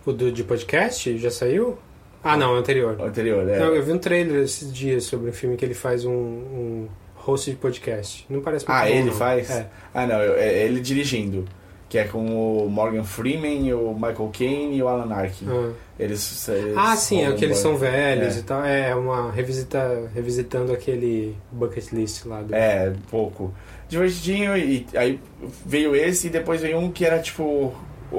O 0.05 0.13
do, 0.13 0.33
de 0.33 0.43
podcast 0.43 1.17
já 1.19 1.31
saiu? 1.31 1.79
Ah, 2.25 2.37
não, 2.37 2.55
o 2.55 2.57
anterior. 2.57 2.97
o 2.99 3.05
anterior, 3.05 3.49
é. 3.49 3.61
Não, 3.61 3.75
eu 3.75 3.83
vi 3.85 3.93
um 3.93 3.99
trailer 3.99 4.43
esses 4.43 4.73
dias 4.73 5.05
sobre 5.05 5.31
um 5.31 5.33
filme 5.33 5.57
que 5.57 5.65
ele 5.65 5.75
faz 5.75 6.05
um, 6.05 6.11
um 6.13 6.89
host 7.31 7.51
de 7.51 7.57
podcast. 7.57 8.27
Não 8.31 8.41
parece 8.41 8.67
muito 8.67 8.77
Ah, 8.79 8.83
bom, 8.85 8.89
ele 8.91 9.05
não. 9.11 9.13
faz? 9.13 9.51
É. 9.51 9.67
Ah, 9.95 10.07
não, 10.07 10.17
é 10.21 10.65
ele 10.65 10.81
dirigindo. 10.81 11.45
Que 11.89 11.97
é 11.97 12.05
com 12.05 12.19
o 12.27 12.69
Morgan 12.69 13.03
Freeman, 13.03 13.73
o 13.73 13.95
Michael 13.95 14.31
Caine 14.37 14.77
e 14.77 14.83
o 14.83 14.89
Alan 14.89 15.11
Arkin. 15.15 15.47
Ah. 15.49 15.73
Eles, 15.99 16.47
eles 16.49 16.77
Ah, 16.77 16.95
sim, 16.95 17.25
é 17.25 17.33
que 17.33 17.43
eles 17.45 17.57
são 17.57 17.77
velhos 17.79 18.37
é. 18.37 18.41
e 18.41 18.43
tal. 18.43 18.63
É 18.65 18.95
uma 18.95 19.31
revisita, 19.33 20.11
revisitando 20.15 20.71
aquele 20.73 21.35
bucket 21.51 21.91
list 21.93 22.27
lá 22.27 22.43
do. 22.43 22.55
É, 22.55 22.93
pouco. 23.11 23.55
Divertidinho, 23.89 24.55
e 24.55 24.87
aí 24.95 25.19
veio 25.65 25.97
esse 25.97 26.27
e 26.27 26.31
depois 26.31 26.61
veio 26.61 26.79
um 26.79 26.91
que 26.93 27.07
era 27.07 27.19
tipo. 27.21 27.73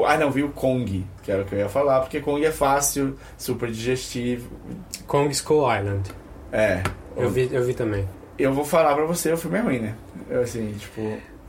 Ah, 0.06 0.18
não, 0.18 0.32
veio 0.32 0.48
o 0.48 0.52
Kong, 0.52 1.06
que 1.22 1.32
era 1.32 1.44
o 1.44 1.46
que 1.46 1.54
eu 1.54 1.60
ia 1.60 1.70
falar, 1.70 2.00
porque 2.02 2.20
Kong 2.20 2.44
é 2.44 2.52
fácil, 2.52 3.16
super 3.38 3.70
digestivo. 3.70 4.50
Kong 5.06 5.32
Skull 5.32 5.62
Island. 5.76 6.10
É. 6.52 6.82
Eu 7.16 7.30
vi, 7.30 7.50
eu 7.52 7.64
vi 7.64 7.74
também. 7.76 8.08
Eu 8.40 8.54
vou 8.54 8.64
falar 8.64 8.96
pra 8.96 9.06
você, 9.06 9.34
o 9.34 9.38
filme 9.38 9.58
é 9.58 9.62
ruim, 9.62 9.80
né? 9.80 9.96
Eu, 10.30 10.42
assim, 10.42 10.74
tipo. 10.80 11.02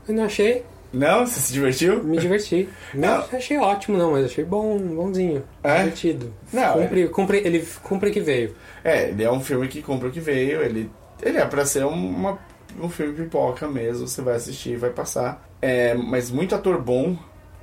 Eu 0.07 0.13
não 0.13 0.25
achei. 0.25 0.65
Não? 0.93 1.25
Você 1.25 1.39
se 1.39 1.53
divertiu? 1.53 2.03
Me 2.03 2.17
diverti. 2.17 2.67
Não, 2.93 3.23
achei 3.31 3.57
ótimo, 3.57 3.97
não, 3.97 4.11
mas 4.11 4.25
achei 4.25 4.43
bom, 4.43 4.77
bonzinho. 4.77 5.43
É? 5.63 5.83
Divertido. 5.83 6.33
Não, 6.51 6.73
cumpre, 6.73 7.07
cumpre, 7.07 7.37
ele 7.37 7.67
cumpre 7.81 8.11
que 8.11 8.19
veio. 8.19 8.53
É, 8.83 9.09
ele 9.09 9.23
é 9.23 9.31
um 9.31 9.39
filme 9.39 9.67
que 9.69 9.81
compra 9.81 10.09
o 10.09 10.11
que 10.11 10.19
veio, 10.19 10.61
ele, 10.61 10.91
ele 11.21 11.37
é 11.37 11.45
pra 11.45 11.65
ser 11.65 11.85
uma, 11.85 12.37
um 12.79 12.89
filme 12.89 13.13
pipoca 13.13 13.67
mesmo, 13.69 14.05
você 14.05 14.21
vai 14.21 14.35
assistir, 14.35 14.75
vai 14.75 14.89
passar. 14.89 15.47
É, 15.61 15.93
mas 15.93 16.29
muito 16.29 16.53
ator 16.53 16.81
bom. 16.81 17.15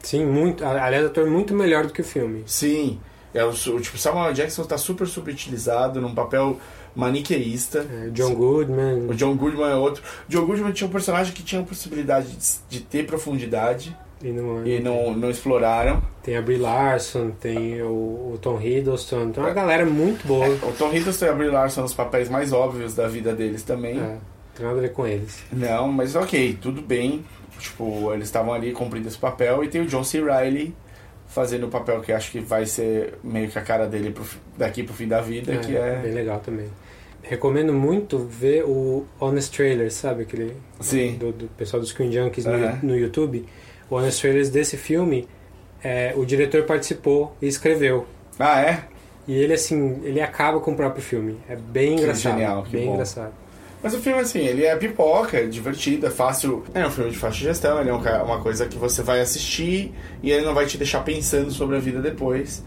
Sim, 0.02 0.24
muito. 0.24 0.64
Aliás, 0.64 1.04
ator 1.04 1.28
muito 1.28 1.54
melhor 1.54 1.86
do 1.86 1.92
que 1.92 2.00
o 2.00 2.04
filme. 2.04 2.44
Sim. 2.46 2.98
É 3.34 3.44
o, 3.44 3.52
tipo, 3.52 3.98
Samuel 3.98 4.32
Jackson 4.32 4.64
tá 4.64 4.78
super 4.78 5.06
subutilizado 5.06 6.00
num 6.00 6.14
papel 6.14 6.58
maniqueísta. 6.98 7.86
É, 7.88 8.10
John 8.10 8.34
Goodman. 8.34 9.06
O 9.08 9.14
John 9.14 9.36
Goodman 9.36 9.70
é 9.70 9.74
outro. 9.76 10.02
John 10.28 10.44
Goodman 10.44 10.72
tinha 10.72 10.88
um 10.88 10.90
personagem 10.90 11.32
que 11.32 11.44
tinha 11.44 11.60
a 11.60 11.64
possibilidade 11.64 12.26
de, 12.26 12.58
de 12.68 12.80
ter 12.80 13.06
profundidade 13.06 13.96
E 14.20 14.32
não, 14.32 14.66
e 14.66 14.80
não, 14.80 15.14
não 15.14 15.30
exploraram. 15.30 16.02
Tem 16.24 16.36
a 16.36 16.42
Brie 16.42 16.58
Larson, 16.58 17.30
tem 17.30 17.80
o, 17.80 18.32
o 18.34 18.38
Tom 18.42 18.60
Hiddleston, 18.60 19.30
tem 19.30 19.42
uma 19.42 19.52
galera 19.52 19.86
muito 19.86 20.26
boa. 20.26 20.48
O 20.48 20.72
Tom 20.76 20.92
Hiddleston 20.92 21.26
e 21.26 21.28
a 21.28 21.32
Brie 21.32 21.50
Larson 21.50 21.76
são 21.76 21.84
os 21.84 21.94
papéis 21.94 22.28
mais 22.28 22.52
óbvios 22.52 22.94
da 22.94 23.06
vida 23.06 23.32
deles 23.32 23.62
também. 23.62 24.00
É, 24.00 24.16
tem 24.56 24.66
nada 24.66 24.78
a 24.78 24.82
ver 24.82 24.92
com 24.92 25.06
eles. 25.06 25.38
Não, 25.52 25.92
mas 25.92 26.16
ok, 26.16 26.58
tudo 26.60 26.82
bem. 26.82 27.24
Tipo, 27.60 28.12
eles 28.12 28.24
estavam 28.24 28.52
ali 28.52 28.72
cumprindo 28.72 29.06
esse 29.06 29.18
papel. 29.18 29.62
E 29.62 29.68
tem 29.68 29.82
o 29.82 29.86
John 29.86 30.02
C. 30.02 30.20
Reilly 30.20 30.74
fazendo 31.28 31.66
o 31.66 31.68
papel 31.68 32.00
que 32.00 32.10
acho 32.10 32.32
que 32.32 32.40
vai 32.40 32.66
ser 32.66 33.14
meio 33.22 33.48
que 33.48 33.58
a 33.58 33.62
cara 33.62 33.86
dele 33.86 34.10
pro 34.10 34.24
daqui 34.56 34.82
pro 34.82 34.94
fim 34.94 35.06
da 35.06 35.20
vida, 35.20 35.56
que 35.58 35.76
é... 35.76 36.00
bem 36.02 36.12
legal 36.12 36.40
também. 36.40 36.66
Recomendo 37.28 37.72
muito 37.74 38.18
ver 38.18 38.64
o 38.64 39.04
Honest 39.20 39.54
Trailers, 39.54 39.94
sabe? 39.94 40.22
Aquele 40.22 40.54
Sim. 40.80 41.16
Do, 41.18 41.30
do 41.32 41.46
pessoal 41.48 41.80
do 41.80 41.86
Screen 41.86 42.10
Junkies 42.10 42.46
no- 42.46 42.52
Aham. 42.54 42.78
no, 42.82 42.96
YouTube. 42.96 43.44
O 43.90 43.96
Honest 43.96 44.20
Trailers 44.20 44.48
desse 44.50 44.76
filme, 44.76 45.28
é, 45.84 46.12
o 46.16 46.24
diretor 46.24 46.62
participou 46.64 47.36
e 47.40 47.46
escreveu. 47.46 48.06
Ah, 48.38 48.60
é? 48.62 48.84
E 49.26 49.34
ele, 49.34 49.52
assim, 49.52 50.00
ele 50.04 50.22
acaba 50.22 50.58
com 50.58 50.72
o 50.72 50.76
próprio 50.76 51.02
filme. 51.02 51.36
É 51.48 51.54
bem 51.54 51.96
Que 51.96 52.02
engraçado. 52.02 52.32
genial, 52.32 52.62
que 52.62 52.70
bem 52.72 52.86
bom. 52.86 52.92
engraçado. 52.94 53.32
Mas 53.82 53.94
o 53.94 53.98
filme, 54.00 54.20
assim, 54.20 54.40
ele 54.40 54.64
é 54.64 54.74
pipoca, 54.74 55.36
é 55.36 55.44
divertido, 55.46 56.06
é 56.06 56.10
fácil. 56.10 56.64
É 56.74 56.86
um 56.86 56.90
filme 56.90 57.10
de 57.10 57.18
fácil 57.18 57.40
gestão, 57.42 57.78
ele 57.80 57.90
é 57.90 57.94
um 57.94 57.98
uma 58.24 58.40
coisa 58.40 58.66
que 58.66 58.76
você 58.78 59.02
vai 59.02 59.20
assistir 59.20 59.92
e 60.22 60.32
ele 60.32 60.44
não 60.44 60.54
vai 60.54 60.66
te 60.66 60.76
deixar 60.78 61.00
pensando 61.04 61.50
sobre 61.50 61.76
a 61.76 61.78
vida 61.78 62.00
depois. 62.00 62.64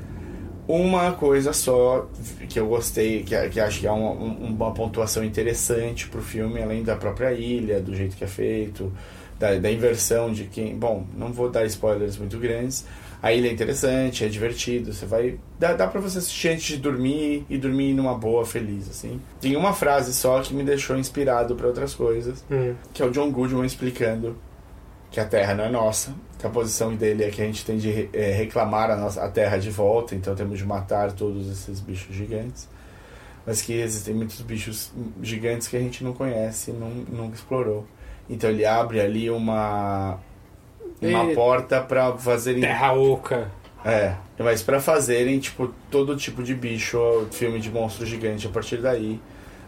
Uma 0.67 1.11
coisa 1.13 1.51
só 1.53 2.07
que 2.47 2.59
eu 2.59 2.67
gostei, 2.67 3.23
que, 3.23 3.35
que 3.49 3.59
acho 3.59 3.79
que 3.81 3.87
é 3.87 3.91
uma, 3.91 4.11
um- 4.11 4.45
uma 4.55 4.73
pontuação 4.73 5.23
interessante 5.23 6.07
pro 6.07 6.21
filme, 6.21 6.61
além 6.61 6.83
da 6.83 6.95
própria 6.95 7.31
ilha, 7.33 7.79
do 7.81 7.95
jeito 7.95 8.15
que 8.15 8.23
é 8.23 8.27
feito, 8.27 8.91
da, 9.39 9.55
da 9.55 9.71
inversão 9.71 10.31
de 10.31 10.45
quem. 10.45 10.75
Bom, 10.75 11.05
não 11.17 11.33
vou 11.33 11.49
dar 11.49 11.65
spoilers 11.65 12.17
muito 12.17 12.37
grandes. 12.37 12.85
A 13.23 13.31
ilha 13.33 13.49
é 13.49 13.51
interessante, 13.51 14.23
é 14.25 14.27
divertido, 14.27 14.91
você 14.93 15.05
vai. 15.05 15.37
Dá, 15.59 15.73
dá 15.73 15.87
pra 15.87 16.01
você 16.01 16.17
assistir 16.17 16.49
antes 16.49 16.63
de 16.65 16.77
dormir 16.77 17.45
e 17.49 17.57
dormir 17.57 17.93
numa 17.93 18.15
boa, 18.15 18.43
feliz, 18.45 18.89
assim. 18.89 19.21
Tem 19.39 19.55
uma 19.55 19.73
frase 19.73 20.11
só 20.13 20.41
que 20.41 20.53
me 20.55 20.63
deixou 20.63 20.97
inspirado 20.97 21.53
pra 21.55 21.67
outras 21.67 21.93
coisas, 21.93 22.43
Hum. 22.49 22.73
que 22.93 23.01
é 23.01 23.05
o 23.05 23.11
John 23.11 23.29
Goodman 23.29 23.65
explicando 23.65 24.35
que 25.11 25.19
a 25.19 25.25
Terra 25.25 25.53
não 25.53 25.65
é 25.65 25.69
nossa, 25.69 26.15
que 26.39 26.47
a 26.47 26.49
posição 26.49 26.95
dele 26.95 27.25
é 27.25 27.29
que 27.29 27.41
a 27.41 27.45
gente 27.45 27.63
tem 27.65 27.77
de 27.77 28.09
eh, 28.13 28.31
reclamar 28.31 28.89
a, 28.89 28.95
nossa, 28.95 29.21
a 29.23 29.29
Terra 29.29 29.57
de 29.57 29.69
volta, 29.69 30.15
então 30.15 30.33
temos 30.33 30.57
de 30.57 30.65
matar 30.65 31.11
todos 31.11 31.51
esses 31.51 31.79
bichos 31.81 32.15
gigantes. 32.15 32.67
Mas 33.45 33.61
que 33.61 33.73
existem 33.73 34.13
muitos 34.13 34.39
bichos 34.41 34.91
gigantes 35.21 35.67
que 35.67 35.75
a 35.75 35.79
gente 35.79 36.03
não 36.03 36.13
conhece, 36.13 36.71
não, 36.71 36.89
nunca 36.89 37.35
explorou. 37.35 37.85
Então 38.29 38.49
ele 38.49 38.65
abre 38.65 39.01
ali 39.01 39.29
uma 39.29 40.17
uma 41.01 41.25
E- 41.31 41.35
porta 41.35 41.81
pra 41.81 42.13
fazerem. 42.17 42.61
Terra 42.61 42.93
Oca. 42.93 43.51
É, 43.83 44.13
mas 44.37 44.61
pra 44.61 44.79
fazerem, 44.79 45.39
tipo, 45.39 45.73
todo 45.89 46.15
tipo 46.15 46.43
de 46.43 46.53
bicho, 46.53 47.25
filme 47.31 47.59
de 47.59 47.71
monstro 47.71 48.05
gigante 48.05 48.45
a 48.45 48.49
partir 48.51 48.77
daí. 48.77 49.19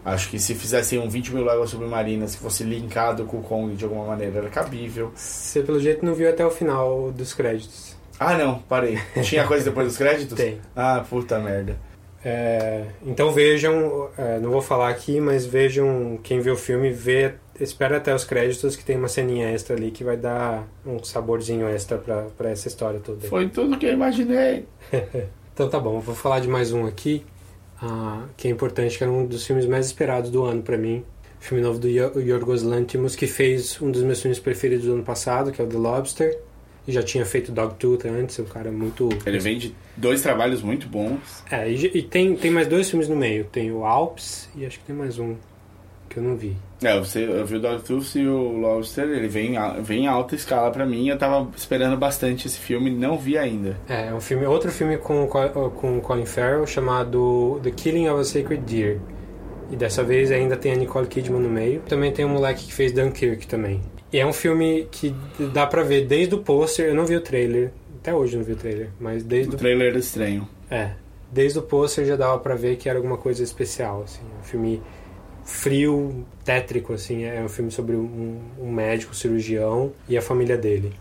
Acho 0.06 0.30
que 0.30 0.38
se 0.38 0.54
fizessem 0.54 1.00
um 1.00 1.10
20 1.10 1.34
mil 1.34 1.46
léguas 1.46 1.70
submarinas 1.70 2.36
que 2.36 2.42
fosse 2.42 2.64
linkado 2.64 3.26
com 3.26 3.38
o 3.38 3.42
Kong 3.42 3.74
de 3.76 3.84
alguma 3.86 4.06
maneira, 4.06 4.40
era 4.40 4.50
cabível. 4.50 5.12
Você, 5.16 5.62
pelo 5.62 5.80
jeito, 5.80 6.06
não 6.06 6.14
viu 6.14 6.30
até 6.30 6.46
o 6.46 6.52
final 6.52 7.12
dos 7.12 7.34
créditos. 7.34 7.96
Ah, 8.20 8.38
não, 8.38 8.60
parei. 8.60 9.00
Tinha 9.24 9.46
coisa 9.48 9.66
depois 9.66 9.88
dos 9.88 9.98
créditos? 9.98 10.36
Tem. 10.38 10.60
Ah, 10.76 11.04
puta 11.10 11.40
merda. 11.40 11.78
É, 12.26 12.86
então 13.06 13.32
vejam, 13.32 14.10
é, 14.18 14.40
não 14.40 14.50
vou 14.50 14.62
falar 14.62 14.90
aqui, 14.90 15.20
mas 15.20 15.46
vejam 15.46 16.18
quem 16.24 16.40
vê 16.40 16.52
o 16.52 16.56
filme, 16.56 16.90
vê, 16.90 17.34
espera 17.60 17.98
até 17.98 18.16
os 18.16 18.24
créditos 18.24 18.78
que 18.78 18.86
tem 18.86 18.96
uma 18.96 19.10
ceninha 19.10 19.50
extra 19.50 19.76
ali 19.76 19.92
que 19.92 20.06
vai 20.06 20.16
dar 20.16 20.66
um 20.86 21.04
saborzinho 21.04 21.68
extra 21.68 21.98
pra, 21.98 22.28
pra 22.38 22.50
essa 22.50 22.70
história 22.70 23.02
toda. 23.02 23.28
Foi 23.28 23.50
tudo 23.50 23.78
que 23.78 23.86
eu 23.86 23.92
imaginei. 23.92 24.66
então 25.54 25.68
tá 25.70 25.80
bom, 25.80 26.00
vou 26.00 26.16
falar 26.16 26.40
de 26.40 26.48
mais 26.48 26.72
um 26.72 26.86
aqui, 26.86 27.26
ah, 27.84 28.26
que 28.38 28.48
é 28.48 28.52
importante, 28.52 28.98
que 28.98 29.04
era 29.04 29.12
um 29.12 29.26
dos 29.26 29.46
filmes 29.46 29.66
mais 29.66 29.86
esperados 29.88 30.30
do 30.32 30.44
ano 30.44 30.62
pra 30.64 30.78
mim. 30.78 31.04
Filme 31.40 31.62
novo 31.62 31.78
do 31.78 31.90
Yo- 31.90 32.18
Yorgos 32.20 32.64
Lanthimos, 32.64 33.16
que 33.16 33.28
fez 33.28 33.82
um 33.82 33.92
dos 33.92 34.02
meus 34.02 34.22
filmes 34.22 34.40
preferidos 34.40 34.86
do 34.86 34.94
ano 34.94 35.04
passado, 35.04 35.52
que 35.52 35.62
é 35.62 35.66
o 35.66 35.68
The 35.68 35.78
Lobster. 35.78 36.40
E 36.88 36.92
já 36.92 37.02
tinha 37.04 37.26
feito 37.26 37.52
Dogtooth 37.52 38.06
antes, 38.08 38.38
um 38.40 38.46
cara 38.46 38.70
muito... 38.72 39.08
Ele 39.26 39.40
vem 39.40 39.58
de 39.58 39.74
dois 39.96 40.22
trabalhos 40.22 40.62
muito 40.62 40.88
bons. 40.88 41.44
É, 41.50 41.70
e, 41.70 41.98
e 41.98 42.02
tem, 42.02 42.36
tem 42.36 42.52
mais 42.52 42.68
dois 42.68 42.90
filmes 42.90 43.08
no 43.08 43.16
meio. 43.16 43.46
Tem 43.46 43.72
o 43.72 43.86
Alps 43.86 44.50
e 44.56 44.66
acho 44.66 44.80
que 44.80 44.86
tem 44.86 44.96
mais 44.96 45.18
um 45.20 45.36
que 46.14 46.18
eu 46.20 46.24
não 46.24 46.36
vi. 46.36 46.56
É, 46.84 46.98
você, 47.00 47.24
eu 47.26 47.46
vi 47.46 47.56
o 47.56 47.60
Dogtooth 47.60 48.16
e 48.20 48.28
o 48.28 48.58
Lobster, 48.60 49.06
ele 49.06 49.28
vem, 49.28 49.54
vem 49.82 50.04
em 50.04 50.08
alta 50.08 50.36
escala 50.36 50.70
pra 50.72 50.86
mim. 50.86 51.08
Eu 51.10 51.18
tava 51.18 51.50
esperando 51.56 51.98
bastante 51.98 52.48
esse 52.48 52.60
filme, 52.60 52.90
não 52.92 53.18
vi 53.18 53.38
ainda. 53.38 53.78
É, 53.90 54.08
é 54.08 54.14
um 54.14 54.22
filme, 54.22 54.46
outro 54.46 54.72
filme 54.72 54.98
com, 54.98 55.24
o 55.24 55.28
Co- 55.28 55.70
com 55.72 55.98
o 55.98 56.02
Colin 56.02 56.26
Farrell 56.26 56.68
chamado 56.68 57.60
The 57.64 57.72
Killing 57.72 58.10
of 58.10 58.22
a 58.22 58.24
Sacred 58.24 58.64
Deer. 58.64 59.00
E 59.72 59.76
dessa 59.76 60.04
vez 60.04 60.32
ainda 60.32 60.56
tem 60.56 60.72
a 60.74 60.76
Nicole 60.76 61.08
Kidman 61.08 61.42
no 61.42 61.50
meio. 61.50 61.82
Também 61.88 62.12
tem 62.12 62.26
um 62.26 62.30
moleque 62.30 62.66
que 62.66 62.74
fez 62.74 62.92
Dunkirk 62.92 63.48
também. 63.48 63.82
E 64.12 64.20
é 64.20 64.26
um 64.26 64.34
filme 64.34 64.88
que 64.92 65.16
dá 65.54 65.66
pra 65.66 65.82
ver 65.82 66.06
desde 66.06 66.36
o 66.36 66.38
pôster, 66.40 66.86
eu 66.86 66.94
não 66.94 67.06
vi 67.06 67.16
o 67.16 67.22
trailer, 67.22 67.72
até 68.00 68.14
hoje 68.14 68.38
não 68.38 68.44
vi 68.44 68.52
o 68.52 68.56
trailer, 68.56 68.90
mas 69.00 69.24
desde 69.24 69.56
O 69.56 69.58
trailer 69.58 69.88
era 69.90 69.98
estranho. 69.98 70.48
É, 70.70 70.92
desde 71.32 71.58
o 71.58 71.64
pôster 71.64 72.06
já 72.06 72.16
dava 72.16 72.38
pra 72.38 72.54
ver 72.54 72.76
que 72.76 72.88
era 72.88 73.00
alguma 73.00 73.18
coisa 73.18 73.42
especial, 73.42 74.04
assim, 74.04 74.22
um 74.40 74.44
filme 74.44 74.80
frio, 75.46 76.26
tétrico, 76.44 76.94
assim, 76.94 77.24
é 77.24 77.42
um 77.42 77.50
filme 77.50 77.72
sobre 77.72 77.96
um, 77.96 78.40
um 78.60 78.72
médico 78.72 79.16
cirurgião 79.16 79.92
e 80.08 80.18
a 80.18 80.22
família 80.22 80.58
dele, 80.58 80.94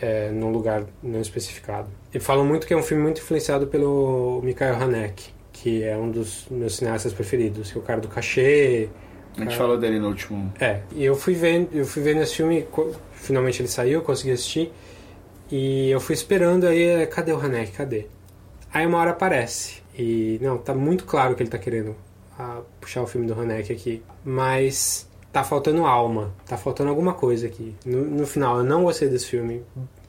é, 0.00 0.30
num 0.30 0.50
lugar 0.50 0.84
não 1.02 1.20
especificado. 1.20 1.88
E 2.12 2.20
falam 2.20 2.44
muito 2.44 2.66
que 2.66 2.74
é 2.74 2.76
um 2.76 2.82
filme 2.82 3.02
muito 3.02 3.20
influenciado 3.20 3.66
pelo 3.66 4.40
Mikhail 4.42 4.74
Haneke, 4.74 5.32
que 5.52 5.82
é 5.82 5.96
um 5.96 6.10
dos 6.10 6.46
meus 6.50 6.76
cineastas 6.76 7.12
preferidos, 7.12 7.70
que 7.70 7.78
é 7.78 7.80
o 7.80 7.84
cara 7.84 8.00
do 8.00 8.08
cachê. 8.08 8.88
A 9.34 9.38
gente 9.40 9.48
cara- 9.48 9.58
falou 9.58 9.78
dele 9.78 9.98
no 9.98 10.08
último. 10.08 10.52
é, 10.60 10.80
e 10.94 11.04
eu 11.04 11.14
fui 11.14 11.34
vendo, 11.34 11.68
eu 11.72 11.86
fui 11.86 12.02
vendo 12.02 12.20
esse 12.20 12.34
filme, 12.36 12.66
finalmente 13.14 13.62
ele 13.62 13.68
saiu, 13.68 13.94
eu 14.00 14.02
consegui 14.02 14.32
assistir, 14.32 14.70
e 15.50 15.90
eu 15.90 16.00
fui 16.00 16.14
esperando 16.14 16.66
aí, 16.66 16.82
é, 16.82 17.06
cadê 17.06 17.32
o 17.32 17.38
Haneke, 17.40 17.72
cadê? 17.72 18.06
Aí 18.72 18.86
uma 18.86 18.98
hora 18.98 19.10
aparece, 19.10 19.82
e 19.98 20.38
não, 20.42 20.58
tá 20.58 20.74
muito 20.74 21.04
claro 21.04 21.34
que 21.34 21.42
ele 21.42 21.50
tá 21.50 21.58
querendo 21.58 21.94
ah, 22.42 22.62
puxar 22.80 23.02
o 23.02 23.06
filme 23.06 23.26
do 23.26 23.38
Haneke 23.38 23.72
aqui, 23.72 24.02
mas 24.24 25.08
tá 25.32 25.44
faltando 25.44 25.86
alma, 25.86 26.32
tá 26.46 26.56
faltando 26.56 26.90
alguma 26.90 27.14
coisa 27.14 27.46
aqui. 27.46 27.74
No, 27.86 28.04
no 28.04 28.26
final, 28.26 28.58
eu 28.58 28.64
não 28.64 28.82
gostei 28.82 29.08
desse 29.08 29.26
filme 29.26 29.62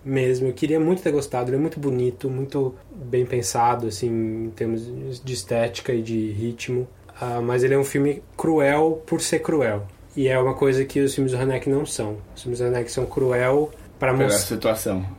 mesmo, 0.03 0.47
eu 0.47 0.53
queria 0.53 0.79
muito 0.79 1.01
ter 1.01 1.11
gostado, 1.11 1.49
ele 1.49 1.57
é 1.57 1.59
muito 1.59 1.79
bonito, 1.79 2.29
muito 2.29 2.75
bem 2.91 3.25
pensado, 3.25 3.87
assim, 3.87 4.09
em 4.45 4.49
termos 4.49 5.21
de 5.23 5.33
estética 5.33 5.93
e 5.93 6.01
de 6.01 6.31
ritmo, 6.31 6.87
ah, 7.21 7.39
mas 7.39 7.63
ele 7.63 7.73
é 7.73 7.77
um 7.77 7.83
filme 7.83 8.23
cruel 8.35 9.01
por 9.05 9.21
ser 9.21 9.39
cruel. 9.39 9.83
E 10.15 10.27
é 10.27 10.37
uma 10.37 10.53
coisa 10.53 10.83
que 10.85 10.99
os 10.99 11.13
filmes 11.13 11.31
do 11.31 11.37
Haneke 11.39 11.69
não 11.69 11.85
são. 11.85 12.17
Os 12.35 12.43
filmes 12.43 12.59
do 12.59 12.65
Haneke 12.65 12.91
são 12.91 13.05
cruel 13.05 13.71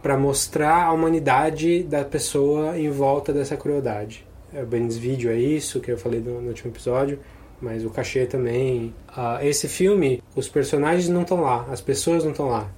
para 0.02 0.16
mostrar 0.16 0.84
a 0.84 0.92
humanidade 0.92 1.82
da 1.84 2.04
pessoa 2.04 2.78
em 2.78 2.90
volta 2.90 3.32
dessa 3.32 3.56
crueldade. 3.56 4.26
É, 4.54 4.62
O 4.62 4.66
Vídeo 4.66 5.30
é 5.30 5.36
isso 5.38 5.80
que 5.80 5.90
eu 5.90 5.98
falei 5.98 6.20
no, 6.20 6.40
no 6.40 6.48
último 6.48 6.70
episódio, 6.70 7.18
mas 7.60 7.84
o 7.84 7.90
cachê 7.90 8.24
também. 8.26 8.94
Ah, 9.08 9.38
esse 9.44 9.68
filme, 9.68 10.22
os 10.36 10.48
personagens 10.48 11.08
não 11.08 11.22
estão 11.22 11.40
lá, 11.40 11.66
as 11.70 11.80
pessoas 11.80 12.24
não 12.24 12.30
estão 12.30 12.48
lá. 12.48 12.68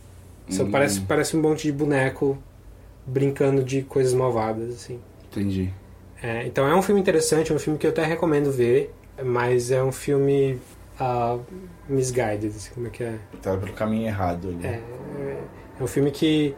Só 0.48 0.62
Hum. 0.64 0.70
parece, 0.70 1.00
parece 1.00 1.36
um 1.36 1.40
monte 1.42 1.64
de 1.64 1.72
boneco 1.72 2.38
brincando 3.06 3.62
de 3.62 3.82
coisas 3.82 4.14
malvadas, 4.14 4.70
assim. 4.74 4.98
Entendi. 5.30 5.70
É, 6.22 6.46
então 6.46 6.66
é 6.66 6.74
um 6.74 6.82
filme 6.82 7.00
interessante, 7.00 7.52
é 7.52 7.54
um 7.54 7.58
filme 7.58 7.78
que 7.78 7.86
eu 7.86 7.90
até 7.90 8.04
recomendo 8.04 8.50
ver, 8.50 8.92
mas 9.22 9.70
é 9.70 9.82
um 9.82 9.92
filme 9.92 10.58
ah, 10.98 11.38
misguided, 11.88 12.48
assim, 12.56 12.70
como 12.74 12.86
é 12.86 12.90
que 12.90 13.04
é? 13.04 13.18
Tá 13.42 13.56
pelo 13.56 13.72
caminho 13.74 14.06
errado 14.06 14.48
ali. 14.48 14.66
É, 14.66 14.80
é 15.78 15.82
um 15.82 15.86
filme 15.86 16.10
que, 16.10 16.54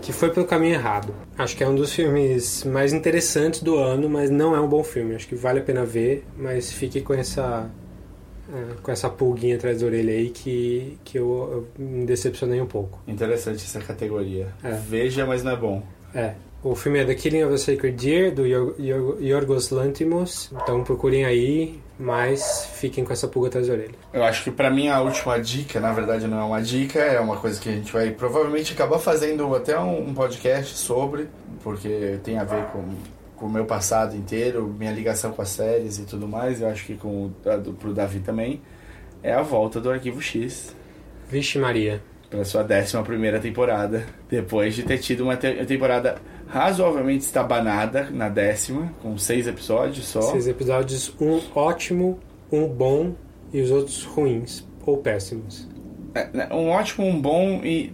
que 0.00 0.12
foi 0.12 0.30
pelo 0.30 0.46
caminho 0.46 0.74
errado. 0.74 1.14
Acho 1.36 1.56
que 1.56 1.64
é 1.64 1.68
um 1.68 1.74
dos 1.74 1.92
filmes 1.92 2.64
mais 2.64 2.92
interessantes 2.92 3.62
do 3.62 3.76
ano, 3.76 4.08
mas 4.08 4.30
não 4.30 4.54
é 4.54 4.60
um 4.60 4.68
bom 4.68 4.82
filme. 4.82 5.14
Acho 5.14 5.28
que 5.28 5.34
vale 5.34 5.60
a 5.60 5.62
pena 5.62 5.84
ver, 5.84 6.24
mas 6.36 6.72
fique 6.72 7.00
com 7.00 7.14
essa 7.14 7.70
é, 8.52 8.80
com 8.82 8.90
essa 8.90 9.10
pulguinha 9.10 9.56
atrás 9.56 9.80
da 9.80 9.86
orelha 9.86 10.12
aí 10.12 10.30
que, 10.30 10.98
que 11.04 11.18
eu, 11.18 11.68
eu 11.78 11.84
me 11.84 12.06
decepcionei 12.06 12.60
um 12.60 12.66
pouco. 12.66 12.98
Interessante 13.06 13.62
essa 13.62 13.78
categoria. 13.80 14.48
É. 14.64 14.72
Veja, 14.72 15.26
mas 15.26 15.42
não 15.42 15.52
é 15.52 15.56
bom. 15.56 15.82
É. 16.14 16.34
O 16.62 16.74
filme 16.74 16.98
é 16.98 17.04
The 17.04 17.14
Killing 17.14 17.44
of 17.44 17.54
a 17.54 17.58
Sacred 17.58 17.96
Deer, 17.96 18.34
do 18.34 18.44
Yor- 18.44 18.74
Yor- 18.80 19.22
Yorgos 19.22 19.70
Lanthimos. 19.70 20.50
Então 20.52 20.82
procurem 20.82 21.24
aí, 21.24 21.78
mas 21.98 22.66
fiquem 22.74 23.04
com 23.04 23.12
essa 23.12 23.28
pulga 23.28 23.46
atrás 23.48 23.68
da 23.68 23.74
orelha. 23.74 23.94
Eu 24.12 24.24
acho 24.24 24.42
que 24.42 24.50
pra 24.50 24.68
mim 24.68 24.88
a 24.88 25.00
última 25.00 25.38
dica, 25.38 25.78
na 25.78 25.92
verdade 25.92 26.26
não 26.26 26.40
é 26.40 26.44
uma 26.44 26.60
dica, 26.60 26.98
é 26.98 27.20
uma 27.20 27.36
coisa 27.36 27.60
que 27.60 27.68
a 27.68 27.72
gente 27.72 27.92
vai 27.92 28.10
provavelmente 28.10 28.72
acabar 28.72 28.98
fazendo 28.98 29.54
até 29.54 29.78
um, 29.78 30.08
um 30.08 30.14
podcast 30.14 30.76
sobre, 30.76 31.28
porque 31.62 32.18
tem 32.24 32.38
a 32.38 32.44
ver 32.44 32.64
com, 32.72 32.84
com 33.36 33.46
o 33.46 33.50
meu 33.50 33.64
passado 33.64 34.16
inteiro, 34.16 34.66
minha 34.76 34.90
ligação 34.90 35.30
com 35.30 35.40
as 35.40 35.50
séries 35.50 35.98
e 35.98 36.04
tudo 36.06 36.26
mais, 36.26 36.60
eu 36.60 36.68
acho 36.68 36.84
que 36.84 36.96
com 36.96 37.26
o, 37.26 37.48
a 37.48 37.56
do, 37.56 37.72
pro 37.72 37.94
Davi 37.94 38.18
também, 38.18 38.60
é 39.22 39.32
a 39.32 39.42
volta 39.42 39.80
do 39.80 39.88
Arquivo 39.90 40.20
X. 40.20 40.74
Vixe 41.30 41.56
Maria. 41.56 42.02
Pra 42.30 42.44
sua 42.44 42.62
décima 42.62 43.02
primeira 43.02 43.38
temporada, 43.40 44.04
depois 44.28 44.74
de 44.74 44.82
ter 44.82 44.98
tido 44.98 45.22
uma 45.24 45.34
te- 45.36 45.64
temporada 45.64 46.16
razoavelmente 46.48 47.24
estabanada 47.24 48.08
na 48.10 48.28
décima, 48.28 48.92
com 49.02 49.16
seis 49.18 49.46
episódios 49.46 50.06
só. 50.06 50.20
Seis 50.22 50.46
episódios, 50.48 51.12
um 51.20 51.40
ótimo, 51.54 52.18
um 52.50 52.66
bom 52.66 53.14
e 53.52 53.60
os 53.60 53.70
outros 53.70 54.02
ruins 54.04 54.66
ou 54.84 54.96
péssimos. 54.98 55.68
É, 56.14 56.28
né, 56.32 56.48
um 56.50 56.68
ótimo, 56.70 57.06
um 57.06 57.20
bom 57.20 57.60
e 57.62 57.92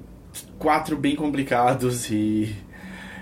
quatro 0.59 0.96
bem 0.96 1.16
complicados 1.16 2.11
e 2.11 2.55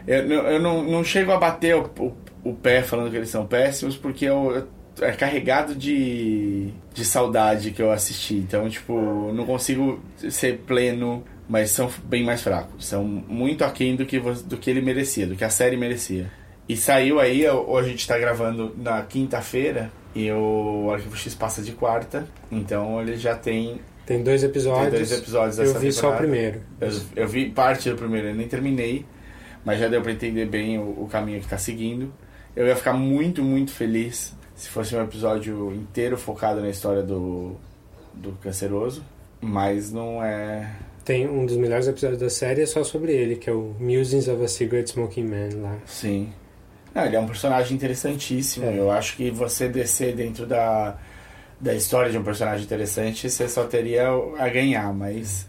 eu, 0.06 0.28
não- 0.28 0.46
eu 0.48 0.60
não, 0.60 0.82
não 0.84 1.04
chego 1.04 1.32
a 1.32 1.38
bater 1.38 1.76
o, 1.76 1.90
o, 1.98 2.12
o 2.50 2.54
pé 2.54 2.82
falando 2.82 3.10
que 3.10 3.16
eles 3.16 3.28
são 3.30 3.46
péssimos 3.46 3.96
porque 3.96 4.24
eu, 4.26 4.50
eu- 4.56 4.68
é 5.06 5.12
carregado 5.12 5.74
de, 5.74 6.68
de 6.92 7.04
saudade 7.04 7.70
que 7.70 7.80
eu 7.80 7.90
assisti 7.90 8.34
então 8.36 8.68
tipo 8.68 8.92
não 9.32 9.46
consigo 9.46 10.00
ser 10.30 10.58
pleno 10.66 11.24
mas 11.48 11.70
são 11.70 11.90
bem 12.04 12.24
mais 12.24 12.42
fracos 12.42 12.86
são 12.86 13.04
muito 13.04 13.64
aquém 13.64 13.96
do 13.96 14.06
que, 14.06 14.18
do 14.20 14.56
que 14.56 14.70
ele 14.70 14.80
merecia 14.80 15.26
do 15.26 15.34
que 15.36 15.44
a 15.44 15.50
série 15.50 15.76
merecia 15.76 16.30
e 16.68 16.76
saiu 16.76 17.18
aí 17.20 17.48
hoje 17.48 17.88
a 17.88 17.90
gente 17.90 18.06
tá 18.06 18.18
gravando 18.18 18.74
na 18.76 19.02
quinta-feira 19.02 19.90
e 20.14 20.30
o 20.30 20.90
Arquivo 20.92 21.16
X 21.16 21.34
passa 21.34 21.60
de 21.62 21.72
quarta 21.72 22.26
então 22.50 23.00
ele 23.00 23.16
já 23.16 23.34
tem 23.34 23.80
Tem 24.06 24.22
dois 24.22 24.42
episódios. 24.44 24.82
tem 24.90 24.98
dois 24.98 25.12
episódios 25.12 25.58
Eu 25.58 25.64
dessa 25.66 25.78
vi 25.78 25.92
só 25.92 25.98
o 26.08 26.10
temporada. 26.12 26.22
primeiro. 26.22 26.60
Eu, 26.80 27.22
eu 27.22 27.28
vi 27.28 27.50
parte 27.50 27.88
do 27.90 27.96
primeiro, 27.96 28.28
eu 28.28 28.34
nem 28.34 28.46
terminei, 28.48 29.04
mas 29.64 29.78
já 29.80 29.88
deu 29.88 30.02
pra 30.02 30.12
entender 30.12 30.46
bem 30.46 30.78
o, 30.78 30.82
o 31.04 31.08
caminho 31.10 31.40
que 31.40 31.48
tá 31.48 31.56
seguindo. 31.56 32.12
Eu 32.54 32.66
ia 32.66 32.76
ficar 32.76 32.92
muito, 32.92 33.42
muito 33.42 33.70
feliz 33.72 34.34
se 34.54 34.68
fosse 34.68 34.94
um 34.94 35.02
episódio 35.02 35.72
inteiro 35.72 36.16
focado 36.18 36.60
na 36.60 36.68
história 36.68 37.02
do, 37.02 37.56
do 38.12 38.32
canceroso, 38.42 39.02
mas 39.40 39.90
não 39.92 40.22
é. 40.22 40.70
Tem 41.04 41.28
um 41.28 41.44
dos 41.44 41.56
melhores 41.56 41.88
episódios 41.88 42.20
da 42.20 42.30
série 42.30 42.62
é 42.62 42.66
só 42.66 42.84
sobre 42.84 43.12
ele, 43.12 43.36
que 43.36 43.50
é 43.50 43.52
o 43.52 43.74
Musings 43.78 44.28
of 44.28 44.42
a 44.42 44.48
Cigarette 44.48 44.90
Smoking 44.90 45.24
Man 45.24 45.48
lá. 45.60 45.78
Sim. 45.84 46.32
Não, 46.94 47.04
ele 47.04 47.16
é 47.16 47.20
um 47.20 47.26
personagem 47.26 47.74
interessantíssimo. 47.74 48.66
É. 48.66 48.78
Eu 48.78 48.90
acho 48.90 49.16
que 49.16 49.30
você 49.30 49.68
descer 49.68 50.14
dentro 50.14 50.46
da, 50.46 50.96
da 51.60 51.74
história 51.74 52.10
de 52.10 52.18
um 52.18 52.22
personagem 52.22 52.64
interessante, 52.64 53.28
você 53.28 53.48
só 53.48 53.64
teria 53.64 54.08
a 54.38 54.48
ganhar, 54.48 54.92
mas. 54.92 55.48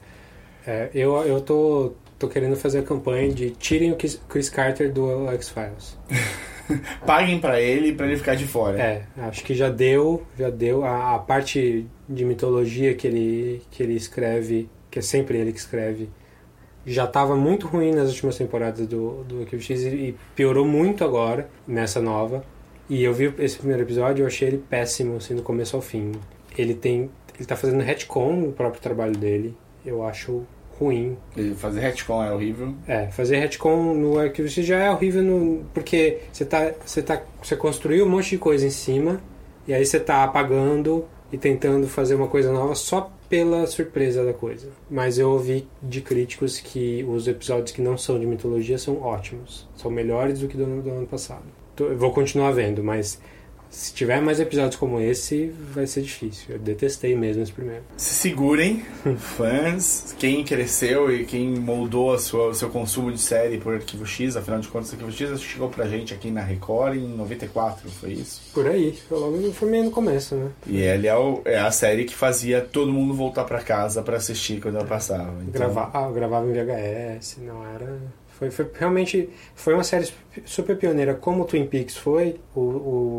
É, 0.66 0.90
eu 0.94 1.16
eu 1.24 1.42
tô, 1.42 1.94
tô 2.18 2.28
querendo 2.28 2.56
fazer 2.56 2.80
a 2.80 2.84
campanha 2.84 3.32
de 3.32 3.52
tirem 3.52 3.92
o 3.92 3.98
Chris 4.30 4.50
Carter 4.50 4.92
do 4.92 5.28
X-Files. 5.32 5.98
Paguem 7.06 7.40
pra 7.40 7.60
ele 7.60 7.94
pra 7.94 8.06
ele 8.06 8.16
ficar 8.16 8.36
de 8.36 8.48
fora. 8.48 8.82
É, 8.82 9.04
acho 9.18 9.44
que 9.44 9.54
já 9.54 9.70
deu, 9.70 10.24
já 10.40 10.50
deu. 10.50 10.86
A, 10.86 11.16
a 11.16 11.20
parte 11.20 11.86
de 12.08 12.24
mitologia 12.24 12.94
que 12.94 13.06
ele, 13.06 13.62
que 13.70 13.84
ele 13.84 13.96
escreve, 13.96 14.70
que 14.94 15.00
é 15.00 15.02
sempre 15.02 15.40
ele 15.40 15.52
que 15.52 15.58
escreve, 15.58 16.08
já 16.86 17.06
estava 17.06 17.36
muito 17.36 17.66
ruim 17.66 17.92
nas 17.92 18.10
últimas 18.10 18.38
temporadas 18.38 18.86
do, 18.86 19.24
do 19.24 19.40
Arquivo 19.42 19.60
X 19.60 19.82
e, 19.82 19.88
e 19.88 20.16
piorou 20.36 20.68
muito 20.68 21.04
agora, 21.04 21.50
nessa 21.68 22.00
nova. 22.00 22.46
E 22.88 23.04
eu 23.04 23.12
vi 23.12 23.34
esse 23.40 23.58
primeiro 23.58 23.82
episódio 23.82 24.22
e 24.22 24.24
eu 24.24 24.28
achei 24.28 24.50
ele 24.50 24.60
péssimo, 24.60 25.16
assim, 25.16 25.36
do 25.36 25.42
começo 25.42 25.76
ao 25.76 25.82
fim. 25.82 26.12
Ele 26.56 26.76
tem. 26.76 27.10
Ele 27.36 27.46
tá 27.48 27.56
fazendo 27.56 27.82
retcon 27.82 28.34
no 28.34 28.52
próprio 28.52 28.80
trabalho 28.80 29.18
dele. 29.18 29.58
Eu 29.84 30.06
acho 30.06 30.44
ruim. 30.80 31.18
E 31.36 31.56
Fazer 31.56 31.80
retcon 31.80 32.24
é 32.24 32.32
horrível. 32.32 32.76
É, 32.88 33.08
fazer 33.08 33.40
retcon 33.40 33.96
no 33.96 34.20
Arquivo 34.20 34.48
X 34.48 34.64
já 34.64 34.78
é 34.78 34.92
horrível 34.92 35.24
no, 35.24 35.66
porque 35.74 36.20
você 36.32 36.46
tá, 36.46 36.72
você 36.86 37.02
tá, 37.02 37.20
você 37.42 37.56
construiu 37.56 38.06
um 38.06 38.10
monte 38.10 38.30
de 38.32 38.38
coisa 38.38 38.68
em 38.68 38.70
cima 38.70 39.20
e 39.68 39.74
aí 39.74 39.84
você 39.84 40.00
tá 40.00 40.24
apagando 40.24 41.08
e 41.32 41.38
tentando 41.38 41.88
fazer 41.88 42.14
uma 42.14 42.28
coisa 42.28 42.52
nova 42.52 42.76
só 42.76 43.12
pela 43.34 43.66
surpresa 43.66 44.24
da 44.24 44.32
coisa. 44.32 44.68
Mas 44.88 45.18
eu 45.18 45.32
ouvi 45.32 45.68
de 45.82 46.02
críticos 46.02 46.60
que 46.60 47.04
os 47.10 47.28
episódios 47.28 47.72
que 47.72 47.82
não 47.82 47.98
são 47.98 48.20
de 48.20 48.28
mitologia 48.28 48.78
são 48.78 49.02
ótimos, 49.02 49.68
são 49.76 49.90
melhores 49.90 50.40
do 50.40 50.48
que 50.48 50.56
do, 50.56 50.84
do 50.84 50.90
ano 50.92 51.08
passado. 51.08 51.42
Tô- 51.76 51.86
Eu 51.88 51.98
vou 51.98 52.12
continuar 52.12 52.52
vendo, 52.52 52.84
mas 52.84 53.20
se 53.76 53.92
tiver 53.94 54.22
mais 54.22 54.40
episódios 54.40 54.76
como 54.76 55.00
esse, 55.02 55.52
vai 55.74 55.88
ser 55.88 56.02
difícil. 56.04 56.46
Eu 56.56 56.60
detestei 56.60 57.16
mesmo 57.16 57.42
esse 57.42 57.52
primeiro. 57.52 57.82
Se 57.98 58.14
segurem, 58.14 58.84
fãs, 59.18 60.16
quem 60.20 60.44
cresceu 60.44 61.12
e 61.12 61.26
quem 61.26 61.50
moldou 61.60 62.18
sua, 62.20 62.50
o 62.50 62.54
seu 62.54 62.70
consumo 62.70 63.12
de 63.12 63.20
série 63.20 63.58
por 63.58 63.74
Arquivo 63.74 64.06
X, 64.06 64.38
afinal 64.38 64.60
de 64.60 64.68
contas, 64.68 64.92
Arquivo 64.94 65.12
X 65.12 65.42
chegou 65.42 65.70
pra 65.70 65.88
gente 65.88 66.14
aqui 66.14 66.30
na 66.30 66.42
Record 66.42 66.96
em 66.98 67.08
94, 67.08 67.90
foi 67.90 68.12
isso? 68.14 68.42
Por 68.54 68.68
aí, 68.68 68.94
foi 69.10 69.18
logo 69.20 69.52
foi 69.54 69.70
meio 69.70 69.86
no 69.86 69.92
começo, 69.92 70.36
né? 70.36 70.52
E 70.68 70.80
ele 70.80 71.08
é, 71.08 71.16
o- 71.16 71.42
é 71.44 71.58
a 71.60 71.72
série 71.72 72.06
que 72.06 72.14
fazia 72.16 72.62
todo 72.62 72.92
mundo 72.94 73.14
voltar 73.14 73.44
pra 73.44 73.62
casa 73.62 74.02
pra 74.04 74.18
assistir 74.18 74.62
quando 74.62 74.76
ela 74.78 74.86
passava. 74.86 75.34
Então, 75.48 75.52
Grava, 75.72 75.90
ah, 75.94 76.04
eu 76.08 76.14
gravava 76.14 76.48
em 76.48 76.54
VHS, 76.54 77.38
não 77.42 77.66
era. 77.66 78.00
Foi, 78.52 78.66
foi 78.66 78.80
realmente 78.80 79.30
foi 79.56 79.74
uma 79.74 79.84
série 79.84 80.12
super 80.46 80.78
pioneira, 80.78 81.14
como 81.14 81.44
o 81.44 81.46
Twin 81.46 81.66
Peaks 81.68 81.98
foi. 81.98 82.40
O, 82.56 82.60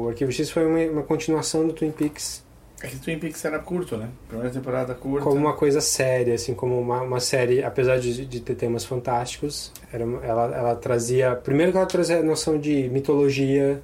o 0.05 0.09
Arquivo 0.09 0.31
X 0.33 0.51
foi 0.51 0.67
uma, 0.67 0.93
uma 0.93 1.03
continuação 1.03 1.67
do 1.67 1.73
Twin 1.73 1.91
Peaks 1.91 2.45
É 2.83 2.87
que 2.89 2.97
Twin 2.99 3.19
Peaks 3.19 3.45
era 3.45 3.59
curto, 3.59 3.97
né? 3.97 4.09
Primeira 4.29 4.53
temporada 4.53 4.95
curta. 4.95 5.25
como 5.25 5.37
uma 5.39 5.55
coisa 5.55 5.81
séria, 5.81 6.35
assim, 6.35 6.55
como 6.55 6.79
uma, 6.79 7.01
uma 7.03 7.21
série, 7.21 7.63
apesar 7.63 7.99
de, 7.99 8.27
de 8.27 8.41
ter 8.41 8.55
temas 8.55 8.85
fantásticos, 8.85 9.73
era, 9.93 10.05
ela, 10.05 10.55
ela 10.57 10.77
trazia. 10.77 11.35
Primeiro 11.37 11.73
que 11.73 11.79
ela 11.79 11.87
trazia 11.87 12.19
a 12.19 12.23
noção 12.23 12.59
de 12.59 12.89
mitologia, 12.91 13.81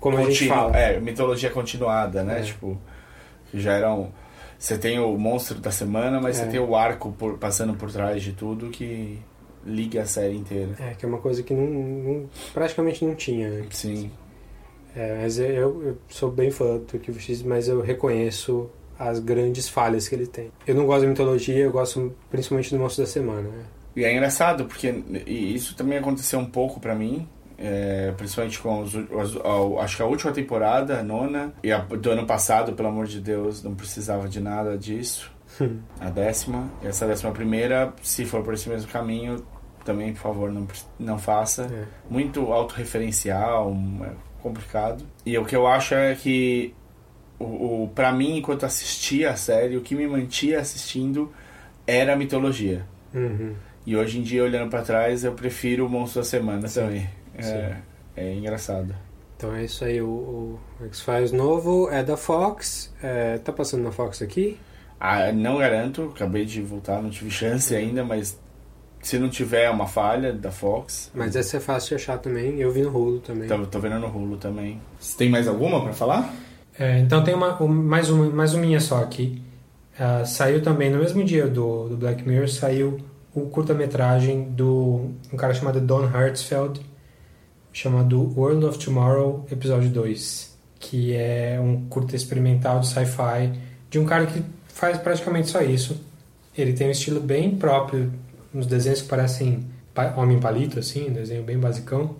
como 0.00 0.16
a 0.18 0.20
gente 0.22 0.48
Continu- 0.48 0.54
fala. 0.54 0.76
É, 0.76 0.98
mitologia 1.00 1.50
continuada, 1.50 2.22
né? 2.24 2.40
É. 2.40 2.42
Tipo, 2.42 2.76
que 3.50 3.60
já 3.60 3.72
eram. 3.74 4.10
Você 4.58 4.78
tem 4.78 4.98
o 4.98 5.16
monstro 5.18 5.58
da 5.58 5.70
semana, 5.70 6.20
mas 6.20 6.38
É. 6.40 6.44
você 6.44 6.50
tem 6.50 6.60
o 6.60 6.74
arco 6.74 7.12
por- 7.12 7.36
passando 7.38 7.74
por 7.74 7.92
trás 7.92 8.22
de 8.22 8.32
tudo 8.32 8.70
que 8.70 9.18
liga 9.66 10.02
a 10.02 10.06
série 10.06 10.36
inteira. 10.36 10.72
É, 10.78 10.94
que 10.94 11.04
é 11.04 11.08
uma 11.08 11.18
coisa 11.18 11.42
que 11.42 11.52
não, 11.54 11.66
não- 11.66 12.30
praticamente 12.52 13.04
não 13.04 13.14
tinha 13.14 13.48
antes. 13.48 13.78
Sim. 13.78 14.10
É, 14.96 15.18
mas 15.22 15.38
eu, 15.38 15.82
eu 15.82 15.98
sou 16.08 16.30
bem 16.30 16.50
fã 16.50 16.78
do 16.78 16.86
Arquivo 16.96 17.18
X, 17.18 17.42
mas 17.42 17.66
eu 17.68 17.80
reconheço 17.80 18.70
as 18.98 19.18
grandes 19.18 19.68
falhas 19.68 20.08
que 20.08 20.14
ele 20.14 20.26
tem. 20.26 20.50
Eu 20.66 20.74
não 20.76 20.86
gosto 20.86 21.02
da 21.02 21.08
mitologia, 21.08 21.56
eu 21.64 21.72
gosto 21.72 22.14
principalmente 22.30 22.70
do 22.70 22.78
Monstro 22.80 23.04
da 23.04 23.10
Semana. 23.10 23.42
né? 23.48 23.64
E 23.96 24.04
é 24.04 24.12
engraçado, 24.12 24.64
porque 24.66 24.94
isso 25.26 25.74
também 25.76 25.98
aconteceu 25.98 26.38
um 26.38 26.46
pouco 26.46 26.78
pra 26.80 26.94
mim. 26.94 27.28
é, 27.56 28.12
principalmente 28.16 28.58
com 28.58 28.82
os, 28.82 28.92
os- 28.94 29.36
a- 29.36 29.82
acho 29.84 29.96
que 29.96 30.02
a 30.02 30.06
última 30.06 30.32
temporada, 30.32 30.98
a 30.98 31.02
nona, 31.04 31.54
e 31.62 31.70
a 31.70 31.78
do 31.78 32.10
ano 32.10 32.26
passado, 32.26 32.72
pelo 32.72 32.88
amor 32.88 33.06
de 33.06 33.20
Deus, 33.20 33.62
não 33.62 33.74
precisava 33.76 34.28
de 34.28 34.40
nada 34.40 34.76
disso. 34.76 35.32
a 36.00 36.10
décima, 36.10 36.68
e 36.82 36.88
essa 36.88 37.06
décima 37.06 37.30
primeira, 37.30 37.94
se 38.02 38.24
for 38.24 38.42
por 38.42 38.54
esse 38.54 38.68
mesmo 38.68 38.90
caminho, 38.90 39.36
também, 39.84 40.12
por 40.12 40.20
favor, 40.20 40.50
não, 40.52 40.66
não 40.98 41.18
faça. 41.18 41.68
Muito 42.08 42.52
autorreferencial, 42.52 43.70
um- 43.70 44.04
é 44.04 44.10
complicado. 44.42 45.04
E 45.24 45.36
o 45.38 45.44
que 45.44 45.54
eu 45.56 45.66
acho 45.66 45.94
é 45.94 46.14
que, 46.14 46.74
o, 47.38 47.84
o, 47.84 47.88
pra 47.94 48.12
mim, 48.12 48.38
enquanto 48.38 48.64
assistia 48.66 49.30
a 49.30 49.36
série, 49.36 49.76
o 49.76 49.80
que 49.80 49.94
me 49.94 50.06
mantia 50.06 50.60
assistindo 50.60 51.32
era 51.86 52.12
a 52.12 52.16
mitologia. 52.16 52.84
Uhum. 53.14 53.54
E 53.86 53.96
hoje 53.96 54.18
em 54.18 54.22
dia, 54.22 54.42
olhando 54.42 54.70
pra 54.70 54.82
trás, 54.82 55.24
eu 55.24 55.32
prefiro 55.32 55.86
o 55.86 55.88
Monstro 55.88 56.20
da 56.22 56.24
Semana 56.26 56.68
também. 56.68 57.08
É, 57.36 57.42
Sim. 57.42 57.74
é 58.16 58.34
engraçado. 58.34 58.94
Então 59.36 59.54
é 59.54 59.64
isso 59.64 59.84
aí, 59.84 60.00
o, 60.00 60.06
o 60.80 60.84
X-Files 60.86 61.32
novo 61.32 61.90
é 61.90 62.02
da 62.02 62.16
Fox. 62.16 62.94
É, 63.02 63.36
tá 63.38 63.52
passando 63.52 63.82
na 63.82 63.92
Fox 63.92 64.22
aqui? 64.22 64.58
Ah, 64.98 65.30
não 65.32 65.58
garanto, 65.58 66.12
acabei 66.14 66.44
de 66.46 66.62
voltar, 66.62 67.02
não 67.02 67.10
tive 67.10 67.30
chance 67.30 67.74
ainda, 67.74 68.02
mas 68.04 68.40
se 69.08 69.18
não 69.18 69.28
tiver 69.28 69.68
uma 69.70 69.86
falha 69.86 70.32
da 70.32 70.50
Fox. 70.50 71.10
Mas 71.14 71.36
essa 71.36 71.58
é 71.58 71.60
fácil 71.60 71.90
de 71.90 72.02
achar 72.02 72.18
também. 72.18 72.58
Eu 72.60 72.70
vi 72.72 72.82
no 72.82 72.88
Hulu 72.96 73.20
também. 73.20 73.48
Tô, 73.48 73.66
tô 73.66 73.78
vendo 73.78 73.98
no 73.98 74.06
Hulu 74.08 74.36
também. 74.36 74.80
Você 74.98 75.16
tem 75.16 75.28
mais 75.28 75.46
alguma 75.46 75.82
pra 75.82 75.92
falar? 75.92 76.32
É, 76.78 76.98
então 76.98 77.22
tem 77.22 77.34
uma, 77.34 77.62
um- 77.62 77.68
mais, 77.68 78.08
uma, 78.10 78.28
mais 78.30 78.52
uma 78.54 78.62
minha 78.64 78.80
só 78.80 79.02
aqui. 79.02 79.40
Ah, 79.98 80.24
saiu 80.24 80.60
também 80.62 80.90
no 80.90 80.98
mesmo 80.98 81.22
dia 81.22 81.46
do, 81.46 81.88
do 81.90 81.96
Black 81.96 82.26
Mirror, 82.26 82.48
saiu 82.48 82.98
o 83.32 83.42
curta-metragem 83.42 84.50
do 84.50 85.10
um 85.32 85.36
cara 85.36 85.54
chamado 85.54 85.80
Don 85.80 86.04
Hertzfeld, 86.04 86.80
chamado 87.72 88.32
World 88.36 88.64
of 88.64 88.78
Tomorrow, 88.78 89.46
episódio 89.50 89.90
2, 89.90 90.56
que 90.80 91.12
é 91.14 91.58
um 91.60 91.86
curta 91.88 92.14
experimental 92.16 92.80
de 92.80 92.88
sci-fi 92.88 93.52
de 93.90 93.98
um 93.98 94.04
cara 94.04 94.26
que 94.26 94.42
faz 94.68 94.98
praticamente 94.98 95.48
só 95.50 95.60
isso. 95.62 96.00
Ele 96.56 96.72
tem 96.72 96.88
um 96.88 96.90
estilo 96.90 97.20
bem 97.20 97.54
próprio, 97.56 98.12
uns 98.54 98.66
desenhos 98.66 99.02
que 99.02 99.08
parecem 99.08 99.64
pa- 99.92 100.14
Homem 100.16 100.38
Palito, 100.38 100.78
assim, 100.78 101.08
um 101.08 101.12
desenho 101.12 101.42
bem 101.42 101.58
basicão, 101.58 102.16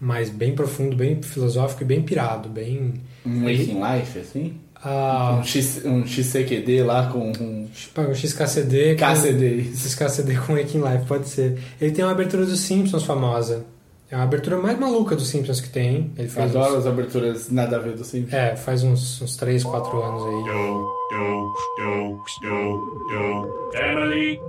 mas 0.00 0.30
bem 0.30 0.54
profundo, 0.54 0.96
bem 0.96 1.20
filosófico 1.22 1.82
e 1.82 1.86
bem 1.86 2.02
pirado, 2.02 2.48
bem... 2.48 2.94
Um 3.26 3.42
Waking 3.42 3.80
Life, 3.82 4.18
assim? 4.20 4.54
Ah, 4.76 5.38
Um, 5.40 5.44
X, 5.44 5.82
um 5.84 6.06
XCQD 6.06 6.82
lá 6.84 7.08
com 7.10 7.32
um... 7.32 7.68
um 7.98 8.14
XKCD 8.14 8.94
com, 8.94 9.00
KCD. 9.00 9.64
XKCD 9.74 10.36
com 10.38 10.54
Waking 10.54 10.78
Life, 10.80 11.04
pode 11.06 11.28
ser. 11.28 11.58
Ele 11.80 11.90
tem 11.90 12.04
uma 12.04 12.12
abertura 12.12 12.46
dos 12.46 12.60
Simpsons 12.60 13.02
famosa. 13.02 13.64
É 14.10 14.16
a 14.16 14.22
abertura 14.22 14.56
mais 14.56 14.78
maluca 14.78 15.14
dos 15.14 15.28
Simpsons 15.28 15.60
que 15.60 15.68
tem. 15.68 16.12
Ele 16.16 16.28
Eu 16.28 16.30
faz 16.30 16.56
adoro 16.56 16.72
uns, 16.74 16.78
as 16.78 16.86
aberturas 16.86 17.50
nada 17.50 17.76
a 17.76 17.78
ver 17.78 17.94
do 17.94 18.04
Simpsons. 18.04 18.32
É, 18.32 18.56
faz 18.56 18.82
uns, 18.82 19.20
uns 19.20 19.36
3, 19.36 19.62
4 19.62 20.02
anos 20.02 20.22
aí. 20.24 20.44
Do, 20.44 21.52
do, 21.76 22.24
do, 22.40 23.04
do. 23.10 23.76
Emily, 23.76 24.40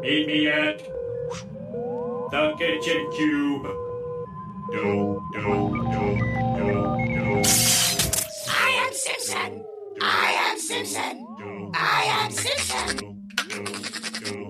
meet 0.00 0.26
me 0.26 0.48
at 0.48 0.78
the 2.30 2.54
kitchen 2.58 3.10
cube. 3.10 3.68
Do, 4.70 5.20
do, 5.32 5.40
do, 5.40 6.04
do, 6.56 6.70
do. 7.16 7.42
I 8.46 8.70
am 8.86 8.92
Simpson. 8.92 9.64
I 10.00 10.32
am 10.48 10.58
Simpson. 10.58 11.26
I 11.74 12.04
am 12.22 12.30
Simpson. 12.30 13.16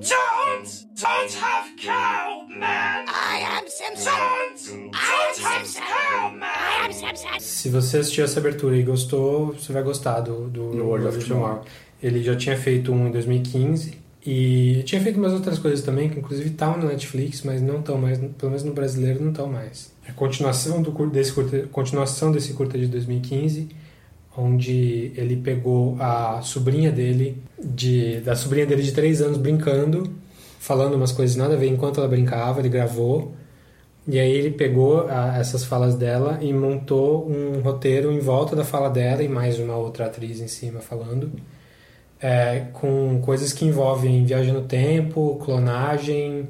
Don't, 0.00 0.89
don't 1.01 1.34
have 1.34 1.76
cow, 1.76 2.46
man. 2.48 3.07
I 3.09 3.38
am 3.57 3.66
Simpson. 3.68 4.11
Don't, 4.11 4.92
don't 4.92 5.38
have 5.38 5.74
cow, 5.74 6.30
man. 6.30 6.46
I 6.46 6.84
am 6.84 6.92
Simpson. 6.92 7.40
Se 7.40 7.68
você 7.70 7.98
assistiu 7.98 8.24
essa 8.24 8.38
abertura 8.38 8.76
e 8.76 8.82
gostou, 8.82 9.53
você 9.53 9.72
vai 9.72 9.82
gostar 9.82 10.20
do, 10.20 10.48
do 10.48 10.84
World 10.84 11.07
of 11.07 11.24
Tomorrow. 11.26 11.64
Ele 12.03 12.22
já 12.22 12.36
tinha 12.36 12.57
feito 12.57 12.92
um 12.92 13.09
em 13.09 13.12
2015 13.12 13.98
e 14.24 14.82
tinha 14.84 15.01
feito 15.01 15.18
umas 15.18 15.32
outras 15.32 15.59
coisas 15.59 15.82
também, 15.82 16.09
que 16.11 16.18
inclusive 16.18 16.51
estavam 16.51 16.78
na 16.78 16.90
Netflix, 16.90 17.42
mas 17.42 17.62
não 17.62 17.80
estão 17.80 17.96
mais, 17.96 18.18
pelo 18.18 18.51
menos 18.51 18.62
no 18.62 18.72
brasileiro 18.72 19.22
não 19.22 19.30
estão 19.30 19.46
mais. 19.46 19.92
É 20.07 20.11
a 20.11 20.14
continuação, 20.14 20.82
do, 20.82 20.90
desse 21.07 21.32
curta, 21.32 21.66
continuação 21.72 22.30
desse 22.30 22.53
curta 22.53 22.78
de 22.78 22.86
2015, 22.86 23.68
onde 24.36 25.12
ele 25.16 25.36
pegou 25.36 25.96
a 25.98 26.40
sobrinha 26.42 26.90
dele, 26.90 27.42
de, 27.59 28.20
da 28.20 28.36
sobrinha 28.36 28.66
dele 28.66 28.82
de 28.82 28.92
3 28.92 29.22
anos 29.22 29.38
brincando, 29.38 30.20
falando 30.61 30.94
umas 30.94 31.11
coisas 31.11 31.36
nada 31.36 31.54
a 31.54 31.56
ver 31.56 31.68
enquanto 31.68 31.98
ela 31.98 32.06
brincava, 32.08 32.61
ele 32.61 32.68
gravou. 32.68 33.32
E 34.06 34.18
aí 34.18 34.30
ele 34.30 34.50
pegou 34.50 35.06
ah, 35.08 35.36
essas 35.38 35.64
falas 35.64 35.94
dela 35.94 36.38
e 36.42 36.52
montou 36.52 37.26
um 37.28 37.61
roteiro 37.61 38.12
em 38.12 38.18
volta 38.18 38.54
da 38.54 38.64
fala 38.64 38.90
dela 38.90 39.22
e 39.22 39.28
mais 39.28 39.58
uma 39.58 39.76
outra 39.76 40.06
atriz 40.06 40.38
em 40.38 40.48
cima 40.48 40.80
falando, 40.80 41.32
é, 42.20 42.66
com 42.74 43.20
coisas 43.22 43.52
que 43.54 43.64
envolvem 43.64 44.24
viagem 44.26 44.52
no 44.52 44.62
tempo, 44.62 45.40
clonagem, 45.42 46.48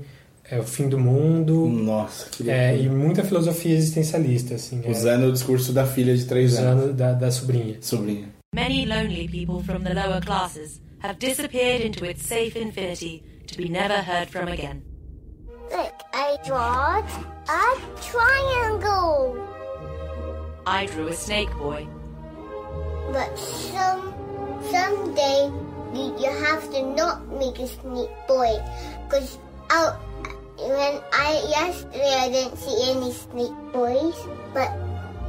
é, 0.50 0.58
o 0.58 0.64
fim 0.64 0.88
do 0.88 0.98
mundo, 0.98 1.68
Nossa, 1.68 2.28
que 2.30 2.50
é, 2.50 2.76
e 2.76 2.88
muita 2.88 3.22
filosofia 3.22 3.76
existencialista, 3.76 4.54
assim, 4.56 4.80
é, 4.84 4.90
Usando 4.90 5.24
o 5.26 5.32
discurso 5.32 5.72
da 5.72 5.86
filha 5.86 6.16
de 6.16 6.24
3 6.24 6.58
anos. 6.58 6.82
usando 6.84 6.94
da, 6.94 7.12
da 7.12 7.30
sobrinha. 7.30 7.76
Sobrinha. 7.80 8.28
Many 8.54 8.86
lonely 8.86 9.28
people 9.28 9.62
from 9.62 9.84
the 9.84 9.94
lower 9.94 10.20
classes 10.20 10.80
have 11.00 11.18
disappeared 11.20 11.86
into 11.86 12.04
its 12.04 12.26
safe 12.26 12.58
infinity 12.58 13.22
to 13.51 13.59
be 13.59 13.68
never 13.68 13.96
heard 13.96 14.28
from 14.28 14.48
again. 14.48 14.82
Look, 15.70 15.94
I 16.12 16.38
drawed 16.44 17.05
a 17.48 17.78
triangle. 18.03 19.38
I 20.66 20.86
drew 20.86 21.09
a 21.09 21.12
snake 21.14 21.51
boy. 21.59 21.86
But 23.12 23.36
some 23.38 24.14
someday 24.70 25.51
you, 25.94 26.14
you 26.18 26.30
have 26.44 26.70
to 26.72 26.82
not 26.94 27.26
make 27.28 27.59
a 27.59 27.66
snake 27.66 28.11
boy. 28.28 28.55
Because 29.07 29.38
when 30.59 31.01
I 31.12 31.42
yesterday 31.48 32.14
I 32.18 32.28
didn't 32.28 32.57
see 32.57 32.76
any 32.90 33.12
snake 33.12 33.59
boys, 33.72 34.18
but 34.55 34.70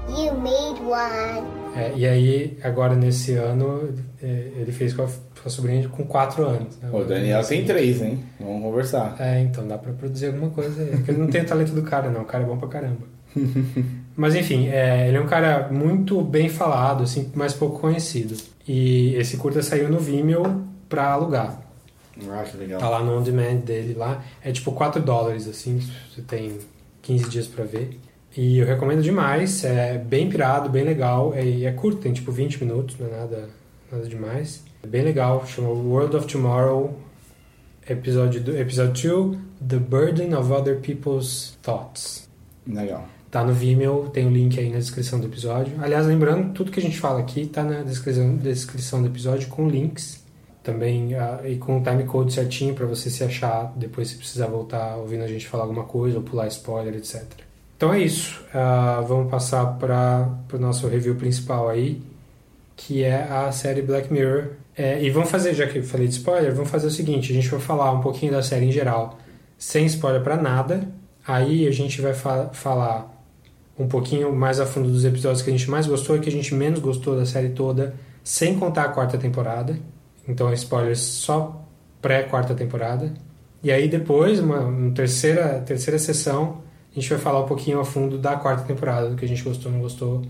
you 0.10 0.32
made 0.34 0.80
one. 0.82 1.62
É, 1.76 1.94
e 1.96 2.06
aí, 2.06 2.58
agora 2.64 2.96
nesse 2.96 3.36
ano, 3.36 3.96
é, 4.22 4.52
ele 4.58 4.72
fez 4.74 4.94
com 4.94 5.04
a, 5.04 5.10
com 5.42 5.50
a 5.50 5.52
sobrinha 5.52 5.88
com 5.90 6.06
4 6.06 6.46
anos. 6.46 6.78
Né? 6.78 6.90
O 6.92 7.04
Daniel 7.04 7.44
tem 7.44 7.66
3, 7.66 8.02
hein? 8.02 8.24
Vamos 8.40 8.62
conversar. 8.62 9.16
É, 9.20 9.42
então 9.42 9.68
dá 9.68 9.78
pra 9.78 9.92
produzir 9.92 10.28
alguma 10.28 10.50
coisa 10.50 10.82
aí. 10.82 10.92
Porque 10.92 11.12
ele 11.12 11.20
não 11.20 11.28
tem 11.28 11.42
o 11.42 11.46
talento 11.46 11.72
do 11.72 11.82
cara, 11.82 12.10
não. 12.10 12.22
O 12.22 12.26
cara 12.26 12.44
é 12.44 12.48
bom 12.48 12.58
pra 12.58 12.68
caramba. 12.68 13.08
Mas 14.16 14.36
enfim, 14.36 14.68
é, 14.68 15.08
ele 15.08 15.18
é 15.18 15.22
um 15.22 15.26
cara 15.26 15.70
muito 15.72 16.22
bem 16.22 16.50
falado, 16.50 17.04
assim, 17.04 17.32
mas 17.34 17.54
pouco 17.54 17.80
conhecido. 17.80 18.36
E 18.68 19.16
esse 19.16 19.38
curta 19.38 19.64
saiu 19.64 19.90
no 19.90 20.00
Vimeo 20.00 20.66
pra 20.90 21.14
alugar. 21.14 21.62
Ah, 22.30 22.44
que 22.44 22.58
legal. 22.58 22.80
Tá 22.80 22.90
lá 22.90 23.02
no 23.02 23.18
on 23.18 23.24
demand 23.24 23.62
dele 23.66 23.94
lá. 23.94 24.22
É 24.44 24.52
tipo 24.52 24.74
4 24.74 25.02
dólares, 25.02 25.48
assim, 25.48 25.82
você 26.14 26.22
tem 26.22 26.60
15 27.02 27.30
dias 27.30 27.48
pra 27.48 27.64
ver. 27.64 27.98
E 28.36 28.60
eu 28.60 28.68
recomendo 28.68 29.02
demais, 29.02 29.64
é 29.64 29.98
bem 29.98 30.30
pirado, 30.30 30.70
bem 30.70 30.84
legal. 30.84 31.34
É, 31.34 31.44
e 31.44 31.66
é 31.66 31.72
curto, 31.72 32.02
tem 32.02 32.14
tipo 32.14 32.32
20 32.32 32.64
minutos, 32.64 32.98
não 33.00 33.08
é 33.08 33.12
nada, 33.12 33.50
nada 33.92 34.08
demais. 34.08 34.62
É 34.84 34.88
bem 34.88 35.04
legal, 35.04 35.46
chama 35.46 35.70
World 35.70 36.16
of 36.18 36.26
Tomorrow, 36.26 36.98
episódio 37.88 38.42
2, 38.42 38.60
episódio 38.60 39.40
The 39.66 39.78
Burden 39.78 40.34
of 40.34 40.52
Other 40.52 40.80
People's 40.80 41.56
Thoughts. 41.62 42.28
Legal. 42.66 43.06
Tá 43.30 43.44
no 43.44 43.54
Vimeo, 43.54 44.10
tem 44.12 44.26
o 44.26 44.32
link 44.32 44.60
aí 44.60 44.72
na 44.72 44.80
descrição 44.80 45.20
do 45.20 45.28
episódio. 45.28 45.74
Aliás, 45.80 46.08
lembrando, 46.08 46.52
tudo 46.54 46.72
que 46.72 46.80
a 46.80 46.84
gente 46.84 47.00
fala 47.00 47.20
aqui 47.20 47.46
tá 47.46 47.64
na 47.64 47.84
descrição, 47.84 48.36
descrição 48.36 49.02
do 49.02 49.08
episódio 49.08 49.48
com 49.50 49.70
links. 49.70 50.20
Também 50.64 51.14
uh, 51.14 51.46
e 51.48 51.58
com 51.58 51.80
o 51.80 51.84
timecode 51.84 52.34
certinho 52.34 52.74
para 52.74 52.86
você 52.86 53.10
se 53.10 53.24
achar 53.24 53.74
depois 53.76 54.10
se 54.10 54.16
precisar 54.16 54.48
voltar 54.48 54.96
ouvindo 54.98 55.24
a 55.24 55.28
gente 55.28 55.48
falar 55.48 55.64
alguma 55.64 55.84
coisa 55.84 56.18
ou 56.18 56.24
pular 56.24 56.48
spoiler, 56.48 56.96
etc. 56.96 57.24
Então 57.78 57.94
é 57.94 58.00
isso. 58.00 58.44
Uh, 58.50 59.06
vamos 59.06 59.30
passar 59.30 59.66
para 59.78 60.28
o 60.52 60.58
nosso 60.58 60.88
review 60.88 61.16
principal 61.16 61.70
aí, 61.70 62.02
que 62.76 63.04
é 63.04 63.24
a 63.24 63.52
série 63.52 63.82
Black 63.82 64.12
Mirror. 64.12 64.61
É, 64.76 65.04
e 65.04 65.10
vamos 65.10 65.30
fazer, 65.30 65.54
já 65.54 65.68
que 65.68 65.80
eu 65.80 65.84
falei 65.84 66.08
de 66.08 66.14
spoiler, 66.14 66.54
vamos 66.54 66.70
fazer 66.70 66.88
o 66.88 66.92
seguinte: 66.92 67.32
a 67.32 67.36
gente 67.36 67.48
vai 67.50 67.60
falar 67.60 67.92
um 67.92 68.02
pouquinho 68.02 68.32
da 68.32 68.42
série 68.42 68.66
em 68.66 68.72
geral, 68.72 69.18
sem 69.58 69.86
spoiler 69.86 70.22
para 70.22 70.38
nada. 70.38 70.88
Aí 71.28 71.68
a 71.68 71.72
gente 71.72 72.02
vai 72.02 72.14
fa 72.14 72.50
falar 72.54 73.12
um 73.78 73.88
pouquinho 73.88 74.36
mais 74.36 74.60
a 74.60 74.66
fundo 74.66 74.90
dos 74.90 75.06
episódios 75.06 75.42
que 75.42 75.50
a 75.50 75.54
gente 75.54 75.70
mais 75.70 75.88
gostou 75.88 76.16
e 76.16 76.20
que 76.20 76.30
a 76.30 76.32
gente 76.32 76.54
menos 76.54 76.80
gostou 76.80 77.16
da 77.16 77.26
série 77.26 77.50
toda, 77.50 77.96
sem 78.24 78.58
contar 78.58 78.86
a 78.86 78.90
quarta 78.90 79.18
temporada. 79.18 79.78
Então 80.28 80.50
é 80.50 80.54
spoiler 80.54 80.98
só 80.98 81.66
pré-quarta 82.02 82.54
temporada. 82.54 83.14
E 83.64 83.72
aí 83.72 83.88
depois, 83.88 84.40
uma, 84.40 84.60
uma, 84.60 84.94
terceira, 84.94 85.62
terceira 85.62 86.00
sessão, 86.00 86.62
a 86.92 86.96
gente 86.96 87.10
vai 87.10 87.20
falar 87.20 87.42
um 87.42 87.46
pouquinho 87.46 87.80
a 87.80 87.86
fundo 87.86 88.18
da 88.18 88.36
quarta 88.36 88.64
temporada, 88.64 89.10
do 89.10 89.16
que 89.16 89.26
a 89.26 89.28
gente 89.28 89.44
gostou 89.44 89.72
não 89.72 89.80
gostou, 89.80 90.22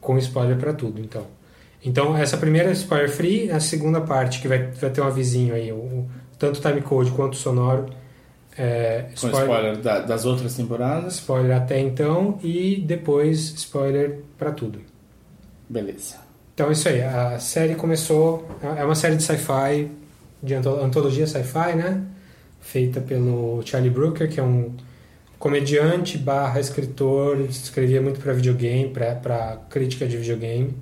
com 0.00 0.18
spoiler 0.18 0.56
para 0.58 0.72
tudo. 0.72 1.00
Então, 1.00 1.26
então 1.84 2.16
essa 2.16 2.36
primeira 2.36 2.70
é 2.70 2.72
spoiler 2.72 3.10
free, 3.10 3.50
a 3.50 3.60
segunda 3.60 4.00
parte, 4.00 4.40
que 4.40 4.48
vai, 4.48 4.66
vai 4.68 4.90
ter 4.90 5.00
um 5.00 5.06
avisinho 5.06 5.54
aí, 5.54 5.72
o, 5.72 6.06
tanto 6.38 6.60
time 6.60 6.80
code 6.80 7.10
quanto 7.12 7.36
sonoro, 7.36 7.86
é, 8.58 9.06
spoiler, 9.14 9.38
Com 9.38 9.52
spoiler 9.52 9.76
da, 9.78 10.00
das 10.00 10.24
outras 10.24 10.56
temporadas. 10.56 11.14
Spoiler 11.14 11.56
até 11.56 11.78
então 11.78 12.38
e 12.42 12.82
depois 12.84 13.38
spoiler 13.54 14.20
para 14.36 14.50
tudo. 14.50 14.80
Beleza. 15.68 16.16
Então 16.54 16.68
é 16.68 16.72
isso 16.72 16.88
aí. 16.88 17.00
A 17.02 17.38
série 17.38 17.76
começou. 17.76 18.48
É 18.76 18.84
uma 18.84 18.96
série 18.96 19.14
de 19.14 19.22
sci-fi, 19.22 19.88
de 20.42 20.54
antologia 20.54 21.24
sci-fi, 21.24 21.76
né? 21.76 22.02
Feita 22.60 23.00
pelo 23.00 23.62
Charlie 23.64 23.90
Brooker, 23.90 24.28
que 24.28 24.40
é 24.40 24.42
um 24.42 24.74
comediante 25.38 26.18
barra 26.18 26.58
escritor, 26.58 27.40
escrevia 27.42 28.02
muito 28.02 28.18
para 28.18 28.32
videogame, 28.32 28.88
para 28.90 29.56
crítica 29.70 30.04
de 30.04 30.16
videogame. 30.16 30.74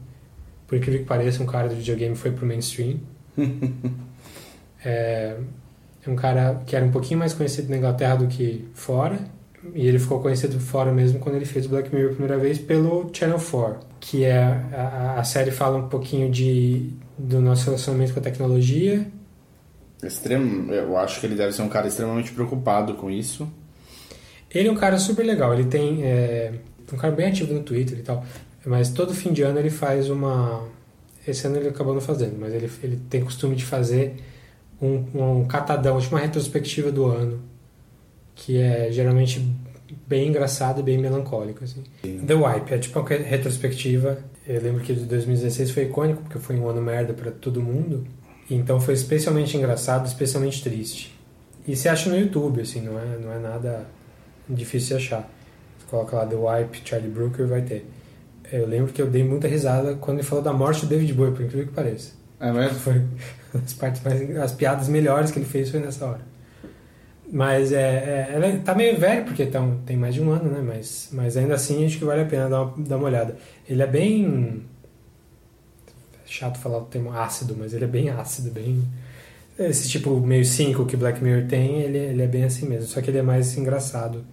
Por 0.66 0.76
incrível 0.76 1.00
que 1.00 1.06
pareça, 1.06 1.42
um 1.42 1.46
cara 1.46 1.68
de 1.68 1.76
videogame 1.76 2.16
foi 2.16 2.32
pro 2.32 2.46
mainstream. 2.46 2.98
é, 4.84 5.36
é 6.06 6.10
um 6.10 6.16
cara 6.16 6.62
que 6.66 6.74
era 6.74 6.84
um 6.84 6.90
pouquinho 6.90 7.20
mais 7.20 7.32
conhecido 7.32 7.70
na 7.70 7.76
Inglaterra 7.76 8.16
do 8.16 8.26
que 8.26 8.66
fora. 8.74 9.18
E 9.74 9.86
ele 9.86 9.98
ficou 9.98 10.20
conhecido 10.20 10.60
fora 10.60 10.92
mesmo 10.92 11.18
quando 11.18 11.34
ele 11.34 11.44
fez 11.44 11.66
Black 11.66 11.92
Mirror 11.92 12.10
a 12.10 12.14
primeira 12.14 12.38
vez 12.38 12.58
pelo 12.58 13.10
Channel 13.12 13.38
4, 13.38 13.80
que 13.98 14.24
é 14.24 14.42
a, 14.42 15.16
a 15.18 15.24
série 15.24 15.50
fala 15.50 15.78
um 15.78 15.88
pouquinho 15.88 16.30
de 16.30 16.90
do 17.18 17.40
nosso 17.40 17.64
relacionamento 17.64 18.12
com 18.12 18.20
a 18.20 18.22
tecnologia. 18.22 19.06
Extremo, 20.02 20.72
eu 20.72 20.96
acho 20.96 21.18
que 21.18 21.26
ele 21.26 21.34
deve 21.34 21.52
ser 21.52 21.62
um 21.62 21.68
cara 21.68 21.88
extremamente 21.88 22.30
preocupado 22.32 22.94
com 22.94 23.10
isso. 23.10 23.48
Ele 24.50 24.68
é 24.68 24.72
um 24.72 24.76
cara 24.76 24.98
super 24.98 25.24
legal. 25.24 25.54
Ele 25.54 25.64
tem 25.64 26.04
é, 26.04 26.52
um 26.92 26.96
cara 26.96 27.14
bem 27.14 27.26
ativo 27.28 27.52
no 27.52 27.62
Twitter 27.62 27.98
e 27.98 28.02
tal. 28.02 28.24
Mas 28.66 28.90
todo 28.90 29.14
fim 29.14 29.32
de 29.32 29.42
ano 29.42 29.60
ele 29.60 29.70
faz 29.70 30.10
uma. 30.10 30.66
Esse 31.26 31.46
ano 31.46 31.56
ele 31.56 31.68
acabou 31.68 31.94
não 31.94 32.00
fazendo, 32.00 32.36
mas 32.38 32.52
ele, 32.52 32.70
ele 32.82 33.00
tem 33.08 33.22
costume 33.24 33.54
de 33.54 33.64
fazer 33.64 34.16
um, 34.82 35.04
um 35.14 35.44
catadão, 35.46 36.00
tipo 36.00 36.14
uma 36.14 36.20
retrospectiva 36.20 36.90
do 36.90 37.06
ano, 37.06 37.40
que 38.34 38.58
é 38.58 38.90
geralmente 38.90 39.40
bem 40.06 40.28
engraçado 40.28 40.80
e 40.80 40.82
bem 40.82 40.98
melancólico. 40.98 41.62
Assim. 41.62 41.82
The 42.02 42.34
Wipe 42.34 42.74
é 42.74 42.78
tipo 42.78 42.98
uma 42.98 43.08
retrospectiva. 43.08 44.18
Eu 44.46 44.60
lembro 44.60 44.82
que 44.82 44.92
de 44.92 45.04
2016 45.04 45.70
foi 45.70 45.84
icônico, 45.84 46.22
porque 46.22 46.38
foi 46.38 46.56
um 46.56 46.68
ano 46.68 46.82
merda 46.82 47.14
para 47.14 47.30
todo 47.30 47.62
mundo. 47.62 48.04
Então 48.50 48.80
foi 48.80 48.94
especialmente 48.94 49.56
engraçado, 49.56 50.06
especialmente 50.06 50.62
triste. 50.62 51.16
E 51.66 51.74
se 51.76 51.88
acha 51.88 52.08
no 52.10 52.16
YouTube, 52.16 52.60
assim, 52.60 52.80
não 52.80 52.98
é, 52.98 53.18
não 53.18 53.32
é 53.32 53.38
nada 53.38 53.86
difícil 54.48 54.98
de 54.98 55.04
achar. 55.04 55.30
Você 55.78 55.86
coloca 55.88 56.16
lá 56.16 56.26
The 56.26 56.36
Wipe, 56.36 56.82
Charlie 56.84 57.10
Brooker, 57.10 57.46
vai 57.46 57.62
ter. 57.62 57.86
Eu 58.52 58.66
lembro 58.66 58.92
que 58.92 59.02
eu 59.02 59.08
dei 59.08 59.24
muita 59.24 59.48
risada 59.48 59.94
quando 59.94 60.18
ele 60.18 60.26
falou 60.26 60.42
da 60.42 60.52
morte 60.52 60.82
do 60.82 60.86
David 60.86 61.12
Bowie, 61.12 61.32
por 61.32 61.42
incrível 61.42 61.66
que 61.66 61.72
pareça. 61.72 62.12
É 62.38 62.52
mesmo? 62.52 62.78
Foi 62.78 63.02
as 63.54 63.72
partes 63.72 64.02
mais, 64.02 64.36
as 64.36 64.52
piadas 64.52 64.88
melhores 64.88 65.30
que 65.30 65.38
ele 65.38 65.46
fez 65.46 65.70
foi 65.70 65.80
nessa 65.80 66.06
hora. 66.06 66.20
Mas 67.30 67.72
é, 67.72 67.80
é 67.80 68.30
ela 68.34 68.58
tá 68.58 68.74
meio 68.74 68.98
velho 68.98 69.24
porque 69.24 69.46
tá, 69.46 69.60
tem 69.84 69.96
mais 69.96 70.14
de 70.14 70.22
um 70.22 70.30
ano, 70.30 70.50
né? 70.50 70.62
Mas, 70.64 71.08
mas 71.12 71.36
ainda 71.36 71.54
assim 71.54 71.84
acho 71.84 71.98
que 71.98 72.04
vale 72.04 72.22
a 72.22 72.26
pena 72.26 72.48
dar 72.48 72.62
uma, 72.62 72.86
dar 72.86 72.96
uma 72.96 73.06
olhada. 73.06 73.36
Ele 73.68 73.82
é 73.82 73.86
bem 73.86 74.62
chato 76.24 76.58
falar 76.58 76.78
o 76.78 76.84
termo 76.84 77.12
ácido, 77.12 77.56
mas 77.58 77.72
ele 77.72 77.84
é 77.84 77.88
bem 77.88 78.10
ácido, 78.10 78.50
bem 78.50 78.82
esse 79.58 79.88
tipo 79.88 80.20
meio 80.20 80.44
cínico 80.44 80.84
que 80.84 80.96
Black 80.96 81.22
Mirror 81.22 81.46
tem, 81.48 81.80
ele, 81.80 81.98
ele 81.98 82.22
é 82.22 82.26
bem 82.26 82.44
assim 82.44 82.68
mesmo. 82.68 82.86
Só 82.86 83.00
que 83.00 83.10
ele 83.10 83.18
é 83.18 83.22
mais 83.22 83.56
engraçado 83.56 84.24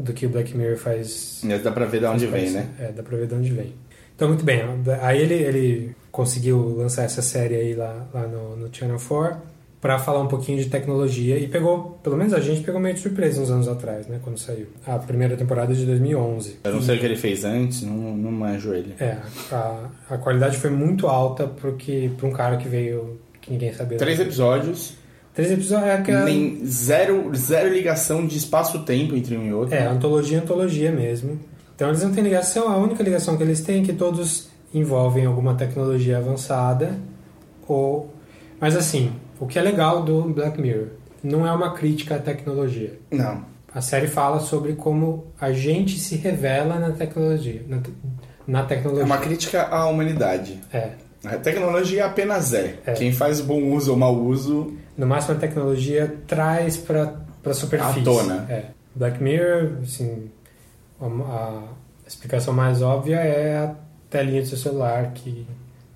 do 0.00 0.12
que 0.12 0.26
o 0.26 0.28
Black 0.28 0.56
Mirror 0.56 0.76
faz. 0.76 1.40
Mas 1.44 1.62
dá 1.62 1.70
pra 1.70 1.86
ver 1.86 2.00
de 2.00 2.06
onde 2.06 2.26
vem, 2.26 2.50
né? 2.50 2.68
É, 2.78 2.92
dá 2.92 3.02
pra 3.02 3.16
ver 3.16 3.26
de 3.26 3.34
onde 3.34 3.52
vem. 3.52 3.74
Então, 4.14 4.28
muito 4.28 4.44
bem. 4.44 4.62
Aí 5.00 5.20
ele, 5.20 5.34
ele 5.34 5.96
conseguiu 6.12 6.76
lançar 6.76 7.04
essa 7.04 7.22
série 7.22 7.54
aí 7.54 7.74
lá, 7.74 8.06
lá 8.12 8.26
no, 8.26 8.56
no 8.56 8.74
Channel 8.74 8.98
4 8.98 9.50
para 9.80 9.98
falar 9.98 10.20
um 10.20 10.28
pouquinho 10.28 10.58
de 10.58 10.68
tecnologia 10.68 11.38
e 11.38 11.48
pegou, 11.48 11.98
pelo 12.02 12.16
menos 12.16 12.34
a 12.34 12.40
gente 12.40 12.60
pegou 12.60 12.78
meio 12.78 12.94
de 12.94 13.00
surpresa 13.00 13.40
uns 13.40 13.50
anos 13.50 13.66
atrás, 13.66 14.06
né, 14.06 14.20
quando 14.22 14.38
saiu. 14.38 14.66
A 14.86 14.98
primeira 14.98 15.36
temporada 15.36 15.74
de 15.74 15.86
2011. 15.86 16.58
Eu 16.64 16.72
não 16.74 16.82
sei 16.82 16.96
o 16.96 17.00
que 17.00 17.06
ele 17.06 17.16
fez 17.16 17.44
antes, 17.44 17.82
não, 17.82 18.14
não 18.14 18.30
manjo 18.30 18.74
ele. 18.74 18.94
É, 19.00 19.16
a, 19.50 19.88
a 20.10 20.18
qualidade 20.18 20.58
foi 20.58 20.68
muito 20.68 21.06
alta 21.06 21.46
porque 21.46 22.10
para 22.18 22.26
um 22.26 22.32
cara 22.32 22.58
que 22.58 22.68
veio 22.68 23.18
que 23.40 23.50
ninguém 23.50 23.72
sabia. 23.72 23.96
Três 23.96 24.20
episódios. 24.20 24.99
Três 25.34 25.50
episódios 25.50 25.88
é 25.88 26.02
que 26.02 26.12
Nem 26.12 26.64
zero, 26.64 27.30
zero 27.34 27.72
ligação 27.72 28.26
de 28.26 28.36
espaço-tempo 28.36 29.14
entre 29.14 29.36
um 29.36 29.46
e 29.46 29.52
outro. 29.52 29.74
É, 29.74 29.86
antologia, 29.86 30.38
antologia 30.38 30.90
mesmo. 30.90 31.38
Então 31.74 31.88
eles 31.88 32.02
não 32.02 32.12
têm 32.12 32.22
ligação, 32.24 32.68
a 32.68 32.76
única 32.76 33.02
ligação 33.02 33.36
que 33.36 33.42
eles 33.42 33.60
têm 33.60 33.82
é 33.82 33.86
que 33.86 33.92
todos 33.92 34.48
envolvem 34.74 35.24
alguma 35.24 35.54
tecnologia 35.54 36.18
avançada 36.18 36.98
ou 37.66 38.12
mas 38.60 38.76
assim, 38.76 39.12
o 39.40 39.46
que 39.46 39.58
é 39.58 39.62
legal 39.62 40.02
do 40.02 40.22
Black 40.24 40.60
Mirror 40.60 40.88
não 41.22 41.46
é 41.46 41.52
uma 41.52 41.72
crítica 41.72 42.16
à 42.16 42.18
tecnologia. 42.18 42.98
Não. 43.10 43.44
A 43.72 43.80
série 43.80 44.06
fala 44.06 44.40
sobre 44.40 44.74
como 44.74 45.26
a 45.40 45.52
gente 45.52 45.98
se 45.98 46.16
revela 46.16 46.78
na 46.78 46.90
tecnologia, 46.90 47.64
na, 47.68 47.80
na 48.46 48.64
tecnologia. 48.64 49.02
É 49.02 49.06
uma 49.06 49.18
crítica 49.18 49.62
à 49.62 49.86
humanidade. 49.86 50.60
É. 50.72 50.90
A 51.24 51.36
tecnologia 51.36 52.06
apenas 52.06 52.52
é. 52.52 52.78
é. 52.84 52.92
Quem 52.92 53.12
faz 53.12 53.40
bom 53.40 53.72
uso 53.72 53.92
ou 53.92 53.96
mau 53.96 54.14
uso. 54.14 54.74
No 54.96 55.06
máximo, 55.06 55.36
a 55.36 55.38
tecnologia 55.38 56.16
traz 56.26 56.76
para 56.76 57.14
a 57.44 57.54
superfície. 57.54 58.00
À 58.00 58.04
tona. 58.04 58.46
É. 58.48 58.64
Black 58.94 59.22
Mirror, 59.22 59.78
assim, 59.82 60.30
a 61.00 61.62
explicação 62.06 62.52
mais 62.52 62.82
óbvia 62.82 63.16
é 63.16 63.56
a 63.58 63.74
telinha 64.10 64.42
do 64.42 64.48
seu 64.48 64.58
celular 64.58 65.12
que 65.12 65.46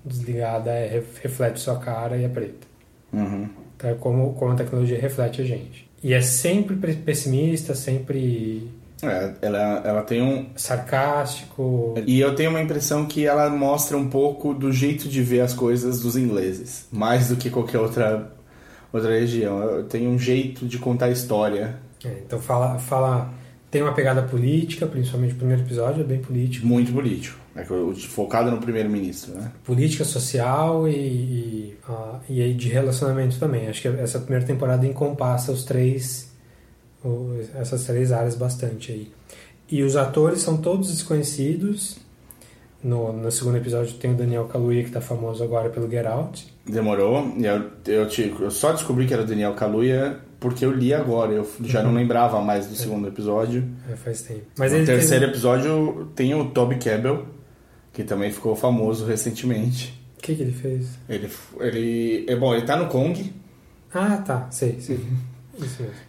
desligada 0.03 0.71
é, 0.71 1.03
reflete 1.21 1.59
sua 1.59 1.77
cara 1.77 2.17
e 2.17 2.23
é 2.23 2.29
preta. 2.29 2.67
Uhum. 3.11 3.49
Então 3.75 3.89
é 3.89 3.93
como, 3.95 4.33
como 4.33 4.53
a 4.53 4.55
tecnologia 4.55 4.99
reflete 4.99 5.41
a 5.41 5.45
gente. 5.45 5.89
E 6.03 6.13
é 6.13 6.21
sempre 6.21 6.75
pessimista, 6.93 7.73
sempre 7.73 8.69
É, 9.01 9.33
ela, 9.41 9.81
ela 9.83 10.01
tem 10.03 10.21
um. 10.21 10.47
Sarcástico. 10.55 11.95
E 12.05 12.19
eu 12.19 12.35
tenho 12.35 12.51
uma 12.51 12.61
impressão 12.61 13.05
que 13.05 13.25
ela 13.25 13.49
mostra 13.49 13.97
um 13.97 14.07
pouco 14.09 14.53
do 14.53 14.71
jeito 14.71 15.09
de 15.09 15.21
ver 15.21 15.41
as 15.41 15.53
coisas 15.53 16.01
dos 16.01 16.15
ingleses, 16.15 16.87
mais 16.91 17.29
do 17.29 17.35
que 17.35 17.49
qualquer 17.49 17.79
outra, 17.79 18.31
outra 18.97 19.11
região. 19.11 19.83
Tenho 19.89 20.09
um 20.09 20.19
jeito 20.19 20.65
de 20.65 20.77
contar 20.77 21.09
história. 21.09 21.77
É, 22.03 22.21
então 22.25 22.39
fala, 22.39 22.79
fala. 22.79 23.33
Tem 23.69 23.81
uma 23.81 23.93
pegada 23.93 24.21
política, 24.21 24.85
principalmente 24.87 25.33
o 25.33 25.37
primeiro 25.37 25.61
episódio, 25.63 26.01
é 26.01 26.03
bem 26.05 26.19
político. 26.19 26.65
Muito 26.65 26.93
político. 26.93 27.37
É 27.55 27.63
focado 28.07 28.51
no 28.51 28.57
primeiro-ministro, 28.57 29.33
né? 29.33 29.51
Política 29.63 30.03
social 30.03 30.87
e, 30.87 30.93
e, 30.93 31.77
ah, 31.87 32.19
e 32.29 32.53
de 32.53 32.69
relacionamento 32.69 33.37
também. 33.39 33.67
Acho 33.67 33.81
que 33.81 33.87
essa 33.87 34.19
primeira 34.19 34.45
temporada 34.45 34.85
encompassa 34.85 35.51
os 35.51 35.63
três, 35.63 36.31
essas 37.55 37.85
três 37.85 38.11
áreas 38.11 38.35
bastante 38.35 38.91
aí. 38.91 39.11
E 39.69 39.83
os 39.83 39.95
atores 39.95 40.41
são 40.41 40.57
todos 40.57 40.91
desconhecidos. 40.91 41.97
No, 42.83 43.11
no 43.11 43.31
segundo 43.31 43.57
episódio 43.57 43.93
tem 43.95 44.11
o 44.11 44.15
Daniel 44.15 44.45
Kaluuya, 44.45 44.83
que 44.83 44.89
está 44.89 45.01
famoso 45.01 45.43
agora 45.43 45.69
pelo 45.69 45.89
Get 45.89 46.05
Out. 46.05 46.54
Demorou. 46.65 47.33
E 47.37 47.45
eu, 47.45 47.69
eu, 47.87 48.07
te- 48.07 48.33
eu 48.39 48.49
só 48.51 48.71
descobri 48.71 49.05
que 49.05 49.13
era 49.13 49.23
o 49.23 49.25
Daniel 49.25 49.53
Kaluuya 49.53 50.19
porque 50.39 50.65
eu 50.65 50.71
li 50.71 50.93
agora. 50.93 51.31
Eu 51.31 51.47
já 51.63 51.83
não 51.83 51.93
lembrava 51.93 52.41
mais 52.41 52.67
do 52.67 52.75
segundo 52.75 53.07
episódio. 53.07 53.63
É, 53.91 53.95
faz 53.95 54.21
tempo. 54.23 54.41
Mas 54.57 54.71
no 54.73 54.85
terceiro 54.85 55.25
episódio 55.25 56.11
tem 56.15 56.33
o 56.33 56.49
Toby 56.49 56.75
Cabell, 56.77 57.25
que 57.93 58.03
também 58.03 58.31
ficou 58.31 58.55
famoso 58.55 59.05
recentemente. 59.05 59.93
O 60.17 60.21
que, 60.21 60.35
que 60.35 60.41
ele 60.41 60.51
fez? 60.53 60.87
Ele, 61.07 61.29
ele, 61.59 62.25
é 62.27 62.35
bom, 62.35 62.53
ele 62.55 62.65
tá 62.65 62.75
no 62.75 62.87
Kong 62.87 63.31
Ah, 63.93 64.17
tá. 64.17 64.47
Sei, 64.49 64.77
sei. 64.79 64.97
Mesmo. 64.97 65.34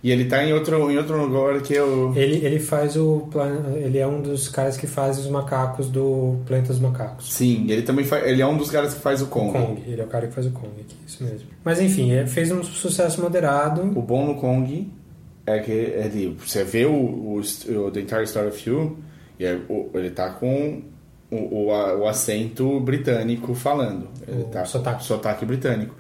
e 0.03 0.11
ele 0.11 0.25
tá 0.27 0.45
em 0.45 0.53
outro, 0.53 0.91
em 0.91 0.97
outro 0.99 1.17
lugar 1.25 1.61
que 1.63 1.75
eu. 1.75 2.13
Ele, 2.17 2.45
ele 2.45 2.59
faz 2.59 2.97
o. 2.97 3.29
Ele 3.77 3.99
é 3.99 4.07
um 4.07 4.21
dos 4.21 4.49
caras 4.49 4.77
que 4.77 4.87
faz 4.87 5.19
os 5.19 5.29
macacos 5.29 5.89
do 5.89 6.39
Planeta 6.47 6.69
dos 6.69 6.81
Macacos. 6.81 7.33
Sim, 7.33 7.67
ele 7.69 7.83
também 7.83 8.05
faz, 8.05 8.27
ele 8.27 8.43
é 8.43 8.47
um 8.47 8.57
dos 8.57 8.71
caras 8.71 8.95
que 8.95 9.01
faz 9.01 9.23
o 9.23 9.27
Kong. 9.27 9.53
Kong. 9.53 9.83
Ele 9.87 10.01
é 10.01 10.05
o 10.05 10.09
cara 10.09 10.27
que 10.27 10.35
faz 10.35 10.47
o 10.47 10.51
Kong 10.51 10.73
aqui, 10.81 10.97
isso 11.07 11.23
mesmo. 11.25 11.49
Mas 11.65 11.81
enfim, 11.81 12.11
ele 12.11 12.27
fez 12.29 12.51
um 12.51 12.63
sucesso 12.63 13.21
moderado. 13.21 13.83
O 13.97 14.03
bom 14.03 14.27
no 14.27 14.35
Kong 14.37 14.93
é 15.47 15.59
que 15.61 15.71
ele, 15.71 16.37
você 16.45 16.65
vê 16.65 16.85
o, 16.85 16.91
o, 16.93 17.41
o 17.41 17.91
The 17.91 18.01
Entire 18.01 18.25
Story 18.25 18.49
of 18.49 18.69
You 18.69 18.97
e 19.39 19.45
é- 19.45 19.61
ele 19.95 20.11
tá 20.11 20.31
com 20.31 20.83
o, 21.31 21.37
o, 21.37 21.67
o 22.01 22.09
acento 22.09 22.81
britânico 22.81 23.55
falando. 23.55 24.09
Ele 24.27 24.43
O 24.43 24.45
tá 24.47 24.65
sotaque. 24.65 25.05
sotaque 25.05 25.45
britânico. 25.45 25.95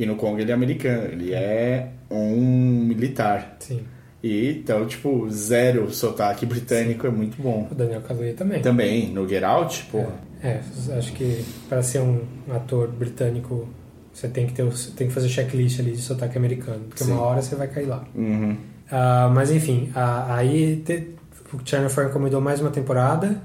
E 0.00 0.06
no 0.06 0.16
Kong 0.16 0.40
ele 0.40 0.50
é 0.50 0.54
americano, 0.54 1.12
ele 1.12 1.34
é 1.34 1.90
um 2.10 2.84
militar. 2.86 3.56
Sim. 3.58 3.82
E 4.22 4.48
então, 4.52 4.86
tipo, 4.86 5.28
zero 5.28 5.92
sotaque 5.92 6.46
britânico 6.46 7.06
é 7.06 7.10
muito 7.10 7.40
bom. 7.40 7.68
O 7.70 7.74
Daniel 7.74 8.00
Kaluuya 8.00 8.32
também. 8.32 8.62
Também, 8.62 9.10
no 9.10 9.28
Get 9.28 9.42
Out, 9.42 9.88
pô. 9.92 10.06
É, 10.42 10.60
acho 10.96 11.12
que 11.12 11.44
para 11.68 11.82
ser 11.82 12.00
um 12.00 12.22
ator 12.50 12.88
britânico, 12.88 13.68
você 14.10 14.26
tem 14.26 14.46
que 14.46 14.54
ter, 14.54 14.66
tem 14.96 15.08
que 15.08 15.12
fazer 15.12 15.28
checklist 15.28 15.80
ali 15.80 15.92
de 15.92 16.00
sotaque 16.00 16.38
americano, 16.38 16.80
porque 16.88 17.04
Sim. 17.04 17.12
uma 17.12 17.20
hora 17.20 17.42
você 17.42 17.54
vai 17.54 17.68
cair 17.68 17.84
lá. 17.84 18.02
Uhum. 18.14 18.56
Ah, 18.90 19.30
mas 19.34 19.50
enfim, 19.50 19.92
ah, 19.94 20.34
aí 20.34 20.76
te, 20.76 21.14
o 21.52 21.60
Channel 21.62 21.90
4 21.90 22.08
encomendou 22.08 22.40
mais 22.40 22.58
uma 22.58 22.70
temporada 22.70 23.38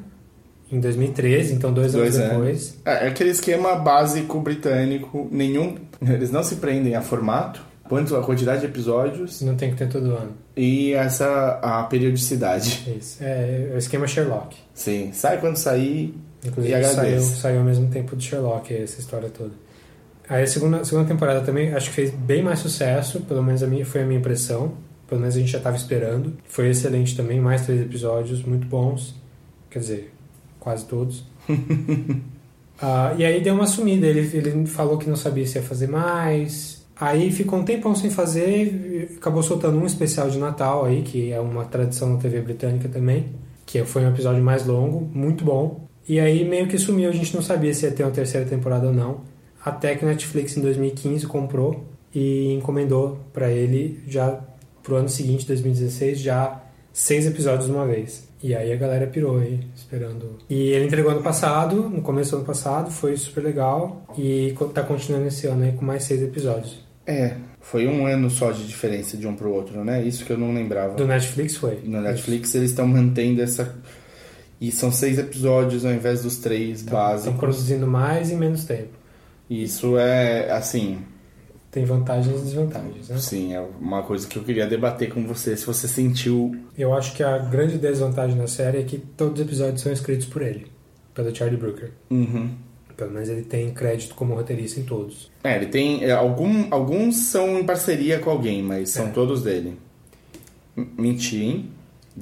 em 0.75 0.79
2013, 0.79 1.53
então 1.53 1.73
dois, 1.73 1.93
Dois 1.93 2.15
anos 2.17 2.29
depois. 2.29 2.77
É, 2.85 3.05
é 3.05 3.07
aquele 3.07 3.29
esquema 3.31 3.75
básico 3.75 4.39
britânico, 4.39 5.27
nenhum. 5.31 5.75
Eles 6.01 6.31
não 6.31 6.43
se 6.43 6.55
prendem 6.57 6.95
a 6.95 7.01
formato, 7.01 7.61
quanto 7.87 8.15
a 8.15 8.23
quantidade 8.23 8.61
de 8.61 8.65
episódios 8.67 9.41
Não 9.41 9.55
tem 9.55 9.69
que 9.71 9.77
ter 9.77 9.87
todo 9.87 10.05
ano. 10.11 10.31
e 10.57 10.93
essa 10.93 11.59
a 11.61 11.83
periodicidade. 11.83 12.95
Isso. 12.97 13.17
É, 13.23 13.69
é 13.71 13.75
o 13.75 13.77
esquema 13.77 14.07
Sherlock. 14.07 14.55
Sim, 14.73 15.11
sai 15.13 15.39
quando 15.39 15.57
sair 15.57 16.13
e 16.43 16.47
Inclusive 16.47 16.73
saiu, 16.83 16.89
agradeço. 16.99 17.35
saiu 17.37 17.59
ao 17.59 17.65
mesmo 17.65 17.87
tempo 17.89 18.15
do 18.15 18.21
Sherlock, 18.21 18.73
essa 18.73 18.99
história 18.99 19.29
toda. 19.29 19.51
Aí 20.27 20.41
a 20.43 20.47
segunda, 20.47 20.83
segunda 20.83 21.07
temporada 21.07 21.41
também 21.41 21.73
acho 21.73 21.89
que 21.89 21.95
fez 21.95 22.09
bem 22.11 22.41
mais 22.43 22.59
sucesso, 22.59 23.21
pelo 23.21 23.43
menos 23.43 23.61
a 23.61 23.67
minha, 23.67 23.85
foi 23.85 24.01
a 24.01 24.05
minha 24.05 24.19
impressão. 24.19 24.73
Pelo 25.07 25.21
menos 25.21 25.35
a 25.35 25.39
gente 25.39 25.51
já 25.51 25.59
estava 25.59 25.75
esperando. 25.77 26.33
Foi 26.45 26.67
excelente 26.69 27.15
também, 27.15 27.39
mais 27.39 27.61
três 27.63 27.79
episódios 27.79 28.41
muito 28.43 28.65
bons. 28.65 29.13
Quer 29.69 29.77
dizer, 29.79 30.13
quase 30.65 30.85
todos. 30.85 31.23
Ah, 32.81 33.15
e 33.17 33.23
aí 33.23 33.41
deu 33.41 33.53
uma 33.53 33.67
sumida. 33.67 34.05
Ele, 34.05 34.19
ele 34.37 34.65
falou 34.65 34.97
que 34.97 35.07
não 35.09 35.15
sabia 35.15 35.47
se 35.47 35.57
ia 35.57 35.63
fazer 35.63 35.87
mais. 35.87 36.85
Aí 36.99 37.31
ficou 37.31 37.59
um 37.59 37.63
tempão 37.63 37.95
sem 37.95 38.09
fazer. 38.09 39.15
Acabou 39.15 39.41
soltando 39.41 39.77
um 39.77 39.85
especial 39.85 40.29
de 40.29 40.37
Natal 40.37 40.83
aí, 40.83 41.01
que 41.01 41.31
é 41.31 41.39
uma 41.39 41.63
tradição 41.63 42.09
na 42.09 42.17
TV 42.17 42.41
britânica 42.41 42.89
também. 42.89 43.27
Que 43.65 43.85
foi 43.85 44.03
um 44.03 44.09
episódio 44.09 44.43
mais 44.43 44.65
longo, 44.65 45.09
muito 45.13 45.45
bom. 45.45 45.87
E 46.05 46.19
aí 46.19 46.43
meio 46.43 46.67
que 46.67 46.77
sumiu. 46.77 47.09
A 47.09 47.13
gente 47.13 47.33
não 47.33 47.41
sabia 47.41 47.73
se 47.73 47.85
ia 47.85 47.91
ter 47.91 48.03
uma 48.03 48.11
terceira 48.11 48.45
temporada 48.45 48.87
ou 48.87 48.93
não. 48.93 49.21
Até 49.63 49.95
que 49.95 50.03
o 50.03 50.07
Netflix 50.09 50.57
em 50.57 50.61
2015 50.61 51.25
comprou 51.27 51.85
e 52.13 52.53
encomendou 52.55 53.19
para 53.31 53.49
ele 53.49 54.03
já 54.05 54.37
pro 54.83 54.97
ano 54.97 55.07
seguinte, 55.07 55.47
2016, 55.47 56.19
já 56.19 56.61
seis 56.93 57.25
episódios 57.25 57.65
de 57.65 57.71
uma 57.71 57.87
vez. 57.87 58.27
E 58.43 58.53
aí 58.53 58.71
a 58.71 58.75
galera 58.75 59.07
pirou 59.07 59.39
aí, 59.39 59.59
esperando. 59.75 60.37
E 60.49 60.69
ele 60.69 60.85
entregou 60.85 61.11
ano 61.11 61.23
passado, 61.23 61.89
no 61.89 62.01
começo 62.01 62.31
do 62.31 62.37
ano 62.37 62.45
passado, 62.45 62.91
foi 62.91 63.15
super 63.17 63.43
legal. 63.43 64.05
E 64.17 64.53
tá 64.73 64.83
continuando 64.83 65.27
esse 65.27 65.47
ano 65.47 65.63
aí 65.63 65.71
com 65.71 65.83
mais 65.85 66.03
seis 66.03 66.21
episódios. 66.21 66.83
É, 67.07 67.35
foi 67.61 67.87
um 67.87 68.05
ano 68.05 68.29
só 68.29 68.51
de 68.51 68.67
diferença 68.67 69.15
de 69.17 69.27
um 69.27 69.35
pro 69.35 69.51
outro, 69.51 69.83
né? 69.83 70.03
Isso 70.03 70.25
que 70.25 70.31
eu 70.31 70.37
não 70.37 70.53
lembrava. 70.53 70.95
Do 70.95 71.07
Netflix 71.07 71.55
foi. 71.55 71.79
No 71.83 72.01
Netflix 72.01 72.53
eles 72.55 72.71
estão 72.71 72.87
mantendo 72.87 73.41
essa. 73.41 73.75
E 74.59 74.71
são 74.71 74.91
seis 74.91 75.17
episódios 75.19 75.85
ao 75.85 75.91
invés 75.91 76.23
dos 76.23 76.37
três 76.37 76.79
Estão 76.79 76.93
básicos. 76.93 77.39
produzindo 77.39 77.85
mais 77.87 78.31
em 78.31 78.37
menos 78.37 78.65
tempo. 78.65 78.89
Isso 79.49 79.97
é, 79.97 80.49
assim, 80.51 80.99
Tem 81.75 81.83
vantagens 81.83 82.39
e 82.39 82.43
desvantagens, 82.45 83.09
né? 83.09 83.17
sim, 83.17 83.53
é 83.53 83.59
uma 83.81 84.01
coisa 84.01 84.25
que 84.25 84.37
eu 84.37 84.43
queria 84.43 84.65
debater 84.65 85.09
com 85.13 85.27
você. 85.27 85.57
Se 85.57 85.65
você 85.65 85.89
sentiu. 85.89 86.55
Eu 86.77 86.93
acho 86.93 87.13
que 87.13 87.21
a 87.21 87.37
grande 87.37 87.77
desvantagem 87.77 88.37
da 88.37 88.47
série 88.47 88.77
é 88.79 88.83
que 88.83 88.97
todos 88.97 89.41
os 89.41 89.45
episódios 89.45 89.81
são 89.81 89.91
escritos 89.91 90.25
por 90.25 90.41
ele, 90.41 90.67
pelo 91.13 91.35
Charlie 91.35 91.59
Brooker. 91.59 91.91
Uhum. 92.09 92.51
Pelo 92.95 93.11
menos 93.11 93.27
ele 93.27 93.41
tem 93.41 93.71
crédito 93.73 94.15
como 94.15 94.33
roteirista 94.35 94.79
em 94.79 94.83
todos. 94.83 95.29
É, 95.43 95.57
ele 95.57 95.65
tem. 95.65 96.01
é, 96.05 96.11
algum, 96.11 96.67
alguns 96.71 97.17
são 97.27 97.59
em 97.59 97.65
parceria 97.65 98.19
com 98.19 98.29
alguém, 98.29 98.63
mas 98.63 98.91
são 98.91 99.07
É. 99.07 99.09
todos 99.09 99.43
dele. 99.43 99.77
M- 100.77 100.87
Menti, 100.97 101.43
hein? 101.43 101.69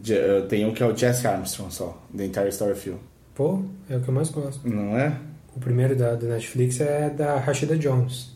Eh, 0.10 0.42
Tem 0.50 0.66
um 0.66 0.74
que 0.74 0.82
é 0.82 0.88
o 0.88 0.98
Jesse 0.98 1.28
Armstrong 1.28 1.72
só, 1.72 2.02
The 2.18 2.26
Entire 2.26 2.50
Story 2.50 2.72
of 2.74 2.90
You. 2.90 2.96
Pô, 3.36 3.62
é 3.88 3.98
o 3.98 4.02
que 4.02 4.08
eu 4.10 4.14
mais 4.16 4.30
gosto. 4.32 4.68
Não 4.68 4.98
é? 4.98 5.16
O 5.56 5.60
primeiro 5.60 5.96
da, 5.96 6.16
do 6.16 6.26
Netflix 6.26 6.82
é 6.82 7.12
da 7.12 7.38
Rashida 7.38 7.78
Jones. 7.78 8.33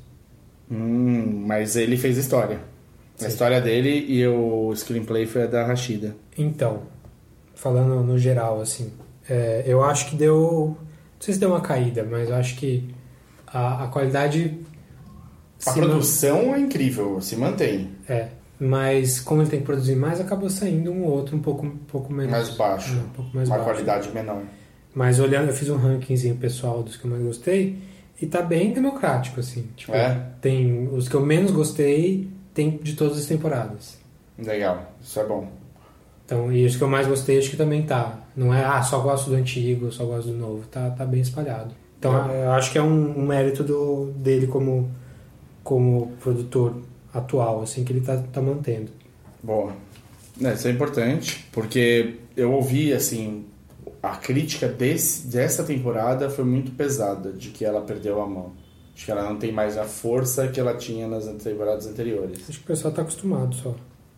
Hum, 0.72 1.44
mas 1.46 1.76
ele 1.76 1.98
fez 1.98 2.18
história. 2.18 2.60
A 3.18 3.22
Sim. 3.24 3.28
história 3.28 3.60
dele 3.62 4.06
e 4.08 4.28
o 4.28 4.74
screenplay 4.76 5.26
foi 5.26 5.44
a 5.44 5.48
da 5.48 5.66
Rashida. 5.66 6.16
Então, 6.38 6.84
falando 7.56 8.04
no 8.04 8.18
geral, 8.18 8.62
assim, 8.62 8.92
é, 9.30 9.64
eu 9.66 9.84
acho 9.84 10.10
que 10.10 10.16
deu. 10.16 10.78
Não 10.80 11.22
sei 11.22 11.34
se 11.34 11.40
deu 11.40 11.50
uma 11.50 11.62
caída, 11.62 12.04
mas 12.10 12.30
eu 12.30 12.36
acho 12.36 12.56
que 12.58 12.88
a, 13.48 13.86
a 13.86 13.88
qualidade. 13.88 14.60
A 15.66 15.72
produção 15.74 16.54
é 16.54 16.60
incrível, 16.60 17.20
se 17.22 17.36
mantém. 17.36 17.80
man- 18.08 18.16
É. 18.16 18.30
Mas 18.60 19.20
como 19.20 19.42
ele 19.42 19.50
tem 19.52 19.60
que 19.60 19.66
produzir 19.66 19.96
mais, 19.96 20.20
acabou 20.20 20.50
saindo 20.50 20.92
um 20.92 21.04
ou 21.04 21.12
outro 21.12 21.36
um 21.36 21.40
pouco, 21.40 21.66
um 21.66 21.78
pouco 21.78 22.12
menos. 22.12 22.32
Mais 22.32 22.50
baixo. 22.52 22.96
É, 22.96 23.00
um 23.00 23.10
pouco 23.10 23.36
mais 23.36 23.48
uma 23.50 23.58
baixo. 23.58 23.70
qualidade 23.72 24.10
menor. 24.12 24.42
Mas 24.96 25.20
olhando, 25.20 25.50
eu 25.50 25.54
fiz 25.54 25.70
um 25.70 25.76
rankingzinho 25.78 26.36
pessoal 26.38 26.82
dos 26.82 26.96
que 26.98 27.06
eu 27.06 27.12
mais 27.12 27.22
gostei 27.24 27.78
e 28.22 28.26
tá 28.26 28.42
bem 28.42 28.72
democrático, 28.74 29.40
assim. 29.40 29.68
Tipo, 29.76 29.94
É? 29.94 30.30
tem 30.42 30.88
os 30.92 31.08
que 31.08 31.16
eu 31.16 31.22
menos 31.22 31.52
gostei, 31.52 32.28
tem 32.54 32.78
de 32.78 32.94
todas 32.96 33.18
as 33.18 33.26
temporadas. 33.26 33.98
Legal, 34.38 34.92
isso 35.02 35.20
é 35.20 35.26
bom. 35.26 35.48
Então, 36.26 36.52
e 36.52 36.66
os 36.66 36.76
que 36.76 36.82
eu 36.82 36.90
mais 36.90 37.08
gostei, 37.08 37.38
acho 37.38 37.50
que 37.50 37.56
também 37.56 37.84
tá. 37.84 38.20
Não 38.36 38.54
é, 38.54 38.64
ah, 38.64 38.82
só 38.84 39.00
gosto 39.00 39.30
do 39.30 39.36
antigo, 39.36 39.92
só 39.92 40.06
gosto 40.06 40.30
do 40.30 40.38
novo. 40.38 40.68
Tá, 40.68 40.90
tá 40.90 41.06
bem 41.06 41.22
espalhado. 41.22 41.74
Então, 41.98 42.14
eu 42.32 42.52
acho 42.52 42.72
que 42.72 42.78
é 42.78 42.82
um, 42.82 43.20
um 43.20 43.26
mérito 43.26 43.64
do, 43.64 44.12
dele 44.18 44.46
como, 44.46 44.92
como 45.64 46.12
produtor 46.20 46.82
atual, 47.14 47.62
assim, 47.62 47.84
que 47.84 47.94
ele 47.94 48.02
tá, 48.02 48.18
tá 48.32 48.42
mantendo. 48.42 48.92
Boa. 49.42 49.72
É, 50.44 50.54
isso 50.54 50.68
é 50.68 50.72
importante, 50.72 51.48
porque 51.52 52.16
eu 52.36 52.52
ouvi, 52.52 52.94
assim, 52.94 53.46
a 54.12 54.16
crítica 54.18 54.68
desse, 54.68 55.28
dessa 55.28 55.64
temporada 55.64 56.30
foi 56.30 56.44
muito 56.46 56.72
pesada, 56.72 57.32
de 57.32 57.50
que 57.50 57.64
ela 57.66 57.82
perdeu 57.82 58.22
a 58.22 58.28
mão. 58.28 58.54
Acho 58.96 59.06
que 59.06 59.12
ela 59.12 59.24
não 59.24 59.38
tem 59.38 59.52
mais 59.52 59.78
a 59.78 59.84
força 59.84 60.48
que 60.48 60.60
ela 60.60 60.74
tinha 60.74 61.08
nas 61.08 61.26
temporadas 61.44 61.86
anteriores. 61.88 62.40
Acho 62.50 62.58
que 62.60 62.64
o 62.66 62.68
pessoal 62.68 62.94
tá 62.94 63.02
acostumado 63.04 63.54
só. 63.56 63.76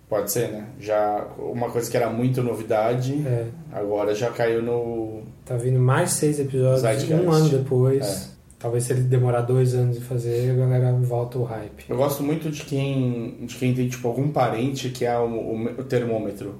Pode 0.08 0.32
ser, 0.32 0.50
né? 0.52 0.68
Já 0.80 1.28
uma 1.38 1.70
coisa 1.70 1.90
que 1.92 1.96
era 1.98 2.10
muito 2.10 2.42
novidade, 2.42 3.14
É. 3.28 3.46
agora 3.72 4.16
já 4.16 4.32
caiu 4.32 4.62
no. 4.64 5.22
Tá 5.46 5.56
vindo 5.56 5.80
mais 5.80 6.12
seis 6.12 6.40
episódios 6.40 6.82
Zeitgeist. 6.82 7.14
um 7.24 7.32
ano 7.32 7.50
depois. 7.50 8.06
É. 8.36 8.40
Talvez 8.58 8.84
se 8.86 8.92
ele 8.94 9.02
demorar 9.04 9.42
dois 9.42 9.74
anos 9.76 9.98
em 9.98 10.02
fazer, 10.02 10.52
a 10.52 10.56
galera 10.56 10.92
volta 10.94 11.38
o 11.38 11.44
hype. 11.44 11.86
Eu 11.88 11.96
gosto 11.96 12.24
muito 12.24 12.50
de 12.50 12.64
quem, 12.64 13.38
de 13.46 13.56
quem 13.56 13.74
tem 13.74 13.88
tipo 13.88 14.06
algum 14.08 14.30
parente 14.32 14.90
que 14.90 15.06
é 15.06 15.18
o, 15.18 15.26
o- 15.30 15.66
o 15.80 15.84
termômetro. 15.84 16.56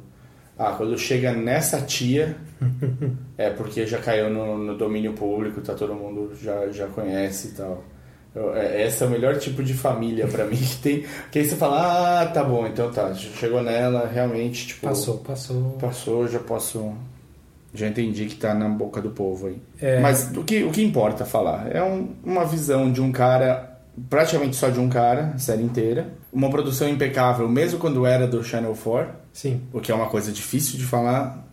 Ah, 0.60 0.74
quando 0.78 0.98
chega 0.98 1.32
nessa 1.32 1.80
tia, 1.82 2.36
é 3.38 3.50
porque 3.50 3.88
já 3.88 3.98
caiu 4.00 4.30
no, 4.30 4.58
no 4.58 4.78
domínio 4.78 5.14
público, 5.14 5.62
tá 5.62 5.74
todo 5.74 5.96
mundo 5.96 6.34
já, 6.42 6.68
já 6.70 6.86
conhece 6.88 7.48
e 7.48 7.52
tal. 7.52 7.82
Eu, 8.36 8.54
é, 8.54 8.86
esse 8.86 9.02
é 9.02 9.08
o 9.08 9.10
melhor 9.10 9.38
tipo 9.38 9.64
de 9.64 9.74
família 9.74 10.28
pra 10.28 10.44
mim 10.46 10.58
que 10.58 10.76
tem. 10.78 11.06
Que 11.32 11.40
aí 11.40 11.46
você 11.46 11.56
fala, 11.56 12.22
ah, 12.22 12.26
tá 12.28 12.44
bom, 12.44 12.68
então 12.68 12.92
tá, 12.92 13.14
chegou 13.16 13.64
nela, 13.64 14.08
realmente, 14.14 14.68
tipo. 14.68 14.86
Passou, 14.88 15.18
passou. 15.20 15.78
Passou, 15.80 16.28
já 16.28 16.40
posso. 16.40 16.94
Já 17.74 17.88
entendi 17.88 18.26
que 18.26 18.36
tá 18.36 18.54
na 18.54 18.68
boca 18.68 19.00
do 19.02 19.12
povo 19.12 19.48
aí. 19.48 19.58
É. 19.80 20.00
Mas 20.02 20.30
o 20.36 20.44
que, 20.44 20.64
o 20.64 20.72
que 20.72 20.84
importa 20.84 21.24
falar? 21.24 21.74
É 21.74 21.82
um- 21.84 22.10
uma 22.24 22.44
visão 22.44 22.92
de 22.92 23.00
um 23.02 23.12
cara, 23.12 23.80
praticamente 24.10 24.56
só 24.56 24.70
de 24.70 24.80
um 24.80 24.90
cara, 24.90 25.32
a 25.36 25.38
série 25.38 25.64
inteira. 25.64 26.10
Uma 26.34 26.50
produção 26.50 26.90
impecável, 26.90 27.48
mesmo 27.48 27.80
quando 27.80 28.06
era 28.06 28.28
do 28.28 28.44
Channel 28.44 28.76
4. 28.76 29.14
Sim. 29.42 29.62
O 29.72 29.80
que 29.80 29.90
é 29.90 29.96
uma 29.96 30.08
coisa 30.10 30.32
difícil 30.34 30.78
de 30.78 30.84
falar. 30.86 31.48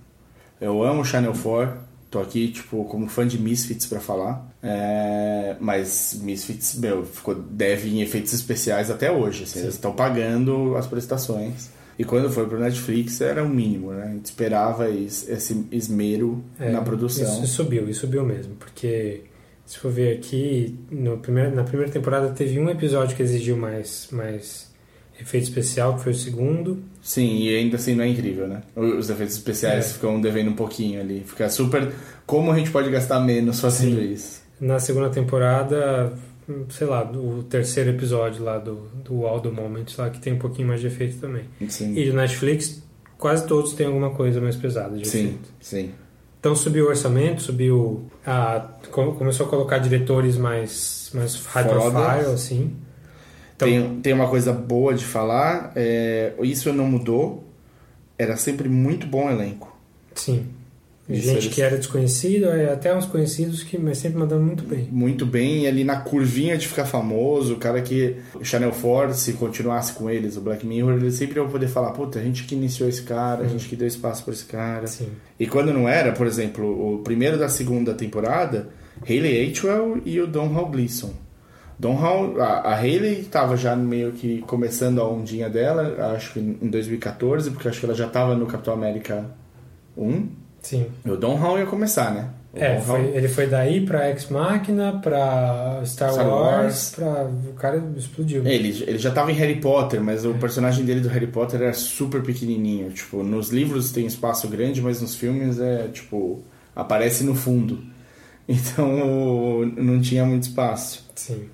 Eu 0.61 0.82
amo 0.82 1.03
o 1.03 1.05
Channel 1.05 1.32
4. 1.32 1.87
Tô 2.11 2.18
aqui, 2.20 2.49
tipo, 2.49 2.84
como 2.87 3.09
fã 3.09 3.26
de 3.26 3.39
Misfits 3.39 3.87
pra 3.87 4.01
falar. 4.01 4.45
É, 4.62 5.55
Mas 5.61 6.18
Misfits, 6.20 6.76
meu, 6.78 7.05
ficou, 7.05 7.34
deve 7.34 7.89
em 7.89 8.01
efeitos 8.03 8.32
especiais 8.32 8.91
até 8.91 9.11
hoje. 9.12 9.45
assim, 9.45 9.61
eles 9.61 9.74
estão 9.74 9.93
pagando 9.93 10.74
as 10.76 10.87
prestações. 10.87 11.70
E 11.99 12.05
quando 12.05 12.28
foi 12.30 12.47
pro 12.47 12.59
Netflix 12.59 13.20
era 13.20 13.43
o 13.45 13.49
mínimo, 13.49 13.93
né? 13.93 14.05
A 14.05 14.09
gente 14.14 14.24
esperava 14.26 14.89
es- 14.91 15.28
esse 15.28 15.64
esmero 15.70 16.43
É, 16.59 16.70
na 16.72 16.80
produção. 16.82 17.24
Isso 17.45 17.47
subiu, 17.55 17.89
isso 17.89 18.01
subiu 18.01 18.24
mesmo. 18.24 18.55
Porque 18.57 19.22
se 19.64 19.78
for 19.78 19.91
ver 19.93 20.16
aqui, 20.18 20.76
no 20.91 21.18
primeiro, 21.18 21.55
na 21.55 21.62
primeira 21.64 21.91
temporada 21.93 22.28
teve 22.30 22.59
um 22.59 22.68
episódio 22.68 23.16
que 23.16 23.22
exigiu 23.22 23.57
mais, 23.57 24.09
mais 24.12 24.70
efeito 25.21 25.45
especial, 25.45 25.95
que 25.97 26.03
foi 26.03 26.12
o 26.12 26.14
segundo. 26.17 26.83
Sim, 27.03 27.39
e 27.39 27.57
ainda 27.57 27.77
assim 27.77 27.95
não 27.95 28.05
é 28.05 28.09
incrível, 28.09 28.47
né? 28.49 28.62
Os 28.75 29.09
efeitos 29.11 29.35
especiais 29.37 29.87
É. 29.87 29.89
ficam 29.95 30.21
devendo 30.21 30.51
um 30.51 30.55
pouquinho 30.57 31.01
ali. 31.01 31.23
Fica 31.27 31.49
super. 31.49 31.93
Como 32.27 32.51
a 32.53 32.57
gente 32.59 32.71
pode 32.71 32.91
gastar 32.91 33.21
menos 33.21 33.61
fazendo 33.61 34.01
isso? 34.03 34.43
Na 34.61 34.79
segunda 34.81 35.09
temporada, 35.11 36.12
sei 36.71 36.87
lá, 36.87 37.03
o 37.11 37.43
terceiro 37.45 37.91
episódio 37.91 38.43
lá 38.43 38.59
do, 38.59 38.89
do 39.05 39.27
All 39.27 39.41
the 39.41 39.51
Moment, 39.51 39.87
lá 39.99 40.11
que 40.11 40.19
tem 40.21 40.33
um 40.33 40.39
pouquinho 40.39 40.69
mais 40.69 40.81
de 40.81 40.87
efeito 40.89 41.19
também. 41.19 41.45
Sim. 41.69 41.97
E 41.97 42.11
do 42.11 42.17
Netflix, 42.17 42.83
quase 43.19 43.47
todos 43.47 43.73
têm 43.75 43.87
alguma 43.87 44.11
coisa 44.11 44.41
mais 44.41 44.57
pesada 44.57 44.97
de 44.97 45.07
Sim, 45.07 45.19
efeito. 45.27 45.49
sim. 45.61 45.91
Então 46.41 46.55
subiu 46.55 46.85
o 46.87 46.89
orçamento, 46.89 47.43
subiu 47.43 48.07
a 48.25 48.67
co- 48.91 49.12
começou 49.12 49.47
a 49.47 49.49
colocar 49.49 49.79
diretores 49.79 50.37
mais 50.37 51.11
mais 51.12 51.35
high 51.47 51.67
profile 51.69 52.33
assim. 52.33 52.73
Tem, 53.59 54.01
tem 54.01 54.13
uma 54.13 54.29
coisa 54.29 54.53
boa 54.53 54.93
de 54.95 55.05
falar, 55.05 55.73
é, 55.75 56.33
isso 56.43 56.73
não 56.73 56.87
mudou. 56.87 57.45
Era 58.19 58.37
sempre 58.37 58.69
muito 58.69 59.07
bom 59.07 59.31
elenco. 59.31 59.75
Sim. 60.15 60.47
Isso 61.09 61.29
Gente 61.29 61.45
eles- 61.45 61.55
que 61.55 61.63
era 61.63 61.77
desconhecido, 61.77 62.47
é, 62.47 62.73
até 62.73 62.93
uns 62.95 63.07
conhecidos 63.07 63.63
que 63.63 63.79
sempre 63.95 64.19
mandando 64.19 64.43
muito 64.43 64.65
bem. 64.65 64.89
Muito 64.91 65.25
bem, 65.25 65.63
e 65.63 65.67
ali 65.69 65.85
na 65.85 66.01
curvinha 66.01 66.59
de 66.59 66.67
ficar 66.67 66.85
famoso, 66.85 67.55
o 67.55 67.59
cara 67.59 67.81
que. 67.81 68.17
O 68.35 68.45
Channel 68.45 68.73
4, 68.73 69.15
se 69.15 69.35
continuasse 69.35 69.93
com 69.93 70.11
eles, 70.11 70.37
o 70.37 70.41
Black 70.41 70.67
Mirror, 70.67 70.95
ele 70.95 71.13
sempre 71.13 71.39
ia 71.41 71.47
poder 71.47 71.69
falar: 71.69 71.93
puta, 71.93 72.19
a 72.19 72.23
gente 72.23 72.43
que 72.43 72.57
iniciou 72.57 72.89
esse 72.89 73.03
cara, 73.03 73.45
a 73.45 73.49
gente 73.49 73.69
que 73.69 73.77
deu 73.77 73.87
espaço 73.87 74.25
pra 74.25 74.33
esse 74.35 74.45
cara. 74.47 74.87
Sim. 74.89 75.07
E 75.39 75.47
quando 75.47 75.73
não 75.73 75.89
era, 75.89 76.11
por 76.11 76.27
exemplo, 76.27 76.95
o 76.95 76.99
primeiro 77.05 77.39
da 77.39 77.49
segunda 77.49 77.95
temporada, 77.95 78.71
Hayley 79.09 79.49
Atwell 79.51 80.01
e 80.05 80.21
o 80.21 80.27
Don 80.27 80.49
Hall 80.49 80.67
Gleason. 80.71 81.13
Don 81.79 81.95
Hall, 81.95 82.41
a, 82.41 82.61
a 82.70 82.74
Hayley 82.77 83.20
estava 83.20 83.57
já 83.57 83.77
meio 83.77 84.12
que 84.12 84.41
começando 84.43 85.01
a 85.01 85.09
ondinha 85.09 85.49
dela, 85.51 86.12
acho 86.14 86.33
que 86.33 86.41
em 86.41 86.68
2014, 86.70 87.51
porque 87.51 87.68
acho 87.68 87.81
que 87.81 87.87
ela 87.87 87.95
já 87.95 88.07
estava 88.07 88.35
no 88.35 88.47
Capitão 88.47 88.72
América 88.74 89.27
1. 89.97 90.29
Sim. 90.61 90.87
E 91.05 91.11
o 91.11 91.16
Don 91.16 91.35
Hall 91.37 91.59
ia 91.59 91.66
começar, 91.66 92.12
né? 92.12 92.31
O 92.55 92.59
É, 92.59 92.81
foi- 92.81 93.05
ele 93.14 93.29
foi 93.29 93.47
daí 93.47 93.85
pra 93.85 94.09
Ex 94.09 94.31
Machina, 94.31 94.99
pra 95.03 95.83
Star, 95.85 96.11
Star 96.12 96.27
Wars, 96.27 96.62
Wars. 96.62 96.91
pra 96.97 97.24
o 97.51 97.53
cara 97.53 97.83
explodiu. 97.95 98.47
Ele, 98.47 98.68
ele 98.87 98.99
já 98.99 99.11
tava 99.11 99.31
em 99.31 99.35
Harry 99.35 99.57
Potter, 99.61 100.01
mas 100.03 100.24
É. 100.24 100.29
o 100.29 100.35
personagem 100.35 100.83
dele 100.83 101.01
do 101.01 101.09
Harry 101.11 101.27
Potter 101.27 101.61
era 101.61 101.74
super 101.74 102.22
pequenininho. 102.22 102.91
Tipo, 102.91 103.22
nos 103.22 103.51
livros 103.51 103.93
tem 103.93 104.07
espaço 104.07 104.49
grande, 104.49 104.81
mas 104.81 105.03
nos 105.03 105.14
filmes 105.14 105.61
é, 105.61 105.89
tipo, 105.89 106.43
aparece 106.74 107.22
no 107.22 107.35
fundo. 107.35 107.79
Então, 108.49 109.66
não 109.77 110.01
tinha 110.01 110.24
muito 110.24 110.45
espaço. 110.45 111.05
Sim. 111.16 111.49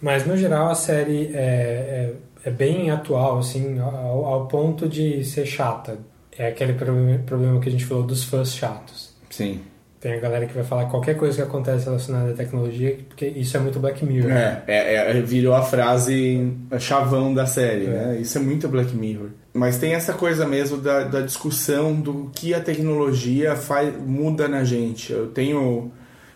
Mas 0.00 0.26
no 0.26 0.36
geral 0.36 0.70
a 0.70 0.74
série 0.74 1.30
é, 1.34 2.12
é, 2.44 2.48
é 2.48 2.50
bem 2.50 2.90
atual, 2.90 3.38
assim, 3.38 3.78
ao, 3.78 4.24
ao 4.24 4.46
ponto 4.46 4.88
de 4.88 5.24
ser 5.24 5.46
chata. 5.46 5.98
É 6.38 6.48
aquele 6.48 6.74
problema, 6.74 7.18
problema 7.24 7.60
que 7.60 7.68
a 7.68 7.72
gente 7.72 7.84
falou 7.84 8.04
dos 8.04 8.24
fãs 8.24 8.54
chatos. 8.54 9.14
Sim. 9.30 9.60
Tem 9.98 10.12
a 10.12 10.20
galera 10.20 10.46
que 10.46 10.52
vai 10.52 10.62
falar 10.62 10.84
qualquer 10.86 11.16
coisa 11.16 11.36
que 11.36 11.42
acontece 11.42 11.86
relacionada 11.86 12.30
à 12.30 12.34
tecnologia, 12.34 12.98
porque 13.08 13.26
isso 13.26 13.56
é 13.56 13.60
muito 13.60 13.80
Black 13.80 14.04
Mirror. 14.04 14.30
É, 14.30 14.62
é, 14.66 14.94
é, 15.18 15.20
virou 15.22 15.54
a 15.54 15.62
frase 15.62 16.52
chavão 16.78 17.32
da 17.32 17.46
série, 17.46 17.86
né? 17.86 18.18
Isso 18.20 18.36
é 18.36 18.40
muito 18.40 18.68
Black 18.68 18.94
Mirror. 18.94 19.30
Mas 19.54 19.78
tem 19.78 19.94
essa 19.94 20.12
coisa 20.12 20.46
mesmo 20.46 20.76
da, 20.76 21.04
da 21.04 21.22
discussão 21.22 21.94
do 21.94 22.30
que 22.34 22.52
a 22.52 22.60
tecnologia 22.60 23.56
faz, 23.56 23.94
muda 23.98 24.46
na 24.46 24.62
gente. 24.64 25.12
Eu 25.12 25.28
tenho. 25.28 25.90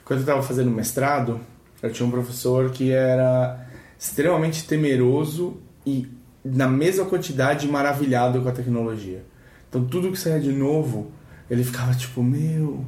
Quando 0.06 0.20
eu 0.20 0.24
estava 0.24 0.42
fazendo 0.42 0.70
mestrado, 0.70 1.38
eu 1.82 1.92
tinha 1.92 2.06
um 2.06 2.10
professor 2.10 2.70
que 2.70 2.90
era 2.90 3.66
extremamente 3.98 4.64
temeroso 4.64 5.58
e, 5.86 6.08
na 6.44 6.68
mesma 6.68 7.04
quantidade, 7.04 7.66
maravilhado 7.68 8.40
com 8.40 8.48
a 8.48 8.52
tecnologia. 8.52 9.22
Então, 9.68 9.84
tudo 9.84 10.10
que 10.10 10.18
saía 10.18 10.40
de 10.40 10.52
novo, 10.52 11.12
ele 11.48 11.62
ficava 11.64 11.94
tipo: 11.94 12.22
Meu, 12.22 12.84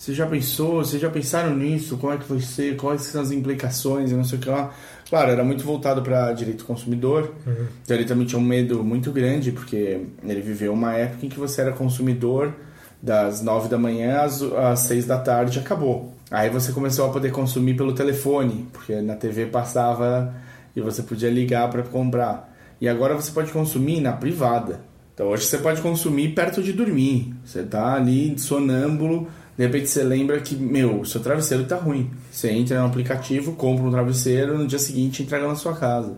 você 0.00 0.14
já 0.14 0.26
pensou? 0.26 0.76
Vocês 0.76 1.00
já 1.00 1.10
pensaram 1.10 1.54
nisso? 1.54 1.98
Como 1.98 2.12
é 2.12 2.16
que 2.16 2.24
vai 2.26 2.40
ser? 2.40 2.74
Quais 2.76 3.02
são 3.02 3.20
as 3.20 3.30
implicações? 3.30 4.10
E 4.10 4.14
não 4.14 4.24
sei 4.24 4.38
o 4.38 4.40
que 4.40 4.48
lá. 4.48 4.72
Claro, 5.08 5.30
era 5.30 5.44
muito 5.44 5.62
voltado 5.62 6.00
para 6.00 6.32
direito 6.32 6.58
do 6.58 6.64
consumidor. 6.64 7.34
Uhum. 7.46 7.66
Então 7.82 7.96
ele 7.96 8.06
também 8.06 8.26
tinha 8.26 8.38
um 8.38 8.44
medo 8.44 8.82
muito 8.82 9.12
grande, 9.12 9.52
porque 9.52 10.06
ele 10.24 10.40
viveu 10.40 10.72
uma 10.72 10.94
época 10.94 11.26
em 11.26 11.28
que 11.28 11.38
você 11.38 11.60
era 11.60 11.72
consumidor 11.72 12.54
das 13.02 13.42
nove 13.42 13.68
da 13.68 13.76
manhã 13.76 14.22
às, 14.22 14.40
às 14.42 14.80
seis 14.80 15.04
da 15.04 15.18
tarde 15.18 15.58
e 15.58 15.60
acabou. 15.60 16.14
Aí 16.30 16.48
você 16.48 16.72
começou 16.72 17.06
a 17.06 17.12
poder 17.12 17.32
consumir 17.32 17.74
pelo 17.74 17.92
telefone, 17.92 18.68
porque 18.72 19.00
na 19.00 19.16
TV 19.16 19.46
passava 19.46 20.32
e 20.76 20.80
você 20.80 21.02
podia 21.02 21.28
ligar 21.28 21.68
para 21.68 21.82
comprar. 21.82 22.54
E 22.80 22.88
agora 22.88 23.14
você 23.14 23.32
pode 23.32 23.50
consumir 23.50 24.00
na 24.00 24.12
privada. 24.12 24.80
Então 25.12 25.26
hoje 25.26 25.44
você 25.44 25.58
pode 25.58 25.82
consumir 25.82 26.28
perto 26.34 26.62
de 26.62 26.72
dormir. 26.72 27.34
Você 27.44 27.64
tá 27.64 27.94
ali 27.94 28.38
sonâmbulo, 28.38 29.28
de 29.58 29.66
repente 29.66 29.88
você 29.88 30.04
lembra 30.04 30.40
que, 30.40 30.54
meu, 30.54 31.04
seu 31.04 31.20
travesseiro 31.20 31.64
tá 31.64 31.76
ruim. 31.76 32.10
Você 32.30 32.50
entra 32.50 32.80
no 32.80 32.86
aplicativo, 32.86 33.52
compra 33.52 33.84
um 33.84 33.90
travesseiro, 33.90 34.56
no 34.56 34.66
dia 34.66 34.78
seguinte 34.78 35.22
entrega 35.22 35.46
na 35.48 35.56
sua 35.56 35.74
casa. 35.74 36.16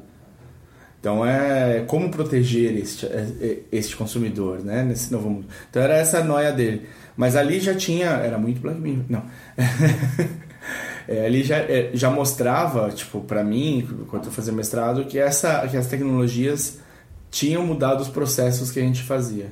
Então 1.00 1.26
é 1.26 1.82
como 1.88 2.10
proteger 2.10 2.76
este, 2.76 3.08
este 3.72 3.96
consumidor, 3.96 4.60
né, 4.60 4.84
nesse 4.84 5.10
novo 5.10 5.28
mundo. 5.28 5.46
Então 5.68 5.82
era 5.82 5.94
essa 5.94 6.18
a 6.18 6.24
noia 6.24 6.52
dele. 6.52 6.86
Mas 7.16 7.36
ali 7.36 7.60
já 7.60 7.74
tinha, 7.74 8.06
era 8.10 8.38
muito 8.38 8.60
Black 8.60 8.80
Mirror, 8.80 9.04
não. 9.08 9.22
É, 11.08 11.26
ali 11.26 11.42
já, 11.42 11.56
é, 11.56 11.90
já 11.92 12.08
mostrava, 12.08 12.88
tipo, 12.90 13.20
para 13.22 13.42
mim, 13.42 13.78
enquanto 14.02 14.26
eu 14.26 14.32
fazia 14.32 14.52
mestrado, 14.52 15.04
que, 15.04 15.18
essa, 15.18 15.66
que 15.66 15.76
as 15.76 15.88
tecnologias 15.88 16.78
tinham 17.28 17.66
mudado 17.66 18.00
os 18.02 18.08
processos 18.08 18.70
que 18.70 18.78
a 18.78 18.82
gente 18.82 19.02
fazia. 19.02 19.46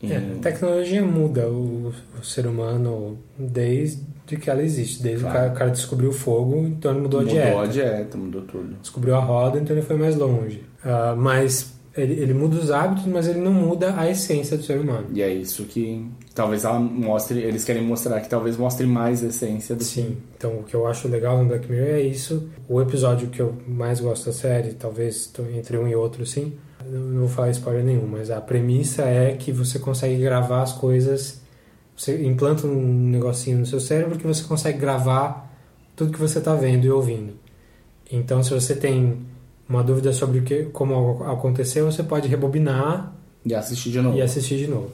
E- 0.00 0.12
É, 0.12 0.16
a 0.16 0.40
tecnologia 0.40 1.04
muda 1.04 1.48
o, 1.48 1.92
o 2.18 2.24
ser 2.24 2.46
humano 2.46 3.18
desde 3.36 4.00
que 4.40 4.48
ela 4.48 4.62
existe. 4.62 5.02
Desde 5.02 5.24
Claro. 5.24 5.36
o, 5.36 5.40
cara, 5.40 5.52
o 5.52 5.56
cara 5.56 5.70
descobriu 5.72 6.10
o 6.10 6.14
fogo, 6.14 6.56
então 6.68 6.92
ele 6.92 7.00
mudou, 7.00 7.20
mudou 7.20 7.36
a 7.36 7.42
dieta. 7.42 7.60
a 7.60 7.66
dieta, 7.66 8.16
mudou 8.16 8.42
tudo. 8.42 8.76
Descobriu 8.80 9.16
a 9.16 9.20
roda, 9.20 9.58
então 9.58 9.74
ele 9.76 9.84
foi 9.84 9.96
mais 9.96 10.14
longe. 10.14 10.62
Ah, 10.84 11.16
mas 11.18 11.74
ele, 11.96 12.12
ele 12.14 12.32
muda 12.32 12.56
os 12.56 12.70
hábitos, 12.70 13.06
mas 13.06 13.26
ele 13.26 13.40
não 13.40 13.52
muda 13.52 13.92
a 13.98 14.08
essência 14.08 14.56
do 14.56 14.62
ser 14.62 14.78
humano. 14.78 15.08
E 15.12 15.20
é 15.20 15.28
isso 15.34 15.64
que 15.64 16.08
talvez 16.38 16.64
ela 16.64 16.78
mostre, 16.78 17.40
eles 17.40 17.64
querem 17.64 17.82
mostrar 17.82 18.20
que 18.20 18.28
talvez 18.28 18.56
mostre 18.56 18.86
mais 18.86 19.24
a 19.24 19.26
essência 19.26 19.74
do 19.74 19.82
Sim, 19.82 20.18
então 20.36 20.60
o 20.60 20.62
que 20.62 20.72
eu 20.72 20.86
acho 20.86 21.08
legal 21.08 21.36
no 21.36 21.46
Black 21.48 21.68
Mirror 21.68 21.88
é 21.96 22.00
isso. 22.00 22.48
O 22.68 22.80
episódio 22.80 23.26
que 23.26 23.42
eu 23.42 23.56
mais 23.66 23.98
gosto 23.98 24.26
da 24.26 24.32
série, 24.32 24.74
talvez 24.74 25.32
entre 25.56 25.76
um 25.76 25.88
e 25.88 25.96
outro, 25.96 26.24
sim. 26.24 26.52
Não 26.88 27.18
vou 27.22 27.28
falar 27.28 27.50
spoiler 27.50 27.82
nenhum, 27.84 28.06
mas 28.06 28.30
a 28.30 28.40
premissa 28.40 29.02
é 29.02 29.34
que 29.34 29.50
você 29.50 29.80
consegue 29.80 30.16
gravar 30.22 30.62
as 30.62 30.72
coisas. 30.72 31.40
Você 31.96 32.24
implanta 32.24 32.68
um 32.68 33.10
negocinho 33.10 33.58
no 33.58 33.66
seu 33.66 33.80
cérebro 33.80 34.16
que 34.16 34.24
você 34.26 34.44
consegue 34.44 34.78
gravar 34.78 35.52
tudo 35.96 36.12
que 36.12 36.20
você 36.20 36.38
está 36.38 36.54
vendo 36.54 36.84
e 36.84 36.90
ouvindo. 36.90 37.32
Então, 38.12 38.44
se 38.44 38.54
você 38.54 38.76
tem 38.76 39.26
uma 39.68 39.82
dúvida 39.82 40.12
sobre 40.12 40.38
o 40.38 40.42
que, 40.42 40.66
como 40.66 41.24
aconteceu, 41.24 41.90
você 41.90 42.04
pode 42.04 42.28
rebobinar 42.28 43.12
E 43.44 43.52
assistir 43.56 43.90
de 43.90 44.00
novo. 44.00 44.16
e 44.16 44.22
assistir 44.22 44.56
de 44.58 44.68
novo. 44.68 44.92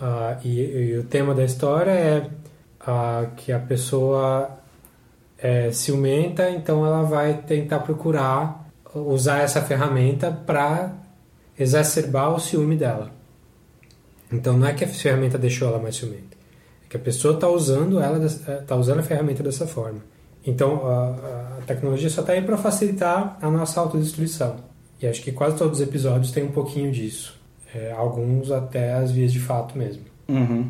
Ah, 0.00 0.38
e, 0.44 0.60
e 0.60 0.98
o 0.98 1.04
tema 1.04 1.34
da 1.34 1.44
história 1.44 1.90
é 1.90 2.30
ah, 2.80 3.26
que 3.36 3.52
a 3.52 3.58
pessoa 3.58 4.50
é 5.38 5.70
ciumenta, 5.70 6.50
então 6.50 6.84
ela 6.84 7.02
vai 7.02 7.42
tentar 7.42 7.80
procurar 7.80 8.66
usar 8.94 9.40
essa 9.40 9.60
ferramenta 9.60 10.30
para 10.30 10.92
exacerbar 11.58 12.34
o 12.34 12.40
ciúme 12.40 12.76
dela. 12.76 13.10
Então 14.32 14.56
não 14.56 14.66
é 14.66 14.74
que 14.74 14.84
a 14.84 14.88
ferramenta 14.88 15.38
deixou 15.38 15.68
ela 15.68 15.78
mais 15.78 15.96
ciumenta, 15.96 16.36
é 16.84 16.88
que 16.88 16.96
a 16.96 17.00
pessoa 17.00 17.34
está 17.34 17.48
usando 17.48 18.00
ela, 18.00 18.24
está 18.24 18.76
usando 18.76 19.00
a 19.00 19.02
ferramenta 19.02 19.42
dessa 19.42 19.66
forma. 19.66 20.00
Então 20.44 20.86
a, 20.86 21.58
a 21.58 21.62
tecnologia 21.66 22.08
só 22.08 22.20
está 22.20 22.32
aí 22.32 22.42
para 22.42 22.56
facilitar 22.56 23.38
a 23.40 23.50
nossa 23.50 23.80
autodestruição. 23.80 24.56
E 25.00 25.06
acho 25.06 25.22
que 25.22 25.32
quase 25.32 25.56
todos 25.56 25.80
os 25.80 25.86
episódios 25.86 26.32
têm 26.32 26.44
um 26.44 26.52
pouquinho 26.52 26.90
disso. 26.90 27.38
É, 27.74 27.92
alguns 27.92 28.50
até 28.50 28.94
as 28.94 29.10
vias 29.10 29.32
de 29.32 29.40
fato 29.40 29.76
mesmo. 29.76 30.02
Uhum. 30.28 30.68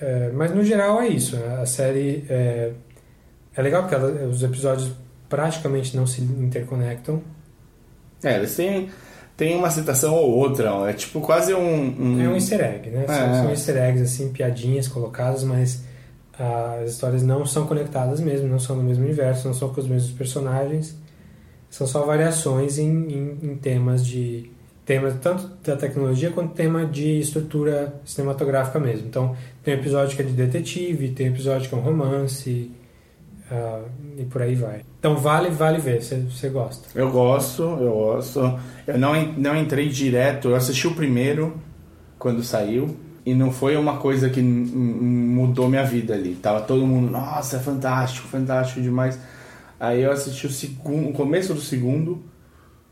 É, 0.00 0.30
mas 0.34 0.54
no 0.54 0.62
geral 0.64 1.00
é 1.00 1.08
isso. 1.08 1.36
né? 1.36 1.58
A 1.60 1.66
série 1.66 2.24
é, 2.28 2.72
é 3.56 3.62
legal 3.62 3.82
porque 3.82 3.94
ela- 3.94 4.26
os 4.28 4.42
episódios 4.42 4.92
praticamente 5.28 5.96
não 5.96 6.06
se 6.06 6.20
interconectam. 6.22 7.22
É, 8.22 8.36
eles 8.36 8.54
têm, 8.54 8.88
têm 9.36 9.56
uma 9.56 9.70
citação 9.70 10.14
ou 10.14 10.30
outra, 10.30 10.70
é 10.88 10.92
tipo 10.92 11.20
quase 11.20 11.52
um... 11.54 12.22
É 12.22 12.28
um 12.28 12.34
easter 12.34 12.60
egg, 12.60 12.90
né? 12.90 13.04
São, 13.06 13.14
É. 13.14 13.34
são 13.42 13.50
easter 13.50 13.76
eggs, 13.76 14.02
assim, 14.02 14.32
piadinhas 14.32 14.86
colocadas, 14.88 15.42
mas 15.44 15.84
as 16.38 16.90
histórias 16.90 17.22
não 17.22 17.44
são 17.46 17.66
conectadas 17.66 18.20
mesmo, 18.20 18.48
não 18.48 18.58
são 18.58 18.76
no 18.76 18.82
mesmo 18.82 19.04
universo, 19.04 19.46
não 19.46 19.54
são 19.54 19.68
com 19.72 19.80
os 19.80 19.86
mesmos 19.88 20.10
personagens. 20.12 20.96
São 21.70 21.86
só 21.86 22.04
variações 22.04 22.78
em, 22.78 22.88
em, 22.90 23.38
em 23.50 23.56
temas 23.56 24.04
de... 24.06 24.50
Temas 24.84 25.14
tanto 25.20 25.50
da 25.64 25.76
tecnologia 25.76 26.30
quanto 26.30 26.54
tema 26.54 26.84
de 26.84 27.18
estrutura 27.18 27.94
cinematográfica 28.04 28.78
mesmo. 28.78 29.06
Então, 29.06 29.34
tem 29.62 29.74
episódio 29.74 30.14
que 30.14 30.22
é 30.22 30.24
de 30.24 30.32
detetive, 30.32 31.08
tem 31.08 31.28
episódio 31.28 31.68
que 31.68 31.74
é 31.74 31.78
um 31.78 31.80
romance, 31.80 32.70
ah, 33.50 33.82
e 34.18 34.24
por 34.24 34.42
aí 34.42 34.54
vai. 34.54 34.82
Então, 34.98 35.16
vale, 35.16 35.50
vale 35.50 35.78
ver, 35.78 36.02
você 36.02 36.48
gosta. 36.48 36.88
Eu 36.94 37.10
gosto, 37.10 37.62
eu 37.62 37.92
gosto. 37.92 38.58
Eu 38.86 38.98
não, 38.98 39.14
não 39.36 39.56
entrei 39.56 39.88
direto, 39.88 40.48
eu 40.48 40.56
assisti 40.56 40.86
o 40.86 40.94
primeiro 40.94 41.54
quando 42.18 42.42
saiu. 42.42 42.96
E 43.26 43.32
não 43.32 43.50
foi 43.50 43.74
uma 43.76 43.96
coisa 43.96 44.28
que 44.28 44.42
mudou 44.42 45.66
minha 45.68 45.84
vida 45.84 46.12
ali. 46.12 46.34
Tava 46.34 46.60
todo 46.60 46.86
mundo, 46.86 47.10
nossa, 47.10 47.56
é 47.56 47.60
fantástico, 47.60 48.28
fantástico 48.28 48.82
demais. 48.82 49.18
Aí 49.80 50.02
eu 50.02 50.12
assisti 50.12 50.46
o 50.46 50.50
segundo, 50.50 51.08
o 51.08 51.12
começo 51.12 51.54
do 51.54 51.60
segundo 51.60 52.22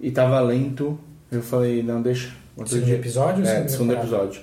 e 0.01 0.11
tava 0.11 0.41
lento. 0.41 0.99
Eu 1.33 1.43
falei, 1.43 1.83
não, 1.83 2.01
deixa. 2.03 2.31
Outro 2.57 2.75
Segundo 2.75 2.93
episódio 2.93 3.45
ou 3.45 3.51
É, 3.51 3.67
segundo 3.69 3.93
episódio. 3.95 4.43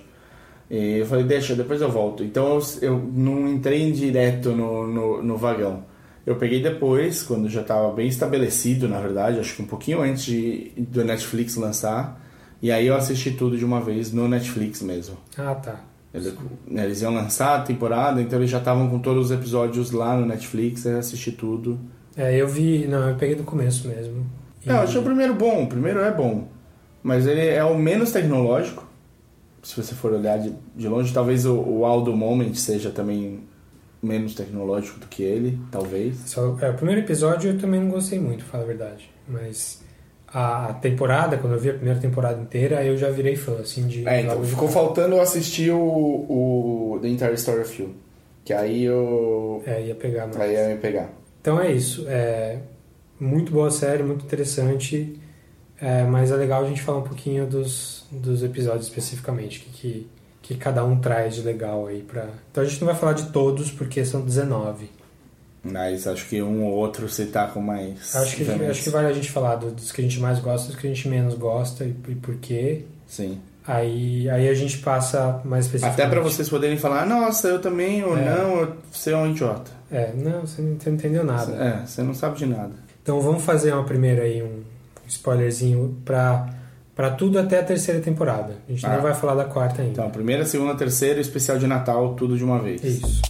E 0.70 0.98
eu 0.98 1.06
falei, 1.06 1.24
deixa, 1.24 1.56
depois 1.56 1.82
eu 1.82 1.90
volto. 1.92 2.24
Então 2.24 2.60
eu, 2.82 3.00
não 3.14 3.48
entrei 3.48 3.92
direto 3.92 4.50
no, 4.52 4.88
no, 4.88 5.24
no 5.24 5.38
vagão. 5.38 5.84
Eu 6.26 6.36
peguei 6.36 6.62
depois, 6.62 7.24
quando 7.24 7.50
já 7.50 7.62
estava 7.62 7.92
bem 7.92 8.08
estabelecido, 8.08 8.88
na 8.88 9.00
verdade, 9.00 9.40
acho 9.40 9.56
que 9.56 9.62
um 9.62 9.66
pouquinho 9.66 10.02
antes 10.02 10.26
de, 10.26 10.72
do 10.78 11.04
Netflix 11.04 11.56
lançar. 11.56 12.22
E 12.62 12.72
aí 12.72 12.86
eu 12.88 12.96
assisti 12.96 13.32
tudo 13.32 13.58
de 13.58 13.64
uma 13.66 13.80
vez 13.82 14.12
no 14.12 14.28
Netflix 14.28 14.82
mesmo. 14.82 15.18
Ah, 15.38 15.56
tá. 15.56 15.80
Eles, 16.14 16.34
eles 16.70 17.02
iam 17.02 17.14
lançar 17.14 17.60
a 17.60 17.62
temporada, 17.62 18.22
então 18.22 18.38
eles 18.40 18.50
já 18.52 18.58
estavam 18.58 18.90
com 18.90 19.00
todos 19.00 19.26
os 19.28 19.32
episódios 19.32 19.92
lá 19.92 20.18
no 20.18 20.26
Netflix, 20.26 20.86
eu 20.86 20.98
assisti 20.98 21.32
tudo. 21.32 21.80
É, 22.18 22.36
eu 22.36 22.48
vi... 22.48 22.86
Não, 22.88 23.10
eu 23.10 23.16
peguei 23.16 23.36
do 23.36 23.44
começo 23.44 23.88
mesmo. 23.88 24.26
E- 24.66 24.70
É, 24.70 24.74
eu 24.74 24.80
achei 24.82 25.00
o 25.00 25.04
primeiro 25.04 25.34
bom, 25.36 25.64
o 25.64 25.68
primeiro 25.68 26.00
é 26.02 26.12
bom. 26.12 26.48
Mas 27.10 27.26
ele 27.26 27.44
é 27.44 27.64
o 27.64 27.76
menos 27.76 28.12
tecnológico. 28.12 28.88
Se 29.64 29.76
você 29.76 29.96
for 29.96 30.14
olhar 30.14 30.38
de, 30.38 30.54
de 30.76 30.88
longe, 30.88 31.12
talvez 31.12 31.44
o, 31.44 31.60
o 31.60 31.84
Aldo 31.84 32.16
Moment 32.16 32.54
seja 32.54 32.92
também 32.92 33.40
menos 34.00 34.36
tecnológico 34.36 35.00
do 35.00 35.08
que 35.08 35.24
ele, 35.24 35.60
talvez. 35.72 36.18
Só, 36.28 36.56
é, 36.62 36.70
o 36.70 36.76
primeiro 36.76 37.02
episódio 37.02 37.50
eu 37.50 37.58
também 37.58 37.82
não 37.82 37.90
gostei 37.90 38.20
muito, 38.20 38.44
pra 38.44 38.52
falar 38.52 38.64
a 38.64 38.68
verdade. 38.68 39.12
Mas 39.28 39.84
a 40.28 40.74
temporada, 40.74 41.36
quando 41.38 41.54
eu 41.54 41.60
vi 41.60 41.72
a 41.72 41.74
primeira 41.74 42.00
temporada 42.00 42.40
inteira, 42.40 42.86
eu 42.86 42.96
já 42.96 43.10
virei 43.10 43.36
fã, 43.36 43.56
assim, 43.56 43.88
de... 43.88 44.08
É, 44.08 44.22
então 44.22 44.40
de 44.40 44.48
ficou 44.48 44.68
cara. 44.70 44.80
faltando 44.80 45.20
assistir 45.20 45.72
o, 45.72 45.80
o 45.80 47.00
The 47.02 47.08
Entire 47.08 47.34
Story 47.34 47.62
of 47.62 47.82
You. 47.82 47.90
Que 48.46 48.54
aí 48.54 48.84
eu. 48.84 49.64
É, 49.66 49.82
ia 49.82 49.96
pegar 49.96 50.28
mais. 50.28 50.40
Aí 50.40 50.54
ia 50.54 50.70
me 50.70 50.78
pegar. 50.78 51.10
Então 51.42 51.60
é 51.60 51.72
isso. 51.72 52.06
É 52.08 52.60
muito 53.20 53.52
boa 53.52 53.72
série, 53.72 54.04
muito 54.04 54.26
interessante. 54.26 55.19
É, 55.82 56.04
mas 56.04 56.32
é 56.32 56.36
legal 56.36 56.64
a 56.64 56.68
gente 56.68 56.82
falar 56.82 57.00
um 57.00 57.04
pouquinho 57.04 57.46
dos, 57.48 58.06
dos 58.12 58.44
episódios 58.44 58.86
especificamente, 58.88 59.60
que, 59.62 59.70
que, 59.70 60.08
que 60.42 60.56
cada 60.56 60.84
um 60.84 61.00
traz 61.00 61.36
de 61.36 61.42
legal 61.42 61.88
aí 61.88 62.02
pra... 62.02 62.28
Então 62.52 62.64
a 62.64 62.68
gente 62.68 62.80
não 62.82 62.88
vai 62.88 62.96
falar 62.96 63.14
de 63.14 63.28
todos, 63.28 63.72
porque 63.72 64.04
são 64.04 64.22
19. 64.22 64.90
Mas 65.64 66.08
acho 66.08 66.28
que 66.28 66.42
um 66.42 66.64
ou 66.66 66.72
outro 66.74 67.08
você 67.10 67.26
tá 67.26 67.46
com 67.48 67.60
mais. 67.62 68.16
Acho 68.16 68.36
que, 68.38 68.44
veemência. 68.46 68.72
acho 68.72 68.84
que 68.84 68.90
vale 68.90 69.08
a 69.08 69.14
gente 69.14 69.30
falar 69.30 69.56
do- 69.58 69.72
dos 69.72 69.92
que 69.92 70.00
a 70.00 70.04
gente 70.04 70.20
mais 70.20 70.40
gosta, 70.40 70.68
dos 70.68 70.76
que 70.78 70.88
a 70.88 70.90
gente 70.90 71.08
menos 71.10 71.36
gosta 71.36 71.84
e, 71.84 71.90
e 72.08 72.16
por 72.16 72.36
quê. 72.36 72.86
Sim. 73.06 73.40
Aí, 73.68 74.30
aí 74.30 74.48
a 74.48 74.54
gente 74.54 74.78
passa 74.80 75.42
mais 75.44 75.66
especificamente. 75.66 76.02
Até 76.02 76.10
pra 76.10 76.22
vocês 76.22 76.48
poderem 76.50 76.78
falar, 76.78 77.06
nossa, 77.06 77.50
eu 77.50 77.60
também, 77.62 78.04
ou 78.06 78.18
É. 78.18 78.24
não, 78.26 78.62
eu- 78.62 78.74
você 78.92 79.12
é 79.12 79.18
um 79.18 79.30
idiota. 79.32 79.70
É, 79.92 80.12
não, 80.16 80.42
você 80.48 80.62
não 80.62 80.78
você 80.80 80.90
não 80.90 80.96
entendeu 80.96 81.24
nada. 81.26 81.52
É, 81.54 81.86
você 81.86 82.02
não 82.04 82.14
sabe 82.14 82.38
de 82.38 82.46
nada. 82.46 82.72
Então 83.04 83.20
vamos 83.20 83.44
fazer 83.44 83.74
uma 83.74 83.84
primeira 83.84 84.24
aí, 84.24 84.42
um 84.42 84.62
spoilerzinho 85.10 85.98
pra, 86.06 86.48
pra 86.96 87.10
tudo 87.12 87.38
até 87.40 87.60
a 87.60 87.64
terceira 87.64 88.00
temporada. 88.00 88.58
A 88.68 88.72
gente 88.72 88.86
Ah. 88.86 88.96
não 88.96 89.02
vai 89.02 89.14
falar 89.14 89.36
da 89.36 89.46
quarta 89.46 89.82
ainda. 89.82 89.92
Então, 89.94 90.10
primeira, 90.10 90.46
segunda, 90.46 90.76
terceira, 90.76 91.20
especial 91.20 91.58
de 91.58 91.68
Natal, 91.68 92.14
tudo 92.16 92.38
de 92.38 92.44
uma 92.44 92.60
vez. 92.60 92.84
Isso. 92.84 93.22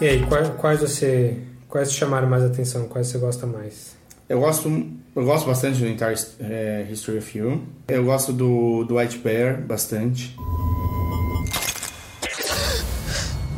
E 0.00 0.08
aí, 0.08 0.26
quais, 0.26 0.48
quais 0.58 0.80
você. 0.80 1.38
Quais 1.68 1.90
te 1.90 1.96
chamaram 1.96 2.28
mais 2.28 2.42
atenção? 2.42 2.86
Quais 2.88 3.06
você 3.06 3.18
gosta 3.18 3.46
mais? 3.46 3.96
Eu 4.32 4.40
gosto, 4.40 4.66
eu 5.14 5.24
gosto 5.26 5.46
bastante 5.46 5.78
do 5.78 5.86
Entire 5.86 6.16
eh, 6.40 6.86
History 6.90 7.18
of 7.18 7.38
You. 7.38 7.66
Eu 7.86 8.02
gosto 8.02 8.32
do, 8.32 8.82
do 8.82 8.94
White 8.94 9.18
Bear 9.18 9.60
bastante. 9.60 10.34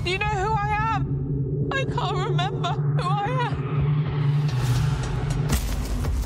You 0.04 0.18
know 0.18 0.26
who 0.26 0.52
I 0.52 0.96
am? 0.96 1.68
I 1.72 1.84
can't 1.84 2.18
remember 2.18 2.72
who 2.72 3.08
I 3.08 3.30
am. 3.46 3.54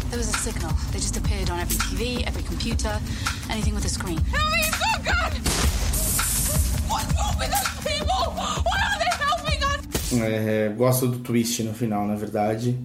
There 0.08 0.18
was 0.18 0.34
a 0.34 0.38
signal. 0.38 0.72
They 0.92 0.98
just 0.98 1.18
appeared 1.18 1.50
on 1.50 1.60
every 1.60 1.76
TV, 1.76 2.26
every 2.26 2.42
computer, 2.44 2.98
anything 3.50 3.74
with 3.74 3.84
a 3.84 3.90
screen. 3.90 4.16
Help 4.32 4.50
me, 4.50 4.62
good! 5.04 5.42
What's 6.88 7.14
wrong 7.18 7.36
with 7.38 7.50
those 7.50 7.68
people? 7.84 8.32
Why 8.64 8.80
aren't 8.88 9.00
they 9.04 9.12
helping 9.26 9.62
us? 9.62 10.12
É, 10.22 10.70
gosto 10.74 11.06
do 11.06 11.18
twist 11.18 11.62
no 11.64 11.74
final, 11.74 12.06
na 12.06 12.14
verdade. 12.14 12.78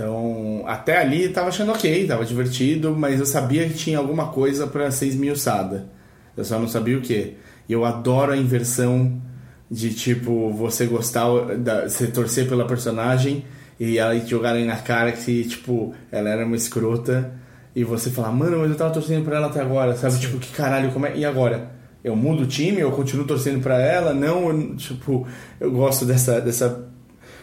Então, 0.00 0.64
até 0.66 0.96
ali 0.96 1.28
tava 1.28 1.48
achando 1.48 1.72
ok, 1.72 2.06
tava 2.06 2.24
divertido, 2.24 2.96
mas 2.96 3.20
eu 3.20 3.26
sabia 3.26 3.68
que 3.68 3.74
tinha 3.74 3.98
alguma 3.98 4.28
coisa 4.28 4.66
pra 4.66 4.90
ser 4.90 5.08
esmiuçada. 5.08 5.90
Eu 6.34 6.42
só 6.42 6.58
não 6.58 6.66
sabia 6.66 6.96
o 6.96 7.02
que. 7.02 7.36
E 7.68 7.72
eu 7.74 7.84
adoro 7.84 8.32
a 8.32 8.36
inversão 8.38 9.20
de 9.70 9.92
tipo 9.92 10.50
você 10.54 10.86
gostar, 10.86 11.26
da, 11.58 11.86
você 11.86 12.06
torcer 12.06 12.48
pela 12.48 12.66
personagem 12.66 13.44
e 13.78 13.98
ela 13.98 14.18
te 14.18 14.30
jogarem 14.30 14.64
na 14.64 14.76
cara 14.76 15.12
que 15.12 15.44
tipo 15.44 15.94
ela 16.10 16.30
era 16.30 16.46
uma 16.46 16.56
escrota 16.56 17.34
e 17.76 17.84
você 17.84 18.08
falar, 18.08 18.32
mano, 18.32 18.60
mas 18.60 18.70
eu 18.70 18.76
tava 18.78 18.94
torcendo 18.94 19.22
pra 19.22 19.36
ela 19.36 19.48
até 19.48 19.60
agora, 19.60 19.94
sabe? 19.96 20.18
Tipo, 20.18 20.38
que 20.38 20.50
caralho, 20.50 20.92
como 20.92 21.04
é? 21.04 21.14
E 21.14 21.26
agora? 21.26 21.72
Eu 22.02 22.16
mudo 22.16 22.44
o 22.44 22.46
time, 22.46 22.80
eu 22.80 22.90
continuo 22.90 23.26
torcendo 23.26 23.62
pra 23.62 23.78
ela? 23.78 24.14
Não, 24.14 24.48
eu, 24.48 24.76
tipo, 24.76 25.28
eu 25.60 25.70
gosto 25.70 26.06
dessa, 26.06 26.40
dessa. 26.40 26.88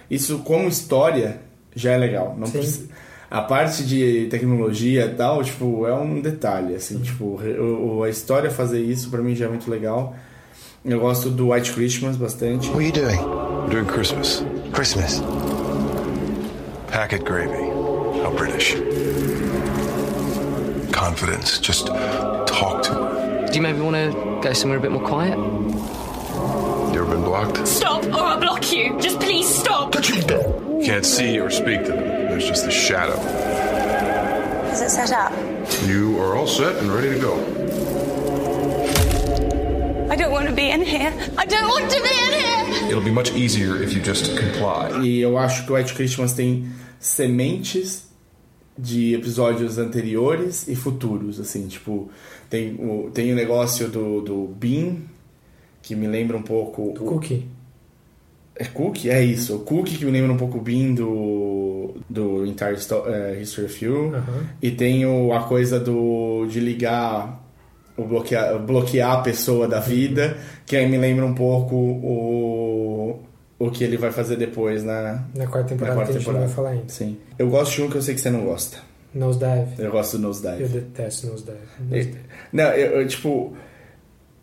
Isso 0.09 0.39
como 0.39 0.67
história 0.67 1.45
já 1.75 1.91
é 1.91 1.97
legal. 1.97 2.35
Não 2.37 2.49
precisa- 2.49 2.87
A 3.29 3.41
parte 3.41 3.83
de 3.85 4.27
tecnologia 4.29 5.05
e 5.05 5.09
tal, 5.15 5.43
tipo, 5.43 5.85
é 5.85 5.93
um 5.93 6.21
detalhe, 6.21 6.73
assim, 6.75 6.97
tipo, 6.99 7.25
o- 7.25 7.97
o- 7.97 8.03
a 8.03 8.09
história 8.09 8.49
fazer 8.49 8.81
isso 8.81 9.09
pra 9.09 9.21
mim 9.21 9.35
já 9.35 9.45
é 9.45 9.49
muito 9.49 9.69
legal. 9.69 10.15
Eu 10.85 10.99
gosto 11.01 11.29
do 11.29 11.49
White 11.51 11.73
Christmas 11.73 12.15
bastante. 12.15 12.69
What 12.69 12.77
are 12.77 12.85
you 12.85 12.93
doing? 12.93 13.19
I'm 13.19 13.69
doing 13.69 13.85
Christmas. 13.85 14.45
Christmas. 14.71 15.21
Packet 16.89 17.23
gravy. 17.25 17.63
How 18.23 18.31
British. 18.33 18.77
Confidence. 20.93 21.59
Just 21.61 21.87
talk 22.45 22.81
to 22.83 22.93
her. 22.93 23.45
Do 23.51 23.55
you 23.57 23.61
maybe 23.61 23.81
want 23.81 23.95
to 23.97 24.17
go 24.41 24.53
somewhere 24.53 24.77
a 24.77 24.81
bit 24.81 24.91
more 24.91 25.03
quiet? 25.03 25.37
You 26.97 27.03
ever 27.03 27.13
been 27.13 27.25
blocked? 27.25 27.67
Stop 27.67 28.05
or 28.05 28.23
I'll 28.23 28.39
block 28.39 28.71
you. 28.71 28.99
Just 28.99 29.19
please 29.19 29.47
stop. 29.47 29.93
Can't 29.93 31.05
see 31.05 31.39
or 31.39 31.51
speak 31.51 31.85
to 31.85 31.91
them. 31.91 32.07
There's 32.27 32.47
just 32.47 32.65
the 32.65 32.71
shadow. 32.71 33.19
Is 34.71 34.81
it 34.81 34.89
set 34.89 35.11
up? 35.11 35.31
You 35.85 36.19
are 36.19 36.35
all 36.35 36.47
set 36.47 36.75
and 36.77 36.91
ready 36.91 37.13
to 37.13 37.19
go. 37.19 37.35
I 40.09 40.15
don't 40.15 40.31
want 40.31 40.47
to 40.49 40.55
be 40.55 40.71
in 40.71 40.81
here. 40.81 41.13
I 41.37 41.45
don't 41.45 41.67
want 41.67 41.91
to 41.91 42.01
be 42.01 42.09
in 42.09 42.33
here. 42.33 42.89
It'll 42.89 43.03
be 43.03 43.11
much 43.11 43.31
easier 43.33 43.79
if 43.79 43.93
you 43.93 44.01
just 44.01 44.35
comply. 44.35 44.99
E 45.03 45.21
eu 45.21 45.37
acho 45.37 45.65
que 45.65 45.71
o 45.71 45.75
White 45.75 45.93
Christmas 45.93 46.33
tem 46.33 46.67
sementes 46.99 48.07
de 48.75 49.13
episódios 49.13 49.77
anteriores 49.77 50.67
e 50.67 50.75
futuros, 50.75 51.39
assim, 51.39 51.67
tipo, 51.67 52.09
tem 52.49 52.73
o, 52.73 53.11
tem 53.11 53.31
o 53.31 53.35
negócio 53.35 53.87
do, 53.87 54.21
do 54.21 54.47
Bean, 54.47 55.03
que 55.87 55.95
me 55.95 56.07
lembra 56.07 56.35
um 56.37 56.41
pouco... 56.41 56.91
Do 56.93 57.03
o- 57.05 57.07
Cookie. 57.07 57.47
É 58.59 58.65
Cook? 58.65 59.05
É 59.05 59.23
isso. 59.23 59.55
O 59.55 59.59
Cook 59.59 59.85
que 59.87 60.03
me 60.03 60.09
lembra 60.09 60.33
um 60.33 60.37
pouco 60.37 60.57
o 60.57 60.61
Bean 60.61 60.95
do, 60.95 61.93
do 62.09 62.43
Entire 62.43 62.75
eh, 63.05 63.37
History 63.39 63.67
of 63.67 63.85
You. 63.85 64.11
E 64.61 64.71
tem 64.71 65.05
o, 65.05 65.31
a 65.31 65.43
coisa 65.43 65.79
do 65.79 66.47
de 66.49 66.59
ligar, 66.59 67.39
o 67.95 68.03
bloquear, 68.03 68.57
bloquear 68.57 69.11
a 69.11 69.21
pessoa 69.21 69.67
da 69.67 69.79
vida, 69.79 70.37
que 70.65 70.75
aí 70.75 70.89
me 70.89 70.97
lembra 70.97 71.23
um 71.23 71.35
pouco 71.35 71.75
o, 71.75 73.19
o 73.59 73.69
que 73.69 73.83
ele 73.83 73.95
vai 73.95 74.11
fazer 74.11 74.37
depois 74.37 74.83
na, 74.83 75.23
Na 75.35 75.45
quarta 75.45 75.69
temporada 75.69 76.03
que 76.05 76.11
a 76.11 76.13
gente 76.13 76.27
não 76.31 76.39
vai 76.39 76.49
falar 76.49 76.69
ainda. 76.71 76.89
Sim. 76.89 77.17
Eu 77.37 77.49
gosto 77.49 77.75
de 77.75 77.81
um 77.83 77.89
que 77.91 77.95
eu 77.97 78.01
sei 78.01 78.15
que 78.15 78.21
você 78.21 78.31
não 78.31 78.43
gosta. 78.45 78.77
Nosedive. 79.13 79.73
Eu 79.83 79.91
gosto 79.91 80.17
do 80.17 80.23
Nosedive. 80.27 80.63
Eu 80.63 80.69
detesto 80.69 81.27
Nosedive. 81.27 81.57
E- 81.91 82.15
Não, 82.51 82.65
eu, 82.71 83.01
eu, 83.01 83.07
tipo. 83.07 83.55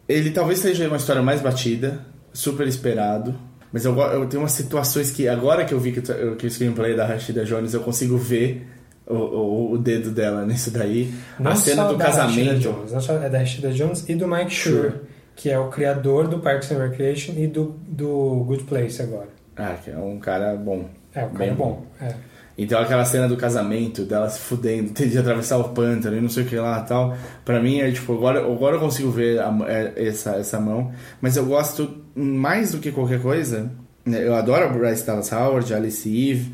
Ele 0.08 0.30
talvez 0.30 0.58
seja 0.58 0.86
uma 0.86 0.96
história 0.96 1.22
mais 1.22 1.40
batida, 1.40 2.00
super 2.32 2.66
esperado. 2.66 3.34
Mas 3.72 3.84
eu, 3.84 3.98
eu 3.98 4.26
tenho 4.26 4.42
umas 4.42 4.52
situações 4.52 5.10
que, 5.10 5.26
agora 5.28 5.64
que 5.64 5.74
eu 5.74 5.80
vi 5.80 5.90
que, 5.92 5.98
o- 6.00 6.36
que 6.36 6.46
o 6.46 6.50
screenplay 6.50 6.94
da 6.94 7.04
Rashida 7.06 7.44
Jones, 7.44 7.74
eu 7.74 7.80
consigo 7.80 8.16
ver 8.16 8.68
o, 9.06 9.14
o, 9.14 9.72
o 9.72 9.78
dedo 9.78 10.10
dela 10.12 10.44
nisso 10.46 10.70
daí. 10.70 11.12
Não 11.40 11.50
a 11.50 11.56
cena 11.56 11.84
do 11.88 11.96
casamento. 11.98 12.60
Jones, 12.60 12.92
não 12.92 13.00
só 13.00 13.14
é 13.14 13.28
da 13.28 13.38
Rashida 13.38 13.72
Jones 13.72 14.08
e 14.08 14.14
do 14.14 14.28
Mike 14.28 14.52
Schur, 14.52 14.92
que 15.34 15.50
é 15.50 15.58
o 15.58 15.68
criador 15.70 16.28
do 16.28 16.38
Parks 16.38 16.70
and 16.70 16.78
Recreation 16.78 17.32
e 17.36 17.46
do, 17.48 17.74
do 17.88 18.44
Good 18.46 18.62
Place 18.64 19.02
agora. 19.02 19.28
Ah, 19.56 19.74
que 19.82 19.90
é 19.90 19.96
um 19.98 20.18
cara 20.20 20.54
bom. 20.54 20.88
É, 21.14 21.24
o 21.24 21.30
cara 21.30 21.50
é 21.50 21.54
bom. 21.54 21.84
É. 22.00 22.14
Então 22.56 22.80
aquela 22.80 23.04
cena 23.04 23.26
do 23.28 23.36
casamento, 23.36 24.04
dela 24.04 24.28
se 24.30 24.38
fudendo, 24.38 24.90
ter 24.90 25.08
de 25.10 25.18
atravessar 25.18 25.58
o 25.58 25.70
pântano 25.70 26.16
e 26.16 26.20
não 26.20 26.28
sei 26.28 26.44
o 26.44 26.46
que 26.46 26.56
lá 26.56 26.80
tal. 26.82 27.16
Pra 27.44 27.60
mim 27.60 27.80
é 27.80 27.90
tipo, 27.90 28.12
agora, 28.12 28.40
agora 28.40 28.76
eu 28.76 28.80
consigo 28.80 29.10
ver 29.10 29.40
a- 29.40 29.56
é, 29.66 30.06
essa, 30.06 30.36
essa 30.36 30.60
mão. 30.60 30.92
Mas 31.20 31.36
eu 31.36 31.44
gosto 31.44 31.90
mais 32.14 32.70
do 32.72 32.78
que 32.78 32.92
qualquer 32.92 33.20
coisa. 33.20 33.70
né, 34.06 34.24
Eu 34.26 34.34
adoro 34.34 34.64
a 34.66 34.68
Bryce 34.68 35.04
Dallas 35.04 35.32
Howard, 35.32 35.74
Alice 35.74 36.08
Eve. 36.08 36.52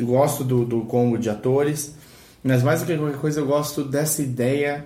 Gosto 0.00 0.42
do, 0.42 0.64
do 0.64 0.80
combo 0.82 1.16
de 1.16 1.30
atores. 1.30 1.94
Mas 2.42 2.62
mais 2.62 2.80
do 2.80 2.86
que 2.86 2.96
qualquer 2.96 3.18
coisa 3.18 3.40
eu 3.40 3.46
gosto 3.46 3.84
dessa 3.84 4.22
ideia 4.22 4.84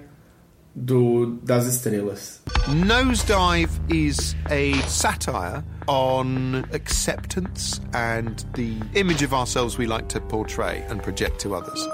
do, 0.76 1.38
das 1.44 1.66
estrelas. 1.66 2.40
Nosedive 2.68 3.70
is 3.88 4.34
a 4.50 4.72
satire 4.88 5.62
on 5.86 6.64
acceptance 6.72 7.80
and 7.92 8.44
the 8.54 8.80
image 8.94 9.22
of 9.22 9.34
ourselves 9.34 9.78
we 9.78 9.86
like 9.86 10.08
to 10.08 10.20
portray 10.20 10.84
and 10.88 11.02
project 11.02 11.40
to 11.40 11.54
others. 11.54 11.86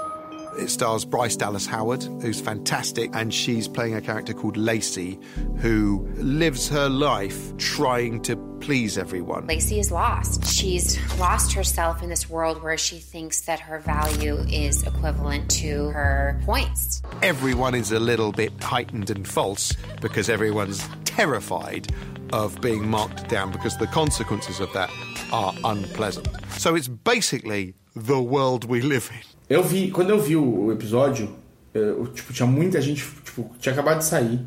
It 0.57 0.69
stars 0.69 1.05
Bryce 1.05 1.35
Dallas 1.35 1.65
Howard, 1.65 2.03
who's 2.21 2.41
fantastic, 2.41 3.09
and 3.13 3.33
she's 3.33 3.67
playing 3.67 3.95
a 3.95 4.01
character 4.01 4.33
called 4.33 4.57
Lacey, 4.57 5.17
who 5.57 6.07
lives 6.17 6.67
her 6.69 6.89
life 6.89 7.55
trying 7.57 8.21
to 8.23 8.35
please 8.59 8.97
everyone. 8.97 9.47
Lacey 9.47 9.79
is 9.79 9.91
lost. 9.91 10.45
She's 10.45 10.99
lost 11.17 11.53
herself 11.53 12.03
in 12.03 12.09
this 12.09 12.29
world 12.29 12.61
where 12.61 12.77
she 12.77 12.99
thinks 12.99 13.41
that 13.41 13.59
her 13.61 13.79
value 13.79 14.37
is 14.49 14.83
equivalent 14.83 15.49
to 15.51 15.89
her 15.89 16.39
points. 16.45 17.01
Everyone 17.23 17.73
is 17.73 17.91
a 17.91 17.99
little 17.99 18.31
bit 18.31 18.51
heightened 18.61 19.09
and 19.09 19.27
false 19.27 19.73
because 20.01 20.29
everyone's 20.29 20.87
terrified 21.05 21.93
of 22.33 22.59
being 22.61 22.87
marked 22.87 23.27
down 23.29 23.51
because 23.51 23.77
the 23.77 23.87
consequences 23.87 24.59
of 24.59 24.71
that 24.73 24.89
are 25.31 25.53
unpleasant. 25.63 26.27
So 26.57 26.75
it's 26.75 26.87
basically 26.87 27.73
the 27.95 28.21
world 28.21 28.65
we 28.65 28.81
live 28.81 29.09
in. 29.13 29.31
Eu 29.51 29.63
vi, 29.63 29.91
quando 29.91 30.09
eu 30.11 30.19
vi 30.21 30.35
o 30.35 30.71
episódio, 30.71 31.29
eu, 31.73 32.07
tipo, 32.07 32.31
tinha 32.31 32.45
muita 32.47 32.79
gente, 32.81 33.05
tipo, 33.23 33.49
tinha 33.59 33.73
acabado 33.73 33.97
de 33.99 34.05
sair. 34.05 34.39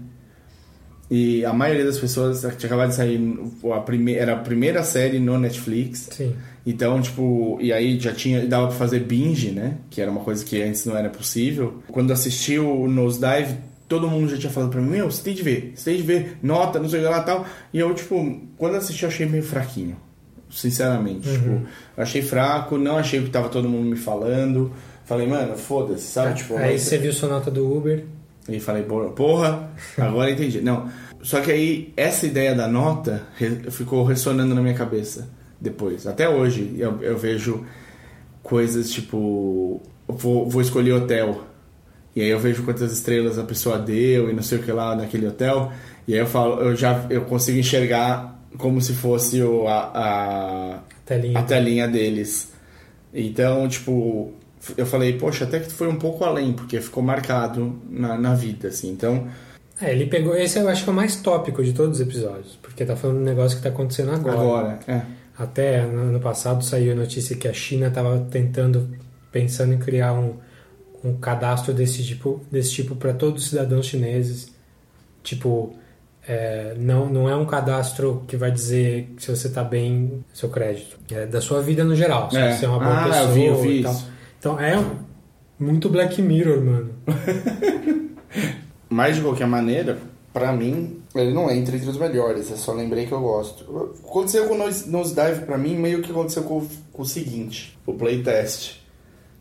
E 1.10 1.44
a 1.44 1.52
maioria 1.52 1.84
das 1.84 1.98
pessoas 1.98 2.40
tinha 2.40 2.66
acabado 2.66 2.88
de 2.88 2.94
sair, 2.94 3.20
a 3.64 4.10
era 4.12 4.32
a 4.32 4.36
primeira 4.36 4.82
série 4.82 5.18
no 5.18 5.38
Netflix. 5.38 6.08
Sim. 6.10 6.34
Então, 6.66 7.00
tipo, 7.02 7.58
e 7.60 7.72
aí 7.72 8.00
já 8.00 8.12
tinha, 8.12 8.46
dava 8.46 8.68
pra 8.68 8.76
fazer 8.76 9.00
binge, 9.00 9.50
né? 9.50 9.76
Que 9.90 10.00
era 10.00 10.10
uma 10.10 10.20
coisa 10.22 10.42
que 10.44 10.62
antes 10.62 10.86
não 10.86 10.96
era 10.96 11.10
possível. 11.10 11.82
Quando 11.88 12.10
assisti 12.10 12.58
o 12.58 12.88
Nosedive, 12.88 13.56
todo 13.86 14.08
mundo 14.08 14.30
já 14.30 14.38
tinha 14.38 14.50
falado 14.50 14.70
pra 14.70 14.80
mim, 14.80 14.88
meu, 14.90 15.10
você 15.10 15.22
tem 15.22 15.34
de 15.34 15.42
ver, 15.42 15.74
você 15.76 15.90
tem 15.90 16.00
de 16.00 16.06
ver, 16.06 16.38
nota, 16.42 16.78
não 16.80 16.88
sei 16.88 17.00
o 17.00 17.02
que 17.02 17.08
lá 17.10 17.18
e 17.18 17.24
tal. 17.24 17.46
E 17.74 17.78
eu, 17.78 17.92
tipo, 17.94 18.40
quando 18.56 18.72
eu 18.72 18.78
assisti 18.78 19.02
eu 19.02 19.10
achei 19.10 19.26
meio 19.26 19.42
fraquinho. 19.42 19.96
Sinceramente, 20.50 21.28
Uhum. 21.28 21.34
tipo, 21.34 21.50
eu 21.96 22.02
achei 22.02 22.22
fraco, 22.22 22.78
não 22.78 22.96
achei 22.96 23.18
o 23.20 23.24
que 23.24 23.30
tava 23.30 23.48
todo 23.50 23.68
mundo 23.68 23.86
me 23.90 23.96
falando. 23.96 24.72
Falei, 25.04 25.26
mano, 25.26 25.56
foda-se, 25.56 26.06
sabe? 26.06 26.34
Tipo, 26.38 26.56
Aí 26.56 26.78
você 26.78 26.96
viu 26.98 27.12
sua 27.12 27.28
nota 27.28 27.50
do 27.50 27.70
Uber. 27.76 28.04
e 28.48 28.58
falei, 28.60 28.82
"Porra, 28.82 29.70
agora 29.98 30.30
entendi. 30.30 30.60
Não, 30.60 30.88
só 31.22 31.40
que 31.40 31.50
aí 31.50 31.92
essa 31.96 32.26
ideia 32.26 32.54
da 32.54 32.66
nota 32.68 33.22
ficou 33.70 34.04
ressonando 34.04 34.54
na 34.54 34.60
minha 34.60 34.74
cabeça 34.74 35.28
depois. 35.60 36.06
Até 36.06 36.28
hoje 36.28 36.74
eu, 36.78 37.02
eu 37.02 37.16
vejo 37.16 37.64
coisas 38.42 38.90
tipo, 38.90 39.80
vou, 40.06 40.48
vou 40.48 40.60
escolher 40.62 40.92
hotel. 40.92 41.44
E 42.14 42.20
aí 42.22 42.28
eu 42.28 42.38
vejo 42.38 42.62
quantas 42.62 42.92
estrelas 42.92 43.38
a 43.38 43.42
pessoa 43.44 43.78
deu 43.78 44.30
e 44.30 44.32
não 44.32 44.42
sei 44.42 44.58
o 44.58 44.62
que 44.62 44.70
lá 44.70 44.94
naquele 44.94 45.26
hotel. 45.26 45.72
E 46.06 46.12
aí 46.14 46.20
eu 46.20 46.26
falo, 46.26 46.60
eu 46.60 46.76
já 46.76 47.06
eu 47.10 47.22
consigo 47.22 47.58
enxergar 47.58 48.38
como 48.58 48.80
se 48.80 48.92
fosse 48.92 49.42
o, 49.42 49.66
a, 49.66 49.90
a, 49.94 50.78
Telinha. 51.04 51.38
a 51.38 51.42
telinha 51.42 51.88
deles. 51.88 52.52
Então, 53.12 53.66
tipo, 53.68 54.32
eu 54.76 54.86
falei, 54.86 55.18
poxa, 55.18 55.44
até 55.44 55.60
que 55.60 55.70
foi 55.72 55.88
um 55.88 55.96
pouco 55.96 56.24
além, 56.24 56.52
porque 56.52 56.80
ficou 56.80 57.02
marcado 57.02 57.78
na, 57.88 58.16
na 58.18 58.34
vida, 58.34 58.68
assim. 58.68 58.90
Então, 58.90 59.26
É, 59.80 59.90
ele 59.92 60.06
pegou. 60.06 60.36
Esse 60.36 60.58
eu 60.58 60.68
acho 60.68 60.84
que 60.84 60.90
é 60.90 60.92
o 60.92 60.96
mais 60.96 61.16
tópico 61.16 61.62
de 61.64 61.72
todos 61.72 61.98
os 62.00 62.06
episódios. 62.06 62.58
Porque 62.62 62.84
tá 62.84 62.94
falando 62.96 63.16
de 63.18 63.22
um 63.22 63.26
negócio 63.26 63.56
que 63.56 63.62
tá 63.62 63.70
acontecendo 63.70 64.12
agora. 64.12 64.38
Agora, 64.40 64.78
é. 64.86 65.02
Até 65.36 65.84
no 65.84 66.02
ano 66.10 66.20
passado 66.20 66.64
saiu 66.64 66.92
a 66.92 66.94
notícia 66.94 67.34
que 67.36 67.48
a 67.48 67.52
China 67.52 67.90
tava 67.90 68.24
tentando, 68.30 68.88
pensando 69.32 69.72
em 69.74 69.78
criar 69.78 70.12
um, 70.12 70.34
um 71.02 71.16
cadastro 71.16 71.74
desse 71.74 72.04
tipo 72.04 72.40
desse 72.52 72.70
tipo 72.72 72.94
para 72.94 73.12
todos 73.12 73.42
os 73.42 73.50
cidadãos 73.50 73.86
chineses. 73.86 74.52
Tipo, 75.24 75.74
é, 76.26 76.74
não, 76.78 77.08
não 77.08 77.28
é 77.28 77.34
um 77.34 77.44
cadastro 77.44 78.22
que 78.28 78.36
vai 78.36 78.50
dizer 78.52 79.12
se 79.18 79.28
você 79.28 79.48
tá 79.48 79.64
bem, 79.64 80.24
seu 80.32 80.48
crédito. 80.48 80.96
É 81.10 81.26
da 81.26 81.40
sua 81.40 81.60
vida 81.60 81.82
no 81.82 81.96
geral. 81.96 82.30
Se 82.30 82.36
É. 82.36 82.52
você 82.56 82.64
é 82.64 82.68
uma 82.68 82.78
boa 82.78 82.90
Ah, 82.94 83.06
eu 83.06 83.10
pessoa 83.12 83.32
vi, 83.32 83.44
eu 83.46 83.60
vi 83.60 83.80
e 83.80 83.82
tal. 83.82 83.92
isso. 83.92 84.13
Então 84.44 84.60
é 84.60 84.76
muito 85.58 85.88
Black 85.88 86.20
Mirror, 86.20 86.62
mano. 86.62 86.90
Mas 88.90 89.16
de 89.16 89.22
qualquer 89.22 89.46
maneira, 89.46 89.96
pra 90.34 90.52
mim, 90.52 90.98
ele 91.14 91.32
não 91.32 91.50
entra 91.50 91.74
entre 91.74 91.88
os 91.88 91.96
melhores. 91.96 92.50
Eu 92.50 92.58
só 92.58 92.74
lembrei 92.74 93.06
que 93.06 93.12
eu 93.12 93.20
gosto. 93.20 93.94
Aconteceu 94.06 94.46
com 94.46 94.54
o 94.54 94.58
Nose- 94.58 94.90
Nosedive 94.90 95.46
pra 95.46 95.56
mim, 95.56 95.74
meio 95.76 96.02
que 96.02 96.10
aconteceu 96.10 96.42
com, 96.42 96.62
com 96.92 97.02
o 97.02 97.06
seguinte: 97.06 97.78
o 97.86 97.94
playtest. 97.94 98.82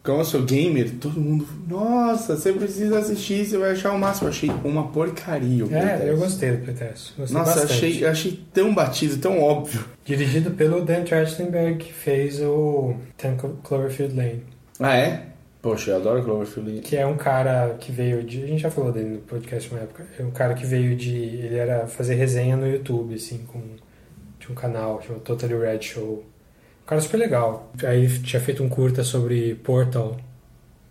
Como 0.02 0.20
eu 0.20 0.26
sou 0.26 0.42
gamer, 0.44 0.92
todo 1.02 1.20
mundo. 1.20 1.46
Nossa, 1.68 2.38
você 2.38 2.54
precisa 2.54 3.00
assistir, 3.00 3.46
você 3.46 3.58
vai 3.58 3.72
achar 3.72 3.92
o 3.92 4.00
máximo. 4.00 4.28
Eu 4.28 4.32
achei 4.32 4.52
uma 4.64 4.88
porcaria 4.88 5.66
o 5.66 5.68
playtest. 5.68 6.02
É, 6.02 6.10
eu 6.10 6.18
gostei 6.18 6.52
do 6.52 6.64
playtest. 6.64 7.12
Gostei 7.18 7.38
Nossa, 7.38 7.60
bastante. 7.62 7.74
achei, 7.74 8.06
achei 8.06 8.40
tão 8.54 8.74
batido, 8.74 9.18
tão 9.18 9.42
óbvio. 9.42 9.84
Dirigido 10.06 10.52
pelo 10.52 10.84
Dan 10.86 11.04
Trachtenberg, 11.04 11.76
que 11.78 11.92
fez 11.92 12.42
o 12.42 12.96
10 13.22 13.42
Cloverfield 13.64 14.16
Lane. 14.16 14.53
Ah, 14.84 14.98
é? 14.98 15.28
Poxa, 15.62 15.92
eu 15.92 15.96
adoro 15.96 16.22
Cloverfield. 16.22 16.82
Que 16.82 16.98
é 16.98 17.08
um 17.08 17.16
cara 17.16 17.78
que 17.80 17.90
veio 17.90 18.22
de. 18.22 18.44
A 18.44 18.48
gente 18.48 18.62
já 18.62 18.70
falou 18.70 18.92
dele 18.92 19.12
no 19.12 19.18
podcast 19.20 19.72
uma 19.72 19.80
época. 19.80 20.06
É 20.20 20.24
um 20.24 20.32
cara 20.32 20.54
que 20.54 20.66
veio 20.66 20.94
de. 20.94 21.16
Ele 21.16 21.56
era 21.56 21.88
fazer 21.88 22.16
resenha 22.16 22.58
no 22.58 22.68
YouTube, 22.68 23.16
assim, 23.16 23.46
com. 23.48 23.62
Tinha 24.40 24.52
um 24.52 24.56
canal, 24.56 25.02
chamado 25.02 25.22
Totally 25.22 25.56
Red 25.58 25.82
Show. 25.82 26.26
Um 26.84 26.86
cara 26.86 27.00
super 27.00 27.16
legal. 27.16 27.72
Aí 27.82 28.04
ele 28.04 28.20
tinha 28.20 28.42
feito 28.42 28.62
um 28.62 28.68
curta 28.68 29.06
sobre 29.06 29.56
Portal, 29.56 30.18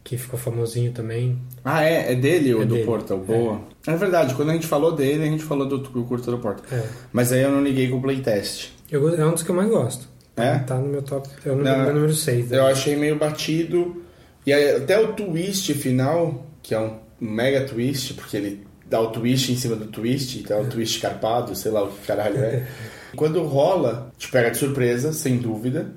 que 0.02 0.16
ficou 0.16 0.40
famosinho 0.40 0.90
também. 0.93 1.39
Ah, 1.62 1.85
é? 1.85 2.12
É 2.12 2.14
dele 2.14 2.55
o 2.55 2.62
É 2.62 2.64
do 2.64 2.74
dele. 2.74 2.86
Portal? 2.86 3.19
Boa. 3.19 3.60
É. 3.86 3.94
verdade, 3.94 4.35
quando 4.35 4.52
a 4.52 4.55
gente 4.55 4.66
falou 4.66 4.93
dele, 4.93 5.24
a 5.24 5.27
gente 5.27 5.44
falou 5.44 5.69
do, 5.69 5.77
do 5.77 6.02
curto 6.05 6.31
do 6.31 6.39
Portal. 6.39 6.64
É. 6.73 6.82
Mas 7.12 7.31
aí 7.31 7.43
eu 7.43 7.51
não 7.51 7.62
liguei 7.62 7.90
com 7.90 7.98
o 7.98 8.01
playtest. 8.01 8.70
Eu, 8.90 9.14
é 9.14 9.27
um 9.27 9.32
dos 9.32 9.43
que 9.43 9.51
eu 9.51 9.55
mais 9.55 9.69
gosto. 9.69 10.09
É? 10.36 10.59
Tá 10.60 10.76
no 10.76 10.88
meu 10.88 11.02
top. 11.02 11.28
É 11.44 11.50
o 11.50 11.56
Não, 11.56 11.78
meu 11.84 11.94
número 11.94 12.14
6. 12.14 12.52
Eu 12.52 12.66
achei 12.66 12.96
meio 12.96 13.16
batido. 13.18 14.02
E 14.46 14.52
aí, 14.52 14.76
até 14.76 14.98
o 14.98 15.12
twist 15.12 15.72
final, 15.74 16.46
que 16.62 16.74
é 16.74 16.80
um 16.80 16.98
mega 17.20 17.64
twist, 17.64 18.14
porque 18.14 18.36
ele 18.36 18.66
dá 18.88 19.00
o 19.00 19.09
twist 19.10 19.52
em 19.52 19.56
cima 19.56 19.76
do 19.76 19.86
twist, 19.86 20.42
dá 20.48 20.59
o 20.59 20.66
twist 20.66 21.00
carpado, 21.00 21.54
sei 21.54 21.70
lá 21.70 21.82
o 21.84 21.88
que 21.92 22.06
caralho 22.06 22.38
é. 22.38 22.66
Quando 23.16 23.42
rola, 23.44 24.10
te 24.16 24.28
pega 24.30 24.50
de 24.50 24.56
surpresa, 24.56 25.12
sem 25.12 25.36
dúvida. 25.36 25.92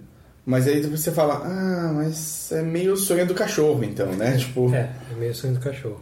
Mas 0.45 0.67
aí 0.67 0.81
você 0.81 1.11
fala, 1.11 1.41
ah, 1.43 1.91
mas 1.95 2.51
é 2.51 2.61
meio 2.61 2.95
sonho 2.97 3.25
do 3.25 3.33
cachorro, 3.33 3.83
então, 3.83 4.07
né? 4.13 4.35
Tipo. 4.37 4.71
É, 4.75 4.91
é 5.11 5.15
meio 5.17 5.33
sonho 5.33 5.53
do 5.55 5.59
cachorro. 5.59 6.01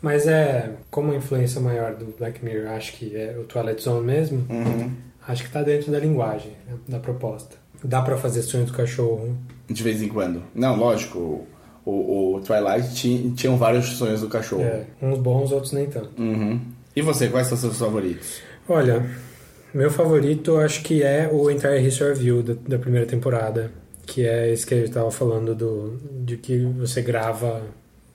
Mas 0.00 0.26
é, 0.26 0.70
como 0.90 1.12
a 1.12 1.16
influência 1.16 1.60
maior 1.60 1.94
do 1.96 2.14
Black 2.18 2.42
Mirror, 2.44 2.70
acho 2.72 2.92
que 2.92 3.14
é 3.16 3.36
o 3.38 3.44
Twilight 3.44 3.82
Zone 3.82 4.06
mesmo, 4.06 4.46
Uhum. 4.48 4.92
acho 5.26 5.42
que 5.44 5.50
tá 5.50 5.62
dentro 5.62 5.90
da 5.90 5.98
linguagem, 5.98 6.52
né, 6.66 6.74
da 6.88 6.98
proposta. 6.98 7.56
Dá 7.84 8.00
pra 8.02 8.16
fazer 8.16 8.42
sonho 8.42 8.64
do 8.64 8.72
cachorro. 8.72 9.36
De 9.68 9.82
vez 9.82 10.02
em 10.02 10.08
quando. 10.08 10.42
Não, 10.54 10.76
lógico. 10.76 11.46
O, 11.84 12.36
o 12.36 12.40
Twilight 12.40 12.94
tinha, 12.94 13.30
tinham 13.32 13.58
vários 13.58 13.84
sonhos 13.90 14.22
do 14.22 14.28
cachorro. 14.28 14.62
É, 14.62 14.84
uns 15.02 15.18
bons, 15.18 15.52
outros 15.52 15.72
nem 15.72 15.86
tanto. 15.86 16.10
Uhum. 16.18 16.58
E 16.96 17.02
você, 17.02 17.28
quais 17.28 17.46
são 17.46 17.58
seus 17.58 17.78
favoritos? 17.78 18.40
Olha, 18.66 19.04
Meu 19.74 19.90
favorito, 19.90 20.52
eu 20.52 20.60
acho 20.60 20.82
que 20.84 21.02
é 21.02 21.28
o 21.30 21.50
Entire 21.50 21.84
History 21.84 22.24
You 22.24 22.44
da, 22.44 22.54
da 22.68 22.78
primeira 22.78 23.06
temporada, 23.06 23.72
que 24.06 24.24
é 24.24 24.52
esse 24.52 24.64
que 24.64 24.72
a 24.72 24.76
gente 24.78 24.92
tava 24.92 25.10
falando 25.10 25.52
do 25.52 25.98
de 26.24 26.36
que 26.36 26.58
você 26.78 27.02
grava 27.02 27.60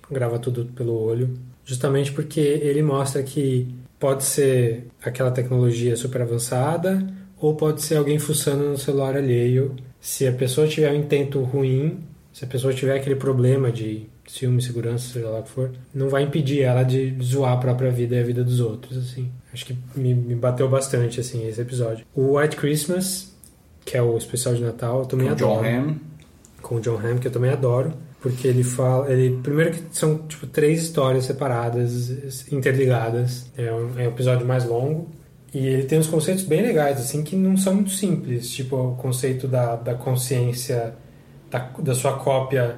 grava 0.10 0.40
tudo 0.40 0.66
pelo 0.68 0.94
olho, 0.94 1.38
justamente 1.66 2.14
porque 2.14 2.40
ele 2.40 2.82
mostra 2.82 3.22
que 3.22 3.76
pode 4.00 4.24
ser 4.24 4.88
aquela 5.04 5.32
tecnologia 5.32 5.98
super 5.98 6.22
avançada 6.22 7.06
ou 7.40 7.56
pode 7.56 7.82
ser 7.82 7.95
alguém 7.95 8.20
fuçando 8.20 8.64
no 8.64 8.78
celular 8.78 9.16
alheio. 9.16 9.76
Se 9.99 10.28
a 10.28 10.32
pessoa 10.32 10.68
tiver 10.68 10.91
um 10.91 10.95
intento 10.95 11.41
ruim, 11.41 11.99
se 12.34 12.45
a 12.45 12.48
pessoa 12.48 12.74
tiver 12.74 12.95
aquele 12.95 13.16
problema 13.16 13.72
de 13.72 14.07
ciúme, 14.28 14.61
segurança, 14.61 15.11
seja 15.11 15.28
lá 15.28 15.40
o 15.40 15.44
que 15.44 15.49
for, 15.49 15.72
não 15.94 16.07
vai 16.07 16.24
impedir 16.24 16.61
ela 16.61 16.84
de 16.84 17.18
zoar 17.22 17.53
a 17.53 17.57
própria 17.57 17.90
vida 17.91 18.16
e 18.16 18.20
a 18.20 18.24
vida 18.24 18.44
dos 18.44 18.60
outros, 18.60 18.98
assim. 18.98 19.30
Acho 19.52 19.66
que 19.66 19.76
me, 19.95 20.14
me 20.14 20.36
bateu 20.36 20.70
bastante, 20.70 21.20
assim, 21.20 21.48
esse 21.48 21.60
episódio. 21.60 22.06
O 22.14 22.38
White 22.38 22.56
Christmas, 22.56 23.36
que 23.84 23.98
é 23.98 24.02
o 24.02 24.16
especial 24.18 24.53
de 24.53 24.61
Natal, 24.61 24.99
eu 24.99 25.06
também 25.06 25.28
Com 25.28 25.34
adoro. 25.34 25.64
John 25.64 25.66
Hamm. 25.66 25.95
Com 26.61 26.76
o 26.76 26.80
John 26.80 26.98
Hamm, 26.98 27.18
que 27.18 27.28
eu 27.28 27.32
também 27.32 27.49
adoro. 27.49 27.94
Porque 28.22 28.48
ele 28.48 28.64
fala... 28.64 29.11
Ele, 29.11 29.40
primeiro 29.41 29.72
que 29.72 29.84
são, 29.91 30.20
tipo, 30.28 30.45
três 30.45 30.84
histórias 30.84 31.26
separadas, 31.26 32.11
interligadas. 32.52 33.49
É 33.57 33.72
um, 33.74 33.99
é 33.99 34.03
um 34.03 34.10
episódio 34.10 34.45
mais 34.45 34.64
longo. 34.66 35.10
E 35.54 35.66
ele 35.66 35.84
tem 35.84 35.98
uns 35.98 36.08
conceitos 36.08 36.44
bem 36.44 36.62
legais, 36.62 37.00
assim, 37.00 37.24
que 37.24 37.36
não 37.36 37.58
são 37.58 37.74
muito 37.74 37.92
simples. 37.92 38.52
Tipo, 38.52 38.76
o 38.76 38.96
conceito 38.96 39.48
da, 39.48 39.76
da 39.76 39.96
consciência, 39.96 40.94
da, 41.50 41.60
da 41.80 41.96
sua 41.96 42.14
cópia 42.18 42.78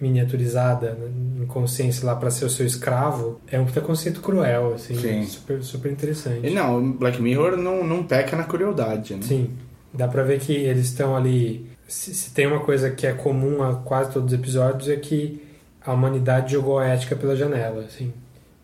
miniaturizada 0.00 0.92
né, 0.92 1.42
em 1.42 1.46
consciência 1.46 2.06
lá 2.06 2.14
para 2.14 2.30
ser 2.30 2.44
o 2.44 2.50
seu 2.50 2.64
escravo 2.64 3.40
é 3.50 3.58
um 3.58 3.64
puta 3.64 3.80
conceito 3.80 4.20
cruel, 4.20 4.74
assim, 4.74 4.94
Sim. 4.96 5.24
super, 5.24 5.62
super 5.62 5.90
interessante. 5.90 6.46
E 6.46 6.50
não, 6.50 6.92
Black 6.92 7.20
Mirror 7.20 7.56
não, 7.56 7.84
não 7.84 8.04
peca 8.04 8.36
na 8.36 8.44
crueldade, 8.44 9.14
né? 9.14 9.22
Sim, 9.22 9.50
dá 9.92 10.06
pra 10.06 10.22
ver 10.22 10.38
que 10.38 10.52
eles 10.52 10.86
estão 10.86 11.16
ali. 11.16 11.68
Se, 11.86 12.14
se 12.14 12.30
tem 12.32 12.46
uma 12.46 12.60
coisa 12.60 12.90
que 12.90 13.06
é 13.06 13.12
comum 13.12 13.62
a 13.62 13.74
quase 13.76 14.12
todos 14.12 14.32
os 14.32 14.38
episódios 14.38 14.88
é 14.88 14.96
que 14.96 15.42
a 15.84 15.92
humanidade 15.92 16.52
jogou 16.52 16.78
a 16.78 16.86
ética 16.86 17.16
pela 17.16 17.34
janela, 17.34 17.84
assim. 17.84 18.12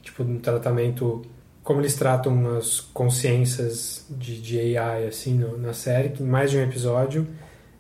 Tipo, 0.03 0.23
no 0.23 0.39
tratamento. 0.39 1.23
Como 1.65 1.81
eles 1.81 1.95
tratam 1.97 2.57
as 2.59 2.79
consciências 2.79 4.05
de, 4.11 4.41
de 4.41 4.77
AI, 4.79 5.07
assim, 5.07 5.35
no- 5.35 5.57
na 5.59 5.73
série, 5.73 6.11
que 6.11 6.23
em 6.23 6.27
mais 6.27 6.51
de 6.51 6.59
um 6.59 6.63
episódio 6.63 7.27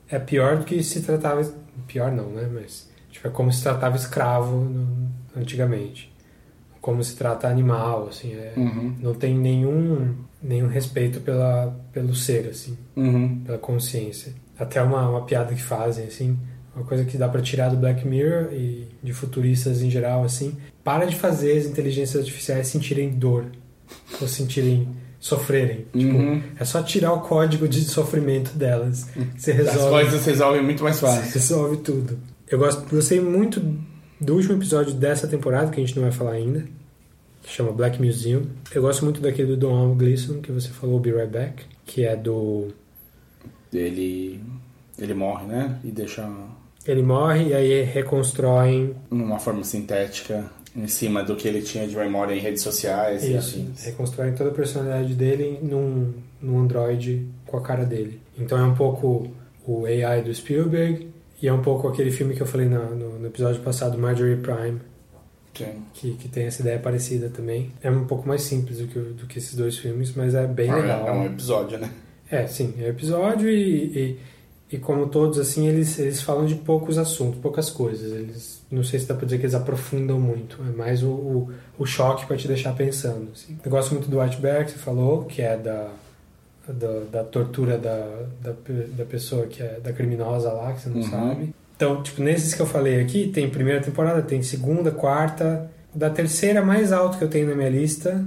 é 0.09 0.19
pior 0.19 0.56
do 0.59 0.65
que 0.65 0.82
se 0.82 1.02
tratava. 1.02 1.44
Pior 1.86 2.11
não, 2.11 2.31
né? 2.31 2.48
Mas. 2.52 2.89
Tipo, 3.11 3.28
é 3.28 3.31
como 3.31 3.52
se 3.52 3.62
tratava 3.62 3.97
escravo 3.97 4.56
no- 4.56 5.09
antigamente. 5.36 6.12
Como 6.81 7.02
se 7.05 7.15
trata 7.16 7.47
animal, 7.48 8.09
assim. 8.09 8.32
É, 8.35 8.55
Uhum. 8.56 8.94
Não 9.01 9.15
tem 9.15 9.36
nenhum, 9.36 10.15
nenhum 10.43 10.66
respeito 10.69 11.20
pela, 11.20 11.74
pelo 11.93 12.15
ser, 12.15 12.48
assim 12.48 12.77
Uhum. 12.97 13.40
pela 13.44 13.59
consciência. 13.59 14.32
Até 14.59 14.82
uma, 14.82 15.09
uma 15.09 15.23
piada 15.24 15.55
que 15.55 15.62
fazem, 15.62 16.06
assim, 16.06 16.39
uma 16.74 16.85
coisa 16.85 17.05
que 17.05 17.16
dá 17.16 17.28
pra 17.28 17.40
tirar 17.43 17.69
do 17.70 17.77
Black 17.77 18.06
Mirror 18.06 18.52
e 18.52 18.89
de 19.02 19.12
futuristas 19.12 19.82
em 19.82 19.90
geral, 19.90 20.24
assim, 20.24 20.56
para 20.82 21.05
de 21.06 21.16
fazer 21.16 21.56
as 21.59 21.65
inteligências 21.66 22.16
artificiais 22.23 22.66
sentirem 22.69 23.11
dor 23.11 23.47
ou 24.20 24.28
sentirem 24.28 24.89
sofrerem. 25.20 25.86
Uhum. 25.94 26.40
Tipo, 26.40 26.62
é 26.62 26.65
só 26.65 26.82
tirar 26.82 27.12
o 27.15 27.20
código 27.20 27.66
de 27.66 27.82
sofrimento 27.85 28.52
delas. 28.56 29.09
Você 29.36 29.52
As 29.52 29.56
resolve. 29.59 29.90
coisas 29.90 30.20
se 30.20 30.31
resolvem 30.31 30.62
muito 30.62 30.82
mais 30.85 30.97
Você 30.97 31.06
fácil. 31.06 31.32
resolve 31.32 31.77
tudo. 31.78 32.19
Eu 32.47 32.59
gosto, 32.59 32.85
gostei 32.94 33.20
muito 33.20 33.61
do 34.20 34.35
último 34.35 34.55
episódio 34.55 34.93
dessa 34.94 35.27
temporada, 35.27 35.70
que 35.70 35.81
a 35.81 35.85
gente 35.85 35.97
não 35.97 36.02
vai 36.02 36.12
falar 36.12 36.32
ainda, 36.32 36.65
que 37.43 37.51
chama 37.51 37.73
Black 37.73 38.01
Museum. 38.02 38.43
Eu 38.74 38.82
gosto 38.82 39.02
muito 39.05 39.20
daquele 39.20 39.48
do 39.48 39.56
Don 39.56 39.94
Gleason, 39.94 40.40
que 40.43 40.52
você 40.52 40.69
falou, 40.69 41.01
Be 41.01 41.11
Right 41.11 41.31
Back, 41.32 41.65
que 41.86 42.05
é 42.05 42.15
do 42.15 42.69
Ele, 43.73 44.40
ele 44.98 45.15
morre, 45.15 45.47
né? 45.47 45.78
E 45.82 45.90
deixa 45.90 46.31
Ele 46.86 47.02
morre 47.02 47.48
e 47.48 47.55
aí 47.55 47.82
reconstroem 47.82 48.94
numa 49.11 49.39
forma 49.39 49.65
sintética 49.65 50.51
em 50.76 50.86
cima 50.88 51.22
do 51.22 51.36
que 51.36 51.46
ele 51.46 51.62
tinha 51.62 51.86
de 51.86 51.96
memória 51.96 52.34
em 52.34 52.38
redes 52.40 52.62
sociais 52.62 53.22
e 53.24 53.36
isso, 53.36 53.59
afins. 53.60 53.84
reconstroem 53.84 54.34
toda 54.34 54.51
a 54.51 54.52
personalidade 54.55 55.14
dele 55.14 55.59
num, 55.62 56.12
num 56.42 56.59
androide 56.60 57.26
com 57.46 57.56
a 57.56 57.60
cara 57.62 57.84
dele. 57.84 58.20
Então 58.36 58.59
é 58.59 58.62
um 58.64 58.74
pouco 58.74 59.28
o 59.66 59.86
AI 59.86 60.22
do 60.22 60.34
Spielberg 60.34 61.09
e 61.40 61.46
é 61.48 61.52
um 61.52 61.62
pouco 61.62 61.86
aquele 61.88 62.10
filme 62.10 62.34
que 62.34 62.40
eu 62.42 62.46
falei 62.46 62.68
na- 62.68 62.90
no, 62.90 63.18
no 63.20 63.26
episódio 63.26 63.60
passado, 63.62 63.96
Marjorie 63.96 64.36
Prime, 64.36 64.80
Sim. 65.55 65.82
que, 65.94 66.12
que 66.14 66.28
tem 66.28 66.46
essa 66.46 66.62
ideia 66.62 66.78
parecida 66.78 67.28
também. 67.28 67.70
É 67.82 67.88
um 67.90 68.05
pouco 68.06 68.26
mais 68.26 68.42
simples 68.42 68.78
do 68.78 68.88
que, 68.88 68.98
do 68.98 69.26
que 69.26 69.38
esses 69.38 69.55
dois 69.55 69.78
filmes, 69.78 70.12
mas 70.16 70.34
é 70.34 70.46
bem 70.46 70.70
Ah, 70.70 70.76
legal. 70.76 71.09
É 71.09 71.12
um 71.12 71.26
episódio, 71.26 71.78
né? 71.78 71.88
É, 72.30 72.46
sim, 72.48 72.74
é 72.78 72.88
episódio 72.88 73.48
e, 73.48 73.84
e, 73.96 74.18
e 74.74 74.78
como 74.78 75.06
todos, 75.09 75.38
assim, 75.38 75.66
eles, 75.68 75.98
eles 75.98 76.20
falam 76.22 76.46
de 76.46 76.55
poucos 76.56 76.98
assuntos, 76.98 77.38
poucas 77.40 77.70
coisas. 77.70 78.12
Eles, 78.12 78.62
não 78.70 78.82
sei 78.82 78.98
se 78.98 79.06
dá 79.06 79.14
pra 79.14 79.24
dizer 79.24 79.38
que 79.38 79.44
eles 79.44 79.55
aprofundam 79.55 80.18
muito, 80.18 80.59
é 80.68 80.76
mais 80.76 81.02
o, 81.02 81.09
o, 81.10 81.51
o 81.78 81.86
choque 81.86 82.26
pra 82.26 82.36
te 82.36 82.48
deixar 82.48 82.74
pensando. 82.74 83.28
assim. 83.32 83.56
Eu 83.64 83.70
gosto 83.70 83.92
muito 83.92 84.09
do 84.09 84.20
White 84.20 84.38
Bear, 84.40 84.64
que 84.64 84.72
você 84.72 84.78
falou, 84.78 85.24
que 85.24 85.42
é 85.42 85.56
da, 85.56 85.88
da, 86.66 87.01
da 87.12 87.24
tortura 87.24 87.78
da, 87.78 88.05
da, 88.42 88.52
da 88.96 89.05
pessoa 89.05 89.46
que 89.46 89.62
é 89.62 89.78
da 89.82 89.92
criminosa 89.92 90.51
lá, 90.52 90.72
que 90.72 90.80
você 90.82 90.88
não 90.88 90.96
Uhum. 90.96 91.10
sabe. 91.10 91.55
Então, 91.76 92.02
tipo, 92.02 92.22
nesses 92.22 92.55
que 92.55 92.62
eu 92.62 92.66
falei 92.66 93.01
aqui, 93.01 93.28
tem 93.28 93.51
primeira 93.51 93.80
temporada, 93.80 94.22
tem 94.22 94.42
segunda, 94.42 94.90
quarta. 94.90 95.70
Da 95.94 96.09
terceira 96.10 96.62
mais 96.62 96.92
alto 96.92 97.18
que 97.18 97.24
eu 97.24 97.28
tenho 97.28 97.48
na 97.48 97.55
minha 97.55 97.68
lista 97.68 98.24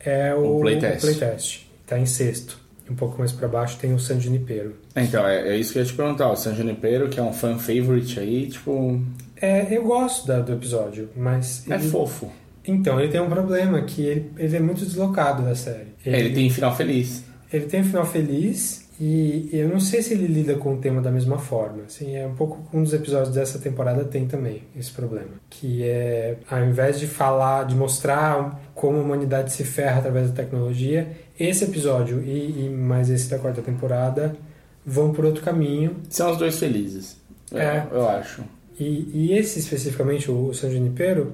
é 0.00 0.34
o, 0.34 0.58
O 0.58 0.60
playtest. 0.60 0.98
o 0.98 1.00
playtest. 1.00 1.66
Tá 1.86 1.98
em 1.98 2.06
sexto. 2.06 2.58
Um 2.88 2.94
pouco 2.94 3.18
mais 3.18 3.32
pra 3.32 3.48
baixo 3.48 3.78
tem 3.80 3.92
o 3.92 3.98
San 3.98 4.20
Junipero. 4.20 4.74
Então, 4.94 5.26
é, 5.26 5.48
é 5.48 5.56
isso 5.56 5.72
que 5.72 5.78
eu 5.78 5.82
ia 5.82 5.88
te 5.88 5.94
perguntar. 5.94 6.30
O 6.30 6.36
San 6.36 6.54
Junipero, 6.54 7.08
que 7.08 7.18
é 7.18 7.22
um 7.22 7.32
fan 7.32 7.58
favorite 7.58 8.20
aí, 8.20 8.46
tipo. 8.48 9.00
É, 9.40 9.66
eu 9.76 9.82
gosto 9.84 10.26
da- 10.26 10.40
do 10.40 10.52
episódio, 10.52 11.08
mas... 11.16 11.64
É 11.70 11.74
ele- 11.74 11.88
fofo. 11.88 12.30
Então, 12.68 12.98
ele 13.00 13.10
tem 13.12 13.20
um 13.20 13.28
problema, 13.28 13.80
que 13.82 14.02
ele, 14.02 14.30
ele 14.38 14.56
é 14.56 14.60
muito 14.60 14.84
deslocado 14.84 15.42
da 15.44 15.54
série. 15.54 15.88
É, 16.04 16.18
Ele 16.20 16.34
tem 16.34 16.50
final 16.50 16.74
feliz. 16.74 17.22
Ele 17.52 17.66
tem 17.66 17.80
um 17.80 17.84
final 17.84 18.04
feliz 18.04 18.88
e 19.00 19.48
eu 19.52 19.68
não 19.68 19.78
sei 19.78 20.02
se 20.02 20.14
ele 20.14 20.26
lida 20.26 20.54
com 20.56 20.74
o 20.74 20.78
tema 20.78 21.00
da 21.00 21.10
mesma 21.12 21.38
forma. 21.38 21.82
Assim, 21.86 22.16
é 22.16 22.26
um 22.26 22.34
pouco 22.34 22.66
um 22.76 22.82
dos 22.82 22.92
episódios 22.92 23.32
dessa 23.32 23.58
temporada 23.60 24.04
tem 24.04 24.26
também 24.26 24.62
esse 24.76 24.90
problema, 24.90 25.30
que 25.48 25.84
é 25.84 26.38
ao 26.50 26.64
invés 26.64 26.98
de 26.98 27.06
falar, 27.06 27.66
de 27.66 27.76
mostrar 27.76 28.60
como 28.74 28.98
a 28.98 29.00
humanidade 29.02 29.52
se 29.52 29.62
ferra 29.62 29.98
através 30.00 30.28
da 30.30 30.34
tecnologia, 30.42 31.06
esse 31.38 31.64
episódio 31.64 32.22
e, 32.22 32.66
e 32.66 32.70
mais 32.70 33.10
esse 33.10 33.28
da 33.28 33.38
quarta 33.38 33.62
temporada 33.62 34.36
vão 34.84 35.12
por 35.12 35.24
outro 35.24 35.42
caminho. 35.42 35.96
São 36.08 36.30
os 36.30 36.36
dois 36.38 36.58
felizes. 36.58 37.16
Eu, 37.50 37.58
É. 37.60 37.86
eu 37.90 38.08
acho. 38.08 38.42
E, 38.78 39.10
e 39.12 39.32
esse 39.38 39.58
especificamente, 39.58 40.30
o 40.30 40.52
San 40.52 40.70
Junipero, 40.70 41.32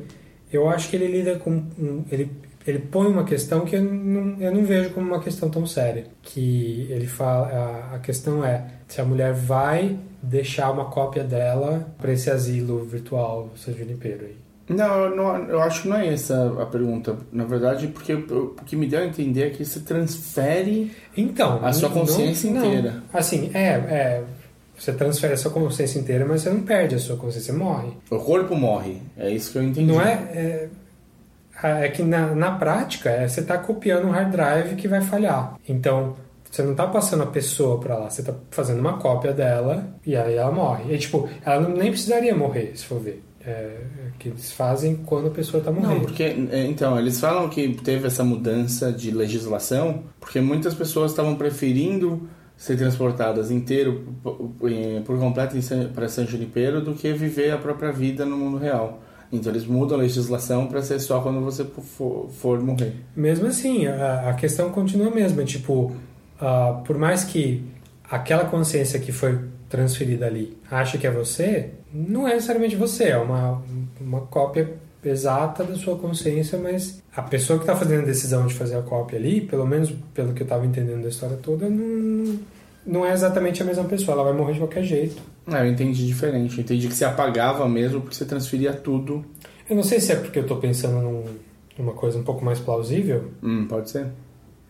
eu 0.52 0.68
acho 0.68 0.88
que 0.88 0.96
ele 0.96 1.08
lida 1.08 1.38
com. 1.38 1.64
ele, 2.10 2.30
ele 2.66 2.78
põe 2.78 3.08
uma 3.08 3.24
questão 3.24 3.64
que 3.64 3.74
eu 3.76 3.82
não, 3.82 4.40
eu 4.40 4.54
não 4.54 4.64
vejo 4.64 4.90
como 4.90 5.08
uma 5.08 5.20
questão 5.20 5.50
tão 5.50 5.66
séria. 5.66 6.04
Que 6.22 6.86
ele 6.90 7.06
fala. 7.06 7.48
A, 7.92 7.96
a 7.96 7.98
questão 7.98 8.44
é 8.44 8.64
se 8.86 9.00
a 9.00 9.04
mulher 9.04 9.32
vai 9.32 9.98
deixar 10.22 10.70
uma 10.70 10.84
cópia 10.84 11.24
dela 11.24 11.92
para 11.98 12.12
esse 12.12 12.30
asilo 12.30 12.84
virtual 12.84 13.50
San 13.56 13.72
Junipero 13.72 14.26
aí. 14.26 14.36
Não, 14.68 15.04
eu 15.04 15.16
não, 15.16 15.36
eu 15.48 15.60
acho 15.60 15.82
que 15.82 15.88
não 15.88 15.96
é 15.96 16.08
essa 16.12 16.54
a 16.60 16.66
pergunta. 16.66 17.16
Na 17.32 17.44
verdade, 17.44 17.88
porque 17.88 18.14
o 18.14 18.54
que 18.64 18.76
me 18.76 18.86
deu 18.86 19.00
a 19.00 19.04
entender 19.06 19.42
é 19.48 19.50
que 19.50 19.64
você 19.64 19.80
transfere 19.80 20.92
Então, 21.16 21.64
a 21.64 21.72
sua 21.72 21.88
não- 21.88 21.96
consciência 21.98 22.50
não- 22.50 22.64
inteira. 22.64 23.02
Assim, 23.12 23.50
é, 23.54 23.68
é. 23.68 24.22
Você 24.78 24.92
transfere 24.92 25.34
a 25.34 25.36
sua 25.36 25.50
consciência 25.50 25.98
inteira, 25.98 26.24
mas 26.26 26.42
você 26.42 26.50
não 26.50 26.62
perde 26.62 26.94
a 26.94 26.98
sua 26.98 27.16
consciência, 27.16 27.52
você 27.52 27.58
morre. 27.58 27.90
O 28.10 28.18
corpo 28.18 28.56
morre. 28.56 29.00
É 29.16 29.30
isso 29.30 29.52
que 29.52 29.58
eu 29.58 29.62
entendi. 29.62 29.92
Não 29.92 30.00
é? 30.00 30.12
É, 30.34 30.68
é 31.62 31.88
que 31.88 32.02
na, 32.02 32.34
na 32.34 32.52
prática 32.52 33.10
é, 33.10 33.28
você 33.28 33.40
está 33.40 33.58
copiando 33.58 34.06
um 34.06 34.10
hard 34.10 34.30
drive 34.32 34.74
que 34.76 34.88
vai 34.88 35.00
falhar. 35.00 35.54
Então 35.68 36.16
você 36.50 36.62
não 36.62 36.72
está 36.72 36.86
passando 36.86 37.22
a 37.22 37.26
pessoa 37.26 37.78
para 37.80 37.96
lá, 37.96 38.10
você 38.10 38.20
está 38.20 38.34
fazendo 38.50 38.80
uma 38.80 38.98
cópia 38.98 39.32
dela 39.32 39.86
e 40.04 40.16
aí 40.16 40.34
ela 40.34 40.50
morre. 40.50 40.92
E 40.94 40.98
tipo, 40.98 41.28
ela 41.44 41.60
não, 41.60 41.70
nem 41.76 41.90
precisaria 41.90 42.34
morrer, 42.34 42.72
se 42.74 42.84
for 42.84 42.98
ver. 43.00 43.22
É, 43.44 43.76
que 44.20 44.28
eles 44.28 44.52
fazem 44.52 44.94
quando 44.96 45.26
a 45.26 45.30
pessoa 45.30 45.58
está 45.58 45.72
morrendo. 45.72 45.94
Não, 45.94 46.00
porque 46.02 46.22
é, 46.22 46.64
então 46.66 46.96
eles 46.96 47.18
falam 47.18 47.48
que 47.48 47.74
teve 47.74 48.06
essa 48.06 48.22
mudança 48.22 48.92
de 48.92 49.10
legislação 49.10 50.04
porque 50.20 50.40
muitas 50.40 50.74
pessoas 50.74 51.10
estavam 51.10 51.34
preferindo 51.34 52.28
ser 52.56 52.76
transportadas 52.76 53.50
inteiro 53.50 54.04
por, 54.22 55.18
completo 55.18 55.56
para 55.92 56.08
San 56.08 56.24
Junipero 56.24 56.80
do 56.80 56.94
que 56.94 57.12
viver 57.12 57.50
a 57.50 57.58
própria 57.58 57.90
vida 57.90 58.24
no 58.24 58.36
mundo 58.36 58.58
real. 58.58 59.02
Então 59.32 59.50
eles 59.50 59.66
mudam 59.66 59.98
a 59.98 60.02
legislação 60.02 60.68
para 60.68 60.80
ser 60.82 61.00
só 61.00 61.20
quando 61.20 61.40
você 61.40 61.64
for, 61.64 62.28
for 62.30 62.60
morrer. 62.60 62.94
Mesmo 63.16 63.48
assim, 63.48 63.86
a, 63.86 64.30
a 64.30 64.34
questão 64.34 64.70
continua 64.70 65.08
a 65.08 65.10
mesma. 65.10 65.42
Tipo, 65.42 65.96
ah, 66.40 66.82
por 66.86 66.98
mais 66.98 67.24
que 67.24 67.64
aquela 68.08 68.44
consciência 68.44 69.00
que 69.00 69.10
foi 69.10 69.40
transferida 69.68 70.26
ali 70.26 70.56
ache 70.70 70.98
que 70.98 71.06
é 71.06 71.10
você, 71.10 71.70
não 71.92 72.26
é 72.26 72.34
necessariamente 72.34 72.76
você, 72.76 73.04
é 73.04 73.18
uma, 73.18 73.62
uma 74.00 74.20
cópia 74.22 74.74
exata 75.04 75.64
da 75.64 75.74
sua 75.74 75.96
consciência, 75.96 76.58
mas 76.58 77.02
a 77.14 77.22
pessoa 77.22 77.58
que 77.58 77.64
está 77.64 77.74
fazendo 77.74 78.02
a 78.02 78.06
decisão 78.06 78.46
de 78.46 78.54
fazer 78.54 78.76
a 78.76 78.82
cópia 78.82 79.18
ali, 79.18 79.40
pelo 79.40 79.66
menos 79.66 79.92
pelo 80.14 80.32
que 80.32 80.42
eu 80.42 80.44
estava 80.44 80.64
entendendo 80.64 81.02
da 81.02 81.08
história 81.08 81.36
toda, 81.36 81.68
não, 81.68 82.38
não 82.86 83.06
é 83.06 83.12
exatamente 83.12 83.62
a 83.62 83.64
mesma 83.64 83.84
pessoa. 83.84 84.14
Ela 84.14 84.24
vai 84.24 84.32
morrer 84.32 84.54
de 84.54 84.60
qualquer 84.60 84.84
jeito. 84.84 85.20
É, 85.48 85.60
eu 85.60 85.66
entendi 85.66 86.06
diferente. 86.06 86.58
Eu 86.58 86.64
entendi 86.64 86.88
que 86.88 86.94
você 86.94 87.04
apagava 87.04 87.68
mesmo 87.68 88.00
porque 88.00 88.14
você 88.14 88.24
transferia 88.24 88.72
tudo. 88.72 89.24
Eu 89.68 89.76
não 89.76 89.82
sei 89.82 90.00
se 90.00 90.12
é 90.12 90.16
porque 90.16 90.38
eu 90.38 90.42
estou 90.42 90.58
pensando 90.58 91.00
num, 91.00 91.24
numa 91.78 91.92
coisa 91.92 92.18
um 92.18 92.22
pouco 92.22 92.44
mais 92.44 92.60
plausível. 92.60 93.30
Hum, 93.42 93.66
pode 93.68 93.90
ser. 93.90 94.06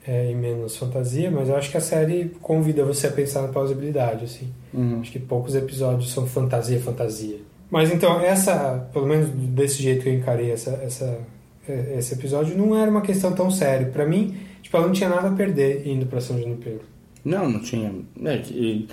É, 0.07 0.31
e 0.33 0.35
menos 0.35 0.77
fantasia, 0.77 1.31
mas 1.31 1.49
eu 1.49 1.57
acho 1.57 1.70
que 1.70 1.77
a 1.77 1.81
série 1.81 2.33
convida 2.41 2.85
você 2.85 3.07
a 3.07 3.12
pensar 3.12 3.43
na 3.43 3.49
plausibilidade, 3.49 4.24
assim. 4.24 4.49
Uhum. 4.74 4.99
Acho 5.01 5.12
que 5.12 5.20
poucos 5.20 5.55
episódios 5.55 6.12
são 6.12 6.27
fantasia, 6.27 6.81
fantasia. 6.81 7.39
Mas 7.70 7.93
então, 7.93 8.20
essa, 8.20 8.89
pelo 8.93 9.07
menos 9.07 9.31
desse 9.31 9.81
jeito 9.81 10.03
que 10.03 10.09
eu 10.09 10.15
encarei 10.15 10.51
essa, 10.51 10.73
essa, 10.83 11.20
é, 11.69 11.95
esse 11.99 12.15
episódio, 12.15 12.59
não 12.59 12.77
era 12.77 12.91
uma 12.91 13.01
questão 13.01 13.33
tão 13.33 13.51
séria. 13.51 13.87
Pra 13.87 14.05
mim, 14.05 14.37
tipo, 14.61 14.77
ela 14.77 14.87
não 14.87 14.93
tinha 14.93 15.09
nada 15.09 15.29
a 15.29 15.33
perder 15.33 15.87
indo 15.87 16.05
pra 16.05 16.20
São 16.20 16.37
Junipero. 16.37 16.83
Não, 17.24 17.49
não 17.49 17.61
tinha. 17.61 17.95
É, 18.24 18.39
que, 18.39 18.89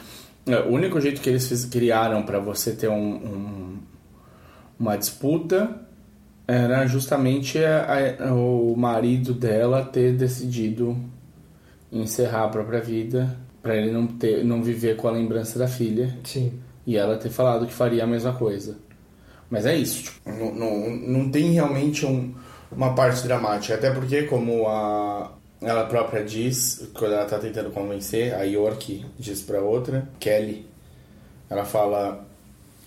é, 0.46 0.60
o 0.60 0.70
único 0.70 1.02
jeito 1.02 1.22
que 1.22 1.30
eles 1.30 1.66
criaram 1.66 2.24
para 2.24 2.40
você 2.40 2.72
ter 2.72 2.88
um, 2.88 3.16
um, 3.16 3.78
uma 4.80 4.96
disputa 4.96 5.89
era 6.50 6.88
justamente 6.88 7.64
a, 7.64 8.26
a, 8.28 8.34
o 8.34 8.76
marido 8.76 9.36
dela 9.36 9.86
ter 9.86 10.14
decidido 10.14 10.98
encerrar 11.92 12.46
a 12.46 12.50
própria 12.50 12.82
vida 12.82 13.38
para 13.62 13.76
ele 13.76 13.92
não 13.92 14.08
ter 14.08 14.44
não 14.44 14.64
viver 14.64 14.96
com 14.96 15.08
a 15.08 15.12
lembrança 15.12 15.60
da 15.60 15.68
filha. 15.68 16.18
Sim. 16.24 16.60
E 16.88 16.98
ela 16.98 17.18
ter 17.18 17.30
falado 17.30 17.68
que 17.68 17.74
faria 17.74 18.04
a 18.04 18.08
mesma 18.08 18.34
coisa. 18.34 18.78
Mas 19.48 19.66
é 19.68 19.76
isso, 19.76 20.04
tipo, 20.04 20.30
não, 20.30 20.54
não, 20.54 20.90
não 20.90 21.30
tem 21.30 21.52
realmente 21.52 22.06
um, 22.06 22.34
uma 22.72 22.96
parte 22.96 23.24
dramática. 23.24 23.76
Até 23.76 23.92
porque, 23.92 24.24
como 24.24 24.68
a, 24.68 25.32
ela 25.62 25.86
própria 25.86 26.24
diz, 26.24 26.90
quando 26.96 27.14
ela 27.14 27.26
tá 27.26 27.38
tentando 27.38 27.70
convencer, 27.70 28.34
a 28.34 28.44
York 28.44 29.06
diz 29.20 29.42
pra 29.42 29.62
outra, 29.62 30.10
Kelly, 30.20 30.66
ela 31.48 31.66
fala: 31.66 32.26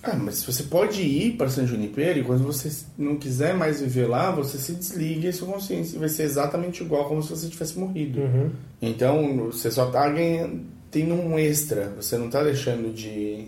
Ah, 0.02 0.16
mas 0.16 0.42
você 0.42 0.64
pode 0.64 1.00
ir 1.00 1.36
para 1.36 1.48
San 1.48 1.64
Junipero 1.64 2.18
e 2.18 2.24
quando 2.24 2.42
você 2.42 2.84
não 2.98 3.16
quiser 3.16 3.54
mais 3.54 3.80
viver 3.80 4.06
lá, 4.08 4.32
você 4.32 4.58
se 4.58 4.72
desliga 4.72 5.28
e 5.28 5.32
sua 5.32 5.46
consciência 5.52 5.96
vai 5.98 6.08
ser 6.08 6.24
exatamente 6.24 6.82
igual 6.82 7.04
como 7.08 7.22
se 7.22 7.30
você 7.30 7.48
tivesse 7.48 7.78
morrido. 7.78 8.20
Uhum. 8.20 8.50
Então 8.80 9.46
você 9.46 9.70
só 9.70 9.86
tá 9.92 10.08
ganhando, 10.10 10.62
tendo 10.90 11.14
um 11.14 11.38
extra, 11.38 11.90
você 11.96 12.18
não 12.18 12.28
tá 12.28 12.42
deixando 12.42 12.92
de, 12.92 13.46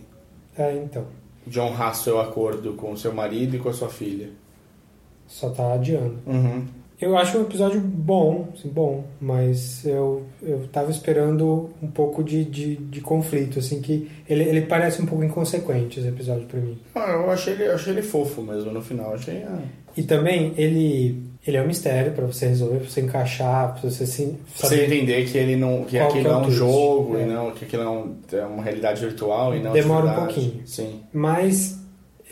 É, 0.56 0.76
então. 0.76 1.04
de 1.44 1.58
honrar 1.58 1.96
seu 1.96 2.20
acordo 2.20 2.74
com 2.74 2.92
o 2.92 2.96
seu 2.96 3.12
marido 3.12 3.56
e 3.56 3.58
com 3.58 3.70
a 3.70 3.72
sua 3.72 3.88
filha. 3.88 4.30
Só 5.26 5.50
tá 5.50 5.72
adiando. 5.72 6.18
Uhum. 6.24 6.66
Eu 7.00 7.18
acho 7.18 7.36
um 7.38 7.42
episódio 7.42 7.80
bom, 7.80 8.48
assim, 8.54 8.68
bom, 8.68 9.04
mas 9.20 9.84
eu, 9.84 10.22
eu 10.40 10.66
tava 10.72 10.90
esperando 10.92 11.70
um 11.82 11.88
pouco 11.88 12.22
de, 12.22 12.44
de, 12.44 12.76
de 12.76 13.00
conflito, 13.00 13.58
assim, 13.58 13.80
que 13.82 14.08
ele, 14.28 14.44
ele 14.44 14.62
parece 14.62 15.02
um 15.02 15.06
pouco 15.06 15.24
inconsequente, 15.24 15.98
esse 15.98 16.08
episódio 16.08 16.46
pra 16.46 16.60
mim. 16.60 16.78
Ah, 16.94 17.10
eu 17.12 17.30
achei 17.30 17.54
ele, 17.54 17.64
achei 17.66 17.92
ele 17.92 18.02
fofo 18.02 18.40
mesmo 18.42 18.70
no 18.70 18.80
final. 18.80 19.12
Achei. 19.12 19.42
ah, 19.42 19.58
E 19.96 20.04
também, 20.04 20.54
ele, 20.56 21.20
ele 21.46 21.56
é 21.56 21.62
um 21.62 21.66
mistério 21.66 22.12
pra 22.12 22.26
você 22.26 22.46
resolver, 22.46 22.78
pra 22.78 22.88
você 22.88 23.00
encaixar, 23.00 23.72
pra 23.78 23.90
você 23.90 24.06
se, 24.06 24.36
você 24.54 24.84
entender 24.84 25.24
que 25.26 25.36
ele 25.36 25.56
não 25.56 25.84
que 25.84 25.98
aquilo 25.98 26.28
é 26.28 26.30
é 26.30 26.36
um 26.36 26.42
twist, 26.42 26.58
jogo 26.58 27.16
é. 27.18 27.22
e 27.22 27.26
não 27.26 27.50
que 27.50 27.64
aquilo 27.64 27.82
é, 27.82 27.88
um- 27.88 28.16
é 28.32 28.44
uma 28.46 28.62
realidade 28.62 29.00
virtual 29.04 29.54
e 29.54 29.60
não 29.60 29.72
Demora 29.72 30.06
de 30.06 30.12
um 30.12 30.16
pouquinho. 30.16 30.60
Sim. 30.64 31.00
Mas 31.12 31.76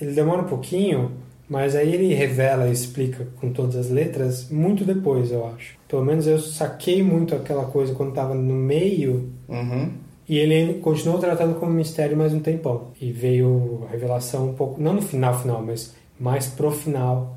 ele 0.01 0.13
demora 0.13 0.43
um 0.43 0.47
pouquinho, 0.49 1.13
mas 1.53 1.77
aí 1.77 1.93
ele 1.93 2.15
revela 2.15 2.67
e 2.67 2.73
explica 2.73 3.27
com 3.39 3.53
todas 3.53 3.77
as 3.77 3.91
letras 3.91 4.49
muito 4.51 4.87
depois, 4.87 5.31
eu 5.31 5.47
acho. 5.49 5.77
Pelo 5.87 6.03
menos 6.03 6.27
eu 6.27 6.39
saquei 6.39 7.03
muito 7.03 7.35
aquela 7.35 7.67
coisa 7.67 7.95
quando 7.95 8.15
tava 8.15 8.35
no 8.35 8.55
meio 8.55 9.31
Uhum. 9.47 9.91
e 10.27 10.39
ele 10.39 10.79
continuou 10.81 11.19
tratando 11.21 11.57
como 11.61 11.71
mistério 11.71 12.17
mais 12.17 12.33
um 12.33 12.41
tempão. 12.41 12.89
E 12.99 13.13
veio 13.13 13.85
a 13.87 13.93
revelação 13.93 14.49
um 14.49 14.55
pouco, 14.55 14.81
não 14.81 14.95
no 14.95 15.03
final, 15.03 15.39
final, 15.39 15.63
mas 15.63 15.95
mais 16.19 16.47
pro 16.47 16.71
final. 16.71 17.37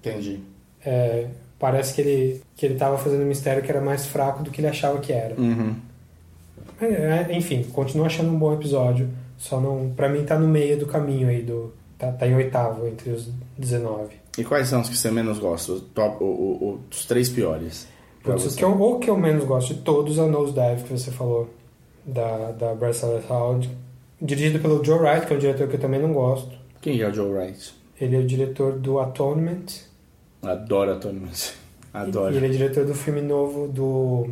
Entendi. 0.00 0.40
É, 0.84 1.26
parece 1.58 1.94
que 1.94 2.02
ele, 2.02 2.42
que 2.54 2.66
ele 2.66 2.74
tava 2.74 2.98
fazendo 2.98 3.22
um 3.22 3.26
mistério 3.26 3.62
que 3.62 3.70
era 3.70 3.80
mais 3.80 4.04
fraco 4.06 4.42
do 4.42 4.50
que 4.50 4.60
ele 4.60 4.68
achava 4.68 4.98
que 4.98 5.14
era. 5.14 5.34
Uhum. 5.40 5.76
É, 6.78 7.26
é, 7.30 7.34
enfim, 7.34 7.62
continuo 7.72 8.04
achando 8.04 8.30
um 8.30 8.38
bom 8.38 8.52
episódio. 8.52 9.08
Só 9.38 9.58
não. 9.58 9.94
Pra 9.96 10.10
mim 10.10 10.24
tá 10.24 10.38
no 10.38 10.46
meio 10.46 10.78
do 10.78 10.84
caminho 10.86 11.28
aí 11.28 11.40
do. 11.42 11.72
Tá, 11.98 12.12
tá 12.12 12.26
em 12.26 12.34
oitavo 12.34 12.86
entre 12.86 13.10
os 13.10 13.30
19. 13.58 14.14
E 14.38 14.44
quais 14.44 14.68
são 14.68 14.80
os 14.82 14.88
que 14.88 14.96
você 14.96 15.10
menos 15.10 15.38
gosta? 15.38 15.72
Os, 15.72 15.80
top, 15.94 16.22
o, 16.22 16.26
o- 16.26 16.64
o- 16.74 16.80
os 16.90 17.04
três 17.06 17.28
piores. 17.28 17.88
Putz, 18.22 18.54
que 18.54 18.64
eu, 18.64 18.70
o 18.82 18.98
que 18.98 19.08
eu 19.08 19.16
menos 19.16 19.44
gosto 19.44 19.72
de 19.74 19.80
todos 19.80 20.18
é 20.18 20.22
o 20.22 20.28
Nosedive 20.30 20.82
que 20.84 20.92
você 20.92 21.10
falou. 21.10 21.48
Da, 22.04 22.52
da 22.52 22.74
Dallas 22.74 23.02
Howard. 23.30 23.70
Dirigido 24.20 24.58
pelo 24.60 24.84
Joe 24.84 24.98
Wright, 24.98 25.26
que 25.26 25.32
é 25.32 25.36
um 25.36 25.40
diretor 25.40 25.68
que 25.68 25.76
eu 25.76 25.80
também 25.80 26.00
não 26.00 26.12
gosto. 26.12 26.50
Quem 26.80 27.00
é 27.00 27.08
o 27.08 27.12
Joe 27.14 27.30
Wright? 27.32 27.74
Ele 28.00 28.16
é 28.16 28.18
o 28.20 28.26
diretor 28.26 28.72
do 28.78 28.98
Atonement. 29.00 29.64
Adoro 30.42 30.92
a 30.92 30.96
Tony 30.96 31.20
Adoro. 31.94 32.34
E 32.34 32.36
ele 32.36 32.46
é 32.46 32.48
diretor 32.50 32.84
do 32.84 32.94
filme 32.94 33.22
novo 33.22 33.66
do 33.68 34.28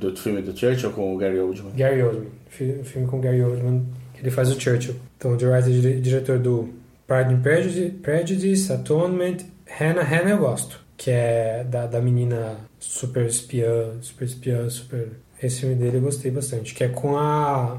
Do, 0.00 0.16
filme 0.16 0.42
do 0.42 0.56
Churchill 0.56 0.90
com 0.90 1.14
o 1.14 1.18
Gary 1.18 1.38
Oldman. 1.38 1.72
Gary 1.76 2.02
Oldman. 2.02 2.28
Fi- 2.48 2.82
filme 2.82 3.06
com 3.06 3.20
Gary 3.20 3.42
Oldman, 3.42 3.86
que 4.12 4.20
ele 4.22 4.30
faz 4.30 4.50
o 4.50 4.60
Churchill. 4.60 4.96
Então, 5.16 5.32
o 5.34 5.38
Joe 5.38 5.50
Wright 5.50 5.68
é 5.68 5.72
dire- 5.72 6.00
diretor 6.00 6.38
do 6.38 6.68
Pride 7.06 7.34
and 7.34 7.40
Prejudice, 7.40 7.94
Prejudice 8.02 8.72
Atonement, 8.72 9.38
Hannah, 9.66 10.02
Hannah 10.02 10.30
eu 10.30 10.38
gosto, 10.38 10.80
que 10.96 11.10
é 11.10 11.64
da, 11.64 11.86
da 11.86 12.00
menina 12.00 12.56
super 12.78 13.26
espiã, 13.26 13.92
super 14.00 14.24
espiã, 14.24 14.68
super... 14.68 15.10
Esse 15.42 15.60
filme 15.60 15.74
dele 15.74 15.98
eu 15.98 16.00
gostei 16.00 16.30
bastante, 16.30 16.74
que 16.74 16.82
é 16.82 16.88
com 16.88 17.16
a 17.16 17.78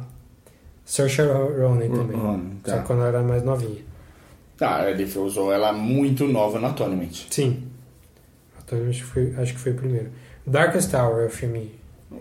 Saoirse 0.85 1.21
Ronan 1.23 1.89
também, 1.89 2.17
Ronan, 2.17 2.51
tá. 2.63 2.77
só 2.77 2.83
quando 2.83 2.99
ela 2.99 3.09
era 3.09 3.21
mais 3.23 3.43
novinha. 3.43 3.81
Ah, 4.61 4.89
ele 4.89 5.03
usou 5.17 5.51
ela 5.51 5.73
muito 5.73 6.25
nova 6.27 6.59
no 6.59 6.67
Atonement. 6.67 7.25
Sim. 7.29 7.67
Atonement 8.59 8.93
foi, 8.93 9.35
acho 9.37 9.53
que 9.53 9.59
foi 9.59 9.71
o 9.73 9.75
primeiro. 9.75 10.09
Darkest 10.45 10.89
Tower 10.91 11.23
é 11.23 11.27
o 11.27 11.29
filme 11.29 11.71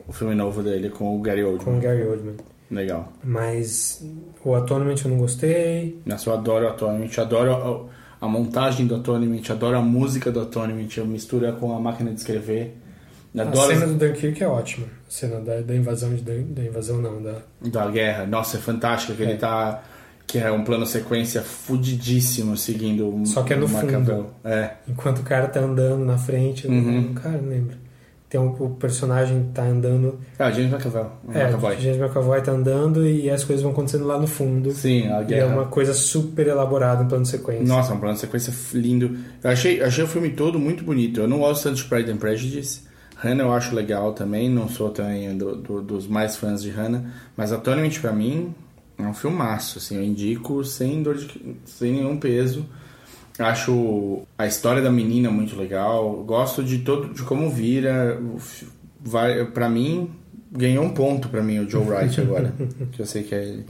O 0.09 0.13
filme 0.13 0.35
novo 0.35 0.63
dele 0.63 0.91
com 0.91 1.17
o 1.17 1.21
Gary 1.21 1.45
Oldman. 1.45 1.65
com 1.65 1.79
o 1.79 1.81
Gary 1.81 2.03
Oldman. 2.03 2.37
Legal. 2.71 3.13
Mas 3.23 4.05
o 4.45 4.55
Atonement 4.55 4.97
eu 5.05 5.11
não 5.11 5.19
gostei. 5.19 6.01
Nossa, 6.05 6.31
eu 6.31 6.35
adoro 6.35 6.65
o 6.67 6.69
Atonement, 6.69 7.11
adoro 7.19 7.89
a, 8.21 8.27
a 8.27 8.29
montagem 8.29 8.87
do 8.87 8.97
Atonement, 8.97 9.43
adoro 9.51 9.77
a 9.77 9.83
música 9.83 10.31
do 10.33 10.41
Atonement, 10.41 10.89
eu 10.97 11.07
misturo 11.07 11.51
com 11.55 11.75
a 11.77 11.81
máquina 11.81 12.11
de 12.11 12.19
escrever. 12.19 12.77
Adoro 13.37 13.71
A 13.71 13.75
cena 13.75 13.87
do 13.87 13.95
Dunkirk 13.95 14.43
é 14.43 14.49
ótima. 14.49 14.87
A 14.87 15.11
cena 15.11 15.41
da, 15.41 15.61
da 15.61 15.75
invasão 15.77 16.15
de 16.15 16.23
da 16.23 16.63
invasão 16.63 17.01
não, 17.03 17.23
da 17.23 17.37
da 17.61 17.87
guerra. 17.91 18.27
Nossa, 18.27 18.57
é 18.57 18.61
fantástico 18.61 19.15
que 19.15 19.23
ele 19.23 19.37
tá 19.37 19.83
que 20.27 20.39
é 20.39 20.51
um 20.51 20.65
plano 20.65 20.85
sequência 20.87 21.41
fudidíssimo 21.43 22.57
seguindo 22.57 23.09
um 23.15 23.25
Só 23.25 23.43
que 23.45 23.53
é 23.53 23.57
no 23.57 23.69
fundo. 23.69 24.27
É. 24.45 24.71
enquanto 24.89 25.19
o 25.21 25.23
cara 25.23 25.47
tá 25.47 25.61
andando 25.61 26.05
na 26.05 26.19
frente, 26.19 26.65
eu 26.65 26.73
não- 26.73 26.79
Uhum. 26.83 27.15
cara, 27.15 27.39
não 27.41 27.49
lembro. 27.49 27.77
Tem 28.29 28.41
um, 28.41 28.49
o 28.49 28.71
personagem 28.71 29.51
tá 29.55 29.63
andando, 29.63 30.19
Ah, 30.37 30.51
James 30.51 30.73
McAvoy. 30.73 31.07
é, 31.33 31.45
McAvoy. 31.45 31.81
James 31.81 32.01
McAvoy 32.01 32.43
tá 32.43 32.51
andando 32.51 33.07
e 33.07 33.31
as 33.31 33.45
coisas 33.45 33.63
vão 33.63 33.71
acontecendo 33.73 34.05
lá 34.05 34.19
no 34.19 34.27
fundo. 34.27 34.73
Sim, 34.73 35.07
a 35.07 35.21
E 35.21 35.23
é 35.23 35.25
guerra. 35.25 35.47
uma 35.55 35.67
coisa 35.67 35.95
super 35.95 36.47
elaborada 36.49 37.05
em 37.05 37.07
plano 37.09 37.23
de 37.23 37.31
sequência. 37.31 37.65
Nossa, 37.65 37.95
um 37.95 37.99
plano 38.01 38.15
de 38.15 38.21
sequência 38.21 38.53
lindo. 38.75 39.17
Eu 39.45 39.51
achei, 39.51 39.81
achei 39.81 40.03
o 40.03 40.09
filme 40.09 40.31
todo 40.31 40.59
muito 40.59 40.83
bonito. 40.83 41.21
Eu 41.21 41.29
não 41.29 41.39
gosto 41.39 41.63
tanto 41.63 41.77
de 41.77 41.85
Pride 41.85 42.11
and 42.11 42.17
Prejudice. 42.17 42.83
Hannah 43.17 43.45
eu 43.45 43.53
acho 43.53 43.75
legal 43.75 44.13
também. 44.13 44.51
Não 44.51 44.69
sou 44.69 44.91
também 44.91 45.39
do- 45.39 45.55
do- 45.57 45.81
dos 45.81 46.09
mais 46.09 46.37
fãs 46.37 46.61
de 46.61 46.71
Hannah. 46.71 47.05
Mas 47.37 47.53
Atonement 47.53 47.91
pra 48.01 48.13
mim 48.13 48.53
é 48.99 49.03
um 49.05 49.15
filmaço. 49.15 49.79
Assim, 49.79 49.97
eu 49.97 50.03
indico 50.03 50.65
sem, 50.65 51.01
dor 51.01 51.15
de, 51.15 51.57
sem 51.65 51.93
nenhum 51.93 52.17
peso. 52.19 52.67
Acho 53.39 54.23
a 54.39 54.47
história 54.47 54.81
da 54.83 54.91
menina 54.91 55.31
muito 55.31 55.57
legal. 55.57 56.23
Gosto 56.25 56.63
de 56.65 56.79
todo 56.79 57.13
de 57.13 57.23
como 57.23 57.51
vira. 57.51 58.19
Vai, 59.01 59.45
pra 59.45 59.69
mim, 59.69 60.11
ganhou 60.51 60.85
um 60.85 60.91
ponto 60.91 61.29
pra 61.29 61.43
mim 61.43 61.59
o 61.61 61.69
Joe 61.71 61.85
Wright 61.87 62.19
agora. 62.23 62.53
que 62.93 63.01
eu 63.01 63.07
sei 63.07 63.23
que 63.23 63.35
é 63.35 63.43
ele. 63.45 63.67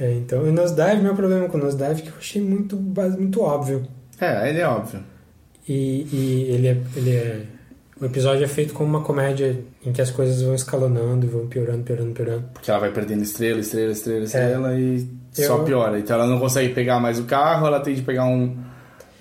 É, 0.00 0.12
então, 0.14 0.42
o 0.42 0.52
Nosedive, 0.52 1.02
meu 1.02 1.14
problema 1.14 1.48
com 1.48 1.58
o 1.58 1.60
Nosedive 1.60 2.00
é 2.00 2.02
que 2.02 2.08
eu 2.08 2.14
achei 2.18 2.42
muito, 2.42 2.76
muito 2.76 3.40
óbvio. 3.40 3.86
É, 4.20 4.48
ele 4.48 4.58
é 4.60 4.66
óbvio. 4.66 5.00
E, 5.68 6.06
e 6.12 6.46
ele, 6.50 6.68
é, 6.68 6.76
ele 6.96 7.10
é. 7.16 7.42
O 8.00 8.04
episódio 8.04 8.42
é 8.42 8.48
feito 8.48 8.74
como 8.74 8.88
uma 8.90 9.02
comédia 9.04 9.60
em 9.86 9.92
que 9.92 10.02
as 10.02 10.10
coisas 10.10 10.42
vão 10.42 10.54
escalonando, 10.56 11.28
vão 11.28 11.46
piorando, 11.46 11.84
piorando, 11.84 12.10
piorando. 12.12 12.44
Porque 12.52 12.68
ela 12.68 12.80
vai 12.80 12.90
perdendo 12.90 13.22
estrela, 13.22 13.60
estrela, 13.60 13.92
estrela, 13.92 14.24
estrela 14.24 14.74
e 14.78 15.06
Eu- 15.38 15.46
só 15.46 15.58
piora. 15.62 15.98
Então 16.00 16.16
ela 16.16 16.26
não 16.26 16.40
consegue 16.40 16.74
pegar 16.74 16.98
mais 16.98 17.20
o 17.20 17.24
carro, 17.24 17.66
ela 17.68 17.78
tem 17.78 17.94
que 17.94 18.02
pegar 18.02 18.24
um, 18.24 18.56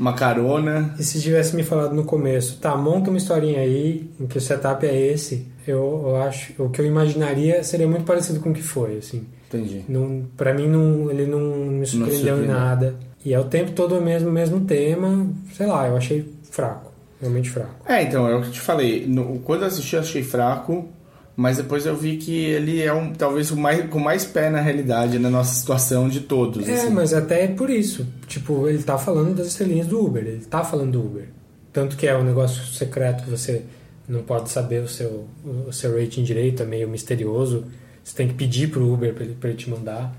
uma 0.01 0.13
carona. 0.13 0.95
E 0.97 1.03
se 1.03 1.21
tivesse 1.21 1.55
me 1.55 1.63
falado 1.63 1.93
no 1.93 2.03
começo, 2.03 2.57
tá, 2.57 2.75
monta 2.75 3.11
uma 3.11 3.17
historinha 3.17 3.59
aí, 3.59 4.09
em 4.19 4.25
que 4.25 4.37
o 4.37 4.41
setup 4.41 4.83
é 4.85 4.99
esse, 4.99 5.47
eu, 5.67 6.03
eu 6.07 6.15
acho. 6.17 6.53
O 6.61 6.69
que 6.69 6.81
eu 6.81 6.85
imaginaria 6.85 7.63
seria 7.63 7.87
muito 7.87 8.03
parecido 8.03 8.39
com 8.39 8.49
o 8.49 8.53
que 8.53 8.63
foi, 8.63 8.97
assim. 8.97 9.27
Entendi. 9.47 9.85
Não, 9.87 10.25
pra 10.35 10.53
mim, 10.53 10.67
não, 10.67 11.11
ele 11.11 11.27
não 11.27 11.39
me 11.39 11.85
surpreendeu 11.85 12.43
em 12.43 12.47
nada. 12.47 12.95
E 13.23 13.31
é 13.31 13.39
o 13.39 13.43
tempo 13.43 13.71
todo 13.73 13.95
o 13.95 14.01
mesmo, 14.01 14.31
mesmo 14.31 14.61
tema. 14.61 15.27
Sei 15.53 15.67
lá, 15.67 15.87
eu 15.87 15.95
achei 15.95 16.25
fraco. 16.49 16.91
Realmente 17.21 17.51
fraco. 17.51 17.75
É, 17.85 18.01
então, 18.01 18.27
é 18.27 18.35
o 18.35 18.41
que 18.41 18.47
eu 18.47 18.51
te 18.53 18.59
falei. 18.59 19.05
No, 19.05 19.37
quando 19.39 19.61
eu 19.61 19.67
assisti, 19.67 19.95
eu 19.95 20.01
achei 20.01 20.23
fraco. 20.23 20.89
Mas 21.35 21.57
depois 21.57 21.85
eu 21.85 21.95
vi 21.95 22.17
que 22.17 22.35
ele 22.45 22.81
é 22.81 22.93
um 22.93 23.13
talvez 23.13 23.51
o 23.51 23.57
mais, 23.57 23.89
com 23.89 23.99
mais 23.99 24.25
pé 24.25 24.49
na 24.49 24.59
realidade, 24.59 25.17
na 25.17 25.29
nossa 25.29 25.53
situação 25.53 26.09
de 26.09 26.21
todos. 26.21 26.67
É, 26.67 26.73
assim. 26.73 26.89
mas 26.89 27.13
até 27.13 27.47
por 27.47 27.69
isso. 27.69 28.05
Tipo, 28.27 28.67
ele 28.67 28.83
tá 28.83 28.97
falando 28.97 29.35
das 29.35 29.47
estrelinhas 29.47 29.87
do 29.87 30.03
Uber. 30.03 30.23
Ele 30.23 30.45
tá 30.45 30.63
falando 30.63 30.91
do 30.91 30.99
Uber. 30.99 31.29
Tanto 31.71 31.95
que 31.95 32.05
é 32.05 32.17
um 32.17 32.23
negócio 32.23 32.63
secreto 32.73 33.29
você 33.29 33.63
não 34.07 34.23
pode 34.23 34.49
saber 34.49 34.83
o 34.83 34.87
seu, 34.87 35.25
o 35.67 35.71
seu 35.71 35.97
rating 35.97 36.23
direito, 36.23 36.63
é 36.63 36.65
meio 36.65 36.89
misterioso. 36.89 37.65
Você 38.03 38.15
tem 38.15 38.27
que 38.27 38.33
pedir 38.33 38.69
pro 38.69 38.91
Uber 38.91 39.13
para 39.13 39.23
ele, 39.23 39.35
pra 39.35 39.49
ele 39.49 39.57
te 39.57 39.69
mandar. 39.69 40.13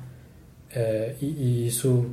É, 0.75 1.15
e, 1.21 1.27
e 1.27 1.67
isso 1.67 2.07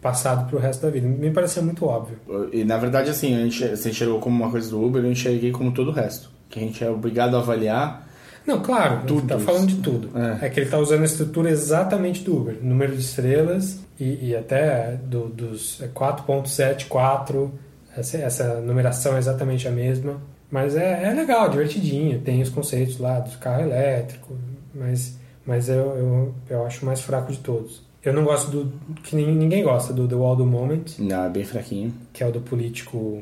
passado 0.00 0.48
pro 0.48 0.58
resto 0.58 0.82
da 0.82 0.90
vida. 0.90 1.06
Me 1.06 1.30
pareceu 1.30 1.62
muito 1.62 1.84
óbvio. 1.84 2.18
E 2.52 2.64
na 2.64 2.78
verdade, 2.78 3.10
assim, 3.10 3.34
a 3.34 3.40
gente, 3.40 3.68
você 3.68 3.90
enxergou 3.90 4.18
como 4.20 4.42
uma 4.42 4.50
coisa 4.50 4.70
do 4.70 4.82
Uber, 4.82 5.04
eu 5.04 5.10
enxerguei 5.10 5.50
como 5.50 5.72
todo 5.72 5.88
o 5.88 5.92
resto. 5.92 6.30
Que 6.48 6.60
a 6.60 6.62
gente 6.62 6.82
é 6.82 6.90
obrigado 6.90 7.36
a 7.36 7.40
avaliar. 7.40 8.05
Não, 8.46 8.60
claro, 8.60 9.02
tudo 9.06 9.26
tá 9.26 9.38
falando 9.38 9.66
de 9.66 9.76
tudo. 9.76 10.10
É. 10.40 10.48
que 10.48 10.60
ele 10.60 10.70
tá 10.70 10.78
usando 10.78 11.02
a 11.02 11.04
estrutura 11.04 11.50
exatamente 11.50 12.22
do 12.22 12.36
Uber. 12.36 12.58
Número 12.62 12.92
de 12.94 13.00
estrelas 13.00 13.80
e, 13.98 14.28
e 14.28 14.36
até 14.36 14.92
do, 15.02 15.28
dos 15.28 15.82
4.74, 15.94 17.50
essa, 17.96 18.18
essa 18.18 18.60
numeração 18.60 19.16
é 19.16 19.18
exatamente 19.18 19.66
a 19.66 19.70
mesma. 19.70 20.20
Mas 20.50 20.76
é, 20.76 21.04
é 21.04 21.12
legal, 21.12 21.48
divertidinho. 21.48 22.20
Tem 22.20 22.40
os 22.40 22.48
conceitos 22.48 22.98
lá 22.98 23.18
do 23.18 23.36
carro 23.38 23.62
elétrico, 23.62 24.36
mas, 24.74 25.18
mas 25.44 25.68
eu, 25.68 25.74
eu, 25.96 26.34
eu 26.48 26.66
acho 26.66 26.82
o 26.82 26.86
mais 26.86 27.00
fraco 27.00 27.32
de 27.32 27.38
todos. 27.38 27.84
Eu 28.04 28.12
não 28.12 28.22
gosto 28.22 28.50
do. 28.52 28.72
que 29.02 29.16
ninguém 29.16 29.64
gosta 29.64 29.92
do 29.92 30.06
The 30.06 30.14
Wall 30.14 30.36
do 30.36 30.46
Moment. 30.46 30.84
Não, 31.00 31.24
é 31.24 31.28
bem 31.28 31.44
fraquinho. 31.44 31.92
Que 32.12 32.22
é 32.22 32.28
o 32.28 32.30
do 32.30 32.40
político. 32.40 33.20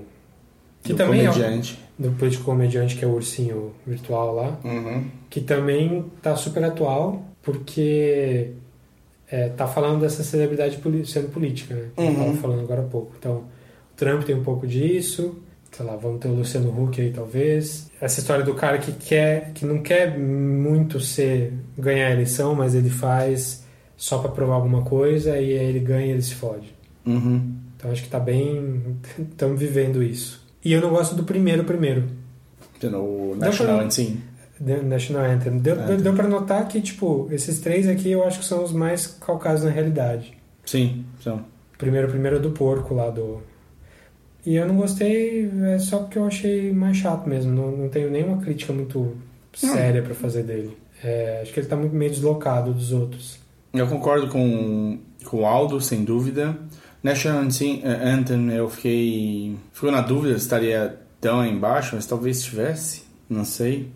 Que 0.85 0.93
Do 0.93 0.97
também 0.99 1.27
comediante. 1.27 1.79
é. 1.99 2.03
o- 2.07 2.11
Do 2.11 2.17
político 2.17 2.45
comediante, 2.45 2.97
que 2.97 3.05
é 3.05 3.09
o 3.09 3.13
ursinho 3.15 3.73
virtual 3.87 4.35
lá. 4.35 4.59
Uhum. 4.65 5.05
Que 5.31 5.41
também 5.41 6.05
tá 6.23 6.37
super 6.37 6.63
atual, 6.63 7.23
porque. 7.43 8.53
É, 9.31 9.49
tá 9.49 9.67
falando 9.67 10.03
dessa 10.03 10.23
celebridade 10.23 10.79
sendo 11.07 11.29
política, 11.31 11.75
né? 11.75 11.89
Que 11.97 12.03
eu 12.03 12.07
Uhum. 12.07 12.15
tava 12.15 12.35
falando 12.35 12.61
agora 12.61 12.83
há 12.83 12.85
pouco. 12.85 13.13
Então, 13.19 13.37
o 13.39 13.97
Trump 13.97 14.23
tem 14.23 14.35
um 14.37 14.45
pouco 14.45 14.67
disso. 14.67 15.37
Sei 15.73 15.85
lá, 15.85 15.97
vamos 15.97 16.21
ter 16.21 16.29
o 16.29 16.35
Luciano 16.35 16.71
Huck 16.71 17.01
aí, 17.01 17.11
talvez. 17.11 17.91
Essa 18.01 18.21
história 18.21 18.45
do 18.45 18.55
cara 18.55 18.79
que 18.79 18.93
quer, 18.93 19.51
que 19.55 19.65
não 19.65 19.79
quer 19.83 20.17
muito 20.17 21.01
ser 21.01 21.53
ganhar 21.77 22.09
a 22.09 22.13
eleição, 22.13 22.55
mas 22.55 22.75
ele 22.77 22.91
faz 22.91 23.65
só 23.97 24.19
pra 24.19 24.31
provar 24.31 24.55
alguma 24.57 24.83
coisa 24.83 25.31
e 25.41 25.59
aí 25.59 25.69
ele 25.69 25.81
ganha 25.81 26.07
e 26.07 26.11
ele 26.11 26.23
se 26.23 26.35
fode. 26.35 26.73
Uhum. 27.05 27.55
Então 27.77 27.91
acho 27.91 28.03
que 28.05 28.09
tá 28.11 28.21
bem. 28.21 28.99
Estamos 29.19 29.59
vivendo 29.59 30.01
isso. 30.03 30.44
E 30.65 30.73
eu 30.73 30.81
não 30.81 30.91
gosto 30.91 31.15
do 31.15 31.25
primeiro 31.25 31.65
primeiro. 31.65 32.05
O 32.83 33.35
National 33.39 33.77
pra- 33.77 33.85
Anthem. 33.87 34.19
The 34.65 34.83
National 34.83 35.25
Anthem. 35.25 35.59
Deu, 35.59 35.75
Anthem. 35.81 35.97
deu 35.99 36.15
pra 36.15 36.29
notar 36.29 36.67
que, 36.69 36.81
tipo, 36.81 37.29
esses 37.31 37.59
três 37.61 37.89
aqui 37.89 38.11
eu 38.11 38.25
acho 38.25 38.39
que 38.41 38.45
são 38.45 38.63
os 38.63 38.73
mais 38.73 39.07
calcados 39.07 39.65
na 39.65 39.71
realidade. 39.71 40.37
Sim, 40.65 41.05
são. 41.21 41.45
Primeiro, 41.79 42.09
primeiro 42.09 42.37
é 42.37 42.41
do 42.41 42.51
porco 42.51 42.95
lá 42.95 43.11
do. 43.11 43.43
E 44.47 44.55
eu 44.57 44.67
não 44.69 44.77
gostei, 44.77 45.51
é 45.75 45.79
só 45.79 45.99
porque 46.01 46.19
eu 46.19 46.27
achei 46.27 46.73
mais 46.73 46.97
chato 46.99 47.27
mesmo. 47.29 47.51
Não, 47.53 47.71
não 47.73 47.89
tenho 47.89 48.11
nenhuma 48.11 48.39
crítica 48.39 48.73
muito 48.73 49.17
séria 49.55 50.03
pra 50.03 50.15
fazer 50.15 50.43
dele. 50.43 50.77
É, 51.03 51.41
acho 51.43 51.53
que 51.53 51.61
ele 51.61 51.67
tá 51.67 51.77
muito 51.77 51.95
meio 51.95 52.11
deslocado 52.11 52.73
dos 52.73 52.93
outros. 52.93 53.39
Eu 53.73 53.87
concordo 53.87 54.29
com, 54.29 54.99
com 55.25 55.39
o 55.41 55.47
Aldo, 55.47 55.81
sem 55.81 56.05
dúvida. 56.05 56.57
National 57.05 57.43
Anthem, 57.43 57.81
eh, 57.85 58.09
Anthem, 58.09 58.51
eu 58.53 58.69
fiquei. 58.69 59.55
Fico 59.73 59.91
na 59.93 60.01
dúvida 60.01 60.35
se 60.39 60.45
estaria 60.45 60.99
tão 61.21 61.41
aí 61.41 61.51
embaixo, 61.53 61.95
mas 61.95 62.07
talvez 62.07 62.39
estivesse. 62.39 63.03
Não 63.31 63.45
sei. 63.45 63.91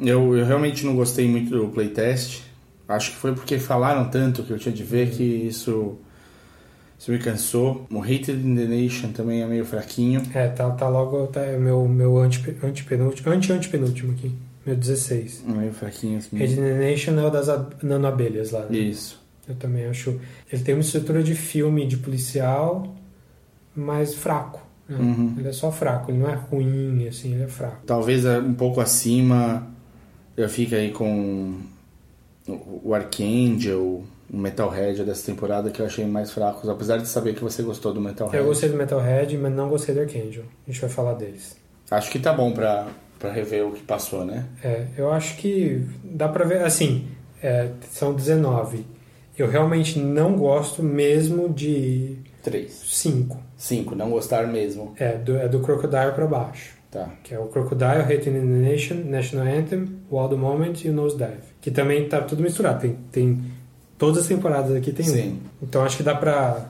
Eu, 0.00 0.34
eu 0.36 0.44
realmente 0.46 0.86
não 0.86 0.94
gostei 0.96 1.28
muito 1.28 1.50
do 1.50 1.68
playtest. 1.68 2.42
Acho 2.88 3.10
que 3.10 3.16
foi 3.16 3.32
porque 3.34 3.58
falaram 3.58 4.08
tanto 4.08 4.42
que 4.42 4.52
eu 4.52 4.58
tinha 4.58 4.74
de 4.74 4.82
ver 4.82 5.10
que 5.10 5.22
isso, 5.22 5.96
isso 6.98 7.10
me 7.10 7.18
cansou. 7.18 7.86
O 7.90 8.00
Hated 8.02 8.32
in 8.32 8.54
the 8.56 8.64
Nation 8.66 9.12
também 9.12 9.42
é 9.42 9.46
meio 9.46 9.64
fraquinho. 9.64 10.22
É, 10.34 10.48
tá, 10.48 10.70
tá 10.70 10.88
logo. 10.88 11.26
Tá, 11.26 11.40
é 11.40 11.58
meu, 11.58 11.86
meu 11.88 12.18
anti, 12.18 12.56
antepenúltimo. 12.62 13.30
Anti-antepenúltimo 13.32 14.12
aqui. 14.12 14.32
Meu 14.64 14.76
16. 14.76 15.44
Meio 15.46 15.72
fraquinho 15.72 16.18
assim. 16.18 16.36
Red 16.36 16.56
Nation 16.56 17.18
é 17.18 17.26
o 17.26 17.30
das 17.30 17.48
ab- 17.48 17.74
nanoabelhas 17.82 18.50
lá. 18.52 18.60
né? 18.66 18.76
Isso. 18.78 19.20
Eu 19.48 19.54
também 19.56 19.86
acho. 19.86 20.20
Ele 20.52 20.62
tem 20.62 20.74
uma 20.74 20.80
estrutura 20.80 21.22
de 21.22 21.34
filme 21.34 21.86
de 21.86 21.96
policial, 21.96 22.94
mas 23.74 24.14
fraco. 24.14 24.60
né? 24.88 24.96
Uhum. 24.98 25.34
Ele 25.38 25.48
é 25.48 25.52
só 25.52 25.72
fraco, 25.72 26.10
ele 26.10 26.18
não 26.18 26.30
é 26.30 26.34
ruim, 26.34 27.06
assim, 27.08 27.34
ele 27.34 27.44
é 27.44 27.48
fraco. 27.48 27.78
Talvez 27.86 28.24
é 28.24 28.38
um 28.38 28.54
pouco 28.54 28.80
acima. 28.80 29.66
Eu 30.36 30.48
fico 30.48 30.74
aí 30.74 30.90
com 30.92 31.58
o 32.48 32.80
o 32.84 32.94
Archangel, 32.94 34.02
o 34.30 34.36
Metalhead 34.36 35.04
dessa 35.04 35.26
temporada 35.26 35.70
que 35.70 35.80
eu 35.80 35.86
achei 35.86 36.04
mais 36.06 36.32
fracos, 36.32 36.68
apesar 36.68 36.96
de 36.98 37.06
saber 37.06 37.34
que 37.34 37.42
você 37.42 37.62
gostou 37.62 37.92
do 37.92 38.00
Metalhead. 38.00 38.36
Eu 38.36 38.44
gostei 38.46 38.68
do 38.68 38.76
Metalhead, 38.76 39.36
mas 39.38 39.52
não 39.52 39.68
gostei 39.68 39.94
do 39.94 40.00
Archangel. 40.00 40.44
A 40.66 40.70
gente 40.70 40.80
vai 40.80 40.90
falar 40.90 41.14
deles. 41.14 41.56
Acho 41.90 42.10
que 42.10 42.18
tá 42.18 42.32
bom 42.32 42.52
pra, 42.52 42.88
pra 43.18 43.30
rever 43.30 43.64
o 43.66 43.72
que 43.72 43.82
passou, 43.82 44.24
né? 44.24 44.46
É, 44.64 44.86
eu 44.96 45.12
acho 45.12 45.36
que 45.36 45.86
dá 46.02 46.28
pra 46.28 46.44
ver, 46.44 46.62
assim, 46.62 47.06
é, 47.42 47.70
são 47.90 48.14
19. 48.14 48.84
Eu 49.36 49.48
realmente 49.48 49.98
não 49.98 50.36
gosto 50.36 50.82
mesmo 50.82 51.48
de. 51.48 52.18
3. 52.42 52.70
5. 52.72 53.38
5, 53.56 53.94
não 53.94 54.10
gostar 54.10 54.46
mesmo. 54.46 54.92
É, 54.98 55.16
do, 55.16 55.36
é 55.36 55.48
do 55.48 55.60
Crocodile 55.60 56.12
pra 56.12 56.26
baixo. 56.26 56.76
Tá. 56.90 57.08
Que 57.22 57.34
é 57.34 57.38
o 57.38 57.46
Crocodile, 57.46 58.02
Hating 58.02 58.30
in 58.30 58.40
the 58.40 58.70
Nation, 58.70 58.96
National 59.06 59.46
Anthem, 59.46 59.88
Wall 60.10 60.28
the 60.28 60.36
Moment 60.36 60.74
e 60.84 60.90
o 60.90 60.92
Nosedive. 60.92 61.40
Que 61.60 61.70
também 61.70 62.06
tá 62.08 62.20
tudo 62.20 62.42
misturado. 62.42 62.80
Tem, 62.80 62.98
tem 63.10 63.44
todas 63.96 64.22
as 64.22 64.26
temporadas 64.26 64.76
aqui 64.76 64.92
tem 64.92 65.06
Sim. 65.06 65.28
um. 65.28 65.38
Então 65.62 65.82
acho 65.84 65.96
que 65.96 66.02
dá 66.02 66.14
pra. 66.14 66.66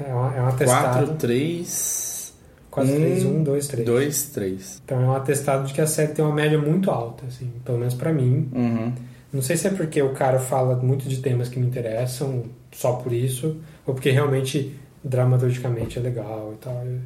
É 0.00 0.12
uma, 0.12 0.36
é 0.36 0.42
um 0.42 0.48
atestado. 0.48 1.06
4, 1.06 1.14
3. 1.16 2.34
4, 2.70 2.94
3, 2.94 3.24
1, 3.24 3.42
2, 3.42 3.68
3. 3.68 3.86
2, 3.86 4.22
3. 4.30 4.82
Então 4.84 5.00
é 5.00 5.06
um 5.06 5.14
atestado 5.14 5.66
de 5.66 5.72
que 5.72 5.80
a 5.80 5.86
série 5.86 6.12
tem 6.12 6.24
uma 6.24 6.34
média 6.34 6.58
muito 6.58 6.90
alta, 6.90 7.24
assim, 7.26 7.50
pelo 7.64 7.78
menos 7.78 7.94
pra 7.94 8.12
mim. 8.12 8.48
Uhum. 8.52 8.92
Não 9.32 9.42
sei 9.42 9.56
se 9.56 9.66
é 9.66 9.70
porque 9.70 10.00
o 10.00 10.12
cara 10.14 10.38
fala 10.38 10.76
muito 10.76 11.08
de 11.08 11.18
temas 11.18 11.48
que 11.48 11.58
me 11.58 11.66
interessam, 11.66 12.44
só 12.72 12.92
por 12.94 13.12
isso, 13.12 13.56
ou 13.86 13.94
porque 13.94 14.10
realmente 14.10 14.74
dramaturgicamente 15.04 15.98
é 15.98 16.02
legal 16.02 16.52
e 16.54 16.56
tal. 16.64 16.82
Eu, 16.84 16.98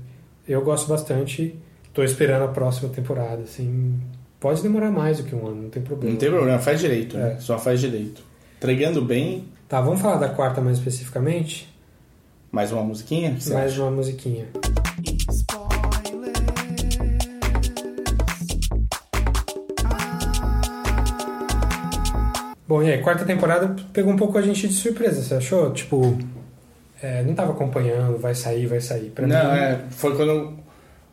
eu 0.48 0.62
gosto 0.62 0.88
bastante, 0.88 1.58
tô 1.92 2.02
esperando 2.04 2.44
a 2.44 2.48
próxima 2.48 2.88
temporada, 2.90 3.42
assim. 3.42 3.98
Pode 4.38 4.62
demorar 4.62 4.90
mais 4.90 5.18
do 5.18 5.24
que 5.24 5.34
um 5.34 5.46
ano, 5.46 5.62
não 5.62 5.70
tem 5.70 5.82
problema. 5.82 6.12
Não 6.12 6.18
tem 6.18 6.30
problema, 6.30 6.58
faz 6.58 6.80
direito, 6.80 7.16
É. 7.16 7.20
né? 7.34 7.36
Só 7.40 7.58
faz 7.58 7.80
direito. 7.80 8.22
Entregando 8.58 9.02
bem, 9.02 9.44
Tá, 9.68 9.80
vamos 9.80 10.00
falar 10.02 10.16
da 10.18 10.28
quarta 10.28 10.60
mais 10.60 10.78
especificamente? 10.78 11.68
mais 12.52 12.70
uma 12.70 12.82
musiquinha? 12.82 13.30
Mais 13.30 13.50
acha? 13.72 13.82
uma 13.82 13.90
musiquinha. 13.90 14.46
Bom, 22.72 22.82
e 22.82 22.90
aí, 22.90 23.02
quarta 23.02 23.22
temporada 23.26 23.76
pegou 23.92 24.10
um 24.10 24.16
pouco 24.16 24.38
a 24.38 24.40
gente 24.40 24.66
de 24.66 24.72
surpresa, 24.72 25.20
você 25.20 25.34
achou? 25.34 25.70
Tipo, 25.74 26.16
é, 27.02 27.22
não 27.22 27.34
tava 27.34 27.52
acompanhando, 27.52 28.16
vai 28.16 28.34
sair, 28.34 28.66
vai 28.66 28.80
sair. 28.80 29.10
Pra 29.10 29.26
Não, 29.26 29.52
mim, 29.52 29.58
é. 29.58 29.84
Foi 29.90 30.16
quando 30.16 30.54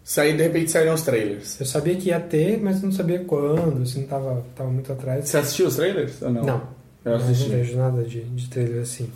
saí, 0.02 0.38
de 0.38 0.44
repente 0.44 0.72
saíram 0.72 0.94
os 0.94 1.02
trailers. 1.02 1.60
eu 1.60 1.65
sabia 1.65 1.98
que 1.98 2.07
ia 2.07 2.19
ter, 2.22 2.57
mas 2.61 2.81
não 2.81 2.94
sabia 2.94 3.19
quando, 3.26 3.81
assim, 3.84 4.03
não 4.03 4.07
tava, 4.07 4.45
tava 4.56 4.69
muito 4.69 4.90
atrás. 4.94 5.27
Você 5.27 5.38
assistiu 5.38 5.68
os 5.68 5.76
trailers 5.76 6.22
ou 6.22 6.30
não? 6.30 6.44
Não. 6.45 6.61
Eu 7.03 7.11
Não, 7.11 7.26
assisti. 7.26 7.49
não 7.49 7.57
vejo 7.57 7.77
nada 7.77 8.03
de, 8.03 8.22
de 8.22 8.48
trailer 8.49 8.81
assim. 8.84 9.11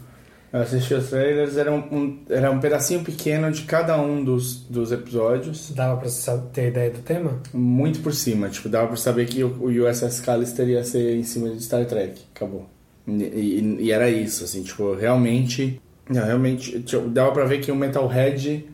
Eu 0.53 0.61
assisti 0.61 0.93
os 0.93 1.09
trailers, 1.09 1.57
era 1.57 1.71
um, 1.73 1.79
um- 1.91 2.19
era 2.29 2.51
um 2.51 2.59
pedacinho 2.59 3.03
pequeno 3.03 3.51
de 3.51 3.63
cada 3.63 3.99
um 3.99 4.23
dos, 4.23 4.57
dos 4.69 4.91
episódios. 4.91 5.71
Dava 5.71 5.99
pra 5.99 6.07
ter 6.53 6.67
ideia 6.67 6.91
do 6.91 6.99
tema? 6.99 7.39
Muito 7.51 8.01
por 8.01 8.13
cima, 8.13 8.47
tipo, 8.49 8.69
dava 8.69 8.87
pra 8.89 8.95
saber 8.95 9.25
que 9.25 9.43
o, 9.43 9.47
o 9.47 9.67
USS 9.89 10.21
Callister 10.21 10.69
ia 10.69 10.83
ser 10.83 11.15
em 11.17 11.23
cima 11.23 11.49
de 11.49 11.63
Star 11.63 11.83
Trek. 11.87 12.21
Acabou. 12.35 12.69
E, 13.07 13.11
e- 13.23 13.77
e 13.85 13.91
era 13.91 14.07
isso, 14.11 14.43
assim, 14.43 14.61
tipo, 14.61 14.93
realmente. 14.93 15.81
Não, 16.07 16.23
realmente, 16.23 16.79
tipo, 16.83 17.09
dava 17.09 17.31
pra 17.31 17.45
ver 17.45 17.59
que 17.59 17.71
o 17.71 17.75
Metalhead 17.75 18.69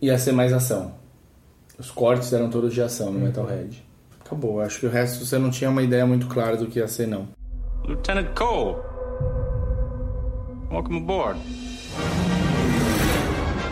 ia 0.00 0.16
ser 0.18 0.32
mais 0.32 0.52
ação. 0.52 0.94
Os 1.78 1.90
cortes 1.90 2.32
eram 2.32 2.48
todos 2.48 2.72
de 2.72 2.80
ação 2.80 3.12
no 3.12 3.20
Metalhead. 3.20 3.84
Acabou, 4.24 4.60
acho 4.62 4.80
que 4.80 4.86
o 4.86 4.90
resto 4.90 5.24
você 5.26 5.36
não 5.38 5.50
tinha 5.50 5.68
uma 5.68 5.82
ideia 5.82 6.06
muito 6.06 6.26
clara 6.26 6.56
do 6.56 6.66
que 6.66 6.78
ia 6.78 6.88
ser, 6.88 7.06
não. 7.06 7.28
Lieutenant 7.86 8.28
Cole. 8.34 8.76
Welcome 10.70 10.96
aboard. 10.98 11.36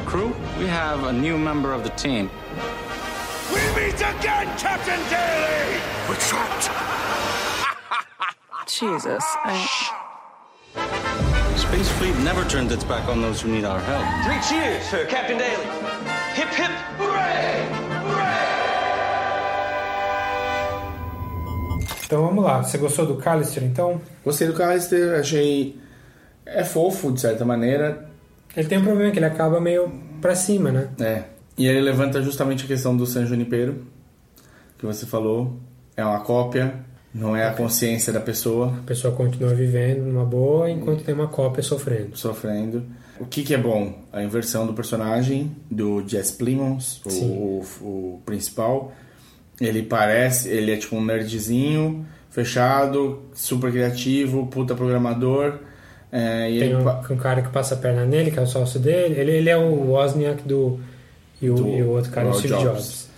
Crew, 0.06 0.34
we 0.58 0.66
have 0.66 1.04
a 1.04 1.12
new 1.12 1.36
member 1.36 1.74
of 1.74 1.84
the 1.84 1.90
team. 1.90 2.30
We 3.52 3.60
meet 3.76 3.94
again, 3.96 4.46
Captain 4.56 4.98
Daly! 5.10 5.80
We're 6.08 6.16
trapped. 6.16 6.70
Jesus. 8.66 9.22
I... 9.44 9.92
Space 11.56 11.90
Fleet 11.98 12.16
never 12.24 12.44
turns 12.48 12.72
its 12.72 12.84
back 12.84 13.06
on 13.08 13.20
those 13.20 13.42
who 13.42 13.52
need 13.52 13.64
our 13.64 13.80
help. 13.80 14.06
Three 14.24 14.40
cheers 14.48 14.88
for 14.88 15.04
Captain 15.04 15.36
Daly. 15.36 15.66
Hip 16.34 16.48
hip 16.48 16.70
hooray! 16.98 17.86
Então 22.06 22.22
vamos 22.22 22.42
lá. 22.44 22.62
Você 22.62 22.78
gostou 22.78 23.04
do 23.04 23.16
Callister, 23.16 23.64
então? 23.64 24.00
Gostei 24.24 24.46
do 24.46 24.54
Callister, 24.54 25.18
achei. 25.18 25.78
É 26.46 26.64
fofo, 26.64 27.12
de 27.12 27.20
certa 27.20 27.44
maneira. 27.44 28.08
Ele 28.56 28.68
tem 28.68 28.78
um 28.78 28.84
problema 28.84 29.10
que 29.10 29.18
ele 29.18 29.26
acaba 29.26 29.60
meio 29.60 29.92
pra 30.20 30.34
cima, 30.34 30.70
né? 30.70 30.88
É. 30.98 31.24
E 31.58 31.66
ele 31.66 31.80
levanta 31.80 32.22
justamente 32.22 32.64
a 32.64 32.66
questão 32.66 32.96
do 32.96 33.06
San 33.06 33.26
Junipero, 33.26 33.86
que 34.78 34.86
você 34.86 35.04
falou. 35.04 35.58
É 35.96 36.04
uma 36.04 36.20
cópia, 36.20 36.74
não 37.14 37.34
é 37.34 37.46
a 37.46 37.52
consciência 37.52 38.12
da 38.12 38.20
pessoa. 38.20 38.74
A 38.78 38.86
pessoa 38.86 39.14
continua 39.14 39.54
vivendo 39.54 40.04
numa 40.04 40.24
boa 40.24 40.70
enquanto 40.70 41.02
tem 41.02 41.14
uma 41.14 41.28
cópia 41.28 41.62
sofrendo. 41.62 42.16
Sofrendo. 42.16 42.84
O 43.18 43.24
que, 43.24 43.42
que 43.42 43.54
é 43.54 43.58
bom? 43.58 44.02
A 44.12 44.22
inversão 44.22 44.66
do 44.66 44.74
personagem, 44.74 45.56
do 45.70 46.06
Jess 46.06 46.30
Plimons, 46.30 47.00
o, 47.06 47.10
o, 47.10 47.64
o 47.80 48.22
principal. 48.26 48.92
Ele 49.58 49.82
parece, 49.82 50.50
ele 50.50 50.70
é 50.70 50.76
tipo 50.76 50.96
um 50.96 51.04
nerdzinho, 51.04 52.06
fechado, 52.28 53.22
super 53.32 53.72
criativo, 53.72 54.46
puta 54.48 54.74
programador. 54.74 55.60
É, 56.18 56.46
Tem 56.46 56.56
ele 56.56 56.74
um, 56.76 56.88
um 57.12 57.16
cara 57.16 57.42
que 57.42 57.48
passa 57.50 57.74
a 57.74 57.78
perna 57.78 58.04
nele, 58.06 58.30
que 58.30 58.38
é 58.38 58.42
o 58.42 58.46
sócio 58.46 58.80
dele. 58.80 59.18
Ele, 59.20 59.32
ele 59.32 59.50
é 59.50 59.56
o 59.56 59.90
Wozniak 59.90 60.42
do. 60.44 60.78
E 61.42 61.50
o, 61.50 61.54
do- 61.54 61.68
e 61.68 61.82
o 61.82 61.90
outro 61.90 62.10
cara 62.10 62.28
é 62.28 62.30
o 62.30 62.34
Steve 62.34 62.54
Jobs. 62.54 63.08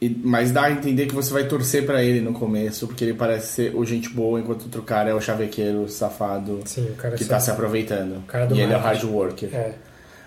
E- 0.00 0.16
mas 0.24 0.52
dá 0.52 0.62
a 0.64 0.70
entender 0.70 1.06
que 1.06 1.14
você 1.14 1.32
vai 1.32 1.44
torcer 1.44 1.84
pra 1.84 2.02
ele 2.02 2.20
no 2.20 2.32
começo, 2.32 2.86
porque 2.86 3.04
ele 3.04 3.14
parece 3.14 3.48
ser 3.52 3.74
o 3.76 3.84
gente 3.84 4.08
boa, 4.08 4.38
enquanto 4.40 4.62
outro 4.62 4.80
cara 4.82 5.10
é 5.10 5.14
o 5.14 5.20
chavequeiro 5.20 5.88
safado 5.88 6.60
Sim, 6.64 6.88
que 7.16 7.24
só- 7.24 7.30
tá 7.30 7.40
se 7.40 7.50
aproveitando. 7.50 8.22
e 8.54 8.60
ele 8.60 8.72
é 8.72 8.76
o 8.76 8.80
hard 8.80 9.04
worker. 9.04 9.50
É. 9.52 9.72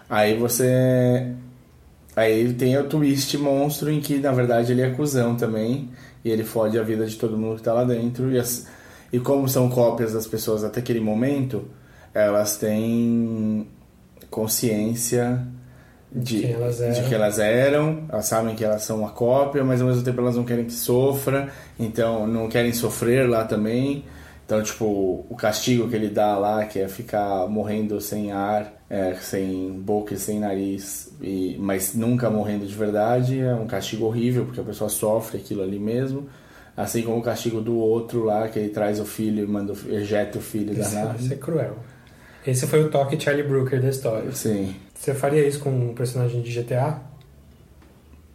Aí 0.09 0.37
você. 0.37 1.27
Aí 2.15 2.53
tem 2.53 2.77
o 2.77 2.83
twist 2.83 3.37
monstro 3.37 3.89
em 3.89 4.01
que 4.01 4.17
na 4.19 4.31
verdade 4.31 4.71
ele 4.73 4.81
é 4.81 4.89
cuzão 4.89 5.35
também. 5.35 5.89
E 6.23 6.29
ele 6.29 6.43
fode 6.43 6.77
a 6.77 6.83
vida 6.83 7.05
de 7.07 7.15
todo 7.15 7.35
mundo 7.37 7.55
que 7.57 7.63
tá 7.63 7.73
lá 7.73 7.83
dentro. 7.83 8.31
E, 8.31 8.37
as- 8.37 8.67
e 9.11 9.19
como 9.19 9.47
são 9.49 9.69
cópias 9.69 10.13
das 10.13 10.27
pessoas 10.27 10.63
até 10.63 10.79
aquele 10.81 10.99
momento, 10.99 11.63
elas 12.13 12.57
têm 12.57 13.67
consciência 14.29 15.45
de, 16.11 16.41
quem 16.41 16.51
elas 16.51 16.77
de 16.77 16.83
eram. 16.83 17.07
que 17.07 17.15
elas 17.15 17.39
eram, 17.39 18.05
elas 18.09 18.25
sabem 18.25 18.55
que 18.55 18.63
elas 18.65 18.83
são 18.83 18.99
uma 18.99 19.11
cópia, 19.11 19.63
mas 19.63 19.81
ao 19.81 19.87
mesmo 19.87 20.03
tempo 20.03 20.19
elas 20.21 20.35
não 20.35 20.43
querem 20.43 20.65
que 20.65 20.73
sofra, 20.73 21.49
então 21.79 22.27
não 22.27 22.49
querem 22.49 22.73
sofrer 22.73 23.29
lá 23.29 23.45
também. 23.45 24.05
Então, 24.45 24.61
tipo, 24.61 25.25
o 25.29 25.35
castigo 25.37 25.87
que 25.87 25.95
ele 25.95 26.09
dá 26.09 26.37
lá, 26.37 26.65
que 26.65 26.77
é 26.79 26.87
ficar 26.89 27.47
morrendo 27.47 28.01
sem 28.01 28.33
ar, 28.33 28.73
é, 28.89 29.13
sem 29.15 29.71
boca 29.79 30.13
e 30.13 30.17
sem 30.17 30.41
nariz, 30.41 31.09
e, 31.21 31.55
mas 31.57 31.93
nunca 31.95 32.29
morrendo 32.29 32.65
de 32.65 32.75
verdade, 32.75 33.39
é 33.39 33.53
um 33.55 33.65
castigo 33.65 34.05
horrível, 34.05 34.43
porque 34.45 34.59
a 34.59 34.63
pessoa 34.63 34.89
sofre 34.89 35.37
aquilo 35.37 35.63
ali 35.63 35.79
mesmo. 35.79 36.27
Assim 36.75 37.01
como 37.03 37.19
o 37.19 37.21
castigo 37.21 37.61
do 37.61 37.77
outro 37.77 38.25
lá, 38.25 38.49
que 38.49 38.59
ele 38.59 38.69
traz 38.69 38.99
o 38.99 39.05
filho 39.05 39.43
e 39.43 39.47
manda, 39.47 39.73
ejeta 39.87 40.37
o 40.39 40.41
filho 40.41 40.75
da 40.75 40.81
Isso, 40.81 40.95
nave. 40.95 41.23
isso 41.23 41.33
é 41.33 41.37
cruel. 41.37 41.77
Esse 42.45 42.65
foi 42.67 42.83
o 42.83 42.89
toque 42.89 43.19
Charlie 43.19 43.43
Brooker 43.47 43.81
da 43.81 43.89
história. 43.89 44.31
Sim. 44.31 44.75
Você 44.95 45.13
faria 45.13 45.45
isso 45.47 45.59
com 45.59 45.69
um 45.69 45.93
personagem 45.93 46.41
de 46.41 46.51
GTA? 46.51 46.99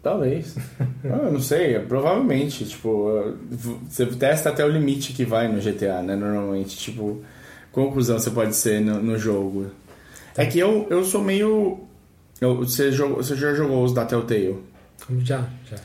Talvez. 0.03 0.57
Ah, 1.05 1.27
eu 1.27 1.33
não 1.33 1.41
sei, 1.41 1.79
provavelmente. 1.81 2.65
Tipo, 2.65 3.35
você 3.89 4.07
testa 4.07 4.49
até 4.51 4.65
o 4.65 4.69
limite 4.69 5.13
que 5.13 5.25
vai 5.25 5.47
no 5.47 5.61
GTA, 5.61 6.03
né? 6.03 6.17
Normalmente, 6.17 6.77
tipo, 6.77 7.23
conclusão 7.71 8.19
você 8.19 8.31
pode 8.31 8.57
ser 8.57 8.81
no, 8.81 9.01
no 9.01 9.17
jogo. 9.17 9.67
É 10.37 10.45
que 10.47 10.59
eu, 10.59 10.87
eu 10.91 11.05
sou 11.05 11.23
meio. 11.23 11.79
eu- 12.41 12.57
você, 12.57 12.91
jogou, 12.91 13.19
você 13.19 13.37
já 13.37 13.55
jogou 13.55 13.85
os 13.85 13.93
da 13.95 14.05
Telltale? 14.05 14.59
Já, 15.21 15.45
já. 15.71 15.77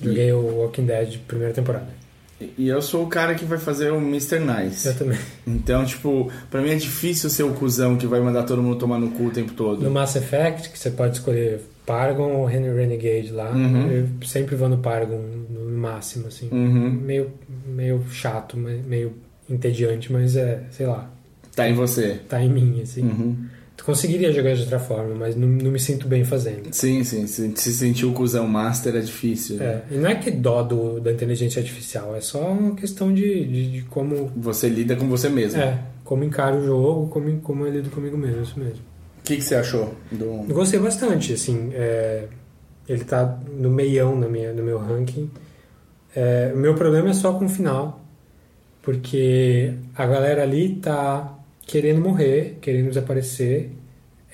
Joguei 0.00 0.32
o 0.32 0.58
Walking 0.60 0.86
Dead 0.86 1.18
primeira 1.26 1.52
temporada. 1.52 1.88
E- 2.40 2.68
eu 2.68 2.80
sou 2.80 3.04
o 3.04 3.06
cara 3.06 3.34
que 3.34 3.44
vai 3.44 3.58
fazer 3.58 3.92
o 3.92 3.98
Mr. 3.98 4.38
Nice. 4.40 4.88
Eu 4.88 4.94
também. 4.96 5.18
Então, 5.46 5.84
tipo, 5.84 6.30
pra 6.50 6.60
mim 6.62 6.70
é 6.70 6.74
difícil 6.76 7.28
ser 7.28 7.42
o 7.42 7.52
cuzão 7.52 7.96
que 7.96 8.06
vai 8.06 8.20
mandar 8.20 8.44
todo 8.44 8.62
mundo 8.62 8.76
tomar 8.78 8.98
no 8.98 9.10
cu 9.10 9.24
o 9.26 9.30
tempo 9.30 9.52
todo. 9.52 9.82
No 9.82 9.90
Mass 9.90 10.16
Effect, 10.16 10.70
que 10.70 10.78
você 10.78 10.90
pode 10.90 11.18
escolher 11.18 11.60
Paragon 11.84 12.32
ou 12.36 12.50
Henry 12.50 12.74
Renegade 12.74 13.30
lá, 13.32 13.50
Uhum. 13.50 13.90
eu 13.90 14.08
sempre 14.26 14.56
vou 14.56 14.68
no 14.68 14.78
Paragon 14.78 15.20
no 15.50 15.70
máximo, 15.78 16.28
assim. 16.28 16.48
Uhum. 16.50 16.90
Meio, 16.90 17.30
meio 17.66 18.02
chato, 18.10 18.56
meio 18.56 19.12
entediante, 19.48 20.12
mas 20.12 20.36
é, 20.36 20.62
sei 20.70 20.86
lá, 20.86 21.10
Tá 21.56 21.68
em 21.68 21.74
você. 21.74 22.20
tá 22.28 22.40
em 22.42 22.48
mim, 22.48 22.80
assim. 22.82 23.02
Uhum. 23.02 23.36
Tu 23.80 23.84
conseguiria 23.84 24.30
jogar 24.30 24.52
de 24.52 24.60
outra 24.60 24.78
forma, 24.78 25.14
mas 25.14 25.34
não, 25.34 25.48
não 25.48 25.70
me 25.70 25.80
sinto 25.80 26.06
bem 26.06 26.22
fazendo. 26.22 26.70
Sim, 26.70 27.02
sim. 27.02 27.26
Se, 27.26 27.50
se 27.56 27.72
sentir 27.72 28.04
o 28.04 28.12
cuzão 28.12 28.46
master 28.46 28.94
é 28.94 29.00
difícil. 29.00 29.56
É, 29.58 29.80
e 29.90 29.94
não 29.94 30.10
é 30.10 30.16
que 30.16 30.30
dó 30.30 30.62
do, 30.62 31.00
da 31.00 31.10
inteligência 31.10 31.60
artificial, 31.60 32.14
é 32.14 32.20
só 32.20 32.52
uma 32.52 32.74
questão 32.74 33.10
de, 33.10 33.42
de, 33.46 33.72
de 33.72 33.82
como. 33.84 34.30
Você 34.36 34.68
lida 34.68 34.94
com 34.96 35.08
você 35.08 35.30
mesmo. 35.30 35.58
É, 35.58 35.82
como 36.04 36.22
encaro 36.22 36.58
o 36.58 36.66
jogo, 36.66 37.08
como, 37.08 37.40
como 37.40 37.64
eu 37.64 37.72
lido 37.72 37.88
comigo 37.88 38.18
mesmo, 38.18 38.42
isso 38.42 38.60
mesmo. 38.60 38.80
O 39.20 39.22
que, 39.24 39.36
que 39.36 39.42
você 39.42 39.54
achou 39.54 39.94
do. 40.12 40.44
Eu 40.46 40.54
gostei 40.54 40.78
bastante, 40.78 41.32
assim. 41.32 41.70
é, 41.72 42.24
ele 42.86 43.04
tá 43.04 43.38
no 43.50 43.70
meião 43.70 44.14
na 44.14 44.28
minha, 44.28 44.52
no 44.52 44.62
meu 44.62 44.76
ranking. 44.78 45.30
É, 46.14 46.52
o 46.54 46.58
meu 46.58 46.74
problema 46.74 47.08
é 47.08 47.14
só 47.14 47.32
com 47.32 47.46
o 47.46 47.48
final, 47.48 48.04
porque 48.82 49.72
a 49.96 50.04
galera 50.04 50.42
ali 50.42 50.74
tá 50.74 51.39
querendo 51.70 52.00
morrer, 52.00 52.58
querendo 52.60 52.88
desaparecer. 52.88 53.70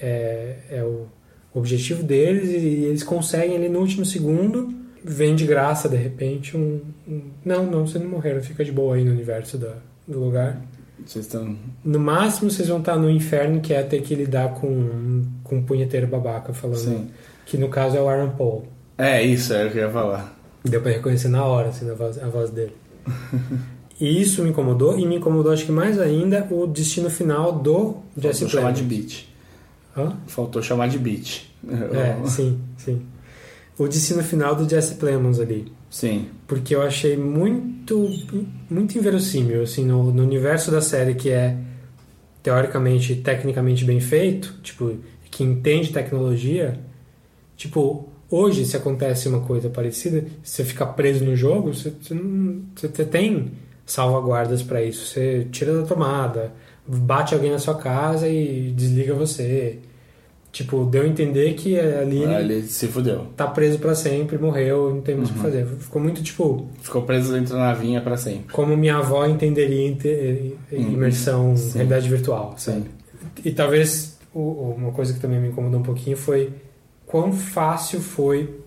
É, 0.00 0.56
é 0.70 0.82
o 0.82 1.06
objetivo 1.52 2.02
deles 2.02 2.48
e 2.50 2.84
eles 2.84 3.02
conseguem 3.02 3.56
ali 3.56 3.68
no 3.68 3.78
último 3.80 4.06
segundo. 4.06 4.74
Vem 5.04 5.36
de 5.36 5.44
graça, 5.44 5.86
de 5.86 5.96
repente, 5.96 6.56
um... 6.56 6.80
um 7.06 7.22
não, 7.44 7.66
não, 7.66 7.86
vocês 7.86 8.02
não 8.02 8.10
morreram, 8.10 8.42
fica 8.42 8.64
de 8.64 8.72
boa 8.72 8.96
aí 8.96 9.04
no 9.04 9.12
universo 9.12 9.58
da, 9.58 9.74
do 10.08 10.18
lugar. 10.18 10.62
Vocês 11.04 11.26
estão. 11.26 11.56
No 11.84 12.00
máximo, 12.00 12.50
vocês 12.50 12.68
vão 12.68 12.78
estar 12.78 12.96
no 12.96 13.10
inferno, 13.10 13.60
que 13.60 13.74
é 13.74 13.82
ter 13.82 14.00
que 14.00 14.14
lidar 14.14 14.54
com, 14.54 15.22
com 15.44 15.56
um 15.56 15.62
punheteiro 15.62 16.06
babaca 16.06 16.54
falando. 16.54 16.78
Sim. 16.78 17.10
Que 17.44 17.58
no 17.58 17.68
caso 17.68 17.98
é 17.98 18.00
o 18.00 18.08
Aaron 18.08 18.30
Paul. 18.30 18.64
É, 18.96 19.22
isso 19.22 19.52
é 19.52 19.66
o 19.66 19.70
que 19.70 19.76
eu 19.76 19.82
ia 19.82 19.90
falar. 19.90 20.34
Deu 20.64 20.80
pra 20.80 20.90
reconhecer 20.90 21.28
na 21.28 21.44
hora, 21.44 21.68
assim, 21.68 21.88
a 21.88 21.94
voz, 21.94 22.18
a 22.18 22.28
voz 22.28 22.50
dele. 22.50 22.72
e 24.01 24.20
isso 24.20 24.43
me 24.43 24.51
incomodou, 24.51 24.98
e 24.98 25.06
me 25.06 25.16
incomodou, 25.16 25.52
acho 25.52 25.64
que 25.64 25.73
mais 25.73 25.98
ainda, 25.98 26.47
o 26.51 26.66
destino 26.66 27.09
final 27.09 27.52
do 27.52 27.97
Jesse 28.16 28.40
Faltou 28.40 28.60
chamar 28.60 28.73
de 28.73 28.82
beat. 28.82 29.28
Hã? 29.97 30.16
Faltou 30.27 30.62
chamar 30.62 30.89
de 30.89 30.98
beat. 30.98 31.51
É, 31.66 32.28
sim, 32.28 32.60
sim. 32.77 33.02
O 33.78 33.89
destino 33.89 34.23
final 34.23 34.55
do 34.55 34.68
Jesse 34.68 34.94
Plemons 34.97 35.40
ali. 35.40 35.73
Sim. 35.90 36.27
Porque 36.47 36.74
eu 36.74 36.82
achei 36.82 37.16
muito, 37.16 38.09
muito 38.68 38.98
inverossímil, 38.98 39.62
assim, 39.62 39.85
no, 39.85 40.12
no 40.12 40.23
universo 40.23 40.70
da 40.70 40.81
série 40.81 41.14
que 41.14 41.31
é 41.31 41.56
teoricamente, 42.43 43.16
tecnicamente 43.16 43.85
bem 43.85 43.98
feito, 43.98 44.55
tipo, 44.62 44.94
que 45.31 45.43
entende 45.43 45.93
tecnologia, 45.93 46.78
tipo, 47.56 48.09
hoje 48.31 48.64
se 48.64 48.77
acontece 48.77 49.28
uma 49.28 49.40
coisa 49.40 49.68
parecida, 49.68 50.24
se 50.43 50.56
você 50.56 50.64
ficar 50.64 50.86
preso 50.86 51.24
no 51.24 51.35
jogo, 51.35 51.74
você, 51.74 51.90
você 51.90 52.14
não, 52.14 52.62
você 52.74 52.89
tem 53.05 53.52
salvaguardas 53.86 54.62
para 54.62 54.82
isso, 54.82 55.06
você 55.06 55.46
tira 55.50 55.72
da 55.80 55.86
tomada, 55.86 56.52
bate 56.86 57.34
alguém 57.34 57.52
na 57.52 57.58
sua 57.58 57.76
casa 57.76 58.28
e 58.28 58.72
desliga 58.76 59.14
você. 59.14 59.78
Tipo, 60.52 60.84
deu 60.86 61.02
a 61.02 61.06
entender 61.06 61.52
que 61.52 61.78
ali 61.78 62.24
Ah, 62.24 62.40
ele 62.40 62.62
se 62.62 62.86
fudeu. 62.88 63.26
tá 63.36 63.46
preso 63.46 63.78
pra 63.78 63.94
sempre, 63.94 64.38
morreu, 64.38 64.94
não 64.94 65.02
tem 65.02 65.14
mais 65.14 65.28
o 65.28 65.32
que 65.32 65.38
Uhum. 65.38 65.44
fazer. 65.44 65.66
Ficou 65.66 66.00
muito 66.00 66.22
tipo. 66.22 66.66
Ficou 66.80 67.02
preso 67.02 67.32
dentro 67.34 67.52
da 67.52 67.58
navinha 67.60 68.00
pra 68.00 68.16
sempre. 68.16 68.52
Como 68.54 68.74
minha 68.74 68.96
avó 68.96 69.26
entenderia 69.26 69.86
inte- 69.86 70.56
imersão 70.72 71.54
Sim. 71.56 71.74
realidade 71.74 72.08
virtual, 72.08 72.54
sabe? 72.56 72.84
E 73.44 73.50
talvez 73.52 74.18
uma 74.34 74.92
coisa 74.92 75.12
que 75.12 75.20
também 75.20 75.38
me 75.40 75.48
incomodou 75.48 75.80
um 75.80 75.82
pouquinho 75.82 76.16
foi 76.16 76.50
quão 77.04 77.32
fácil 77.32 78.00
foi 78.00 78.58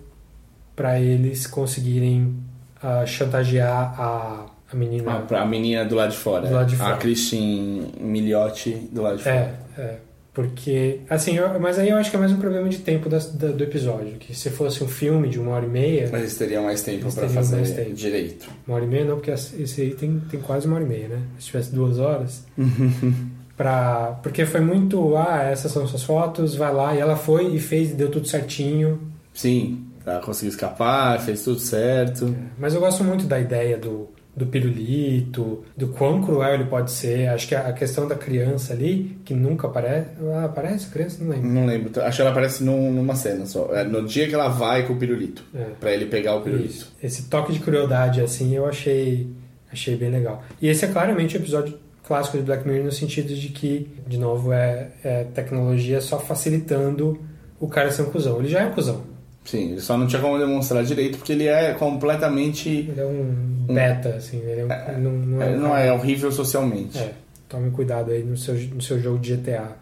para 0.75 0.99
eles 0.99 1.47
conseguirem 1.47 2.35
ah, 2.83 3.03
chantagear 3.05 3.99
a, 3.99 4.45
a 4.71 4.75
menina. 4.75 5.25
A, 5.29 5.41
a 5.41 5.45
menina 5.45 5.83
do 5.85 5.95
lado 5.95 6.11
de 6.11 6.17
fora. 6.17 6.47
Do 6.47 6.53
lado 6.53 6.67
de 6.69 6.75
A 6.75 6.77
fora. 6.77 6.97
Christine 6.97 7.91
Miliotti 7.99 8.71
do 8.91 9.01
lado 9.01 9.17
de 9.17 9.27
É, 9.27 9.33
fora. 9.33 9.59
é. 9.77 9.95
Porque, 10.31 11.01
assim, 11.09 11.35
eu- 11.35 11.59
mas 11.59 11.77
aí 11.79 11.89
eu 11.89 11.97
acho 11.97 12.09
que 12.09 12.15
é 12.15 12.19
mais 12.19 12.31
um 12.31 12.37
problema 12.37 12.69
de 12.69 12.77
tempo 12.77 13.09
das- 13.09 13.33
da- 13.33 13.47
do 13.51 13.61
episódio. 13.63 14.13
Que 14.19 14.33
se 14.33 14.49
fosse 14.49 14.81
um 14.83 14.87
filme 14.87 15.27
de 15.27 15.37
uma 15.39 15.51
hora 15.51 15.65
e 15.65 15.69
meia. 15.69 16.07
Mas 16.11 16.21
eles 16.21 16.37
teriam 16.37 16.63
mais 16.63 16.81
tempo 16.81 17.11
teriam 17.13 17.33
fazer 17.33 17.55
mais 17.57 17.71
tempo. 17.71 17.93
direito. 17.93 18.47
Uma 18.65 18.75
hora 18.77 18.85
e 18.85 18.87
meia 18.87 19.03
não, 19.05 19.15
porque 19.15 19.31
esse 19.31 19.81
aí 19.81 19.93
tem, 19.95 20.21
tem 20.29 20.39
quase 20.39 20.65
uma 20.67 20.75
hora 20.75 20.85
e 20.85 20.87
meia, 20.87 21.07
né? 21.09 21.19
Se 21.39 21.47
tivesse 21.47 21.73
duas 21.73 21.97
horas. 21.99 22.45
pra, 23.57 24.19
porque 24.23 24.45
foi 24.45 24.61
muito, 24.61 25.15
ah, 25.17 25.43
essas 25.43 25.71
são 25.71 25.85
suas 25.87 26.03
fotos, 26.03 26.55
vai 26.55 26.73
lá. 26.73 26.95
E 26.95 26.99
ela 26.99 27.15
foi 27.15 27.53
e 27.53 27.59
fez 27.59 27.91
e 27.91 27.93
deu 27.95 28.09
tudo 28.09 28.27
certinho. 28.27 28.99
Sim, 29.33 29.83
ela 30.05 30.19
conseguiu 30.21 30.49
escapar, 30.51 31.19
fez 31.19 31.43
tudo 31.43 31.59
certo. 31.59 32.33
Mas 32.57 32.73
eu 32.73 32.79
gosto 32.79 33.03
muito 33.03 33.25
da 33.25 33.39
ideia 33.39 33.77
do, 33.77 34.07
do 34.35 34.45
pirulito, 34.45 35.63
do 35.75 35.89
quão 35.89 36.21
cruel 36.21 36.53
ele 36.53 36.65
pode 36.65 36.91
ser. 36.91 37.27
Acho 37.29 37.47
que 37.47 37.55
a 37.55 37.73
questão 37.73 38.07
da 38.07 38.15
criança 38.15 38.73
ali, 38.73 39.17
que 39.25 39.33
nunca 39.33 39.67
aparece. 39.67 40.07
Ah, 40.33 40.45
aparece 40.45 40.87
a 40.87 40.91
criança? 40.91 41.23
Não 41.23 41.31
lembro. 41.31 41.49
Não 41.49 41.65
lembro. 41.65 42.01
Acho 42.01 42.15
que 42.17 42.21
ela 42.21 42.31
aparece 42.31 42.63
num- 42.63 42.91
numa 42.91 43.15
cena 43.15 43.45
só. 43.45 43.69
É 43.73 43.83
no 43.83 44.05
dia 44.05 44.27
que 44.27 44.33
ela 44.33 44.47
vai 44.47 44.85
com 44.87 44.93
o 44.93 44.97
pirulito. 44.97 45.43
É. 45.53 45.65
Pra 45.79 45.91
ele 45.91 46.05
pegar 46.05 46.35
o 46.35 46.41
pirulito. 46.41 46.69
Isso. 46.69 46.95
Esse 47.03 47.23
toque 47.23 47.51
de 47.51 47.59
crueldade, 47.59 48.21
assim, 48.21 48.55
eu 48.55 48.65
achei, 48.65 49.27
achei 49.71 49.95
bem 49.97 50.09
legal. 50.09 50.43
E 50.61 50.67
esse 50.69 50.85
é 50.85 50.87
claramente 50.87 51.35
o 51.35 51.39
episódio 51.39 51.77
clássico 52.03 52.37
de 52.37 52.43
Black 52.43 52.67
Mirror 52.67 52.85
no 52.85 52.91
sentido 52.91 53.35
de 53.35 53.49
que, 53.49 53.89
de 54.07 54.17
novo, 54.17 54.51
é, 54.53 54.87
é 55.03 55.23
tecnologia 55.25 55.99
só 56.01 56.17
facilitando 56.19 57.19
o 57.59 57.67
cara 57.67 57.91
ser 57.91 58.03
um 58.03 58.09
cuzão. 58.09 58.39
Ele 58.39 58.47
já 58.49 58.61
é 58.61 58.65
um 58.67 58.71
cuzão. 58.71 59.03
Sim, 59.49 59.71
ele 59.71 59.81
só 59.81 59.97
não 59.97 60.05
tinha 60.05 60.21
como 60.21 60.37
demonstrar 60.37 60.83
direito 60.83 61.17
porque 61.17 61.31
ele 61.31 61.47
é 61.47 61.73
completamente. 61.73 62.69
Ele 62.69 63.01
é 63.01 63.03
um 63.03 63.65
beta, 63.65 64.09
assim. 64.09 64.37
Ele 64.37 64.61
é 64.61 64.65
um, 64.65 64.91
ele 64.91 65.01
não, 65.01 65.11
não 65.11 65.41
é, 65.41 65.49
um 65.49 65.59
não 65.59 65.75
é 65.75 65.91
horrível 65.91 66.31
socialmente. 66.31 66.99
É, 66.99 67.13
tome 67.47 67.71
cuidado 67.71 68.11
aí 68.11 68.21
no 68.23 68.37
seu, 68.37 68.53
no 68.53 68.79
seu 68.79 69.01
jogo 69.01 69.17
de 69.17 69.35
GTA. 69.35 69.75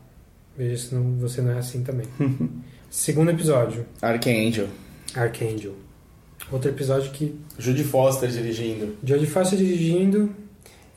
Veja 0.57 0.77
se 0.77 0.95
não, 0.95 1.17
você 1.17 1.41
não 1.41 1.51
é 1.51 1.57
assim 1.57 1.83
também. 1.83 2.07
Segundo 2.89 3.29
episódio, 3.29 3.85
Archangel. 4.01 4.69
Archangel. 5.13 5.73
Outro 6.49 6.69
episódio 6.69 7.11
que 7.11 7.37
Judy 7.59 7.83
Foster 7.83 8.29
dirigindo. 8.29 8.95
Jodie 9.03 9.27
Foster 9.27 9.59
dirigindo 9.59 10.33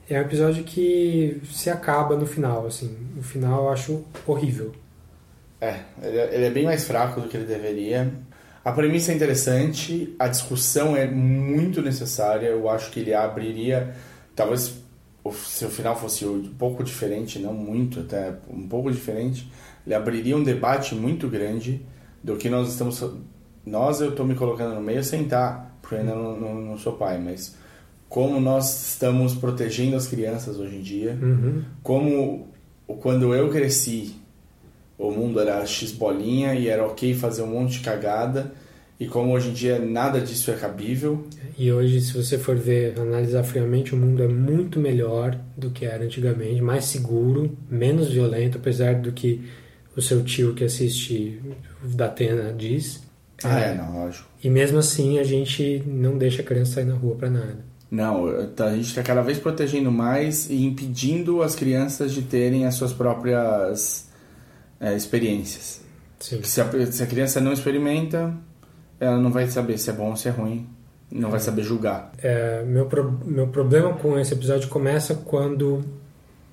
é 0.08 0.16
um 0.16 0.22
episódio 0.22 0.62
que 0.62 1.42
se 1.50 1.68
acaba 1.68 2.14
no 2.14 2.24
final, 2.24 2.68
assim. 2.68 2.96
No 3.16 3.22
final 3.22 3.64
eu 3.64 3.70
acho 3.70 4.04
horrível. 4.24 4.70
É, 5.60 5.80
ele 6.00 6.18
é, 6.18 6.34
ele 6.36 6.44
é 6.44 6.50
bem 6.50 6.64
mais 6.64 6.84
fraco 6.84 7.20
do 7.20 7.28
que 7.28 7.36
ele 7.36 7.46
deveria. 7.46 8.08
A 8.64 8.72
premissa 8.72 9.10
é 9.12 9.14
interessante, 9.14 10.14
a 10.18 10.28
discussão 10.28 10.94
é 10.96 11.06
muito 11.06 11.80
necessária. 11.80 12.46
Eu 12.48 12.68
acho 12.68 12.90
que 12.90 13.00
ele 13.00 13.14
abriria. 13.14 13.94
Talvez 14.36 14.74
se 15.34 15.64
o 15.64 15.68
final 15.70 15.96
fosse 15.96 16.24
um 16.26 16.42
pouco 16.58 16.82
diferente, 16.82 17.38
não 17.38 17.52
muito, 17.54 18.00
até 18.00 18.34
um 18.50 18.66
pouco 18.66 18.90
diferente, 18.90 19.50
ele 19.86 19.94
abriria 19.94 20.36
um 20.36 20.42
debate 20.42 20.94
muito 20.94 21.28
grande 21.28 21.80
do 22.22 22.36
que 22.36 22.48
nós 22.50 22.68
estamos. 22.68 23.02
Nós, 23.64 24.00
eu 24.00 24.10
estou 24.10 24.26
me 24.26 24.34
colocando 24.34 24.74
no 24.74 24.80
meio 24.80 25.02
sem 25.04 25.22
estar, 25.24 25.78
porque 25.82 25.96
ainda 25.96 26.14
não, 26.14 26.38
não, 26.38 26.54
não 26.54 26.78
sou 26.78 26.94
pai, 26.94 27.18
mas 27.18 27.54
como 28.08 28.40
nós 28.40 28.88
estamos 28.92 29.34
protegendo 29.34 29.96
as 29.96 30.06
crianças 30.06 30.58
hoje 30.58 30.76
em 30.76 30.82
dia, 30.82 31.18
Uhum. 31.20 31.62
como 31.82 32.48
quando 32.98 33.34
eu 33.34 33.48
cresci, 33.50 34.16
o 35.00 35.10
mundo 35.10 35.40
era 35.40 35.64
X 35.64 35.92
bolinha 35.92 36.54
e 36.54 36.68
era 36.68 36.86
ok 36.86 37.14
fazer 37.14 37.42
um 37.42 37.46
monte 37.46 37.78
de 37.78 37.80
cagada, 37.80 38.52
e 38.98 39.06
como 39.06 39.32
hoje 39.32 39.48
em 39.48 39.52
dia 39.54 39.78
nada 39.78 40.20
disso 40.20 40.50
é 40.50 40.54
cabível. 40.54 41.24
E 41.56 41.72
hoje, 41.72 42.02
se 42.02 42.12
você 42.12 42.36
for 42.36 42.54
ver, 42.56 43.00
analisar 43.00 43.42
friamente, 43.42 43.94
o 43.94 43.96
mundo 43.96 44.22
é 44.22 44.28
muito 44.28 44.78
melhor 44.78 45.38
do 45.56 45.70
que 45.70 45.86
era 45.86 46.04
antigamente, 46.04 46.60
mais 46.60 46.84
seguro, 46.84 47.56
menos 47.70 48.08
violento, 48.08 48.58
apesar 48.58 48.96
do 48.96 49.10
que 49.10 49.40
o 49.96 50.02
seu 50.02 50.22
tio 50.22 50.54
que 50.54 50.64
assiste 50.64 51.40
da 51.82 52.06
Atena 52.06 52.52
diz. 52.52 53.02
Ah, 53.42 53.58
é, 53.58 53.74
não, 53.74 54.04
lógico. 54.04 54.28
E 54.44 54.50
mesmo 54.50 54.78
assim, 54.78 55.18
a 55.18 55.24
gente 55.24 55.82
não 55.86 56.18
deixa 56.18 56.42
a 56.42 56.44
criança 56.44 56.74
sair 56.74 56.84
na 56.84 56.94
rua 56.94 57.16
pra 57.16 57.30
nada. 57.30 57.64
Não, 57.90 58.26
a 58.28 58.74
gente 58.74 58.88
está 58.88 59.02
cada 59.02 59.22
vez 59.22 59.38
protegendo 59.38 59.90
mais 59.90 60.48
e 60.50 60.62
impedindo 60.62 61.42
as 61.42 61.54
crianças 61.56 62.12
de 62.12 62.22
terem 62.22 62.66
as 62.66 62.74
suas 62.74 62.92
próprias 62.92 64.09
é, 64.80 64.94
experiências. 64.96 65.82
Sim. 66.18 66.42
Se, 66.42 66.60
a, 66.60 66.92
se 66.92 67.02
a 67.02 67.06
criança 67.06 67.40
não 67.40 67.52
experimenta, 67.52 68.34
ela 68.98 69.18
não 69.18 69.30
vai 69.30 69.46
saber 69.48 69.78
se 69.78 69.90
é 69.90 69.92
bom 69.92 70.10
ou 70.10 70.16
se 70.16 70.28
é 70.28 70.30
ruim, 70.30 70.66
não 71.10 71.30
vai 71.30 71.40
saber 71.40 71.62
julgar. 71.62 72.12
É, 72.22 72.62
meu, 72.64 72.86
pro- 72.86 73.20
meu 73.24 73.48
problema 73.48 73.92
com 73.94 74.18
esse 74.18 74.32
episódio 74.34 74.68
começa 74.68 75.14
quando 75.14 75.82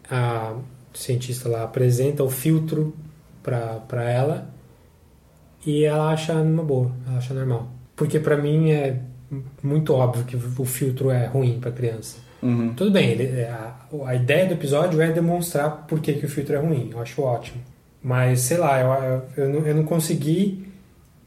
a 0.10 0.56
cientista 0.94 1.48
lá 1.50 1.64
apresenta 1.64 2.24
o 2.24 2.30
filtro 2.30 2.96
pra 3.44 4.04
ela 4.10 4.50
e 5.66 5.84
ela 5.84 6.12
acha 6.12 6.34
numa 6.44 6.64
boa, 6.64 6.92
ela 7.08 7.18
acha 7.18 7.34
normal. 7.34 7.70
Porque 7.96 8.20
pra 8.20 8.38
mim 8.38 8.72
é 8.72 9.02
muito 9.62 9.94
óbvio 9.94 10.24
que 10.26 10.36
o 10.36 10.66
filtro 10.66 11.10
é 11.12 11.26
ruim 11.26 11.60
pra 11.60 11.72
criança. 11.72 12.18
Uhum. 12.42 12.74
Tudo 12.74 12.92
bem, 12.92 13.10
ele- 13.12 13.40
é, 13.42 13.50
a, 13.50 13.76
a 14.06 14.16
ideia 14.16 14.46
do 14.48 14.54
episódio 14.54 15.02
é 15.02 15.12
demonstrar 15.12 15.86
por 15.88 16.00
que, 16.00 16.14
que 16.14 16.26
o 16.26 16.30
filtro 16.30 16.56
é 16.56 16.60
ruim, 16.60 16.90
eu 16.94 17.00
acho 17.02 17.22
ótimo. 17.22 17.62
Mas, 18.02 18.42
sei 18.42 18.58
lá, 18.58 18.80
eu, 18.80 19.24
eu, 19.38 19.46
eu, 19.46 19.50
não, 19.50 19.68
eu 19.68 19.76
não 19.76 19.84
consegui. 19.84 20.68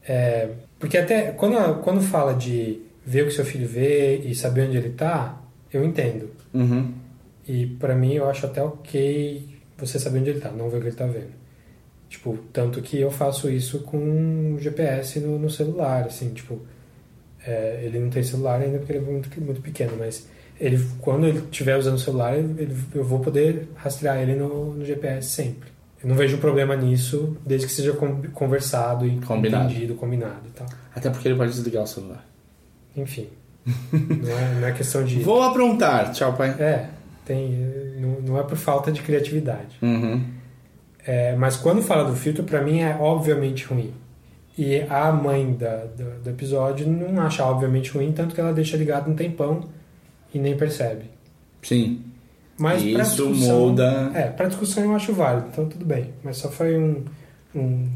é, 0.07 0.49
porque 0.79 0.97
até 0.97 1.31
quando, 1.31 1.79
quando 1.81 2.01
fala 2.01 2.33
de 2.33 2.81
ver 3.05 3.23
o 3.23 3.27
que 3.27 3.33
seu 3.33 3.45
filho 3.45 3.67
vê 3.67 4.17
e 4.17 4.33
saber 4.33 4.67
onde 4.67 4.77
ele 4.77 4.89
tá, 4.89 5.39
eu 5.71 5.83
entendo. 5.83 6.29
Uhum. 6.53 6.91
E 7.47 7.65
pra 7.67 7.95
mim 7.95 8.13
eu 8.13 8.29
acho 8.29 8.45
até 8.45 8.63
ok 8.63 9.47
você 9.77 9.99
saber 9.99 10.19
onde 10.19 10.29
ele 10.31 10.39
tá, 10.39 10.49
não 10.51 10.69
ver 10.69 10.77
o 10.77 10.81
que 10.81 10.87
ele 10.87 10.95
tá 10.95 11.05
vendo. 11.05 11.39
Tipo, 12.09 12.37
tanto 12.51 12.81
que 12.81 12.99
eu 12.99 13.09
faço 13.11 13.49
isso 13.49 13.79
com 13.79 14.53
o 14.55 14.59
GPS 14.59 15.19
no, 15.19 15.39
no 15.39 15.49
celular, 15.49 16.03
assim, 16.05 16.29
tipo, 16.33 16.59
é, 17.45 17.81
ele 17.83 17.99
não 17.99 18.09
tem 18.09 18.21
celular 18.23 18.59
ainda 18.61 18.77
porque 18.79 18.91
ele 18.93 18.99
é 18.99 19.11
muito, 19.11 19.41
muito 19.41 19.61
pequeno, 19.61 19.93
mas 19.97 20.27
ele, 20.59 20.77
quando 20.99 21.25
ele 21.25 21.39
estiver 21.39 21.77
usando 21.77 21.95
o 21.95 21.99
celular, 21.99 22.37
ele- 22.37 22.75
eu 22.93 23.03
vou 23.03 23.19
poder 23.19 23.67
rastrear 23.75 24.19
ele 24.19 24.35
no, 24.35 24.73
no 24.73 24.85
GPS 24.85 25.29
sempre. 25.29 25.69
Eu 26.03 26.09
não 26.09 26.15
vejo 26.15 26.37
problema 26.39 26.75
nisso, 26.75 27.37
desde 27.45 27.67
que 27.67 27.73
seja 27.73 27.93
con- 27.93 28.21
conversado 28.33 29.05
e 29.05 29.19
Combinado. 29.21 29.69
entendido, 29.69 29.93
combinado 29.95 30.41
e 30.47 30.51
tal. 30.51 30.67
Até 30.95 31.09
porque 31.09 31.27
ele 31.27 31.35
pode 31.35 31.51
desligar 31.51 31.83
o 31.83 31.87
celular. 31.87 32.25
Enfim, 32.97 33.27
não, 33.91 34.37
é, 34.37 34.55
não 34.59 34.67
é 34.67 34.71
questão 34.71 35.03
de... 35.03 35.19
Vou 35.21 35.41
aprontar, 35.43 36.11
tchau, 36.11 36.33
pai. 36.33 36.49
É, 36.59 36.89
tem, 37.23 37.49
não, 37.99 38.21
não 38.21 38.39
é 38.39 38.43
por 38.43 38.57
falta 38.57 38.91
de 38.91 39.01
criatividade. 39.01 39.77
Uhum. 39.81 40.23
É, 41.05 41.35
mas 41.35 41.55
quando 41.57 41.81
fala 41.81 42.03
do 42.09 42.15
filtro, 42.15 42.43
pra 42.43 42.61
mim 42.61 42.79
é 42.79 42.95
obviamente 42.99 43.65
ruim. 43.65 43.93
E 44.57 44.81
a 44.89 45.11
mãe 45.11 45.53
da, 45.53 45.85
do, 45.85 46.23
do 46.23 46.29
episódio 46.29 46.87
não 46.87 47.21
acha 47.21 47.43
obviamente 47.45 47.91
ruim, 47.91 48.11
tanto 48.11 48.35
que 48.35 48.41
ela 48.41 48.51
deixa 48.53 48.75
ligado 48.75 49.09
um 49.09 49.15
tempão 49.15 49.69
e 50.33 50.39
nem 50.39 50.57
percebe. 50.57 51.05
Sim. 51.61 52.01
Mas 52.57 52.83
E 52.83 52.93
pra 52.93 53.03
isso 53.03 53.29
molda- 53.29 54.11
É, 54.13 54.23
pra 54.27 54.47
discussão 54.47 54.83
eu 54.83 54.95
acho 54.95 55.13
válido, 55.13 55.47
então 55.51 55.65
tudo 55.67 55.85
bem. 55.85 56.11
Mas 56.23 56.37
só 56.37 56.49
foi 56.49 56.77
um, 56.77 57.03
um, 57.55 57.87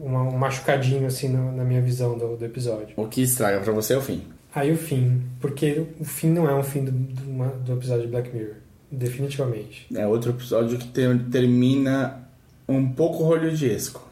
uma- 0.00 0.22
um 0.22 0.36
machucadinho 0.38 1.06
assim 1.06 1.28
no- 1.28 1.54
na 1.54 1.64
minha 1.64 1.82
visão 1.82 2.16
do, 2.16 2.36
do 2.36 2.44
episódio. 2.44 2.88
O 2.96 3.06
que 3.06 3.20
estraga 3.22 3.60
pra 3.60 3.72
você 3.72 3.92
é 3.94 3.98
o 3.98 4.00
fim. 4.00 4.22
Aí 4.54 4.72
o 4.72 4.76
fim, 4.76 5.20
porque 5.40 5.84
o 6.00 6.04
fim 6.04 6.30
não 6.30 6.48
é 6.48 6.54
um 6.54 6.62
fim 6.62 6.84
do, 6.84 6.90
do, 6.90 7.30
uma- 7.30 7.48
do 7.48 7.72
episódio 7.74 8.02
de 8.04 8.08
Black 8.08 8.34
Mirror. 8.34 8.54
Definitivamente. 8.90 9.86
É 9.94 10.06
outro 10.06 10.30
episódio 10.30 10.78
que 10.78 10.86
ter- 10.88 11.18
termina 11.30 12.22
um 12.68 12.88
pouco 12.88 13.22
rolhodiesco. 13.24 14.06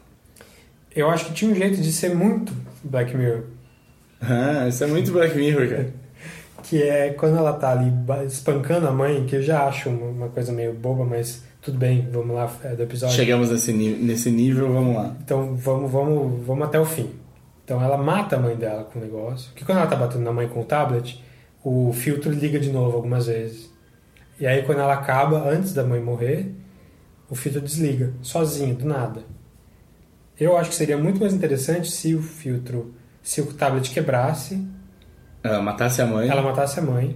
Eu 0.95 1.09
acho 1.09 1.25
que 1.25 1.33
tinha 1.33 1.51
um 1.51 1.55
jeito 1.55 1.81
de 1.81 1.91
ser 1.91 2.13
muito 2.15 2.53
Black 2.83 3.15
Mirror. 3.17 3.43
Ah, 4.21 4.67
isso 4.67 4.83
é 4.83 4.87
muito 4.87 5.11
Black 5.11 5.35
Mirror, 5.35 5.67
cara. 5.69 5.93
Que 6.67 6.81
é 6.81 7.11
quando 7.11 7.37
ela 7.37 7.53
tá 7.53 7.71
ali 7.71 7.93
espancando 8.25 8.87
a 8.87 8.91
mãe, 8.91 9.23
que 9.27 9.35
eu 9.35 9.41
já 9.41 9.67
acho 9.67 9.87
uma 9.87 10.29
coisa 10.29 10.51
meio 10.51 10.73
boba, 10.73 11.05
mas 11.05 11.43
tudo 11.61 11.77
bem, 11.77 12.09
vamos 12.11 12.35
lá 12.35 12.51
é 12.63 12.75
do 12.75 12.81
episódio. 12.81 13.15
Chegamos 13.15 13.51
nesse, 13.51 13.71
nesse 13.71 14.31
nível, 14.31 14.73
vamos 14.73 14.95
lá. 14.95 15.15
Então 15.23 15.55
vamos, 15.55 15.91
vamos, 15.91 16.43
vamos 16.45 16.67
até 16.67 16.79
o 16.79 16.85
fim. 16.85 17.11
Então 17.63 17.81
ela 17.83 17.97
mata 17.97 18.35
a 18.35 18.39
mãe 18.39 18.55
dela 18.55 18.83
com 18.83 18.97
o 18.97 19.01
negócio. 19.01 19.51
Que 19.53 19.63
quando 19.63 19.77
ela 19.77 19.87
tá 19.87 19.95
batendo 19.95 20.23
na 20.23 20.31
mãe 20.31 20.47
com 20.47 20.61
o 20.61 20.65
tablet, 20.65 21.23
o 21.63 21.93
filtro 21.93 22.31
liga 22.31 22.59
de 22.59 22.71
novo 22.71 22.95
algumas 22.97 23.27
vezes. 23.27 23.71
E 24.39 24.47
aí 24.47 24.63
quando 24.63 24.79
ela 24.79 24.93
acaba, 24.93 25.47
antes 25.47 25.71
da 25.71 25.83
mãe 25.83 26.01
morrer, 26.01 26.51
o 27.29 27.35
filtro 27.35 27.61
desliga, 27.61 28.11
sozinho, 28.23 28.75
do 28.75 28.85
nada. 28.85 29.21
Eu 30.39 30.57
acho 30.57 30.71
que 30.71 30.75
seria 30.75 30.97
muito 30.97 31.19
mais 31.19 31.33
interessante 31.33 31.91
se 31.91 32.13
o 32.13 32.21
filtro, 32.21 32.93
se 33.21 33.39
o 33.39 33.53
tablet 33.53 33.89
quebrasse, 33.91 34.63
Ela 35.47 35.61
matasse 35.61 36.01
a 36.01 36.05
mãe. 36.05 36.27
ela 36.29 36.41
matasse 36.41 36.79
a 36.79 36.83
mãe 36.83 37.15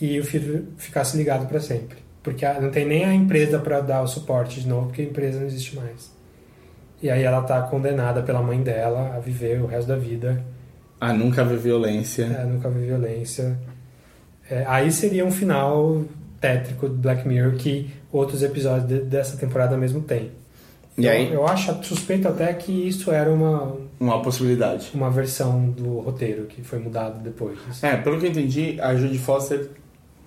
e 0.00 0.18
o 0.20 0.24
filtro 0.24 0.66
ficasse 0.76 1.16
ligado 1.16 1.46
para 1.46 1.60
sempre. 1.60 1.98
Porque 2.22 2.44
a- 2.46 2.60
não 2.60 2.70
tem 2.70 2.86
nem 2.86 3.04
a 3.04 3.12
empresa 3.14 3.58
para 3.58 3.80
dar 3.80 4.02
o 4.02 4.06
suporte 4.06 4.60
de 4.60 4.68
novo, 4.68 4.86
porque 4.86 5.02
a 5.02 5.04
empresa 5.04 5.38
não 5.40 5.46
existe 5.46 5.76
mais. 5.76 6.12
E 7.02 7.10
aí 7.10 7.22
ela 7.22 7.42
tá 7.42 7.60
condenada 7.62 8.22
pela 8.22 8.40
mãe 8.42 8.62
dela 8.62 9.14
a 9.16 9.18
viver 9.20 9.60
o 9.60 9.66
resto 9.66 9.88
da 9.88 9.96
vida, 9.96 10.42
Ah, 11.00 11.12
nunca 11.12 11.44
ver 11.44 11.58
violência. 11.58 12.24
é, 12.24 12.44
nunca 12.44 12.70
ver 12.70 12.86
violência. 12.86 13.58
É, 14.50 14.64
aí 14.66 14.90
seria 14.90 15.24
um 15.26 15.30
final 15.30 16.04
tétrico 16.40 16.88
de 16.88 16.94
Black 16.96 17.26
Mirror 17.28 17.54
que 17.56 17.90
outros 18.12 18.42
episódios 18.42 18.88
de- 18.88 19.00
dessa 19.00 19.36
temporada 19.36 19.76
mesmo 19.76 20.00
tem. 20.02 20.30
E 20.96 21.06
eu, 21.06 21.12
aí? 21.12 21.32
eu 21.32 21.46
acho 21.46 21.82
suspeito 21.82 22.28
até 22.28 22.52
que 22.52 22.70
isso 22.70 23.10
era 23.10 23.30
uma, 23.30 23.76
Uma 23.98 24.22
possibilidade. 24.22 24.90
uma 24.94 25.10
versão 25.10 25.68
do 25.70 25.98
roteiro 26.00 26.44
que 26.46 26.62
foi 26.62 26.78
mudado 26.78 27.22
depois. 27.22 27.58
É, 27.82 27.96
pelo 27.96 28.18
que 28.18 28.26
eu 28.26 28.30
entendi, 28.30 28.80
a 28.80 28.94
Judy 28.94 29.18
Foster 29.18 29.70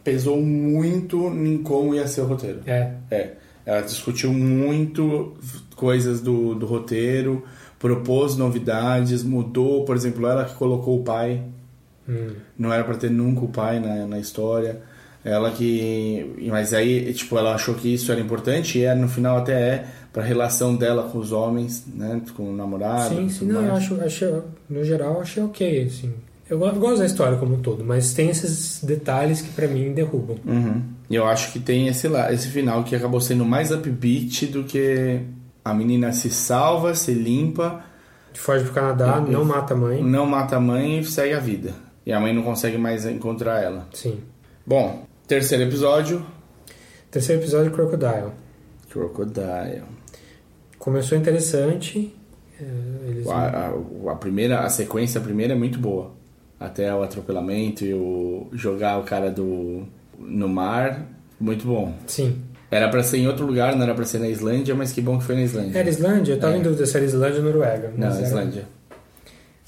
pesou 0.04 0.42
muito 0.42 1.28
em 1.28 1.58
como 1.60 1.96
ia 1.96 2.08
ser 2.08 2.22
o 2.22 2.26
roteiro. 2.26 2.60
É. 2.66 2.92
É. 3.10 3.32
Ela 3.66 3.82
discutiu 3.82 4.34
muito 4.34 5.36
coisas 5.76 6.22
do, 6.22 6.56
do 6.56 6.66
roteiro, 6.66 7.44
propôs 7.78 8.36
novidades, 8.38 9.24
mudou, 9.24 9.86
por 9.86 9.96
exemplo, 9.96 10.26
ela 10.28 10.46
que 10.46 10.56
colocou 10.56 11.00
o 11.00 11.04
pai 11.04 11.44
Hum. 12.08 12.30
Não 12.58 12.72
era 12.72 12.84
pra 12.84 12.96
ter 12.96 13.12
nunca 13.12 13.42
o 13.42 13.50
pai 13.50 13.80
na, 13.80 14.08
na 14.08 14.20
história. 14.20 14.82
Ela 15.24 15.52
que. 15.52 16.36
Mas 16.50 16.74
aí, 16.74 17.14
tipo, 17.14 17.38
ela 17.38 17.54
achou 17.54 17.76
que 17.76 17.94
isso 17.94 18.12
era 18.12 18.22
importante 18.22 18.80
e 18.80 18.86
é, 18.86 18.96
no 18.96 19.10
final 19.10 19.38
até 19.38 19.54
é 19.54 19.88
pra 20.18 20.24
relação 20.26 20.76
dela 20.76 21.10
com 21.10 21.20
os 21.20 21.32
homens, 21.32 21.86
né? 21.94 22.20
Com 22.36 22.50
o 22.50 22.56
namorado. 22.56 23.14
Sim, 23.16 23.30
sim, 23.30 23.46
não, 23.46 23.64
eu 23.64 23.76
acho, 23.76 24.02
achei, 24.02 24.34
no 24.68 24.84
geral 24.84 25.22
achei 25.22 25.44
ok, 25.44 25.84
assim. 25.84 26.12
Eu 26.50 26.58
go- 26.58 26.72
gosto 26.72 27.00
da 27.00 27.06
história 27.06 27.38
como 27.38 27.54
um 27.56 27.60
todo, 27.62 27.84
mas 27.84 28.14
tem 28.16 28.30
esses 28.30 28.84
detalhes 28.84 29.42
que 29.42 29.50
pra 29.52 29.68
mim 29.68 29.94
derrubam. 29.94 30.38
Uhum. 30.44 30.82
E 31.10 31.14
eu 31.16 31.26
acho 31.28 31.52
que 31.54 31.60
tem 31.60 31.88
esse, 31.88 32.08
lá, 32.08 32.34
esse 32.34 32.48
final 32.48 32.84
que 32.84 32.96
acabou 32.96 33.22
sendo 33.22 33.46
mais 33.46 33.70
upbeat 33.70 34.48
do 34.48 34.64
que 34.64 35.20
a 35.64 35.72
menina 35.74 36.12
se 36.14 36.32
salva, 36.32 36.96
se 36.96 37.14
limpa. 37.14 37.84
Foge 38.34 38.64
pro 38.64 38.74
Canadá, 38.74 39.24
E- 39.28 39.32
não 39.32 39.46
mata 39.46 39.74
a 39.74 39.78
mãe. 39.78 40.02
Não 40.04 40.26
mata 40.26 40.56
a 40.56 40.60
mãe 40.60 41.00
e 41.00 41.04
segue 41.06 41.34
a 41.36 41.40
vida. 41.40 41.74
E 42.06 42.12
a 42.14 42.20
mãe 42.20 42.34
não 42.34 42.42
consegue 42.42 42.78
mais 42.78 43.06
encontrar 43.06 43.62
ela. 43.62 43.88
Sim. 43.94 44.20
Bom, 44.66 45.06
terceiro 45.28 45.64
episódio. 45.64 46.26
Terceiro 47.12 47.42
episódio, 47.42 47.72
Crocodile. 47.72 48.32
Crocodile. 48.90 49.84
Começou 50.80 51.18
interessante. 51.18 52.14
é, 52.60 52.64
Eles... 53.10 53.28
A, 53.28 53.72
a- 54.08 54.12
a 54.12 54.16
primeira, 54.16 54.60
a 54.62 54.70
sequência 54.70 55.20
a 55.20 55.24
primeira 55.24 55.54
é 55.54 55.56
muito 55.58 55.80
boa. 55.80 56.12
Até 56.60 56.94
o 56.94 57.04
atropelamento 57.04 57.86
e 57.86 57.94
o 57.94 58.48
jogar 58.54 58.98
o 59.00 59.04
cara 59.04 59.30
do 59.30 59.84
no 60.18 60.50
mar, 60.50 61.06
muito 61.40 61.66
bom. 61.68 61.94
Sim. 62.08 62.42
Era 62.72 62.90
pra 62.90 63.04
ser 63.04 63.18
em 63.20 63.28
outro 63.28 63.46
lugar, 63.46 63.76
não 63.76 63.84
era 63.84 63.94
pra 63.94 64.04
ser 64.06 64.18
na 64.20 64.28
Islândia, 64.28 64.74
mas 64.76 64.92
que 64.92 65.00
bom 65.00 65.18
que 65.20 65.24
foi 65.24 65.36
na 65.36 65.44
Islândia. 65.44 65.78
Era 65.80 65.88
Islândia? 65.90 66.34
Eu 66.34 66.40
tava 66.40 66.56
É. 66.56 66.58
em 66.58 66.62
dúvida 66.64 66.86
se 66.86 66.98
era 66.98 67.06
Islândia 67.06 67.38
ou 67.40 67.46
Noruega. 67.46 67.94
Não, 67.96 68.08
era- 68.08 68.22
Islândia. 68.22 68.66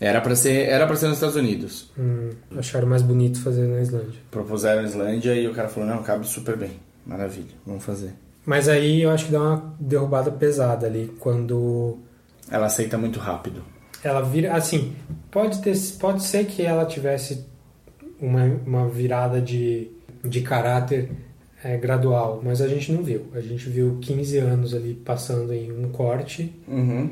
Era 0.02 0.22
pra 0.22 0.36
ser, 0.36 0.68
era 0.70 0.88
para 0.88 0.96
ser 0.96 1.08
nos 1.08 1.18
Estados 1.18 1.36
Unidos. 1.36 1.92
Hum, 1.98 2.30
acharam 2.58 2.88
mais 2.88 3.02
bonito 3.02 3.42
fazer 3.42 3.68
na 3.68 3.82
Islândia. 3.82 4.20
Propuseram 4.32 4.82
a 4.82 4.86
Islândia 4.86 5.34
e 5.36 5.48
o 5.48 5.54
cara 5.54 5.68
falou: 5.70 5.88
"Não, 5.90 6.02
cabe 6.02 6.26
super 6.26 6.56
bem. 6.58 6.72
Maravilha, 7.06 7.54
vamos 7.66 7.84
fazer". 7.84 8.14
Mas 8.46 8.68
aí 8.68 9.02
eu 9.04 9.12
acho 9.12 9.26
que 9.26 9.32
dá 9.32 9.40
uma 9.42 9.76
derrubada 9.80 10.32
pesada 10.32 10.88
ali 10.88 11.12
quando 11.20 11.98
Ela 12.50 12.66
aceita 12.68 12.98
muito 12.98 13.20
rápido. 13.20 13.62
ela 14.04 14.22
vira 14.22 14.54
assim 14.56 14.96
pode 15.30 15.62
ter 15.62 15.76
pode 16.00 16.24
ser 16.24 16.46
que 16.46 16.62
ela 16.64 16.86
tivesse 16.86 17.46
uma, 18.20 18.44
uma 18.66 18.88
virada 18.88 19.40
de, 19.42 19.90
de 20.24 20.42
caráter 20.42 21.12
é, 21.64 21.78
gradual 21.78 22.40
mas 22.44 22.62
a 22.62 22.68
gente 22.68 22.92
não 22.92 23.04
viu 23.04 23.28
a 23.36 23.42
gente 23.42 23.70
viu 23.70 23.98
15 24.02 24.38
anos 24.38 24.74
ali 24.74 24.94
passando 24.94 25.54
em 25.54 25.72
um 25.72 25.90
corte 25.92 26.52
Uhum. 26.68 27.10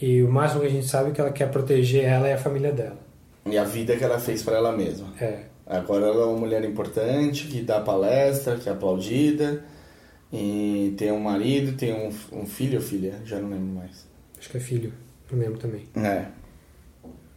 e 0.00 0.22
o 0.22 0.30
máximo 0.30 0.60
que 0.62 0.66
a 0.68 0.70
gente 0.70 0.86
sabe 0.86 1.10
é 1.10 1.12
que 1.12 1.20
ela 1.20 1.30
quer 1.32 1.50
proteger 1.50 2.04
ela 2.04 2.28
e 2.28 2.32
a 2.32 2.38
família 2.38 2.72
dela 2.72 2.98
E 3.44 3.58
a 3.58 3.64
vida 3.64 3.96
que 3.96 4.04
ela 4.04 4.18
fez 4.20 4.42
pra 4.42 4.56
ela 4.56 4.72
mesma. 4.76 5.08
é 5.20 5.40
Agora 5.66 6.06
ela 6.06 6.22
é 6.22 6.26
uma 6.26 6.38
mulher 6.38 6.64
importante, 6.64 7.46
que 7.46 7.60
dá 7.60 7.78
palestra, 7.80 8.56
que 8.56 8.70
é 8.70 8.72
aplaudida, 8.72 9.62
e 10.32 10.94
tem 10.98 11.10
um 11.12 11.20
marido, 11.20 11.76
tem 11.76 11.92
um, 11.94 12.08
um 12.32 12.46
filho 12.46 12.78
ou 12.78 12.84
filha, 12.84 13.20
já 13.24 13.38
não 13.38 13.48
lembro 13.50 13.74
mais. 13.74 14.06
acho 14.38 14.50
que 14.50 14.56
é 14.56 14.60
filho 14.60 14.92
não 15.30 15.38
lembro 15.38 15.58
também 15.58 15.86
É. 15.96 16.26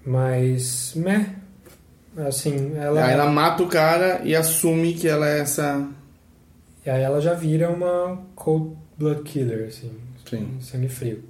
mas 0.05 0.93
meh 0.95 1.35
assim 2.17 2.73
ela 2.75 3.05
Aí 3.05 3.13
ela 3.13 3.29
mata 3.29 3.63
o 3.63 3.67
cara 3.67 4.21
e 4.23 4.35
assume 4.35 4.93
que 4.93 5.07
ela 5.07 5.27
é 5.29 5.39
essa. 5.39 5.87
E 6.85 6.89
aí 6.89 7.01
ela 7.01 7.21
já 7.21 7.33
vira 7.33 7.69
uma 7.69 8.21
cold 8.35 8.75
blood 8.97 9.21
killer, 9.23 9.67
assim, 9.67 9.91
Sim. 10.29 10.57
sangue 10.59 10.89
frio. 10.89 11.23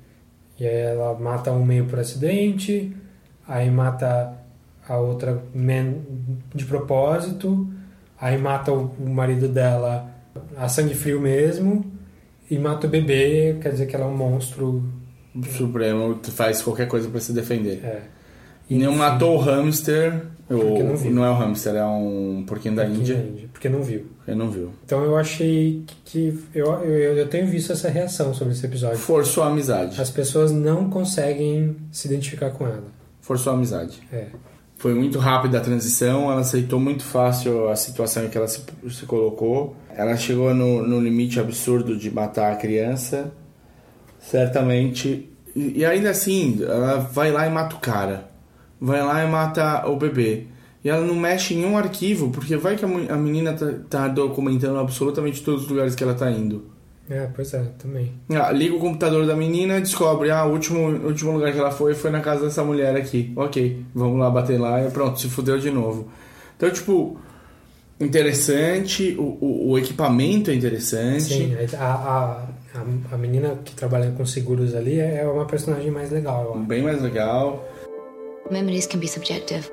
E 0.59 0.65
aí 0.65 0.75
ela 0.75 1.13
mata 1.19 1.51
um 1.51 1.63
meio 1.63 1.85
por 1.85 1.99
acidente, 1.99 2.95
aí 3.47 3.69
mata 3.69 4.33
a 4.87 4.97
outra 4.97 5.43
man 5.53 5.95
de 6.55 6.65
propósito, 6.65 7.69
aí 8.19 8.37
mata 8.37 8.71
o 8.71 8.91
marido 9.09 9.47
dela 9.47 10.10
a 10.57 10.67
sangue 10.67 10.93
frio 10.93 11.19
mesmo, 11.19 11.85
e 12.49 12.57
mata 12.57 12.87
o 12.87 12.89
bebê, 12.89 13.57
quer 13.61 13.71
dizer 13.71 13.85
que 13.85 13.95
ela 13.95 14.05
é 14.05 14.07
um 14.07 14.15
monstro. 14.15 14.83
Supremo 15.55 16.19
faz 16.23 16.61
qualquer 16.61 16.87
coisa 16.87 17.09
pra 17.09 17.19
se 17.19 17.31
defender. 17.31 17.83
É. 17.83 18.01
E 18.69 18.77
não 18.77 18.95
matou 18.95 19.35
o 19.35 19.39
hamster. 19.39 20.21
Porque 20.47 20.83
Ou, 20.83 20.83
não 20.83 21.11
não 21.11 21.25
é 21.25 21.29
o 21.29 21.33
hamster, 21.33 21.75
é 21.75 21.85
um 21.85 22.43
porquinho 22.45 22.75
da 22.75 22.83
Porquinho 22.83 23.01
Índia. 23.01 23.15
da 23.15 23.23
Índia, 23.23 23.49
porque 23.53 23.69
não 23.69 23.81
viu. 23.81 24.05
Ele 24.27 24.37
não 24.37 24.49
viu. 24.49 24.71
Então 24.83 25.01
eu 25.01 25.15
achei 25.15 25.83
que. 26.03 26.37
Eu, 26.53 26.73
eu, 26.83 27.17
eu 27.17 27.27
tenho 27.29 27.47
visto 27.47 27.71
essa 27.71 27.89
reação 27.89 28.33
sobre 28.33 28.53
esse 28.53 28.65
episódio. 28.65 28.97
Forçou 28.97 29.43
a 29.43 29.47
amizade. 29.47 29.99
As 29.99 30.09
pessoas 30.09 30.51
não 30.51 30.89
conseguem 30.89 31.77
se 31.89 32.07
identificar 32.07 32.51
com 32.51 32.67
ela. 32.67 32.83
Forçou 33.21 33.53
a 33.53 33.55
amizade. 33.55 34.01
É. 34.11 34.27
Foi 34.81 34.95
muito 34.95 35.19
rápida 35.19 35.59
a 35.59 35.61
transição, 35.61 36.31
ela 36.31 36.41
aceitou 36.41 36.79
muito 36.79 37.03
fácil 37.03 37.69
a 37.69 37.75
situação 37.75 38.25
em 38.25 38.29
que 38.29 38.35
ela 38.35 38.47
se, 38.47 38.63
se 38.89 39.05
colocou. 39.05 39.75
Ela 39.95 40.17
chegou 40.17 40.55
no, 40.55 40.81
no 40.81 40.99
limite 40.99 41.39
absurdo 41.39 41.95
de 41.95 42.09
matar 42.09 42.51
a 42.51 42.55
criança, 42.55 43.31
certamente. 44.19 45.29
E, 45.55 45.81
e 45.81 45.85
ainda 45.85 46.09
assim, 46.09 46.63
ela 46.63 46.97
vai 46.97 47.31
lá 47.31 47.45
e 47.45 47.51
mata 47.51 47.75
o 47.75 47.79
cara. 47.79 48.31
Vai 48.79 49.03
lá 49.03 49.23
e 49.23 49.29
mata 49.29 49.87
o 49.87 49.95
bebê. 49.97 50.47
E 50.83 50.89
ela 50.89 51.05
não 51.05 51.13
mexe 51.13 51.53
em 51.53 51.63
um 51.63 51.77
arquivo, 51.77 52.31
porque 52.31 52.57
vai 52.57 52.75
que 52.75 52.83
a, 52.83 52.87
a 52.87 53.17
menina 53.17 53.53
tá, 53.53 53.67
tá 53.87 54.07
documentando 54.07 54.79
absolutamente 54.79 55.43
todos 55.43 55.61
os 55.61 55.69
lugares 55.69 55.93
que 55.93 56.03
ela 56.03 56.15
tá 56.15 56.31
indo. 56.31 56.71
É, 57.11 57.27
pois 57.35 57.53
é, 57.53 57.61
também. 57.77 58.13
Ah, 58.29 58.53
liga 58.53 58.73
o 58.73 58.79
computador 58.79 59.25
da 59.27 59.35
menina 59.35 59.77
e 59.77 59.81
descobre, 59.81 60.31
ah, 60.31 60.45
o 60.45 60.53
último, 60.53 60.87
último 61.05 61.33
lugar 61.33 61.51
que 61.51 61.59
ela 61.59 61.69
foi 61.69 61.93
foi 61.93 62.09
na 62.09 62.21
casa 62.21 62.45
dessa 62.45 62.63
mulher 62.63 62.95
aqui. 62.95 63.33
Ok, 63.35 63.85
vamos 63.93 64.17
lá 64.17 64.29
bater 64.29 64.57
lá 64.57 64.81
e 64.81 64.89
pronto, 64.89 65.19
se 65.19 65.27
fudeu 65.27 65.59
de 65.59 65.69
novo. 65.69 66.09
Então, 66.55 66.71
tipo, 66.71 67.19
interessante, 67.99 69.13
o, 69.19 69.23
o, 69.41 69.71
o 69.71 69.77
equipamento 69.77 70.51
é 70.51 70.55
interessante. 70.55 71.33
Sim, 71.33 71.53
a, 71.77 71.85
a, 71.85 72.47
a, 72.75 73.15
a 73.15 73.17
menina 73.17 73.59
que 73.65 73.75
trabalha 73.75 74.11
com 74.11 74.25
seguros 74.25 74.73
ali 74.73 74.97
é 74.97 75.17
é 75.17 75.27
uma 75.27 75.45
personagem 75.45 75.91
mais 75.91 76.11
legal, 76.11 76.45
eu 76.45 76.53
acho. 76.53 76.63
Bem 76.63 76.81
mais 76.81 77.01
legal. 77.01 77.67
Memories 78.49 78.87
can 78.87 78.99
be 78.99 79.07
subjective. 79.07 79.69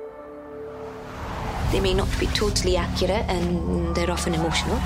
They 1.71 1.79
may 1.79 1.93
not 1.93 2.09
be 2.19 2.27
totally 2.27 2.75
accurate 2.75 3.25
and 3.29 3.93
they're 3.95 4.11
often 4.11 4.33
emotional. 4.33 4.77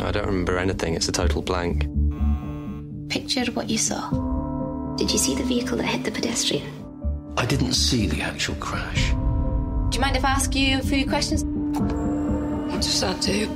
I 0.00 0.10
don't 0.12 0.26
remember 0.26 0.58
anything. 0.58 0.94
It's 0.94 1.08
a 1.08 1.12
total 1.12 1.42
blank. 1.42 1.86
Picture 3.08 3.44
what 3.52 3.68
you 3.68 3.78
saw. 3.78 4.10
Did 4.96 5.10
you 5.10 5.18
see 5.18 5.34
the 5.34 5.44
vehicle 5.44 5.76
that 5.78 5.86
hit 5.86 6.04
the 6.04 6.10
pedestrian? 6.10 6.66
I 7.36 7.46
didn't 7.46 7.74
see 7.74 8.06
the 8.06 8.22
actual 8.22 8.54
crash. 8.56 9.10
Do 9.10 9.96
you 9.96 10.00
mind 10.00 10.16
if 10.16 10.24
I 10.24 10.30
ask 10.30 10.54
you 10.54 10.78
a 10.78 10.82
few 10.82 11.06
questions? 11.06 11.44
What 11.44 12.82
does 12.82 13.00
that 13.00 13.20
do? 13.20 13.48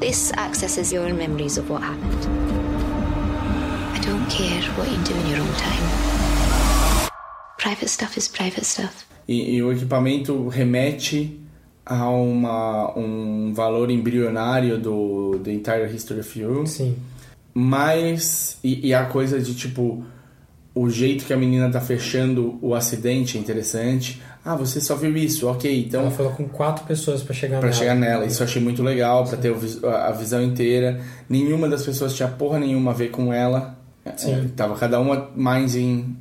This 0.00 0.32
accesses 0.34 0.92
your 0.92 1.12
memories 1.14 1.58
of 1.58 1.70
what 1.70 1.82
happened. 1.82 2.24
I 3.94 4.00
don't 4.00 4.28
care 4.30 4.62
what 4.72 4.90
you 4.90 5.02
do 5.04 5.14
in 5.14 5.26
your 5.26 5.40
own 5.40 5.54
time. 5.54 7.10
Private 7.58 7.88
stuff 7.88 8.16
is 8.16 8.28
private 8.28 8.64
stuff. 8.64 9.06
E, 9.26 9.56
e 9.56 9.62
o 9.62 9.72
equipamento 9.72 10.48
remete 10.48 11.40
a 11.86 12.10
uma, 12.10 12.92
um 12.98 13.52
valor 13.54 13.90
embrionário 13.90 14.76
do 14.76 15.40
The 15.44 15.52
Entire 15.52 15.94
History 15.94 16.20
of 16.20 16.38
You. 16.40 16.66
Sim. 16.66 16.96
Mas. 17.54 18.58
E, 18.62 18.88
e 18.88 18.94
a 18.94 19.04
coisa 19.06 19.40
de 19.40 19.54
tipo. 19.54 20.04
O 20.74 20.90
jeito 20.90 21.24
que 21.24 21.32
a 21.32 21.36
menina 21.38 21.70
tá 21.70 21.80
fechando 21.80 22.58
o 22.60 22.74
acidente 22.74 23.38
é 23.38 23.40
interessante. 23.40 24.20
Ah, 24.44 24.54
você 24.54 24.78
só 24.78 24.94
viu 24.94 25.16
isso, 25.16 25.48
ok. 25.48 25.84
Então. 25.86 26.02
Ela 26.02 26.10
falou 26.10 26.32
com 26.32 26.46
quatro 26.46 26.84
pessoas 26.84 27.22
pra 27.22 27.32
chegar 27.34 27.60
Pra 27.60 27.68
nela. 27.70 27.78
chegar 27.80 27.94
nela, 27.94 28.26
isso 28.26 28.42
eu 28.42 28.46
achei 28.46 28.60
muito 28.60 28.82
legal, 28.82 29.24
pra 29.24 29.38
ter 29.38 29.54
a 29.84 30.12
visão 30.12 30.42
inteira. 30.42 31.00
Nenhuma 31.30 31.66
das 31.66 31.82
pessoas 31.82 32.14
tinha 32.14 32.28
porra 32.28 32.58
nenhuma 32.58 32.90
a 32.90 32.94
ver 32.94 33.10
com 33.10 33.32
ela. 33.32 33.74
Sim. 34.18 34.34
É, 34.34 34.44
tava 34.54 34.76
cada 34.76 35.00
uma 35.00 35.30
minding 35.34 36.14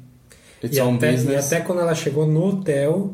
its 0.64 0.78
E 0.78 0.82
own 0.82 0.96
até, 0.96 1.10
e 1.12 1.16
business, 1.18 1.46
até 1.52 1.60
quando 1.62 1.82
ela 1.82 1.94
chegou 1.94 2.26
no 2.26 2.46
hotel, 2.48 3.14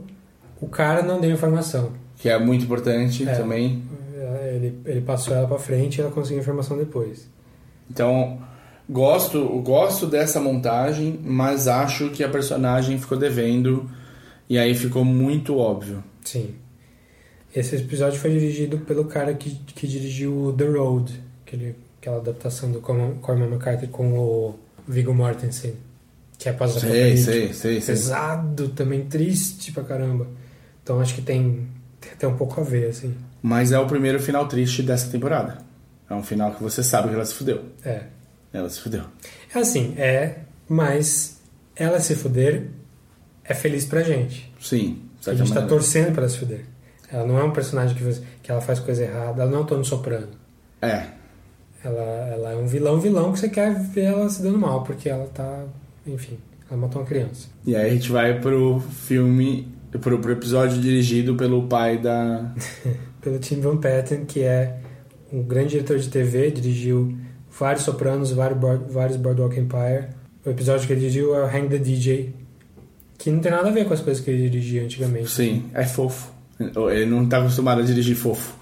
o 0.61 0.67
cara 0.67 1.01
não 1.01 1.19
deu 1.19 1.31
informação. 1.31 1.91
Que 2.21 2.29
é 2.29 2.37
muito 2.39 2.63
importante 2.65 3.27
É. 3.27 3.33
também. 3.35 3.83
Ele, 4.53 4.79
ele 4.85 5.01
passou 5.01 5.33
ela 5.33 5.47
pra 5.47 5.57
frente 5.57 5.97
e 5.97 6.01
ela 6.01 6.11
conseguiu 6.11 6.37
a 6.39 6.41
informação 6.41 6.77
depois. 6.77 7.27
Então, 7.89 8.39
gosto, 8.89 9.43
gosto 9.61 10.05
dessa 10.05 10.39
montagem, 10.39 11.19
mas 11.23 11.67
acho 11.67 12.09
que 12.09 12.23
a 12.23 12.29
personagem 12.29 12.99
ficou 12.99 13.17
devendo 13.17 13.89
e 14.49 14.57
aí 14.57 14.75
ficou 14.75 15.03
muito 15.03 15.57
óbvio. 15.57 16.03
Sim. 16.23 16.53
Esse 17.55 17.75
episódio 17.75 18.19
foi 18.19 18.31
dirigido 18.31 18.77
pelo 18.79 19.05
cara 19.05 19.33
que, 19.33 19.49
que 19.49 19.87
dirigiu 19.87 20.53
The 20.57 20.65
Road, 20.65 21.21
aquele, 21.45 21.75
aquela 21.99 22.17
adaptação 22.17 22.71
do 22.71 22.79
Corman 22.79 23.47
McCarthy 23.47 23.87
com 23.87 24.13
o 24.17 24.55
Viggo 24.87 25.13
Mortensen, 25.13 25.73
que 26.37 26.47
é 26.47 26.51
Sei, 26.51 26.57
pós-apocalíptico. 26.59 27.23
sei, 27.25 27.53
sei, 27.53 27.81
sei. 27.81 27.95
Pesado, 27.95 28.69
também 28.69 29.03
triste 29.05 29.71
pra 29.71 29.83
caramba. 29.83 30.27
Então 30.83 30.99
acho 31.01 31.13
que 31.15 31.21
tem, 31.21 31.67
tem 32.21 32.29
um 32.29 32.37
pouco 32.37 32.61
a 32.61 32.63
ver, 32.63 32.87
assim. 32.89 33.15
Mas 33.41 33.71
é 33.71 33.79
o 33.79 33.87
primeiro 33.87 34.19
final 34.19 34.47
triste 34.47 34.81
dessa 34.83 35.09
temporada. 35.09 35.57
É 36.09 36.13
um 36.13 36.21
final 36.23 36.53
que 36.53 36.61
você 36.61 36.83
sabe 36.83 37.09
que 37.09 37.15
ela 37.15 37.25
se 37.25 37.33
fudeu. 37.33 37.63
É. 37.83 38.03
Ela 38.53 38.69
se 38.69 38.79
fudeu. 38.79 39.03
É 39.55 39.59
assim, 39.59 39.93
é, 39.97 40.39
mas 40.69 41.39
ela 41.75 41.99
se 41.99 42.15
fuder 42.15 42.67
é 43.43 43.53
feliz 43.53 43.85
pra 43.85 44.03
gente. 44.03 44.53
Sim, 44.59 45.01
A 45.25 45.31
gente 45.33 45.47
tá 45.49 45.55
maneira. 45.61 45.67
torcendo 45.67 46.11
pra 46.11 46.21
ela 46.23 46.29
se 46.29 46.37
fuder. 46.37 46.65
Ela 47.11 47.25
não 47.25 47.37
é 47.39 47.43
um 47.43 47.51
personagem 47.51 47.95
que, 47.95 48.03
você- 48.03 48.21
que 48.43 48.51
ela 48.51 48.61
faz 48.61 48.79
coisa 48.79 49.03
errada, 49.03 49.41
ela 49.41 49.51
não 49.51 49.59
é 49.59 49.61
um 49.61 49.65
Tony 49.65 49.83
Soprano. 49.85 50.27
É. 50.81 51.07
Ela, 51.83 52.01
ela 52.33 52.51
é 52.51 52.55
um 52.55 52.67
vilão, 52.67 52.99
vilão 52.99 53.31
que 53.33 53.39
você 53.39 53.49
quer 53.49 53.73
ver 53.73 54.03
ela 54.05 54.29
se 54.29 54.41
dando 54.43 54.57
mal, 54.59 54.83
porque 54.83 55.09
ela 55.09 55.25
tá. 55.33 55.63
Enfim, 56.05 56.37
ela 56.69 56.79
matou 56.79 57.01
uma 57.01 57.07
criança. 57.07 57.47
E 57.65 57.75
aí 57.75 57.89
a 57.89 57.93
gente 57.93 58.11
vai 58.11 58.39
pro 58.39 58.79
filme, 58.79 59.67
pro, 59.99 60.19
pro 60.19 60.31
episódio 60.31 60.79
dirigido 60.79 61.35
pelo 61.35 61.67
pai 61.67 61.97
da. 61.97 62.53
Pelo 63.21 63.37
Tim 63.37 63.61
Van 63.61 63.77
Patten, 63.77 64.25
que 64.25 64.39
é 64.39 64.79
um 65.31 65.43
grande 65.43 65.69
diretor 65.69 65.99
de 65.99 66.09
TV, 66.09 66.49
dirigiu 66.49 67.15
vários 67.51 67.83
Sopranos, 67.83 68.31
vários, 68.31 68.59
vários 68.91 69.15
Boardwalk 69.15 69.59
Empire. 69.59 70.07
O 70.43 70.49
episódio 70.49 70.87
que 70.87 70.93
ele 70.93 71.01
dirigiu 71.01 71.35
é 71.35 71.43
o 71.43 71.45
Hang 71.45 71.69
the 71.69 71.77
DJ, 71.77 72.33
que 73.19 73.29
não 73.29 73.39
tem 73.39 73.51
nada 73.51 73.69
a 73.69 73.71
ver 73.71 73.85
com 73.85 73.93
as 73.93 73.99
coisas 73.99 74.23
que 74.23 74.31
ele 74.31 74.49
dirigia 74.49 74.83
antigamente. 74.83 75.29
Sim, 75.29 75.65
é 75.71 75.85
fofo. 75.85 76.31
Ele 76.59 77.05
não 77.05 77.27
tá 77.29 77.37
acostumado 77.37 77.81
a 77.81 77.83
dirigir 77.83 78.15
fofo. 78.15 78.55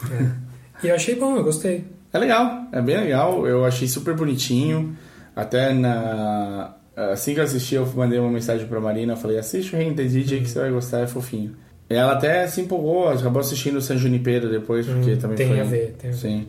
E 0.83 0.87
eu 0.87 0.95
achei 0.95 1.15
bom, 1.15 1.37
eu 1.37 1.43
gostei. 1.43 1.85
É 2.11 2.17
legal, 2.17 2.67
é 2.71 2.81
bem 2.81 2.97
legal. 2.97 3.45
Eu 3.47 3.65
achei 3.65 3.87
super 3.87 4.15
bonitinho. 4.15 4.95
Até 5.35 5.73
na. 5.73 6.75
Assim 7.11 7.33
que 7.33 7.39
eu 7.39 7.43
assisti, 7.43 7.75
eu 7.75 7.85
mandei 7.95 8.19
uma 8.19 8.29
mensagem 8.31 8.67
pra 8.67 8.79
Marina. 8.79 9.13
Eu 9.13 9.17
falei: 9.17 9.37
assiste 9.37 9.73
o 9.75 9.77
Renda 9.77 10.03
DJ 10.03 10.41
que 10.41 10.49
você 10.49 10.59
vai 10.59 10.71
gostar, 10.71 10.99
é 11.01 11.07
fofinho. 11.07 11.55
E 11.89 11.93
ela 11.95 12.13
até 12.13 12.45
se 12.47 12.61
empolgou, 12.61 13.07
acabou 13.09 13.39
assistindo 13.39 13.77
o 13.77 13.81
San 13.81 13.97
Junipero 13.97 14.49
depois, 14.49 14.85
porque 14.85 15.13
Hum, 15.13 15.17
também 15.17 15.37
tem 15.37 15.47
foi. 15.47 15.59
a 15.59 15.63
ver, 15.63 15.95
tem 15.97 16.09
a 16.09 16.13
ver. 16.13 16.19
Sim. 16.19 16.47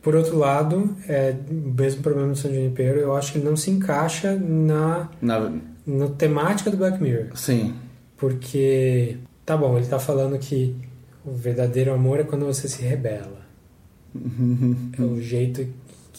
Por 0.00 0.14
outro 0.16 0.36
lado, 0.38 0.96
é, 1.08 1.34
o 1.50 1.54
mesmo 1.78 2.02
problema 2.02 2.28
do 2.32 2.36
San 2.36 2.52
Junipero, 2.52 2.98
eu 2.98 3.14
acho 3.14 3.32
que 3.32 3.38
ele 3.38 3.44
não 3.48 3.56
se 3.56 3.70
encaixa 3.70 4.34
na, 4.34 5.08
Na... 5.20 5.52
na 5.86 6.08
temática 6.08 6.70
do 6.70 6.76
Black 6.76 7.00
Mirror. 7.02 7.26
Sim. 7.36 7.74
Porque, 8.16 9.16
tá 9.44 9.56
bom, 9.56 9.76
ele 9.76 9.86
tá 9.86 9.98
falando 9.98 10.38
que 10.38 10.74
o 11.24 11.32
verdadeiro 11.32 11.92
amor 11.92 12.18
é 12.20 12.24
quando 12.24 12.46
você 12.46 12.66
se 12.68 12.82
rebela. 12.82 13.42
É 14.98 15.02
o 15.02 15.20
jeito 15.20 15.66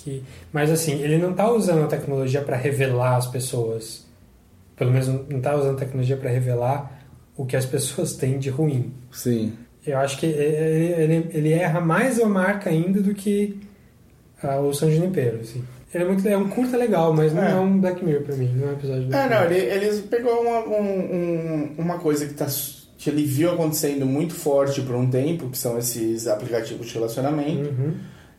que. 0.04 0.24
Mas 0.52 0.70
assim, 0.72 1.02
ele 1.02 1.18
não 1.18 1.34
tá 1.34 1.50
usando 1.52 1.84
a 1.84 1.88
tecnologia 1.88 2.42
para 2.42 2.58
revelar 2.58 3.16
as 3.18 3.28
pessoas. 3.28 4.06
Pelo 4.76 4.92
menos 4.92 5.08
não 5.08 5.40
tá 5.42 5.56
usando 5.56 5.76
a 5.76 5.80
tecnologia 5.80 6.18
para 6.18 6.30
revelar 6.30 7.02
o 7.38 7.46
que 7.46 7.56
as 7.56 7.66
pessoas 7.68 8.14
têm 8.16 8.38
de 8.40 8.50
ruim. 8.50 8.92
Sim. 9.12 9.54
Eu 9.86 9.98
acho 9.98 10.18
que 10.18 10.26
ele, 10.26 10.94
ele, 11.14 11.28
ele 11.34 11.52
erra 11.54 11.82
mais 11.82 12.20
a 12.20 12.26
marca 12.26 12.70
ainda 12.70 13.02
do 13.02 13.14
que 13.14 13.60
ah, 14.42 14.60
o 14.60 14.74
San 14.74 14.90
Junipero, 14.92 15.42
assim. 15.42 15.64
Ele 15.94 16.04
é, 16.04 16.08
muito, 16.08 16.28
é 16.28 16.36
um 16.38 16.48
curta 16.50 16.76
legal, 16.76 17.14
mas 17.14 17.34
não 17.34 17.44
é, 17.44 17.52
É. 17.52 17.56
um 17.56 17.80
Black 17.80 18.04
Mirror 18.04 18.24
pra 18.24 18.36
mim, 18.36 18.48
não 18.56 18.70
é 18.70 18.72
um 18.72 18.74
episódio 18.74 19.08
Black 19.08 19.26
É, 19.26 19.30
não, 19.36 19.44
ele, 19.46 19.60
ele 19.88 20.02
pegou 20.04 20.42
uma, 20.42 20.60
um- 20.66 21.16
um- 21.16 21.76
uma 21.78 22.00
coisa 22.00 22.26
que, 22.26 22.34
tá, 22.34 22.48
que 22.98 23.10
ele 23.12 23.24
viu 23.26 23.52
acontecendo 23.52 24.04
muito 24.06 24.34
forte 24.34 24.82
por 24.82 24.96
um 24.96 25.08
tempo, 25.10 25.50
que 25.50 25.58
são 25.58 25.78
esses 25.78 26.26
aplicativos 26.28 26.88
de 26.88 26.94
relacionamento, 26.96 27.70
Uhum. 27.70 27.94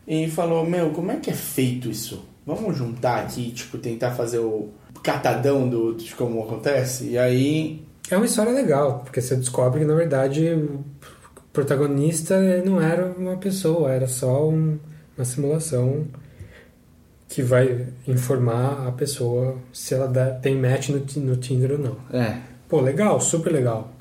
E 0.07 0.29
falou, 0.29 0.65
meu, 0.65 0.91
como 0.91 1.11
é 1.11 1.17
que 1.17 1.29
é 1.29 1.33
feito 1.33 1.89
isso? 1.89 2.23
Vamos 2.45 2.77
juntar 2.77 3.21
aqui, 3.23 3.51
tipo, 3.51 3.77
tentar 3.77 4.11
fazer 4.11 4.39
o 4.39 4.69
catadão 5.03 5.67
do, 5.67 5.93
de 5.95 6.13
como 6.15 6.43
acontece? 6.43 7.09
E 7.09 7.17
aí, 7.17 7.81
É 8.09 8.15
uma 8.15 8.25
história 8.27 8.51
legal, 8.51 8.99
porque 9.03 9.19
você 9.19 9.35
descobre 9.35 9.79
que 9.79 9.85
na 9.85 9.95
verdade 9.95 10.47
o 10.53 10.83
protagonista 11.51 12.39
não 12.63 12.79
era 12.81 13.05
uma 13.17 13.35
pessoa, 13.37 13.91
era 13.91 14.07
só 14.07 14.47
um- 14.47 14.77
uma 15.17 15.25
simulação 15.25 16.05
que 17.27 17.41
vai 17.41 17.87
informar 18.07 18.87
a 18.87 18.91
pessoa 18.91 19.57
se 19.73 19.93
ela 19.95 20.07
dá- 20.07 20.31
tem 20.31 20.55
match 20.55 20.89
no, 20.89 20.99
no 21.23 21.35
Tinder 21.37 21.71
ou 21.71 21.77
não. 21.79 21.97
é... 22.13 22.37
Pô, 22.69 22.81
legal, 22.81 23.19
super 23.21 23.51
legal. 23.51 23.91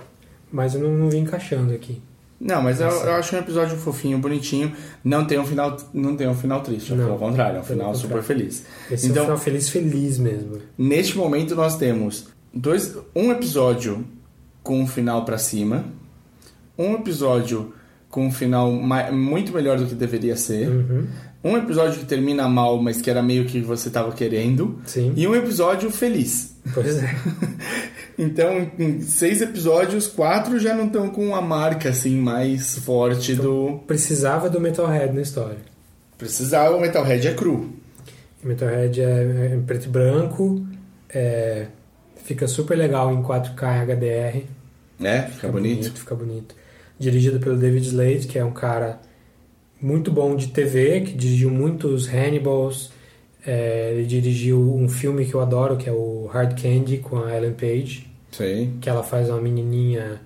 Mas 0.51 0.75
eu 0.75 0.81
não, 0.83 0.91
não 0.91 1.11
vim 1.11 1.19
encaixando 1.19 1.73
aqui. 1.75 2.01
Não, 2.47 2.63
mas 2.63 2.79
eu, 2.79 2.89
eu 2.89 3.15
acho 3.15 3.35
um 3.35 3.39
episódio 3.39 3.75
fofinho, 3.79 4.19
bonitinho. 4.19 4.71
Não 5.03 5.25
tem 5.25 5.39
um 5.39 5.47
final, 5.47 5.77
não 5.95 6.15
tem 6.15 6.29
um 6.29 6.35
final 6.35 6.61
triste, 6.61 6.93
Não, 6.93 7.07
pelo 7.07 7.19
contrário, 7.19 7.57
é 7.57 7.61
um 7.61 7.65
final 7.65 7.95
super 7.95 8.23
feliz. 8.23 8.65
Esse 8.91 9.07
é 9.07 9.09
um 9.09 9.13
então, 9.13 9.25
final 9.25 9.39
feliz, 9.39 9.69
feliz 9.71 10.19
mesmo. 10.19 10.59
neste 10.77 11.17
momento 11.17 11.55
nós 11.55 11.79
temos 11.79 12.27
dois, 12.53 12.95
um 13.17 13.33
episódio 13.33 14.05
com 14.63 14.79
um 14.83 14.87
final 14.87 15.25
pra 15.25 15.39
cima, 15.39 15.87
um 16.79 16.93
episódio 16.95 17.73
com 18.11 18.27
um 18.27 18.31
final 18.33 18.71
muito 19.11 19.51
melhor 19.53 19.79
do 19.79 19.87
que 19.87 19.95
deveria 19.95 20.37
ser, 20.37 20.69
Uhum. 20.69 21.07
um 21.43 21.57
episódio 21.57 21.99
que 21.99 22.05
termina 22.07 22.47
mal, 22.49 22.81
mas 22.81 23.01
que 23.01 23.09
era 23.11 23.23
meio 23.23 23.45
que 23.47 23.61
você 23.61 23.89
tava 23.91 24.13
querendo, 24.13 24.79
Sim. 24.87 25.13
e 25.17 25.27
um 25.27 25.35
episódio 25.35 25.91
feliz. 25.91 26.55
Pois 26.75 26.97
é. 27.03 27.11
Então, 28.19 28.71
em 28.79 29.01
seis 29.01 29.41
episódios, 29.43 30.07
quatro 30.07 30.59
já 30.59 30.75
não 30.75 30.87
estão 30.87 31.11
com 31.11 31.35
a 31.35 31.43
marca 31.43 31.89
assim 31.89 32.17
mais 32.17 32.79
forte 32.79 33.35
do. 33.35 33.81
Precisava 33.87 34.49
do 34.49 34.61
Metalhead 34.61 35.13
na 35.13 35.23
história. 35.23 35.59
Precisava, 36.17 36.77
o 36.77 36.81
Metalhead 36.81 37.27
é 37.27 37.35
cru. 37.35 37.73
O 38.43 38.47
Metalhead 38.47 39.01
é, 39.01 39.51
é 39.55 39.61
preto 39.67 39.87
e 39.87 39.89
branco, 39.89 40.65
é, 41.09 41.67
fica 42.25 42.47
super 42.47 42.77
legal 42.77 43.13
em 43.13 43.23
4K 43.23 43.77
em 43.77 43.81
HDR. 43.81 44.45
É, 45.03 45.23
fica 45.23 45.49
bonito. 45.49 45.93
Fica 45.93 46.15
bonito. 46.15 46.55
Dirigido 46.99 47.41
pelo 47.41 47.57
David 47.57 47.87
Slade, 47.87 48.27
que 48.27 48.39
é 48.39 48.45
um 48.45 48.53
cara 48.53 49.01
muito 49.81 50.13
bom 50.13 50.37
de 50.37 50.49
TV, 50.49 51.01
que 51.01 51.13
dirigiu 51.13 51.51
muitos 51.51 52.09
Hannibals. 52.09 52.93
É, 53.47 53.93
ele 53.93 54.07
dirigiu 54.07 54.59
um 54.75 54.89
filme 54.89 55.25
que 55.27 55.35
eu 55.35 55.41
adoro, 55.41 55.77
que 55.77 55.89
é 55.89 55.93
o 55.93 56.27
Hard 56.33 56.61
Candy, 56.61 56.99
com 56.99 57.19
a 57.19 57.37
Ellen 57.37 57.53
Page. 57.53 58.07
Sei. 58.33 58.71
Que 58.81 58.89
ela 58.89 59.03
faz 59.03 59.29
uma 59.29 59.41
menininha 59.41 60.21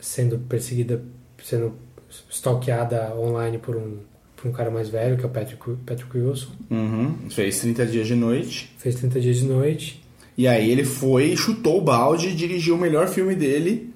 sendo 0.00 0.38
perseguida, 0.38 1.02
sendo 1.44 1.74
stalkeada 2.30 3.14
online 3.16 3.58
por 3.58 3.76
um, 3.76 3.98
por 4.36 4.48
um 4.48 4.52
cara 4.52 4.70
mais 4.70 4.88
velho, 4.88 5.16
que 5.16 5.22
é 5.22 5.26
o 5.26 5.30
Patrick, 5.30 5.62
Patrick 5.86 6.16
Wilson. 6.18 6.48
Uhum. 6.70 7.14
Fez 7.30 7.60
30 7.60 7.86
dias 7.86 8.06
de 8.06 8.14
noite. 8.14 8.74
Fez 8.78 8.94
30 8.96 9.20
dias 9.20 9.36
de 9.36 9.44
noite. 9.44 10.02
E 10.36 10.48
aí 10.48 10.70
ele 10.70 10.84
foi, 10.84 11.36
chutou 11.36 11.78
o 11.78 11.82
balde 11.82 12.28
e 12.28 12.34
dirigiu 12.34 12.74
o 12.74 12.78
melhor 12.78 13.06
filme 13.08 13.34
dele, 13.34 13.92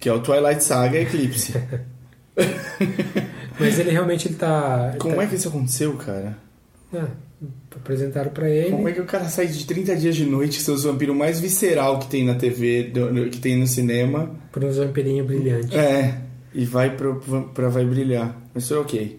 que 0.00 0.08
é 0.08 0.12
o 0.12 0.20
Twilight 0.20 0.64
Saga 0.64 0.98
Eclipse. 0.98 1.52
Mas 3.60 3.78
ele 3.78 3.90
realmente 3.90 4.28
ele 4.28 4.36
tá. 4.36 4.88
ele 4.90 4.98
Como 4.98 5.16
tá- 5.16 5.22
é 5.22 5.26
que 5.26 5.34
isso 5.34 5.48
aconteceu, 5.48 5.94
cara? 5.96 6.38
Ah, 6.94 7.08
apresentaram 7.74 8.30
pra 8.30 8.48
ele. 8.50 8.70
Como 8.70 8.88
é 8.88 8.92
que 8.92 9.00
o 9.00 9.04
cara 9.04 9.24
sai 9.28 9.46
de 9.46 9.64
30 9.64 9.96
dias 9.96 10.16
de 10.16 10.24
noite, 10.24 10.60
seus 10.60 10.84
vampiros 10.84 11.16
mais 11.16 11.40
visceral 11.40 11.98
que 11.98 12.08
tem 12.08 12.24
na 12.24 12.34
TV, 12.34 12.84
do- 12.84 13.30
que 13.30 13.38
tem 13.38 13.56
no 13.56 13.66
cinema, 13.66 14.30
Por 14.52 14.64
um 14.64 14.70
vampirinho 14.70 15.24
brilhante. 15.24 15.76
é, 15.76 16.20
e 16.54 16.64
vai 16.64 16.96
pro, 16.96 17.16
pra 17.54 17.68
vai 17.68 17.84
brilhar. 17.84 18.40
Isso 18.56 18.74
é 18.74 18.78
ok. 18.78 19.18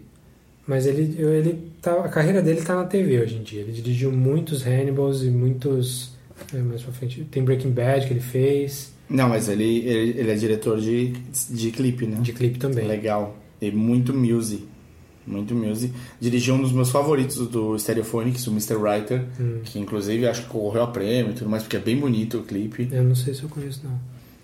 Mas 0.67 0.85
ele, 0.85 1.15
ele 1.19 1.71
tá, 1.81 1.93
a 1.93 2.09
carreira 2.09 2.41
dele 2.41 2.61
tá 2.61 2.75
na 2.75 2.83
TV 2.83 3.19
hoje 3.21 3.37
em 3.37 3.43
dia. 3.43 3.61
Ele 3.61 3.71
dirigiu 3.71 4.11
muitos 4.11 4.61
Hannibals 4.65 5.23
e 5.23 5.29
muitos. 5.29 6.11
é, 6.53 6.57
mais 6.57 6.83
pra 6.83 6.91
frente. 6.93 7.23
Tem 7.31 7.43
Breaking 7.43 7.71
Bad 7.71 8.05
que 8.05 8.13
ele 8.13 8.19
fez. 8.19 8.93
Não, 9.09 9.27
mas 9.29 9.49
ele, 9.49 9.79
ele, 9.87 10.19
ele 10.19 10.31
é 10.31 10.35
diretor 10.35 10.79
de, 10.79 11.13
de 11.49 11.71
clipe, 11.71 12.05
né? 12.05 12.17
De 12.21 12.31
clipe 12.33 12.59
também. 12.59 12.87
Legal. 12.87 13.35
E 13.59 13.71
muito 13.71 14.13
music. 14.13 14.63
Muito 15.29 15.53
music. 15.53 15.93
Dirigiu 16.19 16.55
um 16.55 16.61
dos 16.61 16.71
meus 16.71 16.89
favoritos 16.89 17.37
do 17.47 17.77
Stereophonics, 17.77 18.45
o 18.47 18.51
Mr. 18.51 18.75
Writer, 18.75 19.23
Hum. 19.39 19.59
que 19.63 19.77
inclusive 19.79 20.27
acho 20.27 20.41
que 20.43 20.49
concorreu 20.49 20.83
a 20.83 20.87
prêmio 20.87 21.31
e 21.31 21.35
tudo 21.35 21.49
mais, 21.49 21.63
porque 21.63 21.77
é 21.77 21.79
bem 21.79 21.97
bonito 21.97 22.39
o 22.39 22.43
clipe. 22.43 22.89
Eu 22.91 23.03
não 23.03 23.15
sei 23.15 23.33
se 23.33 23.43
eu 23.43 23.49
conheço, 23.49 23.81
não. 23.83 23.99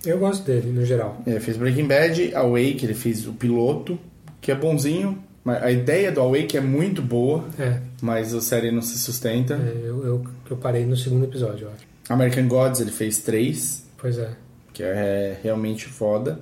Eu 0.06 0.20
gosto 0.20 0.44
dele, 0.46 0.72
no 0.72 0.86
geral. 0.86 1.20
É, 1.26 1.40
fez 1.40 1.58
Breaking 1.58 1.88
Bad, 1.88 2.36
Awake, 2.36 2.86
ele 2.86 2.94
fez 2.94 3.26
o 3.28 3.34
piloto, 3.34 3.98
que 4.40 4.52
é 4.52 4.56
bonzinho. 4.56 5.18
mas 5.44 5.64
A 5.64 5.72
ideia 5.72 6.12
do 6.12 6.22
Awake 6.22 6.56
é 6.56 6.62
muito 6.62 7.02
boa, 7.02 7.44
É, 7.58 7.80
mas 8.02 8.34
a 8.36 8.42
série 8.42 8.70
não 8.72 8.82
se 8.84 9.00
sustenta. 9.00 9.56
é, 9.56 9.82
eu, 9.84 10.06
eu, 10.06 10.24
eu 10.52 10.58
parei 10.58 10.86
no 10.86 10.96
segundo 10.96 11.24
episódio, 11.26 11.66
eu 11.68 11.72
acho. 11.72 11.86
American 12.08 12.48
Gods, 12.48 12.82
ele 12.82 12.92
fez 12.92 13.18
três, 13.20 13.84
Pois 13.98 14.20
é. 14.20 14.30
que 14.74 14.84
é 14.84 15.40
realmente 15.42 15.88
foda. 15.88 16.40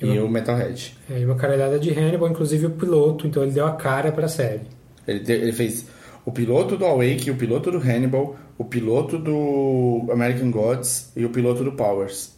E 0.00 0.06
E 0.06 0.18
uma- 0.18 0.24
o 0.26 0.30
Metalhead. 0.30 0.96
É, 1.10 1.20
e 1.20 1.24
uma 1.24 1.34
caralhada 1.34 1.78
de 1.78 1.90
Hannibal, 1.90 2.28
inclusive 2.30 2.66
o 2.66 2.70
piloto, 2.70 3.26
então 3.26 3.42
ele 3.42 3.52
deu 3.52 3.66
a 3.66 3.72
cara 3.72 4.10
pra 4.12 4.28
série. 4.28 4.62
Ele, 5.06 5.20
te- 5.20 5.32
ele 5.32 5.52
fez 5.52 5.86
o 6.24 6.32
piloto 6.32 6.76
do 6.76 6.84
Awake, 6.84 7.30
o 7.30 7.36
piloto 7.36 7.70
do 7.70 7.78
Hannibal, 7.78 8.36
o 8.56 8.64
piloto 8.64 9.18
do 9.18 10.06
American 10.12 10.50
Gods 10.50 11.10
e 11.16 11.24
o 11.24 11.30
piloto 11.30 11.62
do 11.64 11.72
Powers. 11.72 12.32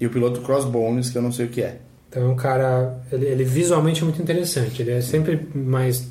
E 0.00 0.06
o 0.06 0.10
piloto 0.10 0.40
Crossbones, 0.40 1.10
que 1.10 1.18
eu 1.18 1.22
não 1.22 1.30
sei 1.32 1.46
o 1.46 1.48
que 1.48 1.62
é. 1.62 1.78
Então 2.08 2.22
é 2.22 2.26
um 2.26 2.34
cara. 2.36 2.98
Ele, 3.12 3.26
ele 3.26 3.44
visualmente 3.44 4.00
é 4.02 4.04
muito 4.04 4.20
interessante. 4.20 4.82
Ele 4.82 4.90
é 4.92 5.00
sempre 5.00 5.46
mais 5.54 6.08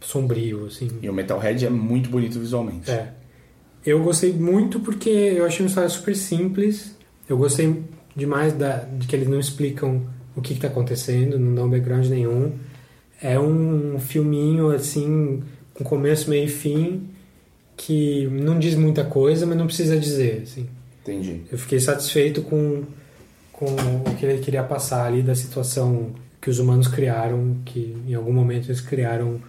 sombrio, 0.00 0.66
assim. 0.66 0.88
E 1.02 1.08
o 1.08 1.12
Metalhead 1.12 1.66
é 1.66 1.70
muito 1.70 2.08
bonito 2.08 2.38
visualmente. 2.38 2.90
É. 2.90 3.08
Eu 3.84 4.02
gostei 4.02 4.32
muito 4.32 4.80
porque 4.80 5.08
eu 5.10 5.44
achei 5.44 5.64
uma 5.64 5.68
história 5.68 5.88
super 5.90 6.14
simples. 6.16 6.96
Eu 7.28 7.36
gostei 7.36 7.82
demais 8.18 8.52
da, 8.52 8.78
de 8.78 9.06
que 9.06 9.14
eles 9.14 9.28
não 9.28 9.38
explicam 9.38 10.02
o 10.34 10.42
que 10.42 10.52
está 10.52 10.66
acontecendo, 10.66 11.38
não 11.38 11.54
dão 11.54 11.70
background 11.70 12.06
nenhum. 12.06 12.52
É 13.22 13.38
um 13.38 13.98
filminho 13.98 14.70
assim, 14.70 15.42
com 15.72 15.84
começo, 15.84 16.28
meio 16.28 16.44
e 16.44 16.48
fim, 16.48 17.08
que 17.76 18.26
não 18.26 18.58
diz 18.58 18.74
muita 18.74 19.04
coisa, 19.04 19.46
mas 19.46 19.56
não 19.56 19.66
precisa 19.66 19.98
dizer. 19.98 20.42
Assim. 20.42 20.68
Entendi. 21.02 21.42
Eu 21.50 21.58
fiquei 21.58 21.80
satisfeito 21.80 22.42
com, 22.42 22.82
com 23.52 23.66
o 23.66 24.14
que 24.16 24.26
ele 24.26 24.40
queria 24.40 24.62
passar 24.62 25.06
ali 25.06 25.22
da 25.22 25.34
situação 25.34 26.12
que 26.40 26.50
os 26.50 26.58
humanos 26.58 26.88
criaram, 26.88 27.56
que 27.64 27.96
em 28.06 28.14
algum 28.14 28.32
momento 28.32 28.66
eles 28.66 28.80
criaram 28.80 29.40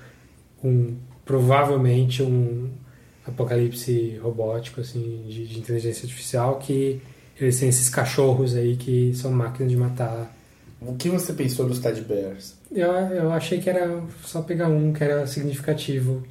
um 0.63 0.95
provavelmente 1.25 2.23
um 2.23 2.69
apocalipse 3.25 4.19
robótico 4.21 4.81
assim 4.81 5.23
de, 5.27 5.45
de 5.45 5.59
inteligência 5.59 6.03
artificial 6.03 6.57
que 6.57 6.99
eles 7.45 7.59
têm 7.59 7.69
esses 7.69 7.89
cachorros 7.89 8.55
aí 8.55 8.75
que 8.75 9.13
são 9.15 9.31
máquinas 9.31 9.71
de 9.71 9.77
matar. 9.77 10.35
O 10.81 10.95
que 10.95 11.09
você 11.09 11.33
pensou 11.33 11.67
dos 11.67 11.79
Ted 11.79 12.01
Bears? 12.01 12.55
Eu, 12.71 12.91
eu 12.91 13.31
achei 13.31 13.59
que 13.59 13.69
era 13.69 14.01
só 14.23 14.41
pegar 14.41 14.67
um 14.67 14.93
que 14.93 15.03
era 15.03 15.27
significativo. 15.27 16.23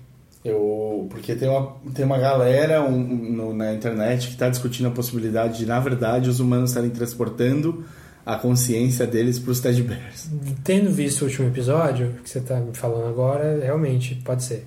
Eu, 0.45 1.07
porque 1.11 1.35
tem 1.35 1.49
uma, 1.49 1.77
tem 1.95 2.05
uma 2.05 2.19
galera 2.19 2.83
um, 2.83 2.99
no, 2.99 3.53
na 3.53 3.75
internet 3.75 4.29
que 4.29 4.33
está 4.35 4.49
discutindo 4.49 4.87
a 4.87 4.91
possibilidade 4.91 5.59
de, 5.59 5.67
na 5.67 5.81
verdade, 5.81 6.31
os 6.31 6.41
humanos 6.41 6.71
estarem 6.71 6.91
transportando 6.91 7.85
a 8.25 8.37
consciência 8.37 9.07
deles 9.07 9.39
para 9.39 9.51
os 9.51 9.61
Ted 9.61 9.83
Bears. 9.83 10.29
Tendo 10.63 10.91
visto 10.91 11.23
o 11.23 11.25
último 11.25 11.49
episódio, 11.49 12.15
que 12.23 12.31
você 12.31 12.39
está 12.39 12.61
me 12.61 12.75
falando 12.75 13.09
agora, 13.09 13.59
realmente 13.63 14.15
pode 14.17 14.45
ser. 14.45 14.67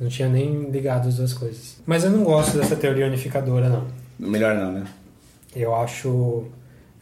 Não 0.00 0.08
tinha 0.08 0.28
nem 0.28 0.70
ligado 0.70 1.08
as 1.08 1.16
duas 1.16 1.32
coisas. 1.32 1.76
Mas 1.86 2.04
eu 2.04 2.10
não 2.10 2.24
gosto 2.24 2.56
dessa 2.56 2.74
teoria 2.74 3.06
unificadora, 3.06 3.68
não. 3.68 3.86
Melhor 4.18 4.54
não, 4.54 4.72
né? 4.72 4.84
Eu 5.54 5.74
acho. 5.74 6.44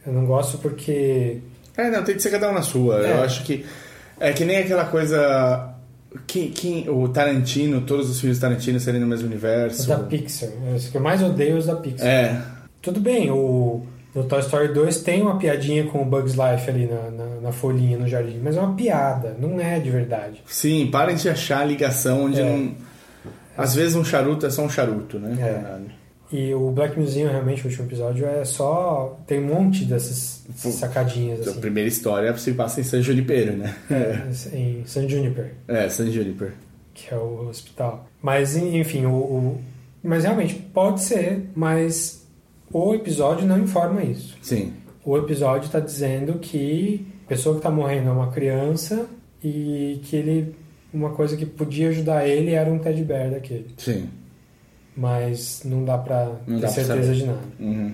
Eu 0.05 0.13
não 0.13 0.25
gosto 0.25 0.57
porque. 0.57 1.39
É, 1.77 1.89
não, 1.89 2.03
tem 2.03 2.15
que 2.15 2.21
ser 2.21 2.29
cada 2.31 2.49
um 2.49 2.53
na 2.53 2.61
sua. 2.61 3.05
É. 3.05 3.11
Eu 3.11 3.23
acho 3.23 3.43
que. 3.43 3.65
É 4.19 4.31
que 4.31 4.45
nem 4.45 4.57
aquela 4.57 4.85
coisa. 4.85 5.69
Quem, 6.27 6.51
quem, 6.51 6.87
o 6.89 7.09
Tarantino, 7.09 7.81
todos 7.81 8.07
os 8.09 8.19
filmes 8.19 8.37
do 8.37 8.41
Tarantino 8.41 8.79
serem 8.79 9.01
no 9.01 9.07
mesmo 9.07 9.25
universo. 9.27 9.81
Os 9.81 9.87
da 9.87 9.97
Pixar. 9.99 10.49
Os 10.75 10.87
que 10.87 10.95
eu 10.97 11.01
mais 11.01 11.23
odeio 11.23 11.57
os 11.57 11.65
da 11.65 11.75
Pixar. 11.75 12.07
É. 12.07 12.41
Tudo 12.81 12.99
bem, 12.99 13.31
o. 13.31 13.83
No 14.13 14.23
Toy 14.25 14.41
Story 14.41 14.67
2 14.71 15.01
tem 15.01 15.23
uma 15.23 15.39
piadinha 15.39 15.85
com 15.87 16.03
o 16.03 16.05
Bugs 16.05 16.33
Life 16.35 16.69
ali 16.69 16.85
na, 16.85 17.09
na, 17.09 17.25
na 17.41 17.51
folhinha 17.51 17.97
no 17.97 18.07
jardim, 18.07 18.39
mas 18.43 18.55
é 18.55 18.59
uma 18.59 18.75
piada, 18.75 19.35
não 19.39 19.59
é 19.59 19.79
de 19.79 19.89
verdade. 19.89 20.43
Sim, 20.45 20.87
parem 20.91 21.15
de 21.15 21.27
achar 21.27 21.61
a 21.61 21.65
ligação 21.65 22.25
onde 22.25 22.39
É. 22.39 22.43
não. 22.43 22.75
Às 23.57 23.73
vezes 23.73 23.95
um 23.95 24.05
charuto 24.05 24.45
é 24.45 24.51
só 24.51 24.61
um 24.61 24.69
charuto, 24.69 25.17
né? 25.17 25.35
É. 25.41 26.02
E 26.33 26.51
o 26.53 26.71
Black 26.71 26.99
Museum, 26.99 27.29
realmente, 27.29 27.61
o 27.63 27.69
último 27.69 27.85
episódio, 27.87 28.25
é 28.25 28.43
só. 28.43 29.19
Tem 29.27 29.39
um 29.39 29.47
monte 29.53 29.85
dessas 29.85 30.43
sacadinhas 30.55 31.47
A 31.47 31.51
assim. 31.51 31.59
primeira 31.61 31.87
história 31.87 32.35
se 32.37 32.51
passa 32.53 32.81
em 32.81 32.83
San 32.83 33.01
Junipero, 33.03 33.55
né? 33.55 33.75
É, 33.91 34.57
em 34.57 34.83
San 34.85 35.07
Juniper, 35.07 35.53
É, 35.67 35.87
San 35.89 36.09
Juniper. 36.11 36.53
que 36.93 37.13
é 37.13 37.17
o 37.17 37.47
hospital. 37.47 38.09
Mas, 38.21 38.55
enfim, 38.57 39.05
o, 39.05 39.11
o- 39.13 39.61
Mas 40.03 40.23
realmente, 40.23 40.55
pode 40.55 41.01
ser, 41.03 41.49
mas 41.55 42.25
o 42.71 42.93
episódio 42.95 43.47
não 43.47 43.59
informa 43.59 44.03
isso. 44.03 44.35
Sim. 44.41 44.73
O 45.05 45.17
episódio 45.17 45.67
está 45.67 45.79
dizendo 45.79 46.39
que 46.39 47.05
a 47.25 47.29
pessoa 47.29 47.53
que 47.55 47.59
está 47.59 47.69
morrendo 47.69 48.09
é 48.09 48.11
uma 48.11 48.31
criança 48.31 49.05
e 49.43 49.99
que 50.03 50.15
ele. 50.15 50.55
Uma 50.93 51.09
coisa 51.11 51.35
que 51.37 51.45
podia 51.45 51.89
ajudar 51.89 52.27
ele 52.27 52.51
era 52.51 52.69
um 52.71 52.77
teddy 52.79 53.03
bear 53.03 53.29
daquele. 53.31 53.67
Sim. 53.77 54.07
Mas 54.95 55.61
não 55.65 55.83
dá 55.83 55.97
pra 55.97 56.25
Não 56.45 56.59
ter 56.59 56.61
dá 56.61 56.67
pra 56.67 56.69
certeza 56.69 57.03
saber. 57.03 57.15
de 57.15 57.25
nada. 57.25 57.39
Uhum. 57.59 57.93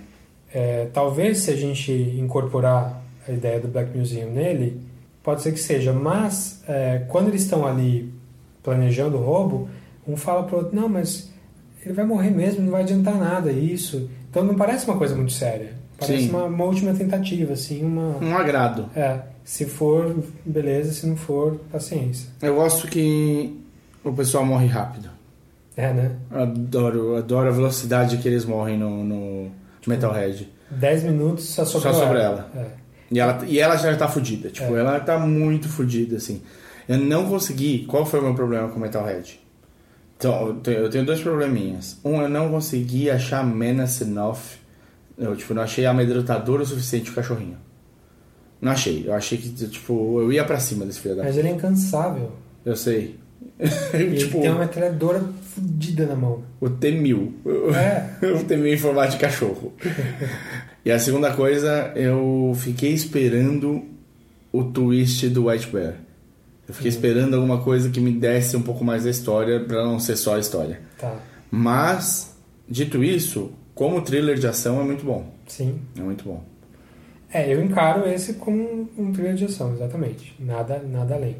É, 0.54 0.88
talvez 0.94 1.40
se 1.40 1.52
a 1.52 1.56
gente 1.56 1.92
incorporar 1.92 3.02
a 3.28 3.32
ideia 3.32 3.60
do 3.60 3.68
Black 3.68 3.96
Museum 3.98 4.32
nele, 4.32 4.82
pode 5.24 5.42
ser 5.42 5.52
que 5.52 5.60
seja, 5.60 5.94
mas 5.94 6.62
é, 6.68 7.04
quando 7.08 7.28
eles 7.30 7.44
estão 7.44 7.66
ali 7.66 8.12
planejando 8.64 9.18
o 9.18 9.24
roubo, 9.24 9.70
um 10.08 10.18
fala 10.18 10.44
pro 10.44 10.58
outro, 10.58 10.76
não, 10.76 10.90
mas 10.90 11.30
ele 11.86 11.94
vai 11.94 12.06
morrer 12.06 12.32
mesmo, 12.32 12.64
não 12.64 12.72
vai 12.72 12.82
adiantar 12.82 13.16
nada 13.16 13.52
isso. 13.52 14.10
Então 14.30 14.44
não 14.44 14.56
parece 14.56 14.86
uma 14.86 14.98
coisa 14.98 15.16
muito 15.16 15.32
séria. 15.32 15.74
Parece 15.98 16.30
uma, 16.30 16.46
uma 16.46 16.64
última 16.64 16.94
tentativa, 16.94 17.54
assim, 17.54 17.84
uma... 17.84 18.18
Um 18.22 18.36
agrado. 18.36 18.90
É, 18.96 19.20
se 19.44 19.66
for, 19.66 20.16
beleza, 20.46 20.94
se 20.94 21.06
não 21.06 21.16
for, 21.18 21.60
paciência. 21.72 22.30
Eu 22.42 22.56
gosto 22.56 22.88
que 22.88 23.60
o 24.04 24.14
pessoal 24.14 24.46
morre 24.46 24.68
rápido. 24.68 25.10
É, 25.80 25.94
né? 25.94 26.12
Adoro, 26.30 27.16
adoro 27.16 27.48
a 27.48 27.52
velocidade 27.52 28.18
que 28.18 28.28
eles 28.28 28.44
morrem 28.44 28.78
no, 28.78 29.02
no 29.02 29.52
Metalhead. 29.88 30.52
10 30.70 31.04
minutos 31.04 31.46
só 31.46 31.64
sobre, 31.64 31.90
Só 31.90 31.94
sobre 31.94 32.20
ela. 32.20 32.50
É. 32.54 32.66
E 33.10 33.18
ela, 33.18 33.46
e 33.48 33.60
ela 33.60 33.78
já 33.78 33.96
tá 33.96 34.10
fudida. 34.10 34.50
Tipo, 34.50 34.76
ela 34.76 35.00
tá 35.00 35.18
muito 35.18 35.70
fudida, 35.70 36.18
assim. 36.18 36.42
Eu 36.86 36.98
não 36.98 37.30
consegui. 37.30 37.86
Qual 37.86 38.06
foi 38.06 38.20
o 38.20 38.24
meu 38.24 38.36
problema 38.36 38.68
com 38.68 38.76
o 38.76 38.82
Metalhead? 38.82 39.40
Então, 40.18 40.60
eu 40.66 40.90
tenho, 40.90 41.06
dois 41.06 41.22
probleminhas. 41.22 41.98
Um, 42.04 42.22
eu 42.22 42.28
não 42.28 42.50
consegui 42.50 43.10
achar 43.10 43.42
menace 43.46 44.04
enough. 44.04 44.58
Eu, 45.18 45.34
tipo, 45.38 45.54
não 45.54 45.62
achei 45.62 45.86
amedrontador 45.86 46.60
o 46.60 46.66
suficiente 46.66 47.10
o 47.10 47.14
cachorrinho. 47.14 47.58
Não 48.60 48.74
achei. 48.74 49.08
Eu 49.08 49.14
achei 49.14 49.38
que, 49.38 49.50
tipo, 49.50 50.20
eu 50.20 50.34
ia 50.34 50.44
pra 50.44 50.60
cima 50.60 50.86
desse 50.86 51.00
filho 51.00 51.16
da 51.16 51.24
Mas 51.24 51.38
ele 51.38 51.48
é 51.48 51.52
incansável. 51.52 52.34
Eu 52.66 52.76
sei. 52.76 53.18
Tipo, 53.60 54.38
ele 54.38 54.42
tem 54.42 54.50
uma 54.50 54.60
metralhadora 54.60 55.24
fudida 55.60 56.06
na 56.06 56.16
mão. 56.16 56.44
o 56.62 56.70
T-1000. 56.70 57.34
É. 57.76 58.26
o 58.32 58.44
T-1000 58.44 58.74
em 58.74 58.78
formato 58.78 59.12
de 59.12 59.18
cachorro. 59.18 59.74
e 60.86 60.92
a 60.92 61.00
segunda 61.00 61.34
coisa, 61.34 61.92
eu 61.96 62.54
fiquei 62.56 62.94
esperando 62.94 63.84
o 64.52 64.64
twist 64.64 65.28
do 65.30 65.48
White 65.48 65.68
Bear. 65.68 65.96
Eu 66.68 66.74
fiquei 66.74 66.90
esperando 66.90 67.36
alguma 67.36 67.62
coisa 67.62 67.90
que 67.90 68.00
me 68.00 68.12
desse 68.12 68.56
um 68.56 68.62
pouco 68.62 68.84
mais 68.84 69.04
da 69.04 69.10
história 69.10 69.60
pra 69.60 69.84
não 69.84 70.00
ser 70.00 70.16
só 70.16 70.36
a 70.36 70.40
história. 70.40 70.80
Tá. 70.98 71.20
Mas, 71.50 72.38
dito 72.68 73.04
isso, 73.04 73.52
como 73.74 74.02
thriller 74.02 74.38
de 74.38 74.48
ação 74.48 74.80
é 74.80 74.84
muito 74.84 75.04
bom. 75.04 75.34
Sim. 75.48 75.82
É 75.98 76.02
muito 76.02 76.24
bom. 76.24 76.44
É, 77.32 77.52
eu 77.52 77.64
encaro 77.64 78.08
esse 78.08 78.36
como 78.36 78.90
um 78.98 79.12
thriller 79.12 79.36
de 79.36 79.46
ação, 79.46 79.74
exatamente. 79.74 80.36
Nada, 80.40 80.80
nada 80.80 81.16
além. 81.16 81.38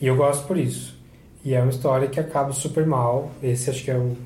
E 0.00 0.06
eu 0.06 0.16
gosto 0.16 0.46
por 0.46 0.56
isso. 0.56 1.01
E 1.44 1.54
é 1.54 1.60
uma 1.60 1.70
história 1.70 2.08
que 2.08 2.20
acaba 2.20 2.52
super 2.52 2.86
mal. 2.86 3.30
Esse 3.42 3.70
acho 3.70 3.82
que 3.84 3.90
é 3.90 3.96
o. 3.96 4.16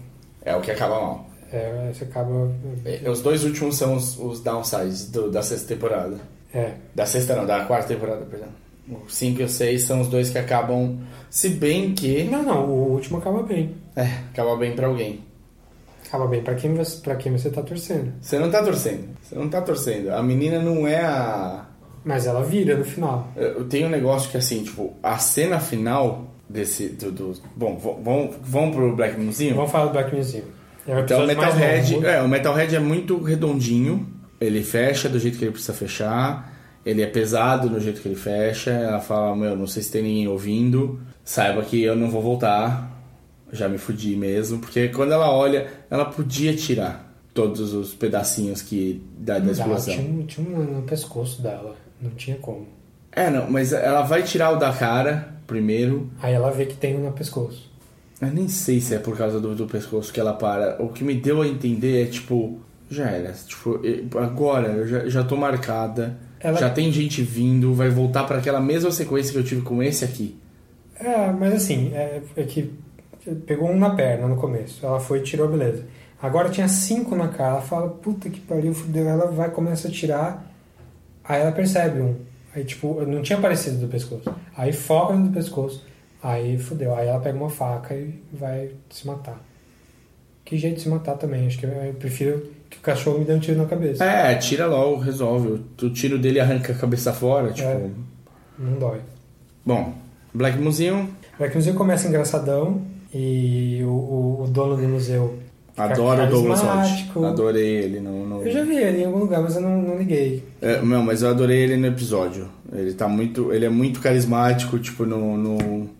É 0.44 0.55
o 0.55 0.60
que 0.60 0.70
acaba 0.70 1.01
mal. 1.01 1.26
É, 1.52 1.88
esse 1.90 2.05
acaba. 2.05 2.51
É, 2.84 3.09
Os 3.10 3.22
dois 3.22 3.44
últimos 3.44 3.76
são 3.76 3.94
os, 3.94 4.18
os 4.18 4.40
downsides 4.40 5.10
do- 5.10 5.30
da 5.30 5.43
sexta 5.43 5.68
temporada. 5.74 6.16
É. 6.52 6.72
Da 6.94 7.06
sexta 7.06 7.34
não, 7.36 7.47
da 7.47 7.64
quarta 7.64 7.88
temporada, 7.94 8.24
perdão. 8.26 8.48
O 8.88 9.09
5 9.09 9.40
e 9.40 9.44
o 9.44 9.48
6 9.48 9.82
são 9.82 10.01
os 10.01 10.09
dois 10.09 10.30
que 10.30 10.38
acabam. 10.38 10.98
Se 11.30 11.48
bem 11.48 11.93
que. 11.94 12.24
Não, 12.24 12.43
não, 12.43 12.66
o 12.66 12.93
último 12.93 13.18
acaba 13.18 13.43
bem. 13.43 13.74
É, 13.97 14.02
acaba 14.32 14.56
bem 14.56 14.74
pra 14.76 14.86
alguém. 14.86 15.20
Acaba 16.06 16.26
bem 16.28 16.40
pra 16.43 16.55
quem, 16.55 16.72
você- 16.74 17.01
pra 17.01 17.16
quem 17.16 17.32
você 17.32 17.51
tá 17.51 17.62
torcendo. 17.62 18.12
Você 18.20 18.38
não 18.38 18.48
tá 18.51 18.62
torcendo. 18.62 19.09
Você 19.22 19.34
não 19.34 19.48
tá 19.48 19.60
torcendo. 19.60 20.10
A 20.10 20.22
menina 20.22 20.60
não 20.60 20.86
é 20.86 21.01
a. 21.05 21.64
Mas 22.05 22.26
ela 22.26 22.43
vira 22.44 22.76
no 22.76 22.84
final. 22.84 23.26
Eu 23.34 23.64
tenho 23.68 23.88
um 23.88 23.90
negócio 23.90 24.30
que 24.30 24.36
assim, 24.36 24.62
tipo, 24.62 24.93
a 25.02 25.18
cena 25.18 25.59
final 25.59 26.24
desse. 26.48 26.89
Do, 26.90 27.10
do- 27.12 27.32
bom, 27.55 27.77
vamos, 28.02 28.36
vamos 28.43 28.74
pro 28.77 28.94
Black 28.97 29.18
Museum? 29.18 29.55
Vamos 29.55 29.70
falar 29.70 29.86
do 29.86 29.93
Black 29.93 30.14
Museum. 30.14 30.44
É 30.86 30.94
o 30.97 31.01
Então 31.01 31.24
o 31.24 31.27
Metalhead, 31.27 32.06
é, 32.06 32.23
o 32.23 32.28
Metalhead 32.28 32.77
é 32.77 32.78
muito 32.81 33.20
redondinho. 33.23 34.06
Ele 34.40 34.62
fecha 34.62 35.09
do 35.09 35.18
jeito 35.18 35.39
que 35.39 35.44
ele 35.44 35.52
precisa 35.52 35.73
fechar. 35.73 36.55
Ele 36.85 37.02
é 37.02 37.06
pesado 37.06 37.68
do 37.68 37.81
jeito 37.81 38.01
que 38.01 38.06
ele 38.09 38.14
fecha. 38.14 38.70
Ela 38.70 39.01
fala, 39.01 39.35
meu, 39.35 39.56
não 39.56 39.66
sei 39.66 39.82
se 39.82 39.90
tem 39.90 40.02
ninguém 40.02 40.28
ouvindo. 40.28 41.01
Saiba 41.24 41.62
que 41.62 41.82
eu 41.82 41.97
não 41.97 42.10
vou 42.10 42.23
voltar. 42.23 42.93
Já 43.52 43.68
me 43.68 43.78
fudi 43.78 44.14
mesmo. 44.14 44.59
Porque 44.60 44.89
quando 44.89 45.12
ela 45.12 45.31
olha, 45.32 45.66
ela 45.90 46.05
podia 46.05 46.55
tirar 46.55 47.05
todos 47.35 47.73
os 47.73 47.93
pedacinhos 47.94 48.62
que 48.62 49.02
da, 49.18 49.39
da 49.40 49.51
explosão. 49.51 49.94
tinha, 49.94 50.09
um- 50.09 50.27
tinha 50.27 50.48
um 50.48 50.62
no 50.77 50.82
pescoço 50.82 51.43
dela. 51.43 51.74
Não 52.01 52.10
tinha 52.10 52.36
como. 52.36 52.66
É, 53.16 53.30
não, 53.30 53.51
mas 53.51 53.72
ela 53.72 54.02
vai 54.02 54.22
tirar 54.22 54.51
o 54.52 54.56
da 54.56 54.72
cara 54.72 55.28
primeiro. 55.47 56.09
Aí 56.22 56.34
ela 56.34 56.51
vê 56.51 56.66
que 56.66 56.76
tem 56.76 56.94
um 56.97 57.05
no 57.06 57.12
pescoço. 57.12 57.68
Eu 58.20 58.28
nem 58.28 58.47
sei 58.48 58.80
se 58.80 58.94
é 58.94 58.98
por 58.98 59.16
causa 59.16 59.40
do, 59.40 59.55
do 59.55 59.66
pescoço 59.66 60.12
que 60.12 60.20
ela 60.20 60.32
para. 60.34 60.76
O 60.80 60.88
que 60.90 61.02
me 61.02 61.14
deu 61.14 61.43
a 61.43 61.47
entender 61.48 62.02
é 62.02 62.06
tipo, 62.06 62.59
já 62.90 63.06
era. 63.10 63.32
Tipo, 63.32 63.80
agora 64.18 64.68
eu 64.68 64.86
já, 64.86 65.09
já 65.09 65.24
tô 65.24 65.36
marcada. 65.36 66.16
Ela- 66.38 66.59
Já 66.60 66.68
tem 66.70 66.93
gente 66.93 67.22
vindo, 67.22 67.72
vai 67.74 67.88
voltar 67.88 68.24
para 68.24 68.36
aquela 68.38 68.60
mesma 68.60 68.90
sequência 68.90 69.32
que 69.32 69.38
eu 69.38 69.44
tive 69.44 69.62
com 69.62 69.82
esse 69.82 70.05
aqui. 70.05 70.38
É, 70.98 71.30
mas 71.32 71.55
assim, 71.55 71.90
é, 71.94 72.20
é 72.36 72.43
que 72.44 72.70
pegou 73.47 73.70
um 73.70 73.78
na 73.78 73.90
perna 73.90 74.28
no 74.28 74.36
começo. 74.36 74.84
Ela 74.84 75.01
foi 75.01 75.20
e 75.20 75.22
tirou, 75.22 75.48
beleza. 75.48 75.84
Agora 76.22 76.48
tinha 76.51 76.68
cinco 76.68 77.14
na 77.16 77.28
cara. 77.28 77.52
Ela 77.55 77.62
fala, 77.62 77.88
puta 77.88 78.28
que 78.30 78.40
pariu, 78.40 78.72
fudeu. 78.74 79.09
Ela 79.09 79.26
vai, 79.30 79.51
começa 79.51 79.88
a 79.88 79.90
tirar. 79.90 80.51
Aí 81.24 81.40
ela 81.40 81.52
percebe 81.52 82.01
um. 82.01 82.14
Aí, 82.56 82.64
tipo, 82.64 83.04
não 83.04 83.20
tinha 83.20 83.38
aparecido 83.38 83.76
do 83.76 83.86
pescoço. 83.86 84.34
Aí 84.56 84.72
foca 84.72 85.12
no 85.12 85.28
do 85.28 85.34
pescoço. 85.34 85.84
Aí 86.22 86.56
fudeu. 86.56 86.94
Aí 86.94 87.06
ela 87.06 87.20
pega 87.20 87.36
uma 87.36 87.50
faca 87.50 87.94
e 87.94 88.18
vai 88.32 88.70
se 88.88 89.06
matar. 89.06 89.38
Que 90.42 90.56
jeito 90.56 90.76
de 90.76 90.80
se 90.80 90.88
matar 90.88 91.16
também. 91.16 91.46
Acho 91.46 91.58
que 91.58 91.66
eu, 91.66 91.70
eu 91.70 91.92
prefiro 91.92 92.50
que 92.70 92.78
o 92.78 92.80
cachorro 92.80 93.18
me 93.18 93.26
dê 93.26 93.34
um 93.34 93.38
tiro 93.38 93.58
na 93.58 93.66
cabeça. 93.66 94.02
É, 94.02 94.34
tira 94.36 94.66
logo, 94.66 94.96
resolve. 94.96 95.48
O, 95.48 95.84
o 95.84 95.90
tiro 95.90 96.18
dele 96.18 96.40
arranca 96.40 96.72
a 96.72 96.76
cabeça 96.76 97.12
fora, 97.12 97.52
tipo. 97.52 97.68
É. 97.68 97.90
Não 98.58 98.78
dói. 98.78 99.00
Bom, 99.64 99.92
Black 100.32 100.56
Museum. 100.56 101.10
Black 101.38 101.54
Museum 101.54 101.74
começa 101.74 102.08
engraçadão 102.08 102.80
e 103.12 103.82
o, 103.84 103.90
o, 103.90 104.42
o 104.44 104.46
dono 104.48 104.78
do 104.78 104.88
museu 104.88 105.38
Adoro 105.77 106.23
o 106.23 106.27
Douglas. 106.27 106.62
Hodge. 106.62 107.11
Adorei 107.24 107.77
ele 107.77 108.01
no. 108.01 108.27
no... 108.27 108.43
Eu 108.43 108.53
já 108.53 108.62
vi 108.62 108.77
ele 108.77 109.03
em 109.03 109.05
algum 109.05 109.19
lugar, 109.19 109.43
mas 109.43 109.57
eu 109.57 109.62
não, 109.62 109.82
não 109.82 109.98
liguei. 109.98 110.43
É, 110.62 110.81
não, 110.81 111.03
mas 111.03 111.23
eu 111.23 111.28
adorei 111.28 111.59
ele 111.59 111.77
no 111.77 111.86
episódio. 111.86 112.48
Ele 112.73 112.94
tá 112.94 113.07
muito. 113.07 113.53
Ele 113.53 113.66
é 113.66 113.69
muito 113.69 114.01
carismático, 114.01 114.78
tipo, 114.78 115.05
no. 115.05 115.36
no... 115.36 115.90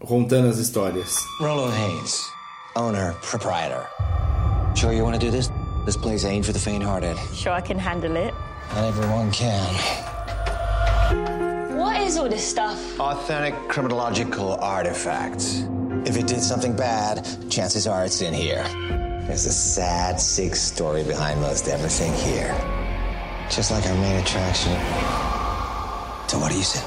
contando 0.00 0.48
as 0.48 0.58
histórias. 0.58 1.16
Rolo 1.38 1.70
Haynes, 1.70 2.26
owner, 2.76 3.14
proprietor. 3.22 3.86
Sure 4.74 4.92
you 4.92 5.04
want 5.04 5.18
to 5.18 5.24
do 5.24 5.30
this? 5.30 5.50
This 5.86 5.96
place 5.96 6.24
ain't 6.24 6.44
for 6.44 6.52
the 6.52 6.58
faint-hearted. 6.58 7.16
Sure 7.32 7.52
I 7.52 7.60
can 7.60 7.78
handle 7.78 8.16
it. 8.16 8.34
Not 8.74 8.84
everyone 8.88 9.30
can. 9.30 9.74
What 11.76 12.00
is 12.00 12.16
all 12.16 12.28
this 12.28 12.42
stuff? 12.42 12.98
Authentic 12.98 13.54
criminological 13.68 14.54
artifacts. 14.60 15.64
If 16.06 16.18
it 16.18 16.26
did 16.26 16.42
something 16.42 16.76
bad, 16.76 17.26
chances 17.50 17.86
are 17.86 18.04
it's 18.04 18.20
in 18.20 18.34
here. 18.34 18.62
There's 19.26 19.46
a 19.46 19.52
sad, 19.52 20.20
sick 20.20 20.54
story 20.54 21.02
behind 21.02 21.40
most 21.40 21.66
everything 21.66 22.12
here. 22.12 22.54
Just 23.50 23.70
like 23.70 23.86
our 23.86 23.94
main 23.94 24.22
attraction. 24.22 24.72
So 26.28 26.38
what 26.38 26.50
do 26.50 26.58
you 26.58 26.62
say? 26.62 26.84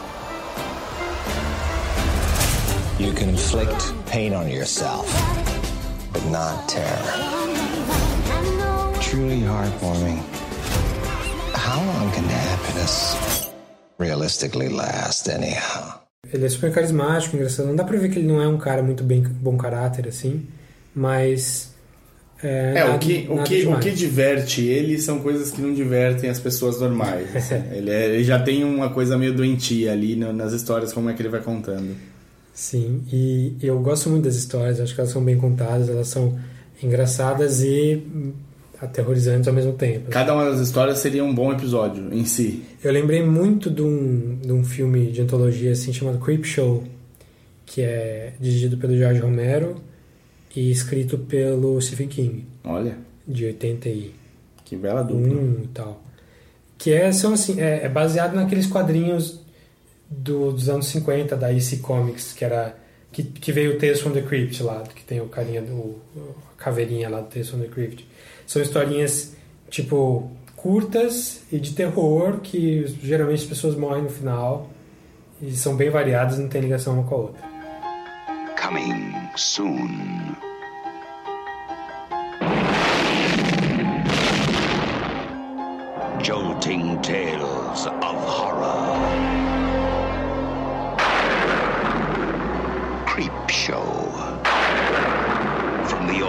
You 3.03 3.11
can 3.13 3.29
inflict 3.29 3.93
pain 4.05 4.33
on 4.33 4.49
yourself, 4.49 5.07
but 6.13 6.23
not 6.25 6.69
terror. 6.69 7.01
Truly 9.01 9.41
heartwarming. 9.41 10.19
How 11.55 11.83
long 11.83 12.11
can 12.11 12.23
happiness 12.25 13.49
realistically 13.97 14.69
last, 14.69 15.27
anyhow? 15.27 16.06
Ele 16.33 16.45
é 16.45 16.49
super 16.49 16.71
carismático, 16.71 17.35
engraçado. 17.35 17.67
Não 17.67 17.75
dá 17.75 17.83
pra 17.83 17.97
ver 17.97 18.09
que 18.09 18.19
ele 18.19 18.27
não 18.27 18.41
é 18.41 18.47
um 18.47 18.57
cara 18.57 18.81
muito 18.83 19.03
bem 19.03 19.21
bom 19.23 19.55
caráter, 19.57 20.07
assim, 20.07 20.45
mas. 20.93 21.75
É, 22.43 22.73
É, 22.75 22.83
nada- 22.83 22.95
o, 22.95 22.99
que, 22.99 23.27
o, 23.29 23.43
que, 23.43 23.65
o 23.65 23.79
que 23.79 23.91
diverte 23.91 24.63
ele 24.63 24.99
são 24.99 25.19
coisas 25.19 25.49
que 25.49 25.59
não 25.61 25.73
divertem 25.73 26.29
as 26.29 26.39
pessoas 26.39 26.79
normais. 26.79 27.35
assim. 27.35 27.55
ele, 27.73 27.89
é- 27.89 28.05
ele 28.13 28.23
já 28.23 28.37
tem 28.39 28.63
uma 28.63 28.89
coisa 28.91 29.17
meio 29.17 29.33
doentia 29.33 29.91
ali 29.91 30.15
no- 30.15 30.31
nas 30.33 30.53
histórias, 30.53 30.93
como 30.93 31.09
é 31.09 31.13
que 31.13 31.21
ele 31.21 31.29
vai 31.29 31.41
contando. 31.41 31.95
Sim, 32.53 33.03
e 33.11 33.55
eu 33.61 33.79
gosto 33.79 34.09
muito 34.09 34.23
das 34.25 34.35
histórias, 34.35 34.79
acho 34.79 34.93
que 34.93 34.99
elas 34.99 35.11
são 35.11 35.23
bem 35.23 35.37
contadas, 35.37 35.89
elas 35.89 36.07
são 36.07 36.37
engraçadas 36.81 37.61
e 37.61 38.03
aterrorizantes 38.81 39.47
ao 39.47 39.53
mesmo 39.53 39.73
tempo. 39.73 40.09
Cada 40.09 40.33
uma 40.33 40.45
das 40.51 40.59
histórias 40.59 40.99
seria 40.99 41.23
um 41.23 41.33
bom 41.33 41.51
episódio 41.51 42.13
em 42.13 42.25
si. 42.25 42.63
Eu 42.83 42.91
lembrei 42.91 43.23
muito 43.25 43.69
de 43.69 43.81
um, 43.81 44.35
de 44.41 44.51
um 44.51 44.63
filme 44.63 45.11
de 45.11 45.21
antologia 45.21 45.71
assim 45.71 45.91
chamado 45.91 46.19
Creep 46.19 46.43
Show, 46.45 46.83
que 47.65 47.81
é 47.81 48.33
dirigido 48.39 48.77
pelo 48.77 48.95
George 48.95 49.19
Romero 49.19 49.75
e 50.55 50.71
escrito 50.71 51.17
pelo 51.17 51.79
Stephen 51.81 52.07
King, 52.07 52.45
Olha, 52.63 52.97
de 53.27 53.45
80 53.45 53.89
e 53.89 54.13
que 54.63 54.75
bela 54.75 55.03
dupla. 55.03 55.27
um 55.33 55.61
e 55.63 55.67
tal. 55.67 56.03
Que 56.77 56.93
é, 56.93 57.11
são 57.11 57.33
assim, 57.33 57.59
é, 57.59 57.85
é 57.85 57.89
baseado 57.89 58.35
naqueles 58.35 58.67
quadrinhos 58.67 59.39
do- 60.09 60.51
dos 60.51 60.69
anos 60.69 60.85
50 60.87 61.35
da 61.35 61.51
EC 61.51 61.79
Comics, 61.81 62.33
que 62.33 62.45
era 62.45 62.75
que, 63.11 63.23
que 63.23 63.51
veio 63.51 63.73
o 63.75 63.77
Tales 63.79 63.99
from 63.99 64.11
the 64.11 64.21
Crypt 64.21 64.61
lá, 64.61 64.83
que 64.83 65.03
tem 65.03 65.19
o 65.19 65.25
carinha 65.27 65.61
do 65.61 65.95
a 66.15 66.63
caveirinha 66.63 67.09
lá 67.09 67.19
do 67.21 67.27
Tales 67.27 67.49
from 67.49 67.59
the 67.59 67.67
Crypt. 67.67 68.05
São 68.47 68.61
historinhas 68.61 69.35
tipo 69.69 70.31
curtas 70.55 71.41
e 71.51 71.59
de 71.59 71.73
terror 71.73 72.39
que 72.39 72.87
geralmente 73.03 73.43
as 73.43 73.45
pessoas 73.45 73.75
morrem 73.75 74.03
no 74.03 74.09
final 74.09 74.69
e 75.41 75.51
são 75.51 75.75
bem 75.75 75.89
variadas, 75.89 76.39
não 76.39 76.47
tem 76.47 76.61
ligação 76.61 76.93
uma 76.93 77.03
com 77.03 77.13
a 77.13 77.17
outra. 77.17 77.41
Coming 78.59 79.13
soon. 79.35 80.35
Jolting 86.23 87.01
tales 87.01 87.85
of 87.85 88.17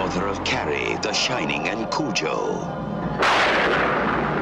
author 0.09 0.25
of 0.25 0.43
Carrie, 0.43 0.97
The 1.03 1.13
Shining, 1.13 1.69
and 1.69 1.87
Cujo. 1.91 2.55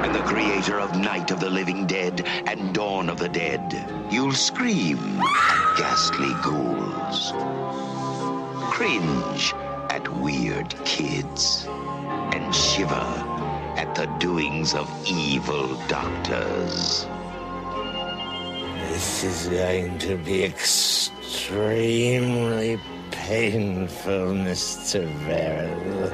And 0.01 0.15
the 0.15 0.21
creator 0.21 0.79
of 0.79 0.97
Night 0.97 1.29
of 1.29 1.41
the 1.41 1.49
Living 1.49 1.85
Dead 1.85 2.25
and 2.45 2.73
Dawn 2.73 3.09
of 3.09 3.19
the 3.19 3.27
Dead. 3.27 3.85
You'll 4.09 4.31
scream 4.31 4.97
at 5.19 5.77
ghastly 5.77 6.33
ghouls 6.41 7.33
cringe 8.71 9.53
at 9.89 10.07
weird 10.21 10.73
kids, 10.85 11.65
and 11.67 12.55
shiver 12.55 12.95
at 13.75 13.93
the 13.93 14.05
doings 14.19 14.73
of 14.73 14.89
evil 15.05 15.75
doctors. 15.89 17.05
This 18.87 19.25
is 19.25 19.49
going 19.49 19.99
to 19.99 20.15
be 20.15 20.45
extremely 20.45 21.09
painful, 23.27 24.31
Mr. 24.35 25.05
Verrill. 25.25 26.11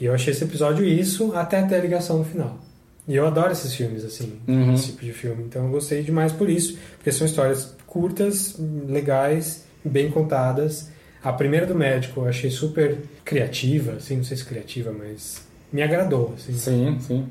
E 0.00 0.04
eu 0.04 0.14
achei 0.14 0.32
esse 0.32 0.44
episódio 0.44 0.84
isso 0.84 1.32
até 1.34 1.60
ter 1.62 1.76
a 1.76 1.80
ligação 1.80 2.18
no 2.18 2.24
final. 2.24 2.58
E 3.06 3.16
eu 3.16 3.26
adoro 3.26 3.50
esses 3.50 3.74
filmes, 3.74 4.04
assim, 4.04 4.38
Uhum. 4.46 4.74
esse 4.74 4.88
tipo 4.92 5.04
de 5.04 5.12
filme. 5.12 5.44
Então 5.44 5.64
eu 5.64 5.70
gostei 5.70 6.02
demais 6.02 6.30
por 6.32 6.48
isso. 6.48 6.78
Porque 6.96 7.10
são 7.10 7.26
histórias 7.26 7.74
curtas, 7.86 8.54
legais, 8.86 9.64
bem 9.84 10.10
contadas. 10.10 10.90
A 11.24 11.32
primeira 11.32 11.66
do 11.66 11.74
médico 11.74 12.20
eu 12.20 12.28
achei 12.28 12.50
super 12.50 12.98
criativa, 13.24 13.92
assim, 13.94 14.18
não 14.18 14.24
sei 14.24 14.36
se 14.36 14.44
criativa, 14.44 14.92
mas 14.96 15.42
me 15.72 15.82
agradou, 15.82 16.34
assim. 16.36 16.52
Sim, 16.52 16.98
sim. 17.00 17.26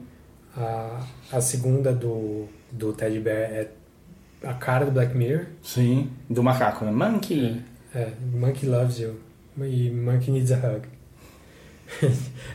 A, 0.57 1.05
a 1.31 1.39
segunda 1.41 1.93
do, 1.93 2.45
do 2.71 2.91
Teddy 2.91 3.19
Bear 3.19 3.37
é 3.51 3.67
a 4.43 4.53
cara 4.53 4.85
do 4.85 4.91
Black 4.91 5.15
Mirror. 5.17 5.45
Sim, 5.63 6.09
do 6.29 6.41
macaco, 6.43 6.85
né? 6.85 6.91
Monkey. 6.91 7.61
É, 7.95 8.09
Monkey 8.33 8.67
Loves 8.67 8.99
You 8.99 9.15
e 9.59 9.89
Monkey 9.89 10.31
Needs 10.31 10.51
a 10.51 10.57
Hug. 10.57 10.87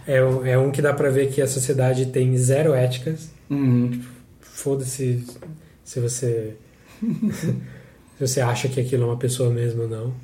é, 0.06 0.16
é 0.52 0.58
um 0.58 0.70
que 0.70 0.82
dá 0.82 0.92
pra 0.92 1.10
ver 1.10 1.30
que 1.32 1.40
a 1.40 1.46
sociedade 1.46 2.06
tem 2.06 2.36
zero 2.36 2.74
éticas. 2.74 3.30
Uhum. 3.50 4.00
Foda-se 4.40 5.24
se 5.84 6.00
você 6.00 6.54
se 7.02 8.20
você 8.20 8.40
acha 8.40 8.68
que 8.68 8.80
aquilo 8.80 9.04
é 9.04 9.06
uma 9.06 9.16
pessoa 9.16 9.50
mesmo 9.50 9.82
ou 9.82 9.88
não. 9.88 10.14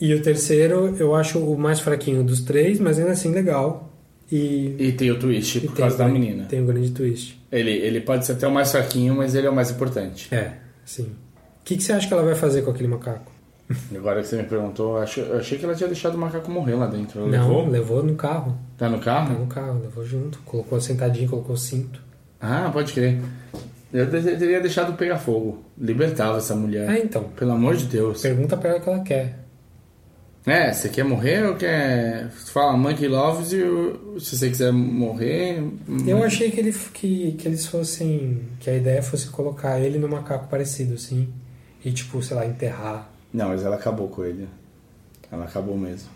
E 0.00 0.12
o 0.14 0.22
terceiro 0.22 0.96
eu 0.98 1.14
acho 1.14 1.38
o 1.38 1.58
mais 1.58 1.80
fraquinho 1.80 2.22
dos 2.24 2.40
três, 2.42 2.78
mas 2.80 2.98
ainda 2.98 3.12
assim 3.12 3.30
legal. 3.32 3.90
E, 4.32 4.74
E 4.78 4.92
tem 4.92 5.10
o 5.10 5.18
twist 5.18 5.60
por 5.60 5.76
causa 5.76 5.98
da 5.98 6.04
grande- 6.04 6.18
menina. 6.20 6.44
Tem 6.46 6.62
o 6.62 6.66
grande 6.66 6.90
twist. 6.90 7.38
Ele, 7.52 7.70
ele 7.70 8.00
pode 8.00 8.24
ser 8.24 8.32
até 8.32 8.48
o 8.48 8.52
mais 8.52 8.72
fraquinho, 8.72 9.14
mas 9.14 9.34
ele 9.34 9.46
é 9.46 9.50
o 9.50 9.54
mais 9.54 9.70
importante. 9.70 10.34
É, 10.34 10.52
sim. 10.84 11.04
O 11.04 11.64
que, 11.64 11.76
que 11.76 11.82
você 11.82 11.92
acha 11.92 12.06
que 12.06 12.12
ela 12.12 12.22
vai 12.22 12.34
fazer 12.34 12.62
com 12.62 12.70
aquele 12.70 12.88
macaco? 12.88 13.32
Agora 13.96 14.20
que 14.20 14.28
você 14.28 14.36
me 14.36 14.42
perguntou, 14.44 14.96
eu 14.96 15.02
acho- 15.02 15.20
eu 15.20 15.38
achei 15.38 15.56
que 15.58 15.64
ela 15.64 15.74
tinha 15.74 15.88
deixado 15.88 16.14
o 16.14 16.18
macaco 16.18 16.50
morrer 16.50 16.74
lá 16.74 16.86
dentro. 16.86 17.20
Ela 17.20 17.28
Não, 17.38 17.48
levou? 17.48 17.68
levou 17.68 18.02
no 18.02 18.14
carro. 18.14 18.58
Tá 18.76 18.88
no 18.88 18.98
carro? 18.98 19.32
Tá 19.34 19.40
no 19.40 19.46
carro, 19.46 19.80
levou 19.82 20.04
junto. 20.04 20.38
Colocou 20.44 20.78
sentadinho, 20.80 21.28
colocou 21.30 21.54
o 21.54 21.58
cinto. 21.58 22.02
Ah, 22.40 22.68
pode 22.72 22.92
crer. 22.92 23.18
Eu 23.92 24.10
teria 24.10 24.60
deixado 24.60 24.94
pegar 24.96 25.18
fogo. 25.18 25.64
Libertava 25.78 26.38
essa 26.38 26.54
mulher. 26.54 26.90
É, 26.90 26.98
então. 26.98 27.24
Pelo 27.36 27.52
amor 27.52 27.76
de 27.76 27.86
Deus. 27.86 28.20
Pergunta 28.20 28.56
pra 28.56 28.70
ela 28.70 28.78
o 28.78 28.82
que 28.82 28.88
ela 28.90 29.00
quer. 29.00 29.43
É, 30.46 30.70
você 30.72 30.90
quer 30.90 31.04
morrer 31.04 31.46
ou 31.46 31.54
quer. 31.56 32.28
Fala 32.30 32.76
Monkey 32.76 33.08
Loves 33.08 33.52
you. 33.52 34.18
Se 34.20 34.36
você 34.36 34.50
quiser 34.50 34.72
morrer. 34.72 35.60
hum, 35.88 36.04
Eu 36.06 36.22
achei 36.22 36.50
que, 36.50 36.60
ele, 36.60 36.72
que, 36.92 37.32
que 37.32 37.48
eles 37.48 37.66
fossem. 37.66 38.42
Que 38.60 38.68
a 38.68 38.76
ideia 38.76 39.02
fosse 39.02 39.28
colocar 39.28 39.80
ele 39.80 39.98
no 39.98 40.08
macaco 40.08 40.46
parecido, 40.48 40.94
assim. 40.94 41.32
E, 41.82 41.90
tipo, 41.92 42.22
sei 42.22 42.36
lá, 42.36 42.44
enterrar. 42.44 43.10
Não, 43.32 43.48
mas 43.48 43.62
ela 43.64 43.76
acabou 43.76 44.08
com 44.08 44.24
ele. 44.24 44.46
Ela 45.32 45.44
acabou 45.44 45.76
mesmo. 45.78 46.10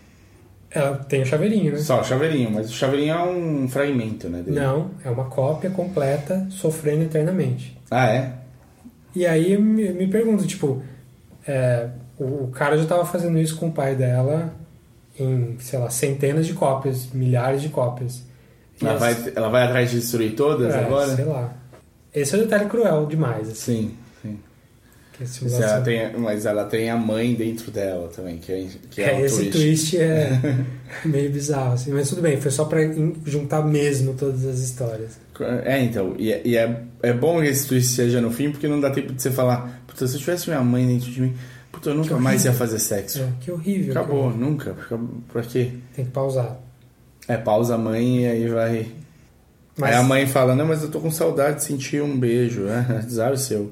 Ela 0.71 0.97
tem 0.97 1.23
o 1.23 1.25
chaveirinho, 1.25 1.71
né? 1.73 1.79
Só 1.79 2.01
o 2.01 2.03
chaveirinho, 2.03 2.51
mas 2.51 2.69
o 2.69 2.73
chaveirinho 2.73 3.13
é 3.15 3.23
um 3.23 3.67
fragmento, 3.67 4.29
né? 4.29 4.43
dele. 4.43 4.59
Não, 4.59 4.91
é 5.03 5.09
uma 5.09 5.25
cópia 5.25 5.71
completa, 5.71 6.45
sofrendo 6.51 7.03
eternamente. 7.05 7.75
Ah, 7.89 8.07
é? 8.07 8.33
E 9.15 9.25
aí 9.25 9.53
eu 9.53 9.61
me, 9.61 9.89
me 9.91 10.07
pergunto, 10.07 10.45
tipo, 10.45 10.83
é, 11.47 11.89
o, 12.19 12.43
o 12.45 12.51
cara 12.53 12.77
já 12.77 12.85
tava 12.85 13.05
fazendo 13.05 13.37
isso 13.39 13.55
com 13.57 13.67
o 13.67 13.71
pai 13.71 13.95
dela 13.95 14.53
em, 15.19 15.57
sei 15.59 15.79
lá, 15.79 15.89
centenas 15.89 16.45
de 16.45 16.53
cópias, 16.53 17.07
milhares 17.13 17.61
de 17.61 17.69
cópias. 17.69 18.23
E 18.81 18.85
Ela 18.85 18.93
as- 18.93 18.99
vai, 18.99 19.33
ela 19.35 19.49
vai 19.49 19.63
atrás 19.63 19.89
de 19.91 19.99
destruir 19.99 20.33
todas 20.35 20.73
é, 20.73 20.79
agora? 20.85 21.15
Sei 21.15 21.25
lá. 21.25 21.53
Esse 22.13 22.35
é 22.35 22.37
um 22.37 22.41
detalhe 22.41 22.69
cruel 22.69 23.05
demais, 23.05 23.49
assim. 23.49 23.55
Sim, 23.55 23.97
sim. 24.21 24.39
Mas 25.43 25.59
ela, 25.59 25.81
tem, 25.81 26.13
mas 26.17 26.45
ela 26.45 26.63
tem 26.63 26.89
a 26.89 26.95
mãe 26.95 27.33
dentro 27.35 27.69
dela 27.71 28.07
também, 28.15 28.37
que 28.37 28.51
é, 28.53 28.67
que 28.89 29.01
é, 29.01 29.11
É, 29.11 29.15
um 29.17 29.25
esse 29.25 29.45
twist, 29.49 29.97
é 29.97 30.29
meio 31.03 31.29
bizarro, 31.29 31.73
assim. 31.73 31.91
Mas 31.91 32.07
tudo 32.09 32.21
bem, 32.21 32.39
foi 32.39 32.51
só 32.51 32.63
pra 32.63 32.79
juntar 33.25 33.61
mesmo 33.65 34.13
todas 34.13 34.45
as 34.45 34.59
histórias. 34.59 35.19
É, 35.65 35.81
então, 35.83 36.15
e, 36.17 36.31
é, 36.31 36.41
e 36.45 36.55
é, 36.57 36.83
é 37.03 37.11
bom 37.13 37.41
que 37.41 37.47
esse 37.47 37.67
twist 37.67 37.93
seja 37.93 38.21
no 38.21 38.31
fim, 38.31 38.49
porque 38.51 38.67
não 38.67 38.79
dá 38.79 38.89
tempo 38.91 39.11
de 39.13 39.21
você 39.21 39.29
falar, 39.29 39.81
puta, 39.87 40.07
se 40.07 40.15
eu 40.15 40.19
tivesse 40.21 40.49
minha 40.49 40.61
mãe 40.63 40.87
dentro 40.87 41.11
de 41.11 41.21
mim, 41.21 41.33
Puta, 41.71 41.89
eu 41.91 41.95
nunca 41.95 42.15
Que 42.15 42.21
mais 42.21 42.45
ia 42.45 42.53
fazer 42.53 42.79
sexo. 42.79 43.19
É, 43.21 43.29
que 43.41 43.51
horrível. 43.51 43.91
Acabou, 43.91 44.25
cara. 44.29 44.35
nunca. 44.37 44.75
Pra 45.31 45.41
quê? 45.43 45.71
Tem 45.95 46.05
que 46.05 46.11
pausar. 46.11 46.59
É, 47.27 47.37
pausa 47.37 47.75
a 47.75 47.77
mãe 47.77 48.23
e 48.23 48.27
aí 48.27 48.47
vai. 48.47 48.91
Mas- 49.77 49.91
Aí 49.91 49.95
a 49.97 50.03
mãe 50.03 50.25
fala, 50.27 50.55
não, 50.55 50.65
mas 50.65 50.81
eu 50.83 50.89
tô 50.91 50.99
com 50.99 51.11
saudade 51.11 51.57
de 51.57 51.63
sentir 51.63 52.01
um 52.01 52.19
beijo. 52.19 52.63
É, 52.67 52.97
azar 52.97 53.31
o 53.31 53.37
seu. 53.37 53.71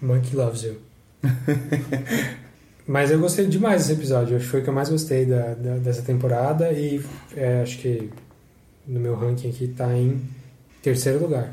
Monkey 0.00 0.34
loves 0.34 0.62
you. 0.62 0.76
Mas 2.86 3.10
eu 3.10 3.20
gostei 3.20 3.46
demais 3.46 3.82
desse 3.82 3.92
episódio. 3.92 4.36
Acho 4.36 4.44
que 4.46 4.50
foi 4.50 4.60
o 4.60 4.62
que 4.64 4.68
eu 4.70 4.74
mais 4.74 4.88
gostei 4.88 5.24
da, 5.24 5.54
da- 5.54 5.76
dessa 5.76 6.02
temporada. 6.02 6.72
E 6.72 7.00
é, 7.36 7.60
acho 7.62 7.78
que 7.78 8.10
no 8.86 8.98
meu 8.98 9.14
ranking 9.14 9.48
aqui 9.50 9.68
tá 9.68 9.94
em 9.96 10.20
terceiro 10.82 11.20
lugar. 11.20 11.52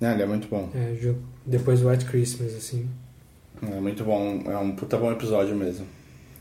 É, 0.00 0.12
ele 0.12 0.22
é 0.22 0.26
muito 0.26 0.46
bom. 0.48 0.70
É, 0.74 0.94
depois 1.44 1.80
do 1.80 1.88
White 1.88 2.04
Christmas, 2.04 2.54
assim. 2.54 2.88
É 3.62 3.80
muito 3.80 4.04
bom, 4.04 4.42
é 4.46 4.56
um 4.56 4.72
puta 4.72 4.96
bom 4.96 5.10
episódio 5.10 5.54
mesmo. 5.54 5.86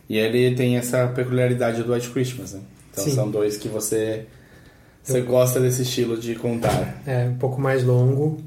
E 0.10 0.18
ele 0.18 0.56
tem 0.56 0.78
essa 0.78 1.08
peculiaridade 1.08 1.84
do 1.84 1.94
White 1.94 2.10
Christmas, 2.10 2.54
né? 2.54 2.62
Então 2.92 3.04
Sim. 3.04 3.12
são 3.12 3.30
dois 3.30 3.58
que 3.58 3.68
você, 3.68 4.26
você 5.04 5.22
gosta 5.22 5.60
desse 5.60 5.82
estilo 5.82 6.18
de 6.18 6.36
contar. 6.36 7.02
É 7.06 7.26
um 7.26 7.38
pouco 7.38 7.60
mais 7.60 7.84
longo. 7.84 8.38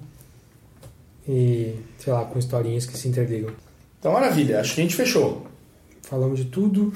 E, 1.28 1.76
sei 1.98 2.12
lá, 2.12 2.24
com 2.24 2.38
historinhas 2.38 2.86
que 2.86 2.98
se 2.98 3.06
interligam. 3.06 3.52
Então, 3.98 4.12
maravilha, 4.12 4.60
acho 4.60 4.74
que 4.74 4.80
a 4.80 4.84
gente 4.84 4.97
fechou. 4.97 5.47
Falamos 6.02 6.38
de 6.40 6.47
tudo. 6.47 6.92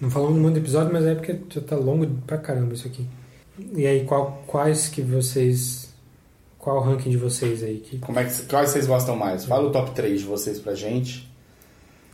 Não 0.00 0.10
falamos 0.10 0.38
muito 0.38 0.54
do 0.54 0.60
episódio, 0.60 0.92
mas 0.92 1.04
é 1.04 1.14
porque 1.14 1.38
já 1.50 1.60
tá 1.60 1.76
longo 1.76 2.06
pra 2.26 2.38
caramba 2.38 2.74
isso 2.74 2.86
aqui. 2.86 3.06
E 3.74 3.86
aí, 3.86 4.04
qual, 4.04 4.44
quais 4.46 4.88
que 4.88 5.00
vocês. 5.00 5.83
Qual 6.64 6.78
o 6.78 6.80
ranking 6.80 7.10
de 7.10 7.18
vocês 7.18 7.62
aí? 7.62 7.76
Que, 7.76 7.98
Como 7.98 8.18
é 8.18 8.24
que, 8.24 8.42
quais 8.44 8.70
vocês 8.70 8.86
gostam 8.86 9.14
mais? 9.14 9.44
Fala 9.44 9.68
o 9.68 9.70
top 9.70 9.90
3 9.90 10.22
de 10.22 10.26
vocês 10.26 10.58
pra 10.58 10.74
gente. 10.74 11.30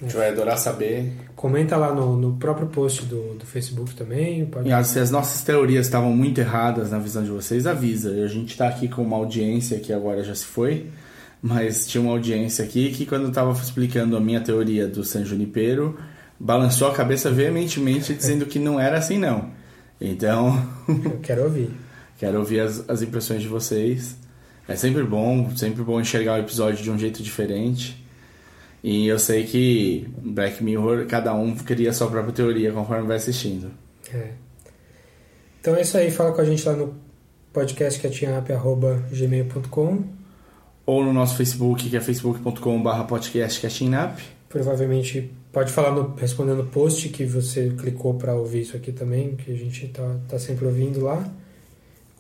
A 0.00 0.04
gente 0.04 0.16
vai 0.16 0.30
adorar 0.30 0.58
saber. 0.58 1.12
comenta 1.36 1.76
lá 1.76 1.94
no, 1.94 2.16
no 2.16 2.32
próprio 2.32 2.66
post 2.66 3.04
do, 3.04 3.34
do 3.34 3.46
Facebook 3.46 3.94
também. 3.94 4.44
Pode... 4.46 4.68
E 4.68 4.84
se 4.84 4.98
as 4.98 5.08
nossas 5.08 5.42
teorias 5.42 5.86
estavam 5.86 6.10
muito 6.16 6.40
erradas 6.40 6.90
na 6.90 6.98
visão 6.98 7.22
de 7.22 7.30
vocês, 7.30 7.64
avisa. 7.64 8.10
A 8.10 8.26
gente 8.26 8.56
tá 8.56 8.66
aqui 8.66 8.88
com 8.88 9.02
uma 9.02 9.16
audiência 9.16 9.78
que 9.78 9.92
agora 9.92 10.24
já 10.24 10.34
se 10.34 10.46
foi, 10.46 10.86
mas 11.40 11.86
tinha 11.86 12.02
uma 12.02 12.10
audiência 12.10 12.64
aqui 12.64 12.90
que 12.90 13.06
quando 13.06 13.26
eu 13.26 13.32
tava 13.32 13.52
explicando 13.52 14.16
a 14.16 14.20
minha 14.20 14.40
teoria 14.40 14.88
do 14.88 15.04
San 15.04 15.24
Junipero, 15.24 15.96
balançou 16.40 16.88
a 16.88 16.92
cabeça 16.92 17.30
veementemente 17.30 18.12
dizendo 18.12 18.46
que 18.46 18.58
não 18.58 18.80
era 18.80 18.98
assim 18.98 19.16
não. 19.16 19.48
Então, 20.00 20.60
Eu 20.88 21.20
quero 21.22 21.44
ouvir. 21.44 21.70
quero 22.18 22.40
ouvir 22.40 22.58
as, 22.58 22.90
as 22.90 23.00
impressões 23.00 23.42
de 23.42 23.46
vocês. 23.46 24.18
É 24.70 24.76
sempre 24.76 25.02
bom, 25.02 25.50
sempre 25.56 25.82
bom 25.82 26.00
enxergar 26.00 26.34
o 26.34 26.38
episódio 26.38 26.82
de 26.82 26.90
um 26.90 26.98
jeito 26.98 27.22
diferente. 27.22 28.02
E 28.82 29.06
eu 29.06 29.18
sei 29.18 29.44
que 29.44 30.08
Black 30.22 30.62
Mirror, 30.62 31.06
cada 31.06 31.34
um 31.34 31.54
cria 31.56 31.90
a 31.90 31.92
sua 31.92 32.08
própria 32.08 32.32
teoria 32.32 32.72
conforme 32.72 33.06
vai 33.06 33.16
assistindo. 33.16 33.70
É. 34.14 34.30
Então 35.60 35.74
é 35.74 35.82
isso 35.82 35.98
aí. 35.98 36.10
Fala 36.10 36.32
com 36.32 36.40
a 36.40 36.44
gente 36.44 36.66
lá 36.66 36.74
no 36.74 36.94
podcastcatchingup.gmail.com 37.52 40.04
ou 40.86 41.04
no 41.04 41.12
nosso 41.12 41.36
Facebook, 41.36 41.90
que 41.90 41.96
é 41.96 42.00
facebook.com.br 42.00 43.04
podcastcatchingup. 43.08 44.20
Provavelmente 44.48 45.32
pode 45.52 45.72
falar 45.72 45.90
no, 45.92 46.14
respondendo 46.14 46.60
o 46.60 46.66
post 46.66 47.08
que 47.08 47.24
você 47.24 47.74
clicou 47.76 48.14
para 48.14 48.34
ouvir 48.34 48.60
isso 48.62 48.76
aqui 48.76 48.92
também, 48.92 49.34
que 49.36 49.52
a 49.52 49.56
gente 49.56 49.88
tá, 49.88 50.16
tá 50.28 50.38
sempre 50.38 50.66
ouvindo 50.66 51.04
lá. 51.04 51.28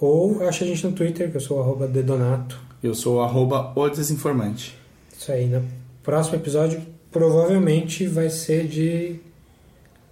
Ou 0.00 0.42
acha 0.48 0.64
a 0.64 0.66
gente 0.66 0.84
no 0.86 0.92
Twitter, 0.92 1.30
que 1.30 1.36
eu 1.36 1.40
sou 1.40 1.58
o 1.58 1.60
arroba 1.60 1.86
dedonato. 1.86 2.58
Eu 2.82 2.94
sou 2.94 3.18
o 3.18 3.20
arroba 3.20 3.72
o 3.76 3.88
desinformante. 3.88 4.76
Isso 5.16 5.30
aí, 5.30 5.46
no 5.46 5.62
próximo 6.02 6.36
episódio 6.36 6.80
provavelmente 7.10 8.06
vai 8.06 8.30
ser 8.30 8.66
de 8.66 9.16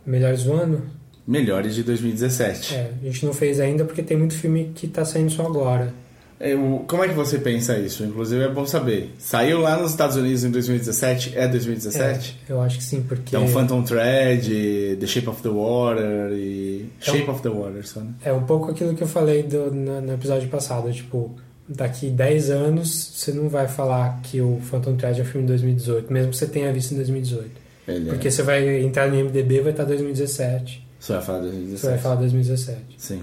melhores 0.04 0.44
do 0.44 0.52
ano. 0.52 0.82
Melhores 1.26 1.74
de 1.74 1.82
2017. 1.82 2.74
É, 2.74 2.92
a 3.02 3.04
gente 3.04 3.24
não 3.24 3.32
fez 3.32 3.60
ainda 3.60 3.84
porque 3.84 4.02
tem 4.02 4.16
muito 4.16 4.34
filme 4.34 4.72
que 4.74 4.88
tá 4.88 5.04
saindo 5.04 5.30
só 5.30 5.46
agora. 5.46 5.94
Eu- 6.40 6.84
como 6.86 7.02
é 7.02 7.08
que 7.08 7.14
você 7.14 7.38
pensa 7.38 7.76
isso? 7.78 8.04
Inclusive 8.04 8.42
é 8.44 8.48
bom 8.48 8.64
saber. 8.64 9.12
Saiu 9.18 9.60
lá 9.60 9.76
nos 9.76 9.90
Estados 9.90 10.16
Unidos 10.16 10.44
em 10.44 10.50
2017? 10.50 11.32
É 11.36 11.48
2017? 11.48 12.38
É, 12.48 12.52
eu 12.52 12.60
acho 12.60 12.78
que 12.78 12.84
sim, 12.84 13.02
porque. 13.02 13.34
Então 13.36 13.48
Phantom 13.48 13.82
Thread, 13.82 14.96
The 15.00 15.06
Shape 15.06 15.28
of 15.28 15.42
the 15.42 15.48
Water 15.48 16.30
e... 16.32 16.88
Então- 17.02 17.14
Shape 17.16 17.30
of 17.30 17.42
the 17.42 17.48
Water, 17.48 17.86
só, 17.86 18.00
né? 18.00 18.12
É 18.24 18.32
um 18.32 18.44
pouco 18.44 18.70
aquilo 18.70 18.94
que 18.94 19.02
eu 19.02 19.08
falei 19.08 19.42
do- 19.42 19.72
no, 19.74 20.00
no 20.00 20.12
episódio 20.14 20.48
passado. 20.48 20.92
Tipo, 20.92 21.34
daqui 21.68 22.08
10 22.08 22.50
anos 22.50 22.88
você 23.16 23.32
não 23.32 23.48
vai 23.48 23.66
falar 23.66 24.20
que 24.22 24.40
o 24.40 24.60
Phantom 24.62 24.94
Thread 24.96 25.18
é 25.20 25.22
um 25.22 25.26
filme 25.26 25.42
de 25.46 25.52
2018, 25.54 26.12
mesmo 26.12 26.30
que 26.30 26.36
você 26.36 26.46
tenha 26.46 26.72
visto 26.72 26.92
em 26.92 26.96
2018. 26.98 27.50
Ele 27.88 28.08
é. 28.10 28.12
Porque 28.12 28.30
você 28.30 28.42
vai 28.42 28.80
entrar 28.82 29.08
no 29.08 29.18
IMDB 29.18 29.56
e 29.56 29.60
vai 29.60 29.72
estar 29.72 29.84
2017. 29.84 30.86
Você 31.00 31.12
vai 31.14 31.22
falar 31.22 31.40
2017. 31.40 31.80
Você 31.80 31.88
vai 31.88 31.98
falar 31.98 32.14
2017. 32.16 32.78
Sim. 32.96 33.22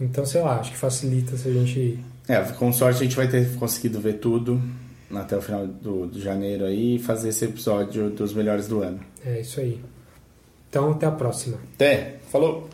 Então, 0.00 0.24
sei 0.24 0.40
lá, 0.40 0.58
acho 0.58 0.72
que 0.72 0.78
facilita 0.78 1.36
se 1.36 1.48
a 1.48 1.52
gente. 1.52 1.98
É, 2.30 2.40
com 2.52 2.72
sorte 2.72 3.00
a 3.00 3.02
gente 3.02 3.16
vai 3.16 3.26
ter 3.26 3.56
conseguido 3.56 4.00
ver 4.00 4.14
tudo 4.14 4.62
até 5.12 5.36
o 5.36 5.42
final 5.42 5.66
do, 5.66 6.06
de 6.06 6.20
janeiro 6.20 6.64
aí 6.64 6.94
e 6.94 6.98
fazer 7.00 7.30
esse 7.30 7.44
episódio 7.44 8.08
dos 8.10 8.32
melhores 8.32 8.68
do 8.68 8.82
ano. 8.82 9.00
É 9.26 9.40
isso 9.40 9.58
aí. 9.58 9.80
Então, 10.68 10.92
até 10.92 11.06
a 11.06 11.10
próxima. 11.10 11.58
Até! 11.74 12.20
Falou! 12.30 12.68